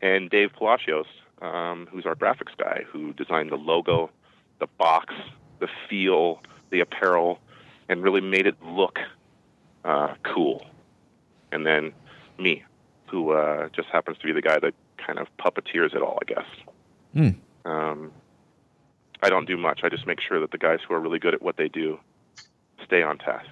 and 0.00 0.30
Dave 0.30 0.50
Palacios, 0.56 1.06
um, 1.42 1.86
who's 1.90 2.06
our 2.06 2.14
graphics 2.14 2.56
guy, 2.56 2.84
who 2.90 3.12
designed 3.12 3.50
the 3.50 3.56
logo, 3.56 4.10
the 4.60 4.68
box, 4.78 5.14
the 5.58 5.68
feel, 5.90 6.40
the 6.70 6.80
apparel, 6.80 7.40
and 7.88 8.02
really 8.02 8.22
made 8.22 8.46
it 8.46 8.56
look 8.62 8.98
uh, 9.84 10.14
cool. 10.22 10.64
And 11.52 11.66
then 11.66 11.92
me, 12.38 12.64
who 13.10 13.32
uh, 13.32 13.68
just 13.70 13.88
happens 13.88 14.18
to 14.18 14.26
be 14.26 14.32
the 14.32 14.42
guy 14.42 14.58
that 14.60 14.74
kind 15.04 15.18
of 15.18 15.26
puppeteers 15.38 15.94
it 15.94 16.02
all, 16.02 16.18
I 16.22 16.32
guess. 16.32 16.46
Hmm. 17.14 17.70
Um, 17.70 18.12
I 19.22 19.30
don't 19.30 19.46
do 19.46 19.56
much. 19.56 19.80
I 19.82 19.88
just 19.88 20.06
make 20.06 20.20
sure 20.20 20.40
that 20.40 20.50
the 20.50 20.58
guys 20.58 20.78
who 20.86 20.94
are 20.94 21.00
really 21.00 21.18
good 21.18 21.34
at 21.34 21.42
what 21.42 21.56
they 21.56 21.68
do 21.68 21.98
stay 22.84 23.02
on 23.02 23.18
task. 23.18 23.50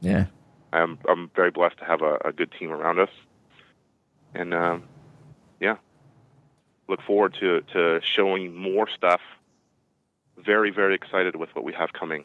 Yeah. 0.00 0.26
I'm 0.72 0.98
I'm 1.08 1.30
very 1.34 1.50
blessed 1.50 1.78
to 1.78 1.84
have 1.84 2.02
a, 2.02 2.18
a 2.24 2.32
good 2.32 2.52
team 2.58 2.70
around 2.70 3.00
us, 3.00 3.10
and 4.34 4.54
um, 4.54 4.84
yeah, 5.60 5.76
look 6.88 7.02
forward 7.02 7.34
to 7.40 7.62
to 7.72 8.00
showing 8.02 8.54
more 8.54 8.88
stuff. 8.88 9.20
Very 10.38 10.70
very 10.70 10.94
excited 10.94 11.34
with 11.36 11.54
what 11.56 11.64
we 11.64 11.72
have 11.72 11.92
coming. 11.92 12.24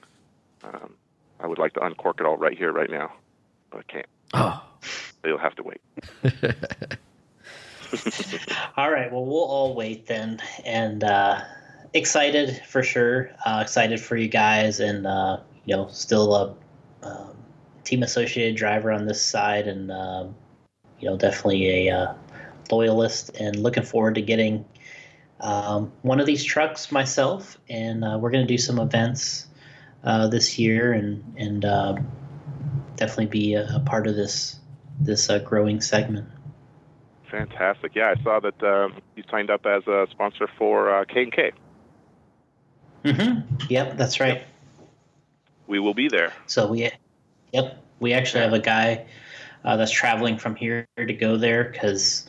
Um, 0.63 0.93
I 1.39 1.47
would 1.47 1.57
like 1.57 1.73
to 1.73 1.83
uncork 1.83 2.19
it 2.19 2.25
all 2.25 2.37
right 2.37 2.57
here 2.57 2.71
right 2.71 2.89
now, 2.89 3.13
but 3.71 3.79
I 3.79 3.91
can't. 3.91 4.05
Oh. 4.33 4.63
So 4.81 5.29
you'll 5.29 5.37
have 5.39 5.55
to 5.55 5.63
wait. 5.63 5.81
All 8.77 8.91
right, 8.91 9.11
well, 9.11 9.25
we'll 9.25 9.43
all 9.43 9.73
wait 9.73 10.07
then, 10.07 10.39
and 10.65 11.03
uh, 11.03 11.39
excited 11.93 12.61
for 12.67 12.83
sure. 12.83 13.29
Uh, 13.45 13.59
excited 13.61 13.99
for 13.99 14.15
you 14.15 14.27
guys, 14.27 14.79
and 14.79 15.05
uh, 15.05 15.37
you 15.65 15.75
know, 15.75 15.87
still 15.87 16.35
a 16.35 16.55
um, 17.03 17.35
team 17.83 18.03
associated 18.03 18.55
driver 18.55 18.91
on 18.91 19.05
this 19.05 19.21
side, 19.21 19.67
and 19.67 19.91
um, 19.91 20.35
you 20.99 21.09
know, 21.09 21.17
definitely 21.17 21.87
a 21.87 21.95
uh, 21.95 22.13
loyalist, 22.71 23.35
and 23.39 23.55
looking 23.57 23.83
forward 23.83 24.15
to 24.15 24.21
getting 24.21 24.65
um, 25.39 25.91
one 26.01 26.19
of 26.19 26.25
these 26.25 26.43
trucks 26.43 26.91
myself. 26.91 27.57
And 27.69 28.03
uh, 28.03 28.17
we're 28.19 28.31
going 28.31 28.45
to 28.45 28.53
do 28.53 28.57
some 28.57 28.79
events 28.79 29.47
uh, 30.03 30.27
this 30.27 30.57
year, 30.59 30.93
and 30.93 31.23
and 31.37 31.65
uh, 31.65 31.95
definitely 32.95 33.27
be 33.27 33.53
a, 33.53 33.67
a 33.75 33.79
part 33.79 34.07
of 34.07 34.15
this 34.15 34.59
this 34.99 35.29
uh, 35.29 35.39
growing 35.39 35.81
segment. 35.81 36.29
Fantastic. 37.29 37.95
Yeah, 37.95 38.13
I 38.17 38.23
saw 38.23 38.39
that 38.39 38.63
um, 38.63 39.01
you 39.15 39.23
signed 39.29 39.49
up 39.49 39.65
as 39.65 39.85
a 39.87 40.07
sponsor 40.11 40.47
for 40.57 40.93
uh, 40.93 41.05
K 41.05 41.23
and 41.23 41.33
K. 41.33 41.51
Mm-hmm. 43.05 43.65
Yep, 43.69 43.97
that's 43.97 44.19
right. 44.19 44.43
We 45.67 45.79
will 45.79 45.93
be 45.93 46.09
there. 46.09 46.33
So 46.47 46.67
we, 46.67 46.89
yep, 47.53 47.83
we 47.99 48.13
actually 48.13 48.41
have 48.41 48.53
a 48.53 48.59
guy 48.59 49.05
uh, 49.63 49.77
that's 49.77 49.91
traveling 49.91 50.37
from 50.37 50.55
here 50.55 50.87
to 50.97 51.13
go 51.13 51.37
there 51.37 51.63
because 51.65 52.27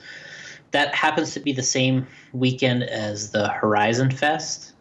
that 0.71 0.95
happens 0.95 1.35
to 1.35 1.41
be 1.41 1.53
the 1.53 1.63
same 1.63 2.07
weekend 2.33 2.83
as 2.83 3.31
the 3.31 3.49
Horizon 3.49 4.11
Fest. 4.11 4.73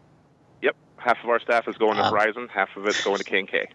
Yep. 0.62 0.76
Half 0.98 1.24
of 1.24 1.30
our 1.30 1.40
staff 1.40 1.68
is 1.68 1.78
going 1.78 1.96
to 1.96 2.04
Uh, 2.04 2.12
Horizon. 2.12 2.50
Half 2.54 2.76
of 2.76 2.86
it's 2.88 3.04
going 3.04 3.18
to 3.18 3.24
K 3.24 3.40
and 3.40 3.48
K. 3.48 3.68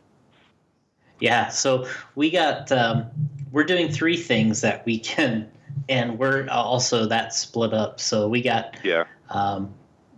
Yeah, 1.20 1.48
so 1.48 1.86
we 2.14 2.30
got 2.30 2.72
um, 2.72 3.06
we're 3.52 3.64
doing 3.64 3.90
three 3.90 4.16
things 4.16 4.62
that 4.62 4.86
weekend, 4.86 5.50
and 5.88 6.18
we're 6.18 6.48
also 6.48 7.06
that 7.06 7.34
split 7.34 7.74
up. 7.74 8.00
So 8.00 8.28
we 8.28 8.40
got 8.40 8.76
Yeah. 8.82 9.04
um, 9.28 9.74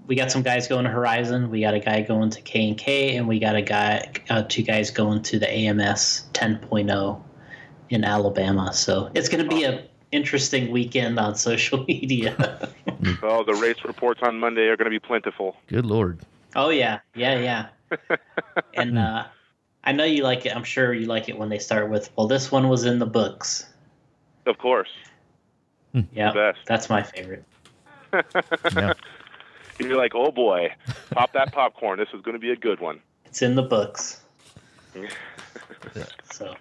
we 0.06 0.16
got 0.16 0.30
some 0.30 0.42
guys 0.42 0.68
going 0.68 0.84
to 0.84 0.90
Horizon. 0.90 1.50
We 1.50 1.60
got 1.60 1.74
a 1.74 1.80
guy 1.80 2.02
going 2.02 2.30
to 2.30 2.40
K 2.40 2.68
and 2.68 2.78
K, 2.78 3.16
and 3.16 3.28
we 3.28 3.38
got 3.38 3.56
a 3.56 3.62
guy, 3.62 4.10
uh, 4.30 4.42
two 4.48 4.62
guys 4.62 4.90
going 4.90 5.22
to 5.22 5.38
the 5.38 5.50
AMS 5.50 6.26
10.0 6.32 7.22
in 7.90 8.04
Alabama. 8.04 8.72
So 8.72 9.10
it's 9.14 9.28
going 9.28 9.48
to 9.48 9.48
be 9.54 9.64
a 9.64 9.86
interesting 10.10 10.70
weekend 10.70 11.18
on 11.18 11.34
social 11.34 11.84
media. 11.88 12.68
Oh, 13.24 13.42
the 13.42 13.54
race 13.54 13.84
reports 13.84 14.20
on 14.22 14.38
Monday 14.38 14.68
are 14.68 14.76
going 14.76 14.84
to 14.84 14.90
be 14.90 15.00
plentiful. 15.00 15.56
Good 15.66 15.84
lord. 15.84 16.20
oh 16.54 16.68
yeah, 16.68 17.00
yeah, 17.16 17.66
yeah. 17.90 18.16
And 18.74 18.96
uh, 18.96 19.24
I 19.82 19.90
know 19.90 20.04
you 20.04 20.22
like 20.22 20.46
it. 20.46 20.54
I'm 20.54 20.62
sure 20.62 20.94
you 20.94 21.06
like 21.06 21.28
it 21.28 21.36
when 21.36 21.48
they 21.48 21.58
start 21.58 21.90
with, 21.90 22.10
"Well, 22.16 22.28
this 22.28 22.52
one 22.52 22.68
was 22.68 22.84
in 22.84 23.00
the 23.00 23.06
books." 23.06 23.66
Of 24.46 24.58
course. 24.58 24.90
Yeah, 26.12 26.52
that's 26.66 26.88
my 26.88 27.02
favorite. 27.02 27.44
Yeah. 28.12 28.92
You're 29.78 29.96
like, 29.96 30.14
oh 30.14 30.30
boy, 30.30 30.74
pop 31.10 31.32
that 31.32 31.52
popcorn. 31.52 31.98
This 31.98 32.08
is 32.14 32.22
going 32.22 32.34
to 32.34 32.40
be 32.40 32.50
a 32.50 32.56
good 32.56 32.80
one. 32.80 33.00
It's 33.24 33.42
in 33.42 33.54
the 33.54 33.62
books. 33.62 34.20
so, 36.32 36.54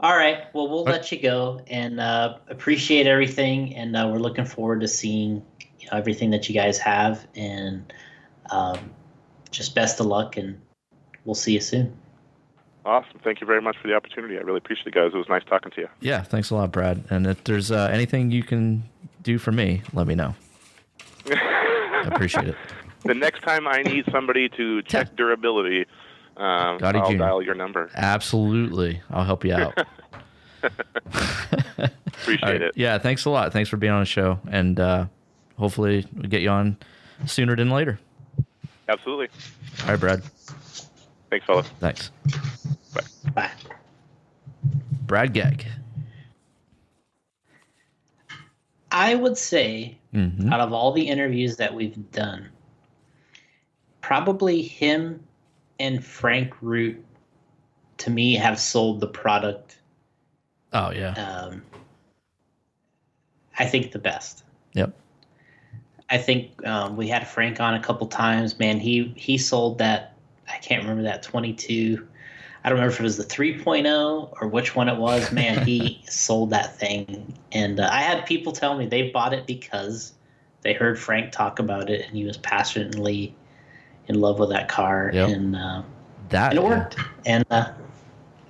all 0.00 0.16
right. 0.16 0.52
Well, 0.52 0.68
we'll 0.68 0.84
let 0.84 1.12
you 1.12 1.20
go 1.20 1.60
and 1.68 2.00
uh, 2.00 2.38
appreciate 2.48 3.06
everything, 3.06 3.74
and 3.76 3.96
uh, 3.96 4.08
we're 4.12 4.18
looking 4.18 4.44
forward 4.44 4.80
to 4.80 4.88
seeing 4.88 5.44
you 5.78 5.86
know 5.90 5.96
everything 5.96 6.30
that 6.30 6.48
you 6.48 6.54
guys 6.54 6.78
have, 6.78 7.26
and 7.34 7.92
um, 8.50 8.90
just 9.50 9.74
best 9.74 10.00
of 10.00 10.06
luck, 10.06 10.36
and 10.36 10.60
we'll 11.24 11.34
see 11.34 11.52
you 11.52 11.60
soon. 11.60 11.96
Awesome. 12.84 13.20
Thank 13.22 13.40
you 13.40 13.46
very 13.46 13.62
much 13.62 13.76
for 13.80 13.86
the 13.86 13.94
opportunity. 13.94 14.36
I 14.36 14.40
really 14.40 14.58
appreciate 14.58 14.88
it, 14.88 14.94
guys. 14.94 15.12
It 15.14 15.16
was 15.16 15.28
nice 15.28 15.44
talking 15.44 15.70
to 15.72 15.82
you. 15.82 15.88
Yeah, 16.00 16.22
thanks 16.22 16.50
a 16.50 16.56
lot, 16.56 16.72
Brad. 16.72 17.04
And 17.10 17.26
if 17.26 17.44
there's 17.44 17.70
uh, 17.70 17.88
anything 17.92 18.32
you 18.32 18.42
can 18.42 18.82
do 19.22 19.38
for 19.38 19.52
me, 19.52 19.82
let 19.92 20.08
me 20.08 20.16
know. 20.16 20.34
I 22.12 22.14
appreciate 22.16 22.48
it. 22.48 22.56
The 23.04 23.14
next 23.14 23.42
time 23.42 23.66
I 23.66 23.82
need 23.82 24.04
somebody 24.12 24.48
to 24.50 24.80
check 24.82 25.16
durability, 25.16 25.86
um, 26.36 26.78
Gotti 26.78 27.00
I'll 27.00 27.10
Jr. 27.10 27.16
dial 27.18 27.42
your 27.42 27.56
number. 27.56 27.90
Absolutely. 27.96 29.02
I'll 29.10 29.24
help 29.24 29.44
you 29.44 29.54
out. 29.54 29.76
Appreciate 30.62 32.44
All 32.44 32.52
right. 32.52 32.62
it. 32.62 32.74
Yeah, 32.76 32.98
thanks 32.98 33.24
a 33.24 33.30
lot. 33.30 33.52
Thanks 33.52 33.68
for 33.68 33.76
being 33.76 33.92
on 33.92 33.98
the 33.98 34.06
show. 34.06 34.38
And 34.48 34.78
uh, 34.78 35.06
hopefully 35.58 36.06
we 36.14 36.28
get 36.28 36.42
you 36.42 36.50
on 36.50 36.76
sooner 37.26 37.56
than 37.56 37.70
later. 37.70 37.98
Absolutely. 38.88 39.26
All 39.82 39.88
right, 39.88 39.98
Brad. 39.98 40.22
Thanks, 41.28 41.44
fellas. 41.44 41.66
Thanks. 41.80 42.12
Bye. 42.94 43.30
Bye. 43.34 43.50
Brad 45.06 45.32
Gag. 45.32 45.66
I 48.92 49.16
would 49.16 49.36
say, 49.36 49.98
Mhm. 50.14 50.52
out 50.52 50.60
of 50.60 50.72
all 50.72 50.92
the 50.92 51.08
interviews 51.08 51.56
that 51.56 51.74
we've 51.74 52.10
done, 52.12 52.48
probably 54.00 54.62
him 54.62 55.22
and 55.80 56.04
Frank 56.04 56.54
Root, 56.60 57.02
to 57.98 58.10
me, 58.10 58.34
have 58.34 58.58
sold 58.58 59.00
the 59.00 59.06
product. 59.06 59.78
Oh, 60.72 60.90
yeah. 60.90 61.12
Um, 61.14 61.62
I 63.58 63.66
think 63.66 63.92
the 63.92 63.98
best. 63.98 64.44
Yep. 64.74 64.94
I 66.10 66.18
think 66.18 66.66
um, 66.66 66.96
we 66.96 67.08
had 67.08 67.26
Frank 67.26 67.60
on 67.60 67.74
a 67.74 67.80
couple 67.80 68.06
times. 68.06 68.58
Man, 68.58 68.78
he 68.78 69.12
he 69.16 69.38
sold 69.38 69.78
that. 69.78 70.14
I 70.48 70.58
can't 70.58 70.82
remember 70.82 71.04
that 71.04 71.22
22. 71.22 72.06
I 72.64 72.68
don't 72.68 72.78
remember 72.78 72.94
if 72.94 73.00
it 73.00 73.02
was 73.02 73.16
the 73.16 73.24
3.0 73.24 74.38
or 74.40 74.48
which 74.48 74.76
one 74.76 74.88
it 74.88 74.96
was. 74.96 75.32
Man, 75.32 75.66
he 75.66 76.02
sold 76.08 76.50
that 76.50 76.76
thing. 76.78 77.36
And 77.50 77.80
uh, 77.80 77.88
I 77.90 78.02
had 78.02 78.24
people 78.24 78.52
tell 78.52 78.76
me 78.76 78.86
they 78.86 79.10
bought 79.10 79.32
it 79.32 79.46
because 79.46 80.12
they 80.62 80.72
heard 80.72 80.98
Frank 80.98 81.32
talk 81.32 81.58
about 81.58 81.90
it 81.90 82.06
and 82.06 82.16
he 82.16 82.24
was 82.24 82.36
passionately 82.36 83.34
in 84.06 84.20
love 84.20 84.38
with 84.38 84.50
that 84.50 84.68
car. 84.68 85.10
Yep. 85.12 85.28
And, 85.28 85.56
uh, 85.56 85.82
That. 86.28 86.50
and 86.50 86.58
it 86.58 86.62
worked. 86.62 86.96
And 87.26 87.44
uh, 87.50 87.72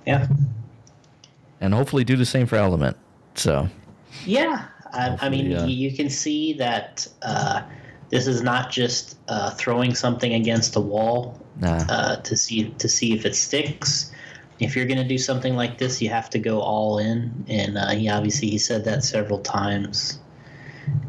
yeah. 0.05 0.27
And 1.59 1.73
hopefully 1.73 2.03
do 2.03 2.15
the 2.15 2.25
same 2.25 2.45
for 2.45 2.57
Element. 2.57 2.97
So, 3.35 3.67
Yeah, 4.25 4.67
I, 4.93 5.17
I 5.21 5.29
mean, 5.29 5.51
Hopefully, 5.51 5.55
uh, 5.55 5.65
you, 5.65 5.89
you 5.89 5.95
can 5.95 6.09
see 6.09 6.53
that 6.53 7.07
uh, 7.23 7.63
this 8.13 8.27
is 8.27 8.43
not 8.43 8.69
just 8.69 9.17
uh, 9.27 9.49
throwing 9.55 9.95
something 9.95 10.35
against 10.35 10.75
a 10.75 10.79
wall 10.79 11.35
nah. 11.59 11.83
uh, 11.89 12.15
to 12.17 12.37
see 12.37 12.69
to 12.77 12.87
see 12.87 13.11
if 13.11 13.25
it 13.25 13.35
sticks. 13.35 14.11
If 14.59 14.75
you're 14.75 14.85
going 14.85 14.99
to 14.99 15.07
do 15.07 15.17
something 15.17 15.55
like 15.55 15.79
this, 15.79 15.99
you 15.99 16.09
have 16.09 16.29
to 16.29 16.37
go 16.37 16.61
all 16.61 16.99
in, 16.99 17.43
and 17.47 17.75
uh, 17.75 17.89
he 17.89 18.07
obviously 18.09 18.51
he 18.51 18.59
said 18.59 18.85
that 18.85 19.03
several 19.03 19.39
times. 19.39 20.19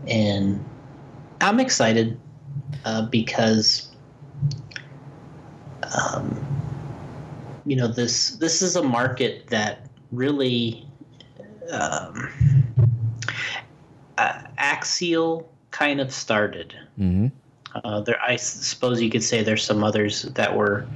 And 0.08 0.64
I'm 1.42 1.60
excited 1.60 2.18
uh, 2.86 3.02
because, 3.02 3.90
um, 5.94 6.42
you 7.66 7.76
know, 7.76 7.86
this 7.86 8.30
this 8.36 8.62
is 8.62 8.76
a 8.76 8.82
market 8.82 9.48
that 9.48 9.90
really. 10.10 10.88
Um, 11.70 12.30
uh, 14.16 14.42
Axial 14.58 15.48
kind 15.70 16.00
of 16.00 16.12
started. 16.12 16.76
Hmm 16.96 17.28
Uh, 17.84 18.00
there, 18.00 18.20
I 18.22 18.36
suppose 18.36 19.02
you 19.02 19.10
could 19.10 19.24
say 19.24 19.42
there's 19.42 19.64
some 19.64 19.82
others 19.82 20.22
that 20.22 20.54
were 20.54 20.86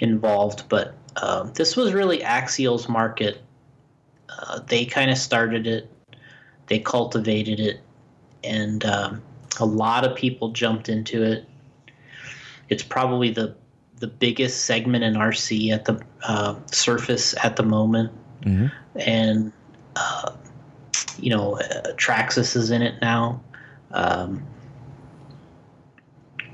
involved, 0.00 0.68
but 0.68 0.94
um, 1.22 1.50
this 1.54 1.76
was 1.76 1.94
really 1.94 2.22
Axial's 2.22 2.88
market. 2.88 3.40
Uh, 4.28 4.60
they 4.66 4.84
kind 4.84 5.10
of 5.10 5.16
started 5.16 5.66
it, 5.66 5.90
they 6.66 6.78
cultivated 6.78 7.58
it, 7.58 7.80
and 8.44 8.84
um, 8.84 9.22
a 9.60 9.64
lot 9.64 10.04
of 10.04 10.14
people 10.14 10.50
jumped 10.50 10.88
into 10.88 11.22
it. 11.22 11.48
It's 12.68 12.82
probably 12.82 13.30
the 13.30 13.54
the 13.98 14.06
biggest 14.06 14.64
segment 14.64 15.04
in 15.04 15.14
RC 15.14 15.72
at 15.72 15.84
the 15.84 16.00
uh, 16.22 16.54
surface 16.66 17.34
at 17.42 17.56
the 17.56 17.62
moment, 17.62 18.12
hmm 18.44 18.66
and 18.96 19.52
uh, 19.96 20.32
you 21.18 21.30
know, 21.30 21.56
uh, 21.58 21.92
Traxxas 21.96 22.56
is 22.56 22.70
in 22.70 22.82
it 22.82 23.00
now, 23.00 23.40
um, 23.92 24.42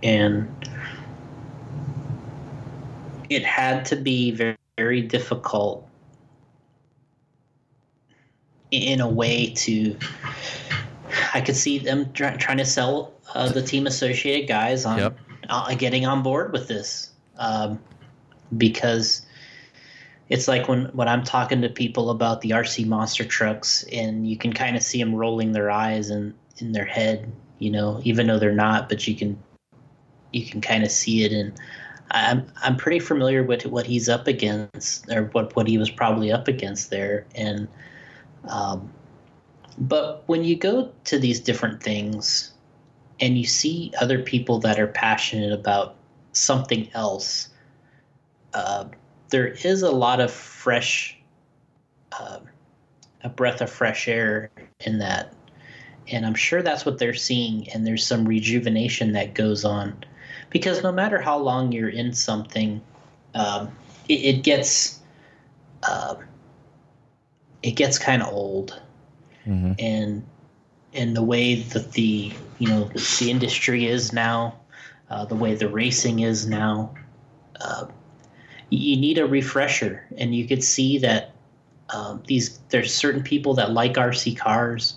and 0.07 0.49
it 3.29 3.45
had 3.45 3.85
to 3.87 3.97
be 3.97 4.31
very, 4.31 4.57
very 4.79 5.03
difficult 5.03 5.89
in 8.71 9.01
a 9.01 9.09
way 9.09 9.51
to. 9.51 9.97
I 11.35 11.41
could 11.41 11.57
see 11.57 11.79
them 11.79 12.13
try, 12.13 12.37
trying 12.37 12.59
to 12.59 12.65
sell 12.65 13.13
uh, 13.35 13.49
the 13.49 13.63
team 13.63 13.87
associated 13.87 14.49
guys 14.49 14.85
on 14.85 14.99
Yep. 14.99 15.19
uh, 15.49 15.75
getting 15.75 16.07
on 16.07 16.23
board 16.23 16.53
with 16.53 16.69
this 16.69 17.11
um, 17.39 17.81
because 18.57 19.27
it's 20.29 20.47
like 20.47 20.69
when 20.69 20.85
when 20.93 21.09
I'm 21.09 21.25
talking 21.25 21.63
to 21.63 21.69
people 21.69 22.11
about 22.11 22.43
the 22.43 22.51
RC 22.51 22.87
monster 22.87 23.25
trucks, 23.25 23.85
and 23.93 24.29
you 24.29 24.37
can 24.37 24.53
kind 24.53 24.77
of 24.77 24.85
see 24.85 24.99
them 25.01 25.17
rolling 25.17 25.51
their 25.51 25.69
eyes 25.69 26.11
and 26.11 26.33
in 26.59 26.71
their 26.71 26.85
head, 26.85 27.33
you 27.59 27.71
know, 27.71 28.01
even 28.05 28.29
though 28.29 28.39
they're 28.39 28.53
not, 28.53 28.89
but 28.89 29.07
you 29.09 29.17
can 29.17 29.43
you 30.37 30.47
can 30.47 30.61
kind 30.61 30.85
of 30.85 30.91
see 30.91 31.25
it, 31.25 31.33
and 31.33 31.53
I'm 32.11 32.47
I'm 32.63 32.77
pretty 32.77 33.01
familiar 33.01 33.43
with 33.43 33.67
what 33.67 33.87
he's 33.87 34.09
up 34.09 34.27
against, 34.27 35.11
or 35.11 35.25
what 35.33 35.57
what 35.57 35.67
he 35.67 35.79
was 35.79 35.91
probably 35.91 36.33
up 36.33 36.49
against 36.49 36.91
there, 36.91 37.27
and 37.35 37.69
um, 38.49 38.93
but 39.79 40.23
when 40.27 40.45
you 40.45 40.57
go 40.57 40.93
to 41.05 41.19
these 41.19 41.41
different 41.41 41.83
things, 41.83 42.53
and 43.21 43.39
you 43.39 43.47
see 43.47 43.93
other 44.01 44.23
people 44.23 44.59
that 44.61 44.79
are 44.79 44.87
passionate 44.87 45.53
about 45.53 45.97
something 46.37 46.89
else. 46.93 47.49
Uh, 48.53 48.85
there 49.31 49.49
is 49.49 49.83
a 49.83 49.91
lot 49.91 50.21
of 50.21 50.31
fresh, 50.31 51.19
uh, 52.13 52.39
a 53.23 53.29
breath 53.29 53.61
of 53.61 53.71
fresh 53.71 54.07
air 54.07 54.51
in 54.81 54.99
that. 54.99 55.35
And 56.09 56.25
I'm 56.25 56.35
sure 56.35 56.63
that's 56.63 56.87
what 56.87 56.99
they're 56.99 57.15
seeing. 57.15 57.69
And 57.71 57.87
there's 57.87 58.07
some 58.07 58.27
rejuvenation 58.27 59.13
that 59.13 59.35
goes 59.35 59.65
on. 59.65 60.05
Because 60.51 60.83
no 60.83 60.93
matter 60.93 61.21
how 61.21 61.39
long 61.39 61.73
you're 61.73 61.89
in 61.89 62.13
something, 62.13 62.81
um, 63.35 63.71
it, 64.09 64.37
it 64.37 64.43
gets. 64.43 65.01
Um, 65.89 66.19
it 67.63 67.73
gets 67.73 67.99
kind 67.99 68.23
of 68.23 68.33
old, 68.33 68.81
hmm 69.45 69.73
and 69.79 70.25
and 70.95 71.17
the 71.17 71.23
way 71.23 71.57
that 71.57 71.93
the 71.93 72.33
you 72.59 72.69
know 72.69 72.85
the 73.19 73.31
industry 73.31 73.87
is 73.87 74.13
now, 74.13 74.55
uh, 75.11 75.25
the 75.25 75.35
way 75.35 75.55
the 75.55 75.69
racing 75.69 76.21
is 76.21 76.47
now, 76.47 76.95
uh, 77.61 77.87
you 78.71 78.97
need 78.97 79.19
a 79.19 79.27
refresher, 79.27 80.07
and 80.17 80.35
you 80.35 80.47
could 80.47 80.63
see 80.63 80.99
that 80.99 81.33
um, 81.91 82.23
these 82.27 82.59
there's 82.71 82.95
certain 82.95 83.23
people 83.23 83.55
that 83.55 83.73
like 83.73 83.95
RC 83.95 84.37
cars, 84.37 84.97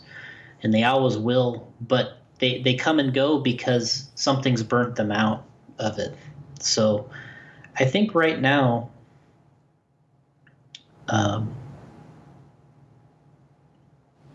and 0.63 0.73
they 0.73 0.83
always 0.83 1.17
will, 1.17 1.71
but 1.81 2.18
they 2.39 2.61
they 2.61 2.73
come 2.73 2.99
and 2.99 3.13
go 3.13 3.39
because 3.39 4.09
something's 4.15 4.63
burnt 4.63 4.95
them 4.95 5.11
out 5.11 5.45
of 5.77 5.99
it. 5.99 6.15
So, 6.59 7.09
I 7.77 7.85
think 7.85 8.15
right 8.15 8.39
now. 8.39 8.89
Um, 11.11 11.55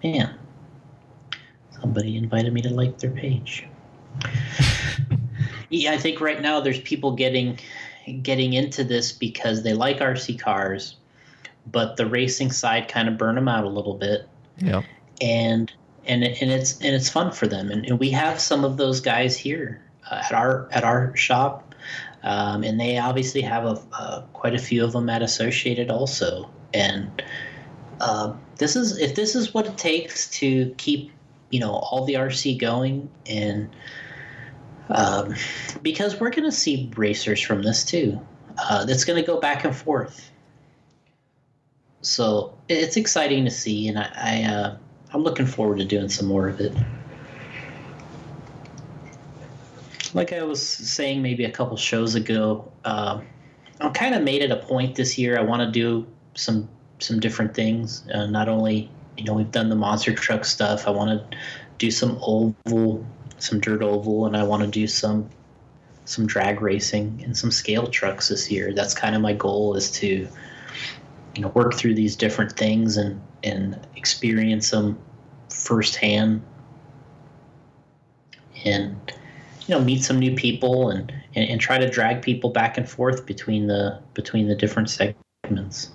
man, 0.03 0.37
somebody 1.81 2.17
invited 2.17 2.53
me 2.53 2.61
to 2.63 2.71
like 2.71 2.99
their 2.99 3.13
page. 3.13 3.67
yeah, 5.71 5.93
I 5.93 5.99
think 5.99 6.21
right 6.21 6.41
now 6.41 6.61
there's 6.61 6.81
people 6.81 7.13
getting 7.13 7.59
getting 8.23 8.53
into 8.53 8.85
this 8.85 9.13
because 9.13 9.63
they 9.63 9.73
like 9.73 9.99
RC 9.99 10.39
cars, 10.41 10.97
but 11.71 11.97
the 11.97 12.07
racing 12.07 12.51
side 12.51 12.89
kind 12.89 13.09
of 13.09 13.17
burned 13.17 13.39
them 13.39 13.49
out 13.49 13.65
a 13.65 13.69
little 13.69 13.95
bit, 13.95 14.29
Yeah. 14.59 14.83
and 15.21 15.73
and 16.07 16.25
and 16.25 16.51
it's 16.51 16.75
and 16.81 16.95
it's 16.95 17.09
fun 17.09 17.33
for 17.33 17.47
them, 17.47 17.71
and, 17.71 17.87
and 17.87 17.99
we 17.99 18.11
have 18.11 18.41
some 18.41 18.65
of 18.65 18.77
those 18.77 19.01
guys 19.01 19.37
here 19.37 19.83
uh, 20.11 20.23
at 20.25 20.33
our 20.33 20.69
at 20.73 20.85
our 20.85 21.15
shop, 21.17 21.75
um, 22.23 22.63
and 22.65 22.79
they 22.79 22.99
obviously 22.99 23.43
have 23.43 23.65
a 23.65 23.83
uh, 23.93 24.21
quite 24.33 24.55
a 24.55 24.59
few 24.59 24.85
of 24.85 24.93
them 24.93 25.09
at 25.09 25.23
Associated 25.23 25.91
also, 25.91 26.51
and 26.73 27.23
um, 28.01 28.41
this 28.57 28.77
is 28.77 28.99
if 28.99 29.15
this 29.15 29.35
is 29.35 29.55
what 29.55 29.67
it 29.67 29.77
takes 29.79 30.29
to 30.31 30.75
keep 30.77 31.11
you 31.51 31.61
know 31.61 31.73
all 31.73 32.05
the 32.05 32.15
RC 32.15 32.59
going 32.59 33.11
and 33.27 33.71
Um, 34.91 35.35
because 35.83 36.21
we're 36.21 36.31
going 36.31 36.45
to 36.45 36.53
see 36.53 36.91
racers 36.95 37.41
from 37.41 37.63
this 37.63 37.85
too. 37.85 38.21
Uh, 38.59 38.85
it's 38.87 39.05
going 39.05 39.19
to 39.19 39.27
go 39.27 39.41
back 39.41 39.65
and 39.65 39.75
forth. 39.75 40.31
So 42.03 42.55
it's 42.69 42.97
exciting 42.99 43.47
to 43.47 43.51
see, 43.51 43.89
and 43.89 43.99
I, 43.99 44.11
I 44.15 44.43
uh, 44.45 44.77
I'm 45.15 45.23
looking 45.23 45.47
forward 45.47 45.79
to 45.79 45.85
doing 45.85 46.09
some 46.09 46.27
more 46.27 46.49
of 46.49 46.61
it. 46.61 46.75
Like 50.13 50.33
I 50.33 50.43
was 50.43 50.61
saying, 50.67 51.23
maybe 51.23 51.45
a 51.45 51.51
couple 51.51 51.77
shows 51.77 52.17
ago, 52.17 52.71
uh, 52.85 53.21
I 53.81 53.89
kind 53.91 54.17
of 54.17 54.23
made 54.23 54.43
it 54.43 54.51
a 54.51 54.57
point 54.57 54.97
this 54.97 55.17
year. 55.17 55.39
I 55.39 55.43
want 55.43 55.63
to 55.63 55.71
do 55.71 56.07
some 56.35 56.69
some 56.99 57.21
different 57.21 57.55
things. 57.55 58.05
Uh, 58.13 58.27
not 58.27 58.49
only 58.49 58.91
you 59.17 59.25
know 59.25 59.35
we've 59.35 59.51
done 59.53 59.69
the 59.69 59.77
monster 59.77 60.13
truck 60.13 60.45
stuff. 60.45 60.89
I 60.89 60.91
want 60.91 61.11
to 61.11 61.39
do 61.79 61.93
some 61.93 62.19
oval, 62.21 63.07
some 63.39 63.61
dirt 63.61 63.83
oval, 63.83 64.27
and 64.27 64.37
I 64.37 64.43
want 64.43 64.65
to 64.65 64.69
do 64.69 64.89
some 64.89 65.31
some 66.07 66.27
drag 66.27 66.61
racing 66.61 67.23
and 67.25 67.37
some 67.37 67.53
scale 67.53 67.87
trucks 67.87 68.29
this 68.29 68.51
year. 68.51 68.73
That's 68.75 68.95
kind 68.95 69.15
of 69.15 69.23
my 69.23 69.33
goal 69.33 69.77
is 69.77 69.93
to 69.93 70.29
you 71.37 71.43
know 71.43 71.49
work 71.49 71.75
through 71.75 71.95
these 71.95 72.17
different 72.17 72.57
things 72.57 72.97
and 72.97 73.21
and 73.45 73.79
experience 73.97 74.71
them 74.71 74.99
firsthand 75.51 76.43
and 78.65 79.13
you 79.67 79.75
know 79.75 79.81
meet 79.81 80.03
some 80.03 80.19
new 80.19 80.35
people 80.35 80.91
and, 80.91 81.13
and 81.35 81.49
and 81.49 81.61
try 81.61 81.79
to 81.79 81.89
drag 81.89 82.23
people 82.23 82.51
back 82.51 82.77
and 82.77 82.89
forth 82.89 83.27
between 83.27 83.67
the 83.67 84.01
between 84.15 84.49
the 84.49 84.55
different 84.55 84.91
segments. 84.91 85.91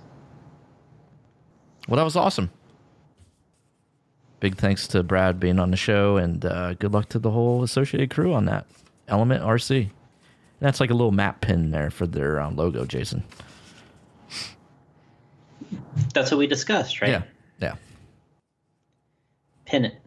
Well, 1.87 1.97
that 1.97 2.03
was 2.03 2.15
awesome. 2.15 2.51
Big 4.39 4.55
thanks 4.55 4.87
to 4.89 5.03
Brad 5.03 5.39
being 5.39 5.59
on 5.59 5.71
the 5.71 5.77
show, 5.77 6.17
and 6.17 6.45
uh, 6.45 6.75
good 6.75 6.93
luck 6.93 7.09
to 7.09 7.19
the 7.19 7.31
whole 7.31 7.63
associated 7.63 8.09
crew 8.09 8.33
on 8.33 8.45
that 8.45 8.65
Element 9.07 9.43
RC. 9.43 9.81
And 9.81 9.91
that's 10.59 10.79
like 10.79 10.91
a 10.91 10.93
little 10.93 11.11
map 11.11 11.41
pin 11.41 11.71
there 11.71 11.89
for 11.89 12.05
their 12.05 12.39
um, 12.39 12.55
logo, 12.55 12.85
Jason. 12.85 13.23
That's 16.13 16.31
what 16.31 16.37
we 16.37 16.47
discussed, 16.47 17.01
right? 17.01 17.09
Yeah, 17.09 17.23
yeah. 17.25 17.38
Pin 19.69 19.85
it. 19.85 20.01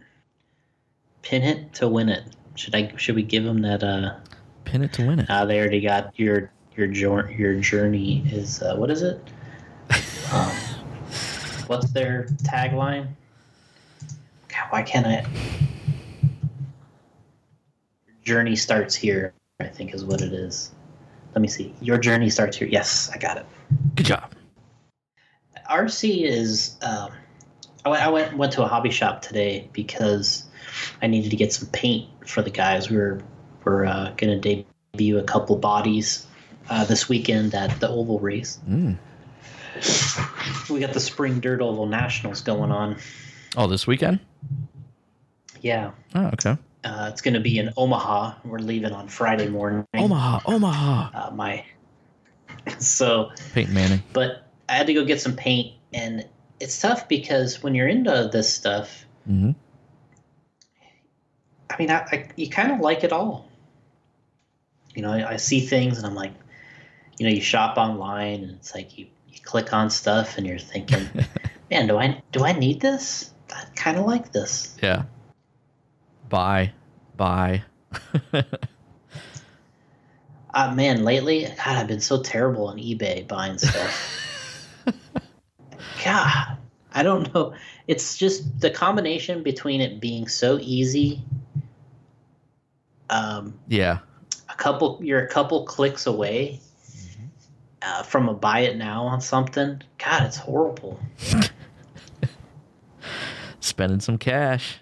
Pin 1.22 1.42
it 1.44 1.72
to 1.74 1.86
win 1.86 2.08
it. 2.08 2.24
Should 2.56 2.74
I? 2.74 2.92
Should 2.96 3.14
we 3.14 3.22
give 3.22 3.44
them 3.44 3.62
that? 3.62 3.84
Uh, 3.84 4.16
Pin 4.64 4.82
it 4.82 4.92
to 4.94 5.06
win 5.06 5.20
it. 5.20 5.30
uh 5.30 5.44
they 5.44 5.60
already 5.60 5.80
got 5.80 6.18
your 6.18 6.50
your 6.76 6.88
jour- 6.88 7.30
your 7.30 7.54
journey 7.60 8.24
is 8.32 8.60
uh, 8.60 8.74
what 8.74 8.90
is 8.90 9.02
it? 9.02 9.20
Um, 10.32 10.50
what's 11.66 11.90
their 11.92 12.24
tagline? 12.42 13.06
God, 14.48 14.66
why 14.70 14.82
can't 14.82 15.06
I? 15.06 15.26
Journey 18.24 18.56
starts 18.56 18.94
here. 18.94 19.34
I 19.60 19.64
think 19.66 19.92
is 19.94 20.06
what 20.06 20.22
it 20.22 20.32
is. 20.32 20.72
Let 21.34 21.42
me 21.42 21.48
see. 21.48 21.74
Your 21.82 21.98
journey 21.98 22.30
starts 22.30 22.56
here. 22.56 22.66
Yes, 22.66 23.10
I 23.12 23.18
got 23.18 23.36
it. 23.36 23.44
Good 23.94 24.06
job. 24.06 24.32
RC 25.70 26.22
is. 26.24 26.76
Um, 26.82 27.10
I 27.84 27.88
went, 27.88 28.02
I 28.02 28.08
went 28.08 28.36
went 28.36 28.52
to 28.54 28.62
a 28.62 28.68
hobby 28.68 28.90
shop 28.90 29.22
today 29.22 29.68
because 29.72 30.44
I 31.00 31.06
needed 31.06 31.30
to 31.30 31.36
get 31.36 31.52
some 31.52 31.68
paint 31.68 32.08
for 32.28 32.42
the 32.42 32.50
guys. 32.50 32.90
We 32.90 32.96
were 32.96 33.20
we're 33.64 33.84
uh, 33.86 34.12
gonna 34.16 34.38
debut 34.38 35.18
a 35.18 35.22
couple 35.24 35.56
bodies 35.56 36.26
uh, 36.70 36.84
this 36.84 37.08
weekend 37.08 37.54
at 37.54 37.80
the 37.80 37.88
oval 37.88 38.18
race. 38.20 38.60
Mm. 38.68 38.98
We 40.70 40.80
got 40.80 40.92
the 40.92 41.00
spring 41.00 41.40
dirt 41.40 41.60
oval 41.60 41.86
nationals 41.86 42.40
going 42.40 42.70
on. 42.70 42.96
Oh, 43.56 43.66
this 43.66 43.86
weekend? 43.86 44.20
Yeah, 45.60 45.92
Oh, 46.14 46.26
okay. 46.26 46.56
uh, 46.84 47.08
it's 47.12 47.20
gonna 47.20 47.40
be 47.40 47.58
in 47.58 47.72
Omaha. 47.76 48.34
We're 48.44 48.58
leaving 48.58 48.92
on 48.92 49.08
Friday 49.08 49.48
morning. 49.48 49.86
Omaha, 49.94 50.40
Omaha. 50.46 51.10
Uh, 51.14 51.30
my 51.34 51.64
so 52.78 53.30
Peyton 53.54 53.72
Manning. 53.74 54.02
but 54.12 54.48
I 54.68 54.74
had 54.74 54.86
to 54.88 54.94
go 54.94 55.04
get 55.04 55.20
some 55.20 55.36
paint, 55.36 55.74
and 55.92 56.26
it's 56.62 56.80
tough 56.80 57.08
because 57.08 57.62
when 57.62 57.74
you're 57.74 57.88
into 57.88 58.30
this 58.32 58.52
stuff, 58.52 59.04
hmm 59.26 59.50
I 61.68 61.76
mean, 61.78 61.90
I, 61.90 62.00
I 62.12 62.28
you 62.36 62.50
kind 62.50 62.70
of 62.70 62.80
like 62.80 63.02
it 63.02 63.12
all. 63.12 63.48
You 64.94 65.02
know, 65.02 65.12
I, 65.12 65.32
I 65.32 65.36
see 65.36 65.60
things 65.60 65.96
and 65.96 66.06
I'm 66.06 66.14
like, 66.14 66.32
you 67.18 67.26
know, 67.26 67.32
you 67.32 67.40
shop 67.40 67.78
online 67.78 68.44
and 68.44 68.50
it's 68.52 68.74
like 68.74 68.98
you, 68.98 69.06
you 69.26 69.40
click 69.42 69.72
on 69.72 69.88
stuff 69.88 70.36
and 70.36 70.46
you're 70.46 70.58
thinking, 70.58 71.08
man, 71.70 71.86
do 71.88 71.98
I 71.98 72.22
do 72.30 72.44
I 72.44 72.52
need 72.52 72.80
this? 72.80 73.30
I 73.50 73.64
kind 73.74 73.96
of 73.96 74.04
like 74.04 74.32
this. 74.32 74.76
Yeah. 74.82 75.04
Buy, 76.28 76.72
buy. 77.16 77.62
Uh, 80.54 80.74
man, 80.74 81.02
lately, 81.02 81.44
God, 81.44 81.76
I've 81.78 81.86
been 81.86 82.00
so 82.00 82.22
terrible 82.22 82.66
on 82.66 82.76
eBay 82.76 83.26
buying 83.26 83.56
stuff. 83.56 84.84
God, 86.04 86.56
I 86.92 87.02
don't 87.02 87.32
know. 87.34 87.54
It's 87.86 88.16
just 88.16 88.60
the 88.60 88.70
combination 88.70 89.42
between 89.42 89.80
it 89.80 90.00
being 90.00 90.28
so 90.28 90.58
easy. 90.60 91.22
Um, 93.10 93.58
yeah. 93.68 93.98
a 94.48 94.54
couple 94.54 94.98
you're 95.02 95.20
a 95.20 95.28
couple 95.28 95.64
clicks 95.64 96.06
away 96.06 96.60
uh, 97.82 98.02
from 98.04 98.28
a 98.28 98.34
buy 98.34 98.60
it 98.60 98.76
now 98.78 99.04
on 99.04 99.20
something 99.20 99.82
god 99.98 100.22
it's 100.22 100.36
horrible 100.38 100.98
Spending 103.60 104.00
some 104.00 104.16
cash. 104.18 104.78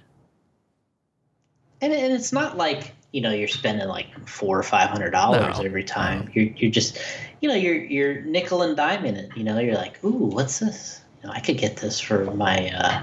and, 1.80 1.92
and 1.92 2.12
it's 2.12 2.32
not 2.32 2.56
like 2.56 2.94
you 3.12 3.20
know 3.20 3.30
you're 3.30 3.48
spending 3.48 3.88
like 3.88 4.28
four 4.28 4.56
or 4.56 4.62
five 4.62 4.90
hundred 4.90 5.10
dollars 5.10 5.58
No, 5.58 5.64
every 5.64 5.82
time 5.84 6.30
you're, 6.32 6.46
you're 6.56 6.70
just 6.70 6.98
you 7.40 7.48
know 7.48 7.54
you're 7.56 7.74
you're 7.74 8.20
nickel 8.22 8.62
and 8.62 8.78
diming 8.78 9.16
it 9.16 9.30
you 9.36 9.42
know 9.42 9.58
you're 9.58 9.74
like 9.74 10.02
ooh 10.04 10.10
what's 10.10 10.60
this 10.60 10.99
you 11.22 11.28
know 11.28 11.32
i 11.34 11.40
could 11.40 11.58
get 11.58 11.76
this 11.76 12.00
for 12.00 12.24
my 12.32 12.70
uh 12.70 13.02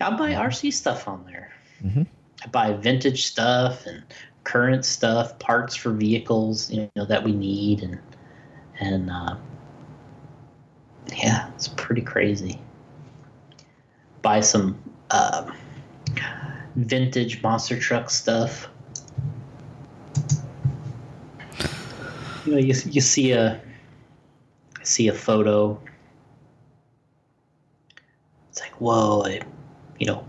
i'll 0.00 0.16
buy 0.16 0.32
rc 0.32 0.72
stuff 0.72 1.08
on 1.08 1.24
there. 1.26 1.52
Mhm. 1.84 2.06
i 2.44 2.46
buy 2.48 2.72
vintage 2.72 3.26
stuff 3.26 3.86
and 3.86 4.02
current 4.44 4.84
stuff 4.84 5.38
parts 5.38 5.76
for 5.76 5.90
vehicles 5.92 6.70
you 6.70 6.90
know 6.96 7.04
that 7.04 7.22
we 7.24 7.32
need 7.32 7.82
and 7.82 7.98
and 8.80 9.10
uh 9.10 9.36
yeah 11.16 11.50
it's 11.54 11.68
pretty 11.68 12.02
crazy. 12.02 12.60
Buy 14.22 14.40
some 14.40 14.78
um 15.10 15.54
vintage 16.76 17.42
monster 17.42 17.78
truck 17.78 18.10
stuff. 18.10 18.68
You 22.46 22.52
know 22.52 22.58
you, 22.58 22.74
you 22.86 23.00
see 23.00 23.32
a 23.32 23.60
see 24.82 25.08
a 25.08 25.14
photo 25.14 25.80
whoa 28.80 29.24
you 29.98 30.06
know 30.06 30.24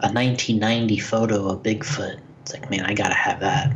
a 0.00 0.12
1990 0.12 0.98
photo 0.98 1.48
of 1.48 1.62
bigfoot. 1.62 2.20
It's 2.42 2.52
like 2.52 2.70
man 2.70 2.84
i 2.84 2.94
gotta 2.94 3.14
have 3.14 3.40
that. 3.40 3.74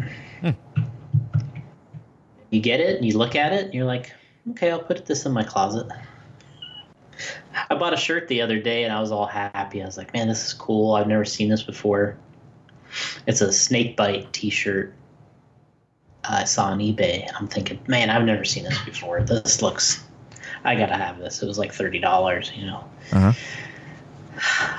You 2.51 2.60
get 2.60 2.81
it? 2.81 2.97
And 2.97 3.05
you 3.05 3.19
look 3.19 3.36
at 3.36 3.52
it? 3.52 3.66
And 3.66 3.74
you're 3.74 3.85
like 3.85 4.12
okay 4.51 4.70
i'll 4.70 4.78
put 4.78 5.05
this 5.06 5.27
in 5.27 5.32
my 5.32 5.43
closet. 5.43 5.86
I 7.70 7.74
bought 7.74 7.93
a 7.93 7.97
shirt 7.97 8.28
the 8.28 8.40
other 8.40 8.60
day 8.60 8.85
and 8.85 8.93
i 8.93 9.01
was 9.01 9.10
all 9.10 9.27
happy. 9.27 9.82
I 9.82 9.86
was 9.86 9.97
like 9.97 10.12
man 10.12 10.28
this 10.28 10.47
is 10.47 10.52
cool. 10.52 10.94
I've 10.94 11.09
never 11.09 11.24
seen 11.24 11.48
this 11.48 11.62
before. 11.62 12.16
It's 13.27 13.40
a 13.40 13.52
snake 13.52 13.97
bite 13.97 14.32
t-shirt 14.32 14.94
I 16.28 16.44
saw 16.44 16.66
on 16.66 16.78
eBay, 16.78 17.27
and 17.27 17.36
I'm 17.36 17.48
thinking, 17.48 17.78
man, 17.86 18.10
I've 18.10 18.24
never 18.24 18.44
seen 18.44 18.65
this 18.65 18.78
before. 18.85 19.23
This 19.23 19.62
looks, 19.62 20.05
I 20.65 20.74
gotta 20.74 20.97
have 20.97 21.19
this. 21.19 21.43
It 21.43 21.47
was 21.47 21.59
like 21.59 21.73
thirty 21.73 21.98
dollars, 21.98 22.52
you 22.55 22.66
know. 22.66 22.85
Uh-huh. 23.12 23.32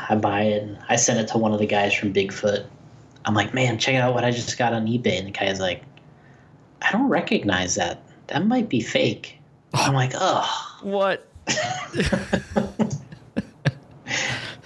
I 0.09 0.15
buy 0.15 0.41
it, 0.43 0.63
and 0.63 0.77
I 0.87 0.95
send 0.95 1.19
it 1.19 1.27
to 1.29 1.37
one 1.37 1.53
of 1.53 1.59
the 1.59 1.65
guys 1.65 1.93
from 1.93 2.13
Bigfoot. 2.13 2.65
I'm 3.25 3.33
like, 3.33 3.53
man, 3.53 3.77
check 3.77 3.95
out 3.95 4.13
what 4.13 4.23
I 4.23 4.31
just 4.31 4.57
got 4.57 4.73
on 4.73 4.87
eBay, 4.87 5.17
and 5.17 5.27
the 5.27 5.31
guy's 5.31 5.59
like, 5.59 5.83
I 6.81 6.91
don't 6.91 7.09
recognize 7.09 7.75
that. 7.75 8.01
That 8.27 8.45
might 8.45 8.69
be 8.69 8.81
fake. 8.81 9.37
I'm 9.73 9.93
like, 9.93 10.13
oh, 10.15 10.79
What? 10.81 11.27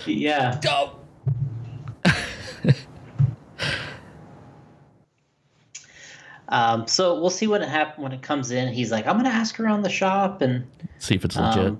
yeah. 0.05 0.59
Go. 0.61 0.99
Um, 6.53 6.85
so 6.85 7.19
we'll 7.19 7.31
see 7.31 7.47
what 7.47 7.63
it 7.63 7.67
happen 7.69 8.03
when 8.03 8.11
it 8.11 8.21
comes 8.21 8.51
in. 8.51 8.71
He's 8.71 8.91
like, 8.91 9.07
I'm 9.07 9.17
gonna 9.17 9.29
ask 9.29 9.59
around 9.59 9.81
the 9.81 9.89
shop, 9.89 10.43
and 10.43 10.67
See 10.99 11.15
if 11.15 11.25
it's 11.25 11.35
legit. 11.35 11.73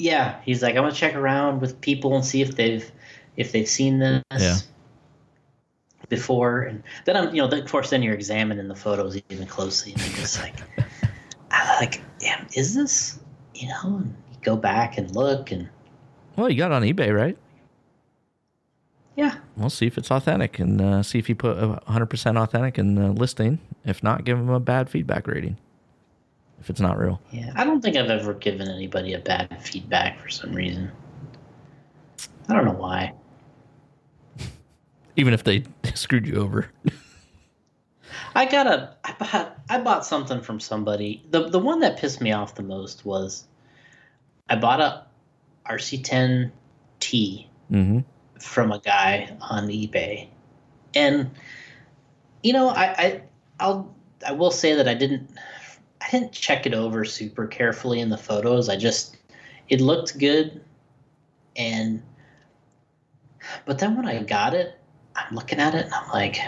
Yeah, 0.00 0.40
he's 0.44 0.62
like, 0.62 0.76
I'm 0.76 0.82
gonna 0.82 0.94
check 0.94 1.14
around 1.14 1.60
with 1.60 1.78
people 1.80 2.14
and 2.14 2.24
see 2.24 2.40
if 2.40 2.56
they've 2.56 2.90
if 3.36 3.52
they've 3.52 3.68
seen 3.68 3.98
this 3.98 4.22
Yeah. 4.38 4.56
before, 6.08 6.62
and 6.62 6.82
then 7.04 7.16
I'm, 7.16 7.34
you 7.34 7.42
know, 7.42 7.48
then, 7.48 7.60
of 7.60 7.70
course, 7.70 7.90
then 7.90 8.02
you're 8.02 8.14
examining 8.14 8.66
the 8.66 8.74
photos 8.74 9.20
even 9.28 9.46
closely, 9.46 9.92
and 9.92 10.00
you're 10.00 10.16
just 10.16 10.40
like, 10.40 10.54
I'm 11.50 11.80
like, 11.80 12.00
yeah, 12.20 12.44
is 12.54 12.74
this, 12.74 13.20
you 13.54 13.68
know? 13.68 13.98
And 13.98 14.14
you 14.32 14.38
go 14.42 14.56
back 14.56 14.98
and 14.98 15.14
look, 15.14 15.52
and 15.52 15.68
well, 16.36 16.50
you 16.50 16.56
got 16.56 16.72
it 16.72 16.74
on 16.74 16.82
eBay, 16.82 17.14
right? 17.14 17.36
Yeah. 19.16 19.36
We'll 19.56 19.68
see 19.68 19.86
if 19.86 19.98
it's 19.98 20.10
authentic 20.10 20.58
and 20.58 20.80
uh, 20.80 21.02
see 21.02 21.18
if 21.18 21.28
you 21.28 21.34
put 21.34 21.58
100% 21.58 22.42
authentic 22.42 22.78
in 22.78 22.94
the 22.94 23.10
listing. 23.12 23.58
If 23.84 24.02
not, 24.02 24.24
give 24.24 24.38
them 24.38 24.48
a 24.48 24.60
bad 24.60 24.88
feedback 24.88 25.26
rating. 25.26 25.58
If 26.60 26.68
it's 26.68 26.80
not 26.80 26.98
real. 26.98 27.20
Yeah. 27.30 27.52
I 27.56 27.64
don't 27.64 27.80
think 27.80 27.96
I've 27.96 28.10
ever 28.10 28.34
given 28.34 28.68
anybody 28.68 29.14
a 29.14 29.18
bad 29.18 29.62
feedback 29.62 30.20
for 30.20 30.28
some 30.28 30.52
reason. 30.52 30.90
I 32.48 32.54
don't 32.54 32.66
know 32.66 32.72
why. 32.72 33.14
Even 35.16 35.32
if 35.32 35.44
they 35.44 35.64
screwed 35.94 36.26
you 36.26 36.36
over. 36.36 36.70
I 38.34 38.46
got 38.46 38.66
a 38.66 38.94
I 39.04 39.12
bought 39.18 39.58
I 39.68 39.78
bought 39.80 40.06
something 40.06 40.40
from 40.40 40.60
somebody. 40.60 41.24
The 41.30 41.48
the 41.48 41.58
one 41.58 41.80
that 41.80 41.98
pissed 41.98 42.20
me 42.20 42.32
off 42.32 42.54
the 42.54 42.62
most 42.62 43.04
was 43.04 43.46
I 44.48 44.56
bought 44.56 44.80
a 44.80 45.06
RC10T 45.68 46.50
mm-hmm. 47.00 48.00
from 48.38 48.72
a 48.72 48.80
guy 48.80 49.36
on 49.40 49.68
eBay. 49.68 50.28
And 50.94 51.30
you 52.42 52.52
know, 52.52 52.68
I, 52.68 52.84
I 52.84 53.22
I'll 53.58 53.94
I 54.26 54.32
will 54.32 54.50
say 54.50 54.74
that 54.74 54.88
I 54.88 54.94
didn't 54.94 55.30
I 56.00 56.10
didn't 56.10 56.32
check 56.32 56.66
it 56.66 56.74
over 56.74 57.04
super 57.04 57.46
carefully 57.46 58.00
in 58.00 58.08
the 58.08 58.16
photos. 58.16 58.68
I 58.68 58.76
just 58.76 59.16
it 59.68 59.80
looked 59.80 60.18
good 60.18 60.62
and 61.56 62.02
but 63.64 63.78
then 63.78 63.96
when 63.96 64.06
I 64.06 64.22
got 64.22 64.54
it, 64.54 64.78
I'm 65.16 65.34
looking 65.34 65.58
at 65.58 65.74
it 65.74 65.86
and 65.86 65.94
I'm 65.94 66.10
like 66.10 66.38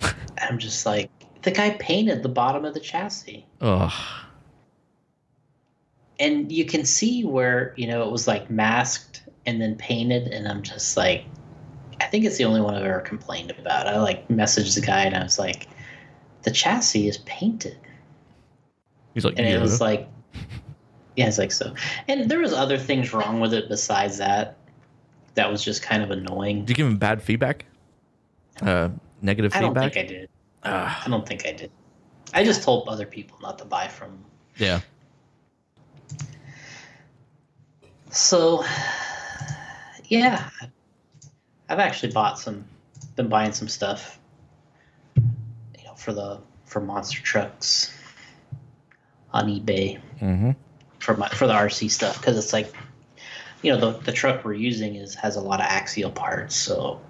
I'm 0.38 0.58
just 0.58 0.86
like 0.86 1.10
the 1.42 1.50
guy 1.52 1.70
painted 1.78 2.22
the 2.22 2.28
bottom 2.28 2.64
of 2.64 2.74
the 2.74 2.80
chassis 2.80 3.46
Ugh. 3.60 3.92
and 6.18 6.50
you 6.50 6.64
can 6.64 6.84
see 6.84 7.24
where 7.24 7.72
you 7.76 7.86
know 7.86 8.02
it 8.02 8.10
was 8.10 8.26
like 8.26 8.50
masked 8.50 9.22
and 9.46 9.60
then 9.60 9.76
painted 9.76 10.26
and 10.26 10.48
i'm 10.48 10.62
just 10.62 10.96
like 10.96 11.24
i 12.00 12.04
think 12.06 12.24
it's 12.24 12.36
the 12.36 12.44
only 12.44 12.60
one 12.60 12.74
i've 12.74 12.84
ever 12.84 13.00
complained 13.00 13.50
about 13.58 13.86
i 13.86 13.98
like 13.98 14.26
messaged 14.28 14.74
the 14.74 14.80
guy 14.80 15.04
and 15.04 15.16
i 15.16 15.22
was 15.22 15.38
like 15.38 15.68
the 16.42 16.50
chassis 16.50 17.08
is 17.08 17.18
painted 17.18 17.78
He's 19.14 19.24
like, 19.24 19.38
and 19.38 19.48
yeah. 19.48 19.56
it 19.56 19.60
was 19.60 19.80
like 19.80 20.08
yeah 21.16 21.26
it's 21.26 21.38
like 21.38 21.52
so 21.52 21.74
and 22.08 22.30
there 22.30 22.38
was 22.40 22.52
other 22.52 22.76
things 22.78 23.12
wrong 23.14 23.40
with 23.40 23.54
it 23.54 23.68
besides 23.68 24.18
that 24.18 24.58
that 25.34 25.50
was 25.50 25.64
just 25.64 25.82
kind 25.82 26.02
of 26.02 26.10
annoying 26.10 26.60
Did 26.60 26.70
you 26.70 26.74
give 26.76 26.86
him 26.86 26.96
bad 26.98 27.22
feedback? 27.22 27.64
Uh, 28.62 28.88
negative 29.22 29.54
i 29.54 29.60
don't 29.60 29.70
feedback? 29.70 29.94
think 29.94 30.06
i 30.06 30.08
did 30.12 30.28
Ah, 30.64 31.02
i 31.04 31.08
don't 31.08 31.26
think 31.26 31.46
i 31.46 31.52
did 31.52 31.70
i 32.34 32.44
just 32.44 32.62
told 32.62 32.88
other 32.88 33.06
people 33.06 33.38
not 33.40 33.58
to 33.58 33.64
buy 33.64 33.88
from 33.88 34.18
yeah. 34.58 34.80
So, 38.10 38.64
yeah, 40.06 40.48
I've 41.68 41.78
actually 41.78 42.12
bought 42.12 42.38
some, 42.38 42.64
been 43.16 43.28
buying 43.28 43.52
some 43.52 43.68
stuff, 43.68 44.18
you 45.16 45.84
know, 45.84 45.94
for 45.94 46.12
the 46.12 46.38
for 46.64 46.80
monster 46.80 47.22
trucks 47.22 47.92
on 49.32 49.46
eBay 49.48 50.00
Mm-hmm. 50.20 50.52
for 50.98 51.16
my 51.16 51.28
for 51.28 51.46
the 51.46 51.52
RC 51.52 51.90
stuff 51.90 52.18
because 52.18 52.38
it's 52.38 52.52
like, 52.54 52.72
you 53.62 53.70
know, 53.70 53.78
the 53.78 53.98
the 54.00 54.12
truck 54.12 54.44
we're 54.44 54.54
using 54.54 54.94
is 54.94 55.14
has 55.16 55.36
a 55.36 55.40
lot 55.40 55.60
of 55.60 55.66
axial 55.66 56.10
parts, 56.10 56.54
so 56.56 57.00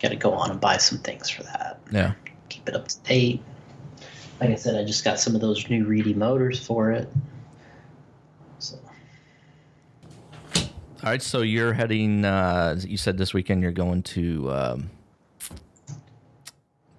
got 0.00 0.10
to 0.10 0.16
go 0.16 0.32
on 0.32 0.50
and 0.50 0.60
buy 0.60 0.76
some 0.76 0.98
things 0.98 1.28
for 1.30 1.42
that. 1.44 1.80
Yeah. 1.90 2.12
Keep 2.48 2.68
it 2.68 2.76
up 2.76 2.88
to 2.88 2.98
date. 3.00 3.42
Like 4.40 4.50
I 4.50 4.54
said, 4.56 4.76
I 4.76 4.84
just 4.84 5.04
got 5.04 5.18
some 5.18 5.34
of 5.34 5.40
those 5.40 5.68
new 5.70 5.84
Reedy 5.86 6.14
motors 6.14 6.64
for 6.64 6.90
it. 6.90 7.10
So. 8.58 8.78
All 11.04 11.10
right. 11.10 11.20
So 11.20 11.42
you're 11.42 11.74
heading, 11.74 12.24
uh, 12.24 12.80
you 12.82 12.96
said 12.96 13.18
this 13.18 13.34
weekend 13.34 13.60
you're 13.60 13.72
going 13.72 14.02
to 14.04 14.50
um, 14.50 14.90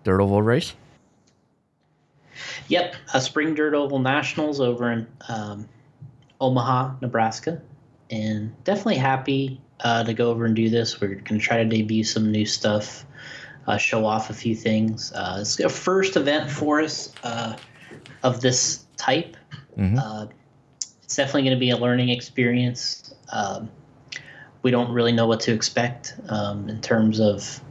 Dirt 0.04 0.22
Oval 0.22 0.44
Race? 0.44 0.76
Yep, 2.68 2.96
a 3.16 3.20
Spring 3.22 3.56
Dirt 3.56 3.74
Oval 3.74 3.98
Nationals 3.98 4.60
over 4.60 4.92
in 4.92 5.08
um, 5.28 5.68
Omaha, 6.40 6.98
Nebraska, 7.02 7.60
and 8.12 8.54
definitely 8.64 8.98
happy 8.98 9.60
uh, 9.80 10.04
to 10.04 10.14
go 10.14 10.30
over 10.30 10.46
and 10.46 10.56
do 10.56 10.70
this. 10.70 11.02
We're 11.02 11.16
going 11.16 11.40
to 11.40 11.40
try 11.40 11.58
to 11.58 11.66
debut 11.66 12.04
some 12.04 12.32
new 12.32 12.46
stuff, 12.46 13.08
uh, 13.66 13.78
show 13.78 14.06
off 14.06 14.30
a 14.30 14.36
few 14.36 14.56
things. 14.56 15.14
Uh, 15.14 15.40
it's 15.42 15.60
a 15.60 15.68
first 15.68 16.16
event 16.16 16.52
for 16.52 16.80
us 16.80 17.12
uh, 17.24 17.58
of 18.22 18.42
this 18.42 18.86
type. 18.98 19.36
Mhm. 19.76 19.98
Uh, 19.98 20.28
it's 21.02 21.16
definitely 21.16 21.42
going 21.42 21.56
to 21.56 21.60
be 21.60 21.72
a 21.72 21.78
learning 21.78 22.10
experience. 22.10 23.16
Um, 23.32 23.72
we 24.66 24.72
don't 24.72 24.92
really 24.92 25.12
know 25.12 25.28
what 25.28 25.42
to 25.42 25.54
expect 25.54 26.16
um, 26.28 26.68
in 26.70 26.82
terms 26.82 27.20
of, 27.20 27.62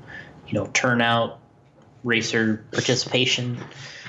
you 0.46 0.54
know, 0.54 0.70
turnout, 0.74 1.40
racer 2.04 2.64
participation, 2.70 3.58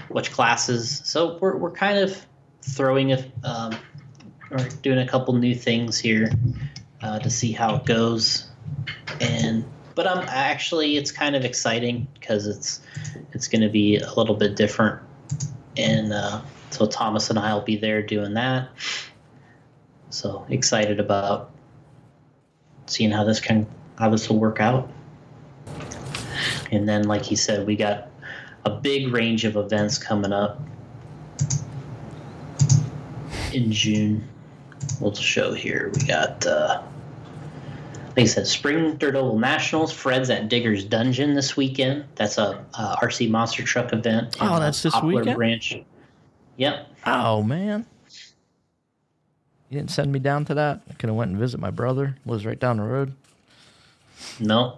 which 0.10 0.32
classes. 0.32 1.02
So 1.04 1.40
we're, 1.42 1.58
we're 1.58 1.72
kind 1.72 1.98
of 1.98 2.24
throwing 2.62 3.12
a, 3.12 3.26
um, 3.44 3.76
or 4.52 4.60
doing 4.84 5.00
a 5.00 5.08
couple 5.08 5.34
new 5.34 5.56
things 5.56 5.98
here 5.98 6.32
uh, 7.02 7.18
to 7.18 7.30
see 7.32 7.52
how 7.52 7.78
it 7.78 7.86
goes. 7.86 8.48
And 9.20 9.66
but 9.96 10.06
I'm 10.06 10.24
actually 10.30 10.96
it's 10.96 11.12
kind 11.12 11.36
of 11.36 11.44
exciting 11.44 12.08
because 12.14 12.46
it's 12.46 12.82
it's 13.32 13.48
going 13.48 13.62
to 13.64 13.70
be 13.70 13.98
a 13.98 14.14
little 14.14 14.36
bit 14.36 14.56
different, 14.56 15.02
and 15.76 16.14
uh, 16.14 16.42
so 16.70 16.86
Thomas 16.86 17.32
and 17.32 17.40
I'll 17.40 17.62
be 17.62 17.78
there 17.78 18.04
doing 18.04 18.36
that. 18.36 18.70
So 20.12 20.46
excited 20.50 21.00
about 21.00 21.55
seeing 22.88 23.12
how 23.12 23.24
this 23.24 23.40
can 23.40 23.68
how 23.98 24.10
this 24.10 24.30
will 24.30 24.40
work 24.40 24.60
out. 24.60 24.90
And 26.72 26.88
then, 26.88 27.04
like 27.04 27.24
he 27.24 27.36
said, 27.36 27.66
we 27.66 27.76
got 27.76 28.10
a 28.66 28.70
big 28.70 29.14
range 29.14 29.46
of 29.46 29.56
events 29.56 29.98
coming 29.98 30.34
up 30.34 30.60
in 33.54 33.72
June. 33.72 34.28
We'll 35.00 35.14
show 35.14 35.54
here. 35.54 35.92
We 35.94 36.08
got, 36.08 36.46
uh, 36.46 36.82
like 38.10 38.24
I 38.24 38.26
said, 38.26 38.48
Spring 38.48 38.96
Dirt 38.98 39.16
Oval 39.16 39.38
Nationals. 39.38 39.92
Fred's 39.92 40.30
at 40.30 40.50
Digger's 40.50 40.84
Dungeon 40.84 41.34
this 41.34 41.56
weekend. 41.56 42.06
That's 42.16 42.38
a, 42.38 42.66
uh 42.74 42.96
RC 42.98 43.30
monster 43.30 43.64
truck 43.64 43.94
event. 43.94 44.38
Oh, 44.42 44.60
that's 44.60 44.82
this 44.84 44.94
Poplar 44.94 45.22
weekend? 45.22 45.38
Yep. 46.58 46.88
Oh, 47.06 47.44
man. 47.44 47.86
You 49.76 49.82
didn't 49.82 49.92
send 49.92 50.10
me 50.10 50.20
down 50.20 50.46
to 50.46 50.54
that? 50.54 50.84
I 50.90 50.94
could 50.94 51.10
have 51.10 51.18
went 51.18 51.32
and 51.32 51.38
visit 51.38 51.60
my 51.60 51.70
brother. 51.70 52.16
Lives 52.26 52.46
right 52.46 52.58
down 52.58 52.78
the 52.78 52.84
road. 52.84 53.14
No. 54.40 54.78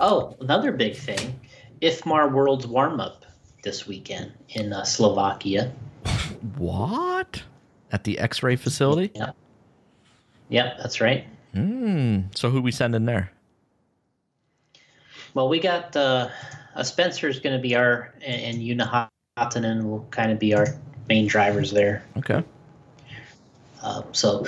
Oh, 0.00 0.36
another 0.40 0.72
big 0.72 0.96
thing. 0.96 1.38
IFMAR 1.80 2.32
World's 2.32 2.66
warm 2.66 2.98
up 2.98 3.24
this 3.62 3.86
weekend 3.86 4.32
in 4.48 4.72
uh, 4.72 4.82
Slovakia. 4.82 5.72
What? 6.58 7.44
At 7.92 8.02
the 8.02 8.18
X-ray 8.18 8.56
facility? 8.56 9.12
Yep. 9.14 9.36
Yep, 10.48 10.78
that's 10.78 11.00
right. 11.00 11.24
Hmm. 11.52 12.22
So 12.34 12.50
who 12.50 12.60
we 12.60 12.72
sending 12.72 13.04
there? 13.04 13.30
Well, 15.34 15.48
we 15.48 15.60
got 15.60 15.94
uh, 15.94 16.28
uh, 16.74 16.82
Spencer's 16.82 17.38
going 17.38 17.54
to 17.54 17.62
be 17.62 17.76
our, 17.76 18.12
and, 18.20 18.60
and 19.36 19.88
will 19.88 20.08
kind 20.10 20.32
of 20.32 20.40
be 20.40 20.54
our 20.54 20.66
main 21.08 21.28
drivers 21.28 21.70
there. 21.70 22.02
Okay. 22.16 22.42
Um, 23.84 24.04
so, 24.12 24.46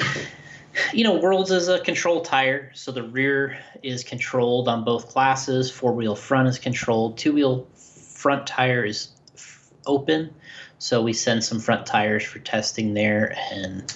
you 0.94 1.04
know, 1.04 1.18
Worlds 1.20 1.50
is 1.50 1.68
a 1.68 1.78
control 1.78 2.22
tire, 2.22 2.70
so 2.74 2.90
the 2.90 3.02
rear 3.02 3.58
is 3.82 4.02
controlled 4.02 4.66
on 4.66 4.82
both 4.82 5.08
classes. 5.08 5.70
Four 5.70 5.92
wheel 5.92 6.16
front 6.16 6.48
is 6.48 6.58
controlled. 6.58 7.18
Two 7.18 7.34
wheel 7.34 7.68
front 7.74 8.46
tire 8.46 8.82
is 8.84 9.10
f- 9.34 9.70
open, 9.86 10.34
so 10.78 11.02
we 11.02 11.12
send 11.12 11.44
some 11.44 11.60
front 11.60 11.84
tires 11.84 12.24
for 12.24 12.38
testing 12.38 12.94
there. 12.94 13.36
And 13.52 13.94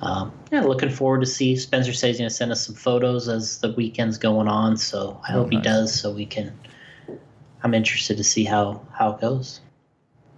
um, 0.00 0.32
yeah, 0.50 0.62
looking 0.62 0.90
forward 0.90 1.20
to 1.20 1.26
see. 1.26 1.54
Spencer 1.56 1.92
says 1.92 2.16
he's 2.16 2.18
going 2.18 2.28
to 2.28 2.34
send 2.34 2.50
us 2.50 2.66
some 2.66 2.74
photos 2.74 3.28
as 3.28 3.60
the 3.60 3.72
weekend's 3.72 4.18
going 4.18 4.48
on, 4.48 4.76
so 4.76 5.20
I 5.28 5.32
Oh, 5.32 5.42
hope 5.42 5.52
he 5.52 5.60
does, 5.60 5.94
so 5.98 6.10
we 6.12 6.26
can. 6.26 6.58
I'm 7.62 7.72
interested 7.72 8.16
to 8.16 8.24
see 8.24 8.42
how 8.42 8.84
how 8.92 9.12
it 9.12 9.20
goes. 9.20 9.60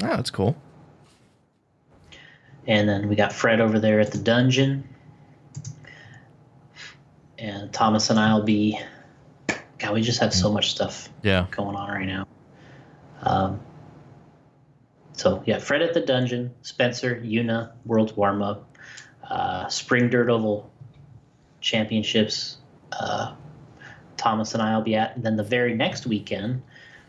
Oh, 0.03 0.09
that's 0.09 0.29
cool. 0.31 0.55
And 2.67 2.89
then 2.89 3.09
we 3.09 3.17
got 3.17 3.33
Fred 3.33 3.61
over 3.61 3.79
there 3.79 4.01
at 4.01 4.11
the 4.13 4.19
dungeon. 4.19 4.89
And 7.39 7.73
Thomas 7.73 8.11
and 8.11 8.19
I'll 8.19 8.43
be. 8.43 8.79
God, 9.79 9.93
we 9.93 10.01
just 10.03 10.21
have 10.21 10.33
so 10.33 10.51
much 10.53 10.71
stuff 10.71 11.11
Yeah. 11.23 11.47
going 11.51 11.77
on 11.77 11.91
right 11.91 12.07
now. 12.07 12.27
Um, 13.23 13.61
so, 15.13 15.43
yeah, 15.47 15.59
Fred 15.59 15.83
at 15.83 15.95
the 15.95 16.01
dungeon, 16.01 16.53
Spencer, 16.63 17.21
Una, 17.25 17.73
World 17.85 18.17
Warm 18.17 18.43
Up, 18.43 18.77
uh, 19.29 19.69
Spring 19.69 20.09
Dirt 20.09 20.31
Oval 20.31 20.71
Championships. 21.61 22.59
Uh, 22.93 23.35
Thomas 24.17 24.55
and 24.55 24.63
I 24.63 24.75
will 24.77 24.85
be 24.85 24.95
at. 24.95 25.17
And 25.17 25.25
then 25.25 25.37
the 25.37 25.43
very 25.43 25.75
next 25.75 26.07
weekend, 26.07 26.63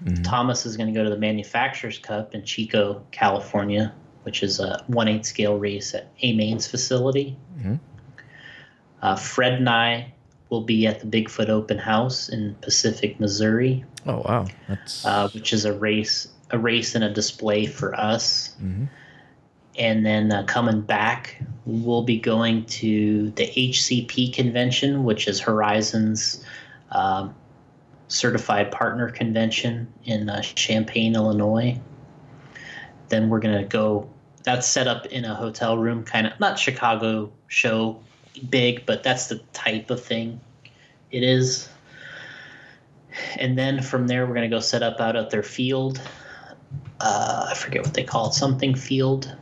Mhm. 0.04 0.24
Thomas 0.24 0.66
is 0.66 0.76
going 0.76 0.92
to 0.94 0.98
go 0.98 1.04
to 1.04 1.10
the 1.10 1.18
Manufacturers 1.18 1.98
Cup 2.00 2.34
in 2.36 2.44
Chico, 2.44 3.06
California, 3.12 3.94
which 4.26 4.42
is 4.44 4.60
a 4.60 4.84
1 4.88 5.08
8 5.08 5.26
scale 5.26 5.58
race 5.58 5.94
at 5.94 6.08
A 6.22 6.34
Main's 6.34 6.68
facility. 6.68 7.38
Mhm. 7.60 7.80
Uh, 9.02 9.16
Fred 9.16 9.54
and 9.54 9.70
I 9.70 10.14
will 10.50 10.62
be 10.62 10.88
at 10.88 11.00
the 11.00 11.06
Bigfoot 11.08 11.50
Open 11.50 11.78
House 11.78 12.28
in 12.30 12.56
Pacific, 12.62 13.20
Missouri, 13.20 13.86
Oh 14.08 14.22
wow, 14.26 14.46
that's 14.68 15.04
uh, 15.06 15.30
which 15.30 15.52
is 15.54 15.66
a 15.66 15.74
race 15.74 16.28
a 16.52 16.60
race 16.60 16.94
and 16.94 17.04
a 17.04 17.10
display 17.12 17.66
for 17.66 17.96
us. 18.00 18.56
Mhm. 18.62 18.88
And 19.78 20.06
then 20.06 20.32
uh, 20.32 20.44
coming 20.44 20.82
back, 20.82 21.42
we'll 21.66 22.04
be 22.04 22.18
going 22.20 22.66
to 22.66 23.32
the 23.32 23.48
HCP 23.48 24.32
convention, 24.34 25.04
which 25.04 25.28
is 25.28 25.40
Horizon's 25.42 26.44
um, 26.92 27.36
certified 28.08 28.72
partner 28.72 29.10
convention 29.10 29.88
in 30.06 30.30
uh, 30.30 30.42
Champaign, 30.42 31.16
Illinois. 31.16 31.80
Then 33.10 33.30
we're 33.30 33.40
gonna 33.40 33.66
go. 33.66 34.10
That's 34.46 34.68
set 34.68 34.88
up 34.88 35.08
in 35.08 35.26
a 35.26 35.34
hotel 35.34 35.78
room, 35.78 36.04
kind 36.04 36.28
of 36.28 36.40
not 36.40 36.60
Chicago 36.60 37.32
show 37.48 38.00
big, 38.50 38.86
but 38.86 39.04
that's 39.04 39.28
the 39.28 39.38
type 39.54 39.90
of 39.90 40.04
thing 40.04 40.40
it 41.12 41.24
is. 41.24 41.70
And 43.38 43.58
then 43.58 43.82
from 43.82 44.08
there, 44.08 44.26
we're 44.26 44.36
gonna 44.36 44.50
go 44.50 44.60
set 44.60 44.84
up 44.84 45.00
out 45.00 45.16
at 45.16 45.30
their 45.30 45.44
field. 45.44 46.02
Uh, 47.00 47.48
I 47.50 47.54
forget 47.56 47.84
what 47.84 47.94
they 47.94 48.04
call 48.04 48.30
it, 48.30 48.34
something 48.34 48.76
field, 48.76 49.34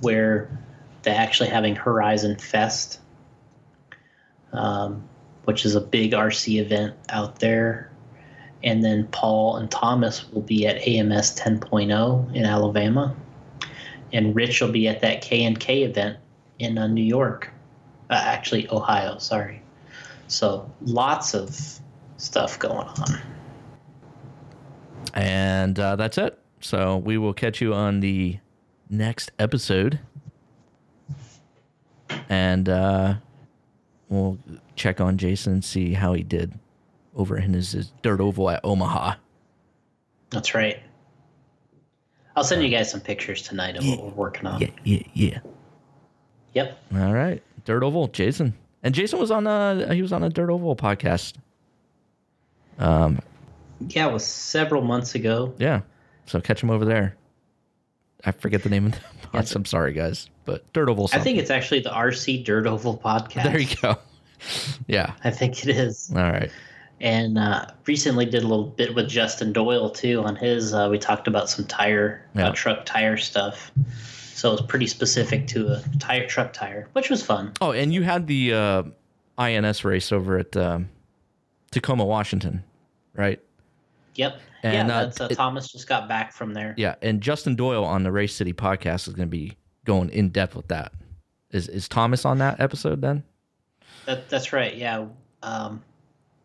where 0.00 0.58
they're 1.02 1.16
actually 1.16 1.48
having 1.48 1.76
Horizon 1.76 2.36
Fest, 2.36 3.00
um, 4.52 5.08
which 5.44 5.64
is 5.64 5.74
a 5.74 5.80
big 5.80 6.12
RC 6.12 6.60
event 6.60 6.94
out 7.08 7.38
there. 7.38 7.90
And 8.62 8.84
then 8.84 9.06
Paul 9.06 9.56
and 9.56 9.70
Thomas 9.70 10.30
will 10.30 10.42
be 10.42 10.66
at 10.66 10.86
AMS 10.86 11.34
10.0 11.36 12.34
in 12.34 12.44
Alabama, 12.44 13.16
and 14.12 14.34
Rich 14.34 14.60
will 14.60 14.72
be 14.72 14.88
at 14.88 15.00
that 15.00 15.22
K 15.22 15.44
and 15.44 15.58
K 15.58 15.82
event 15.82 16.18
in 16.58 16.78
uh, 16.78 16.86
New 16.86 17.02
York, 17.02 17.50
uh, 18.10 18.14
actually 18.14 18.68
Ohio. 18.70 19.18
Sorry. 19.18 19.62
So 20.28 20.70
lots 20.82 21.34
of 21.34 21.58
stuff 22.18 22.58
going 22.58 22.86
on. 22.86 23.20
and 25.14 25.78
uh, 25.78 25.96
that's 25.96 26.18
it. 26.18 26.38
So 26.60 26.98
we 26.98 27.18
will 27.18 27.32
catch 27.32 27.60
you 27.60 27.72
on 27.74 28.00
the 28.00 28.38
next 28.90 29.32
episode, 29.38 29.98
and 32.28 32.68
uh, 32.68 33.14
we'll 34.08 34.38
check 34.76 35.00
on 35.00 35.16
Jason 35.16 35.54
and 35.54 35.64
see 35.64 35.94
how 35.94 36.12
he 36.12 36.22
did 36.22 36.58
over 37.16 37.36
in 37.38 37.54
his, 37.54 37.72
his 37.72 37.92
dirt 38.02 38.20
oval 38.20 38.50
at 38.50 38.60
Omaha. 38.64 39.14
That's 40.30 40.54
right. 40.54 40.80
I'll 42.36 42.44
send 42.44 42.62
you 42.62 42.68
guys 42.68 42.90
some 42.90 43.00
pictures 43.00 43.42
tonight 43.42 43.76
of 43.76 43.86
what 43.86 44.02
we're 44.02 44.10
working 44.10 44.46
on. 44.46 44.60
Yeah, 44.60 44.68
yeah, 44.84 45.02
yeah. 45.14 45.38
Yep. 46.54 46.78
All 46.94 47.12
right, 47.14 47.42
dirt 47.64 47.82
oval, 47.82 48.08
Jason, 48.08 48.54
and 48.82 48.94
Jason 48.94 49.18
was 49.18 49.30
on 49.30 49.46
a 49.46 49.92
he 49.94 50.02
was 50.02 50.12
on 50.12 50.22
a 50.22 50.28
dirt 50.30 50.50
oval 50.50 50.74
podcast. 50.76 51.34
Um, 52.78 53.18
Yeah, 53.88 54.08
it 54.08 54.12
was 54.12 54.24
several 54.24 54.82
months 54.82 55.14
ago. 55.14 55.54
yeah, 55.58 55.80
so 56.26 56.40
catch 56.40 56.62
him 56.62 56.70
over 56.70 56.84
there. 56.84 57.16
I 58.24 58.32
forget 58.32 58.62
the 58.62 58.68
name 58.70 58.86
of 58.86 58.92
the 58.92 58.98
podcast. 59.32 59.54
I'm 59.56 59.64
sorry, 59.64 59.92
guys, 59.92 60.28
but 60.44 60.70
dirt 60.72 60.88
oval. 60.88 61.08
I 61.12 61.18
think 61.18 61.38
it's 61.38 61.50
actually 61.50 61.80
the 61.80 61.90
RC 61.90 62.44
Dirt 62.44 62.66
Oval 62.66 62.96
podcast. 62.98 63.42
there 63.44 63.58
you 63.60 63.74
go. 63.82 63.96
yeah. 64.86 65.12
I 65.24 65.30
think 65.30 65.62
it 65.66 65.76
is. 65.76 66.10
All 66.14 66.22
right. 66.22 66.50
And 67.00 67.38
uh, 67.38 67.64
recently 67.86 68.26
did 68.26 68.42
a 68.42 68.46
little 68.46 68.66
bit 68.66 68.94
with 68.94 69.08
Justin 69.08 69.52
Doyle 69.52 69.88
too 69.90 70.22
on 70.22 70.36
his. 70.36 70.74
Uh, 70.74 70.88
we 70.90 70.98
talked 70.98 71.26
about 71.28 71.48
some 71.48 71.64
tire, 71.66 72.26
Yeah. 72.34 72.48
uh, 72.48 72.52
truck 72.52 72.84
tire 72.84 73.16
stuff. 73.16 73.70
So 74.34 74.50
it 74.50 74.52
was 74.52 74.62
pretty 74.62 74.86
specific 74.86 75.46
to 75.48 75.68
a 75.74 75.82
tire, 75.98 76.26
truck 76.26 76.52
tire, 76.52 76.88
which 76.92 77.08
was 77.10 77.22
fun. 77.22 77.52
Oh, 77.60 77.72
and 77.72 77.92
you 77.92 78.02
had 78.02 78.26
the 78.26 78.52
uh, 78.52 78.82
INS 79.38 79.84
race 79.84 80.12
over 80.12 80.38
at 80.38 80.54
um, 80.56 80.88
Tacoma, 81.70 82.04
Washington, 82.04 82.64
right? 83.14 83.40
Yep. 84.16 84.40
And, 84.62 84.88
yeah, 84.88 84.96
uh, 84.96 85.04
that's, 85.04 85.20
uh, 85.20 85.28
it- 85.30 85.34
Thomas 85.36 85.72
just 85.72 85.86
got 85.88 86.06
back 86.08 86.32
from 86.32 86.52
there. 86.52 86.74
Yeah, 86.76 86.96
and 87.00 87.20
Justin 87.22 87.54
Doyle 87.54 87.84
on 87.84 88.02
the 88.02 88.12
Race 88.12 88.34
City 88.34 88.52
podcast 88.52 89.08
is 89.08 89.14
going 89.14 89.28
to 89.28 89.30
be 89.30 89.56
going 89.86 90.10
in 90.10 90.28
depth 90.28 90.54
with 90.54 90.68
that. 90.68 90.92
Is 91.50 91.66
is 91.68 91.88
Thomas 91.88 92.24
on 92.26 92.38
that 92.38 92.60
episode 92.60 93.00
then? 93.00 93.24
That, 94.06 94.28
that's 94.28 94.52
right. 94.52 94.74
Yeah. 94.76 95.06
Um, 95.42 95.82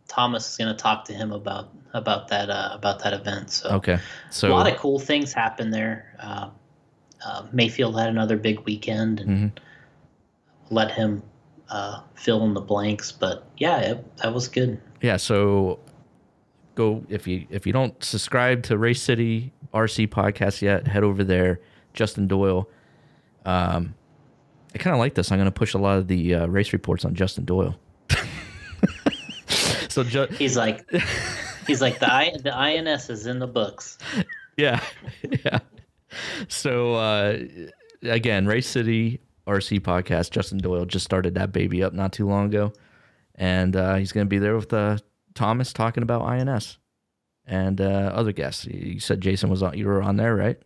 Thomas 0.08 0.50
is 0.52 0.58
going 0.58 0.76
to 0.76 0.82
talk 0.82 1.06
to 1.06 1.14
him 1.14 1.32
about 1.32 1.70
about 1.94 2.28
that 2.30 2.50
uh, 2.50 2.70
about 2.74 3.00
that 3.04 3.14
event. 3.14 3.50
So 3.52 3.70
Okay, 3.78 4.00
so 4.30 4.50
a 4.50 4.54
lot 4.54 4.72
of 4.72 4.78
cool 4.78 5.00
things 5.00 5.34
happened 5.34 5.74
there. 5.74 6.16
Uh, 6.20 6.50
uh, 7.26 7.44
Maifield 7.54 7.98
had 8.00 8.10
another 8.10 8.38
big 8.38 8.60
weekend, 8.62 9.20
and 9.20 9.52
Mhm. 9.52 9.58
let 10.70 10.92
him 10.92 11.24
uh, 11.70 12.02
fill 12.16 12.44
in 12.46 12.54
the 12.54 12.62
blanks. 12.62 13.12
But 13.12 13.48
yeah, 13.58 13.80
it, 13.80 14.18
that 14.18 14.34
was 14.34 14.48
good. 14.48 14.80
yeah, 15.02 15.18
so 15.18 15.80
go 16.76 17.04
if 17.10 17.26
you 17.28 17.48
if 17.50 17.66
you 17.66 17.74
don't 17.74 18.02
subscribe 18.04 18.62
to 18.64 18.78
Race 18.78 19.02
City 19.02 19.54
RC 19.74 20.08
podcast 20.08 20.62
yet, 20.62 20.88
head 20.88 21.04
over 21.04 21.24
there. 21.24 21.60
Justin 21.94 22.28
Doyle. 22.28 22.70
Um, 23.46 23.96
I 24.74 24.78
kind 24.80 24.94
of 24.94 25.00
like 25.00 25.14
this. 25.16 25.32
I'm 25.32 25.38
going 25.38 25.46
to 25.46 25.52
push 25.52 25.74
a 25.74 25.78
lot 25.78 25.98
of 25.98 26.08
the 26.10 26.36
uh, 26.36 26.46
race 26.48 26.74
reports 26.74 27.06
on 27.06 27.16
Justin 27.16 27.46
Doyle. 27.46 27.76
So 29.96 30.04
ju- 30.04 30.28
He's 30.38 30.58
like, 30.58 30.86
he's 31.66 31.80
like 31.82 32.00
the 32.00 32.14
I, 32.14 32.36
the 32.44 32.54
INS 32.54 33.10
is 33.10 33.28
in 33.28 33.40
the 33.40 33.48
books. 33.48 33.98
Yeah, 34.58 34.82
yeah. 35.44 35.60
So 36.48 36.94
uh, 36.94 37.40
again, 38.04 38.46
Race 38.46 38.70
City 38.70 39.20
RC 39.46 39.82
podcast. 39.82 40.32
Justin 40.32 40.60
Doyle 40.60 40.86
just 40.86 41.04
started 41.04 41.36
that 41.36 41.52
baby 41.52 41.84
up 41.84 41.92
not 41.92 42.14
too 42.14 42.26
long 42.26 42.46
ago, 42.46 42.72
and 43.36 43.76
uh, 43.76 43.96
he's 43.96 44.14
going 44.14 44.26
to 44.26 44.30
be 44.30 44.38
there 44.38 44.56
with 44.56 44.72
uh, 44.72 44.98
Thomas 45.34 45.74
talking 45.74 46.04
about 46.04 46.22
INS 46.22 46.78
and 47.46 47.82
uh, 47.82 48.14
other 48.16 48.32
guests. 48.32 48.64
You 48.66 49.02
said 49.02 49.20
Jason 49.20 49.50
was 49.50 49.62
on. 49.62 49.78
You 49.78 49.88
were 49.88 50.02
on 50.02 50.16
there, 50.16 50.38
right? 50.38 50.58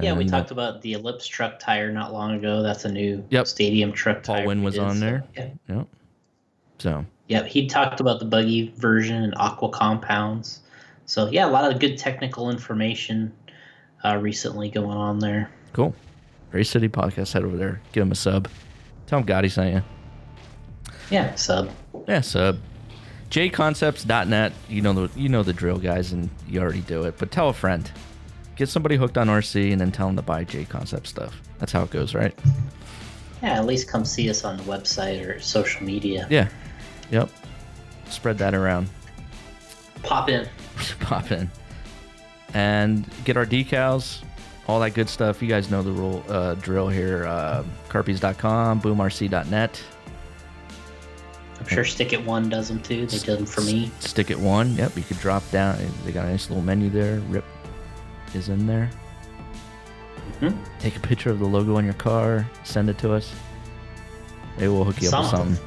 yeah, 0.00 0.12
we 0.12 0.24
uh, 0.26 0.28
talked 0.28 0.52
about 0.52 0.80
the 0.82 0.92
Ellipse 0.92 1.26
truck 1.26 1.58
tire 1.58 1.90
not 1.90 2.12
long 2.12 2.36
ago. 2.36 2.62
That's 2.62 2.84
a 2.84 2.92
new 2.92 3.24
Yep. 3.30 3.48
stadium 3.48 3.90
truck 3.92 4.22
Paul 4.22 4.36
tire. 4.36 4.46
Wynn 4.46 4.62
was 4.62 4.78
on 4.78 4.94
so, 4.94 5.00
there. 5.00 5.24
Yeah. 5.36 5.48
Yep. 5.68 5.88
So 6.78 7.04
Yep, 7.28 7.46
he 7.46 7.66
talked 7.66 8.00
about 8.00 8.20
the 8.20 8.24
buggy 8.24 8.72
version 8.76 9.22
and 9.22 9.34
aqua 9.36 9.68
compounds. 9.70 10.60
So 11.06 11.28
yeah, 11.28 11.46
a 11.46 11.50
lot 11.50 11.70
of 11.70 11.80
good 11.80 11.98
technical 11.98 12.50
information 12.50 13.32
uh, 14.04 14.16
recently 14.16 14.68
going 14.68 14.96
on 14.96 15.18
there. 15.18 15.50
cool. 15.72 15.94
Race 16.52 16.70
City 16.70 16.88
podcast. 16.88 17.32
Head 17.32 17.44
over 17.44 17.56
there. 17.56 17.80
Give 17.92 18.02
him 18.02 18.12
a 18.12 18.14
sub. 18.14 18.48
Tell 19.06 19.18
him 19.18 19.26
Gotti 19.26 19.50
sent 19.50 19.74
you. 19.74 19.82
Yeah, 21.10 21.34
sub. 21.34 21.70
Yeah, 22.08 22.20
sub. 22.20 22.58
jconcepts.net. 23.30 24.52
You 24.68 24.80
know 24.82 24.92
the 24.92 25.20
you 25.20 25.28
know 25.28 25.42
the 25.42 25.52
drill, 25.52 25.78
guys, 25.78 26.12
and 26.12 26.30
you 26.48 26.60
already 26.60 26.80
do 26.82 27.02
it. 27.02 27.18
But 27.18 27.30
tell 27.30 27.48
a 27.48 27.52
friend. 27.52 27.90
Get 28.54 28.68
somebody 28.68 28.96
hooked 28.96 29.18
on 29.18 29.26
RC 29.26 29.72
and 29.72 29.80
then 29.80 29.92
tell 29.92 30.06
them 30.06 30.16
to 30.16 30.22
buy 30.22 30.44
J 30.44 30.64
Concept 30.64 31.06
stuff. 31.08 31.42
That's 31.58 31.72
how 31.72 31.82
it 31.82 31.90
goes, 31.90 32.14
right? 32.14 32.34
Yeah, 33.42 33.58
at 33.58 33.66
least 33.66 33.88
come 33.88 34.04
see 34.04 34.30
us 34.30 34.44
on 34.44 34.56
the 34.56 34.62
website 34.62 35.26
or 35.26 35.38
social 35.40 35.84
media. 35.84 36.26
Yeah. 36.30 36.48
Yep. 37.10 37.30
Spread 38.08 38.38
that 38.38 38.54
around. 38.54 38.88
Pop 40.02 40.28
in. 40.28 40.48
Pop 41.00 41.30
in. 41.32 41.50
And 42.54 43.08
get 43.24 43.36
our 43.36 43.46
decals, 43.46 44.22
all 44.66 44.80
that 44.80 44.94
good 44.94 45.08
stuff. 45.08 45.42
You 45.42 45.48
guys 45.48 45.70
know 45.70 45.82
the 45.82 45.92
rule 45.92 46.24
uh, 46.28 46.54
drill 46.54 46.88
here. 46.88 47.26
Uh, 47.26 47.64
Carpies.com, 47.88 48.80
boomrc.net. 48.80 49.82
I'm 51.58 51.66
sure 51.66 51.84
Stick 51.84 52.12
It 52.12 52.24
One 52.24 52.48
does 52.48 52.68
them 52.68 52.80
too. 52.82 53.06
They 53.06 53.18
did 53.18 53.38
them 53.38 53.46
for 53.46 53.62
me. 53.62 53.90
Stick 54.00 54.30
it 54.30 54.38
one. 54.38 54.74
Yep, 54.76 54.96
you 54.96 55.02
could 55.02 55.18
drop 55.18 55.42
down. 55.50 55.78
They 56.04 56.12
got 56.12 56.26
a 56.26 56.30
nice 56.30 56.50
little 56.50 56.62
menu 56.62 56.90
there. 56.90 57.18
Rip 57.20 57.44
is 58.34 58.50
in 58.50 58.66
there. 58.66 58.90
Mhm. 60.40 60.56
Take 60.80 60.96
a 60.96 61.00
picture 61.00 61.30
of 61.30 61.38
the 61.38 61.46
logo 61.46 61.76
on 61.76 61.84
your 61.84 61.94
car. 61.94 62.46
Send 62.64 62.90
it 62.90 62.98
to 62.98 63.12
us. 63.14 63.32
Maybe 64.56 64.68
we'll 64.68 64.84
hook 64.84 65.00
you 65.00 65.08
up 65.08 65.22
with 65.22 65.30
Something. 65.30 65.66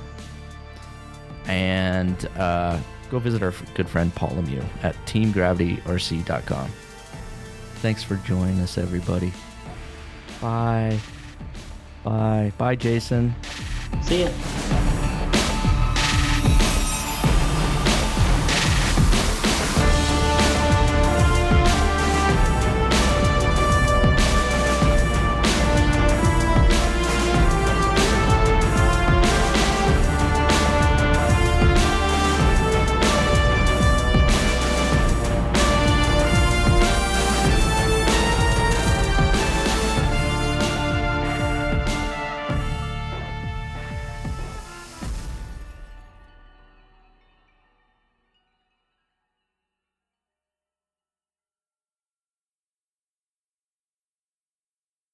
And 1.50 2.26
uh, 2.38 2.80
go 3.10 3.20
visit 3.20 3.42
our 3.42 3.54
good 3.74 3.90
friend 3.90 4.14
Paul 4.14 4.30
Lemieux 4.30 4.66
at 4.84 4.96
teamgravityrc.com. 5.06 6.70
Thanks 7.76 8.04
for 8.04 8.16
joining 8.18 8.60
us, 8.60 8.78
everybody. 8.78 9.34
Bye. 10.42 11.00
Bye. 12.04 12.54
Bye, 12.58 12.76
Jason. 12.76 13.36
See 14.04 14.24
ya. 14.24 14.96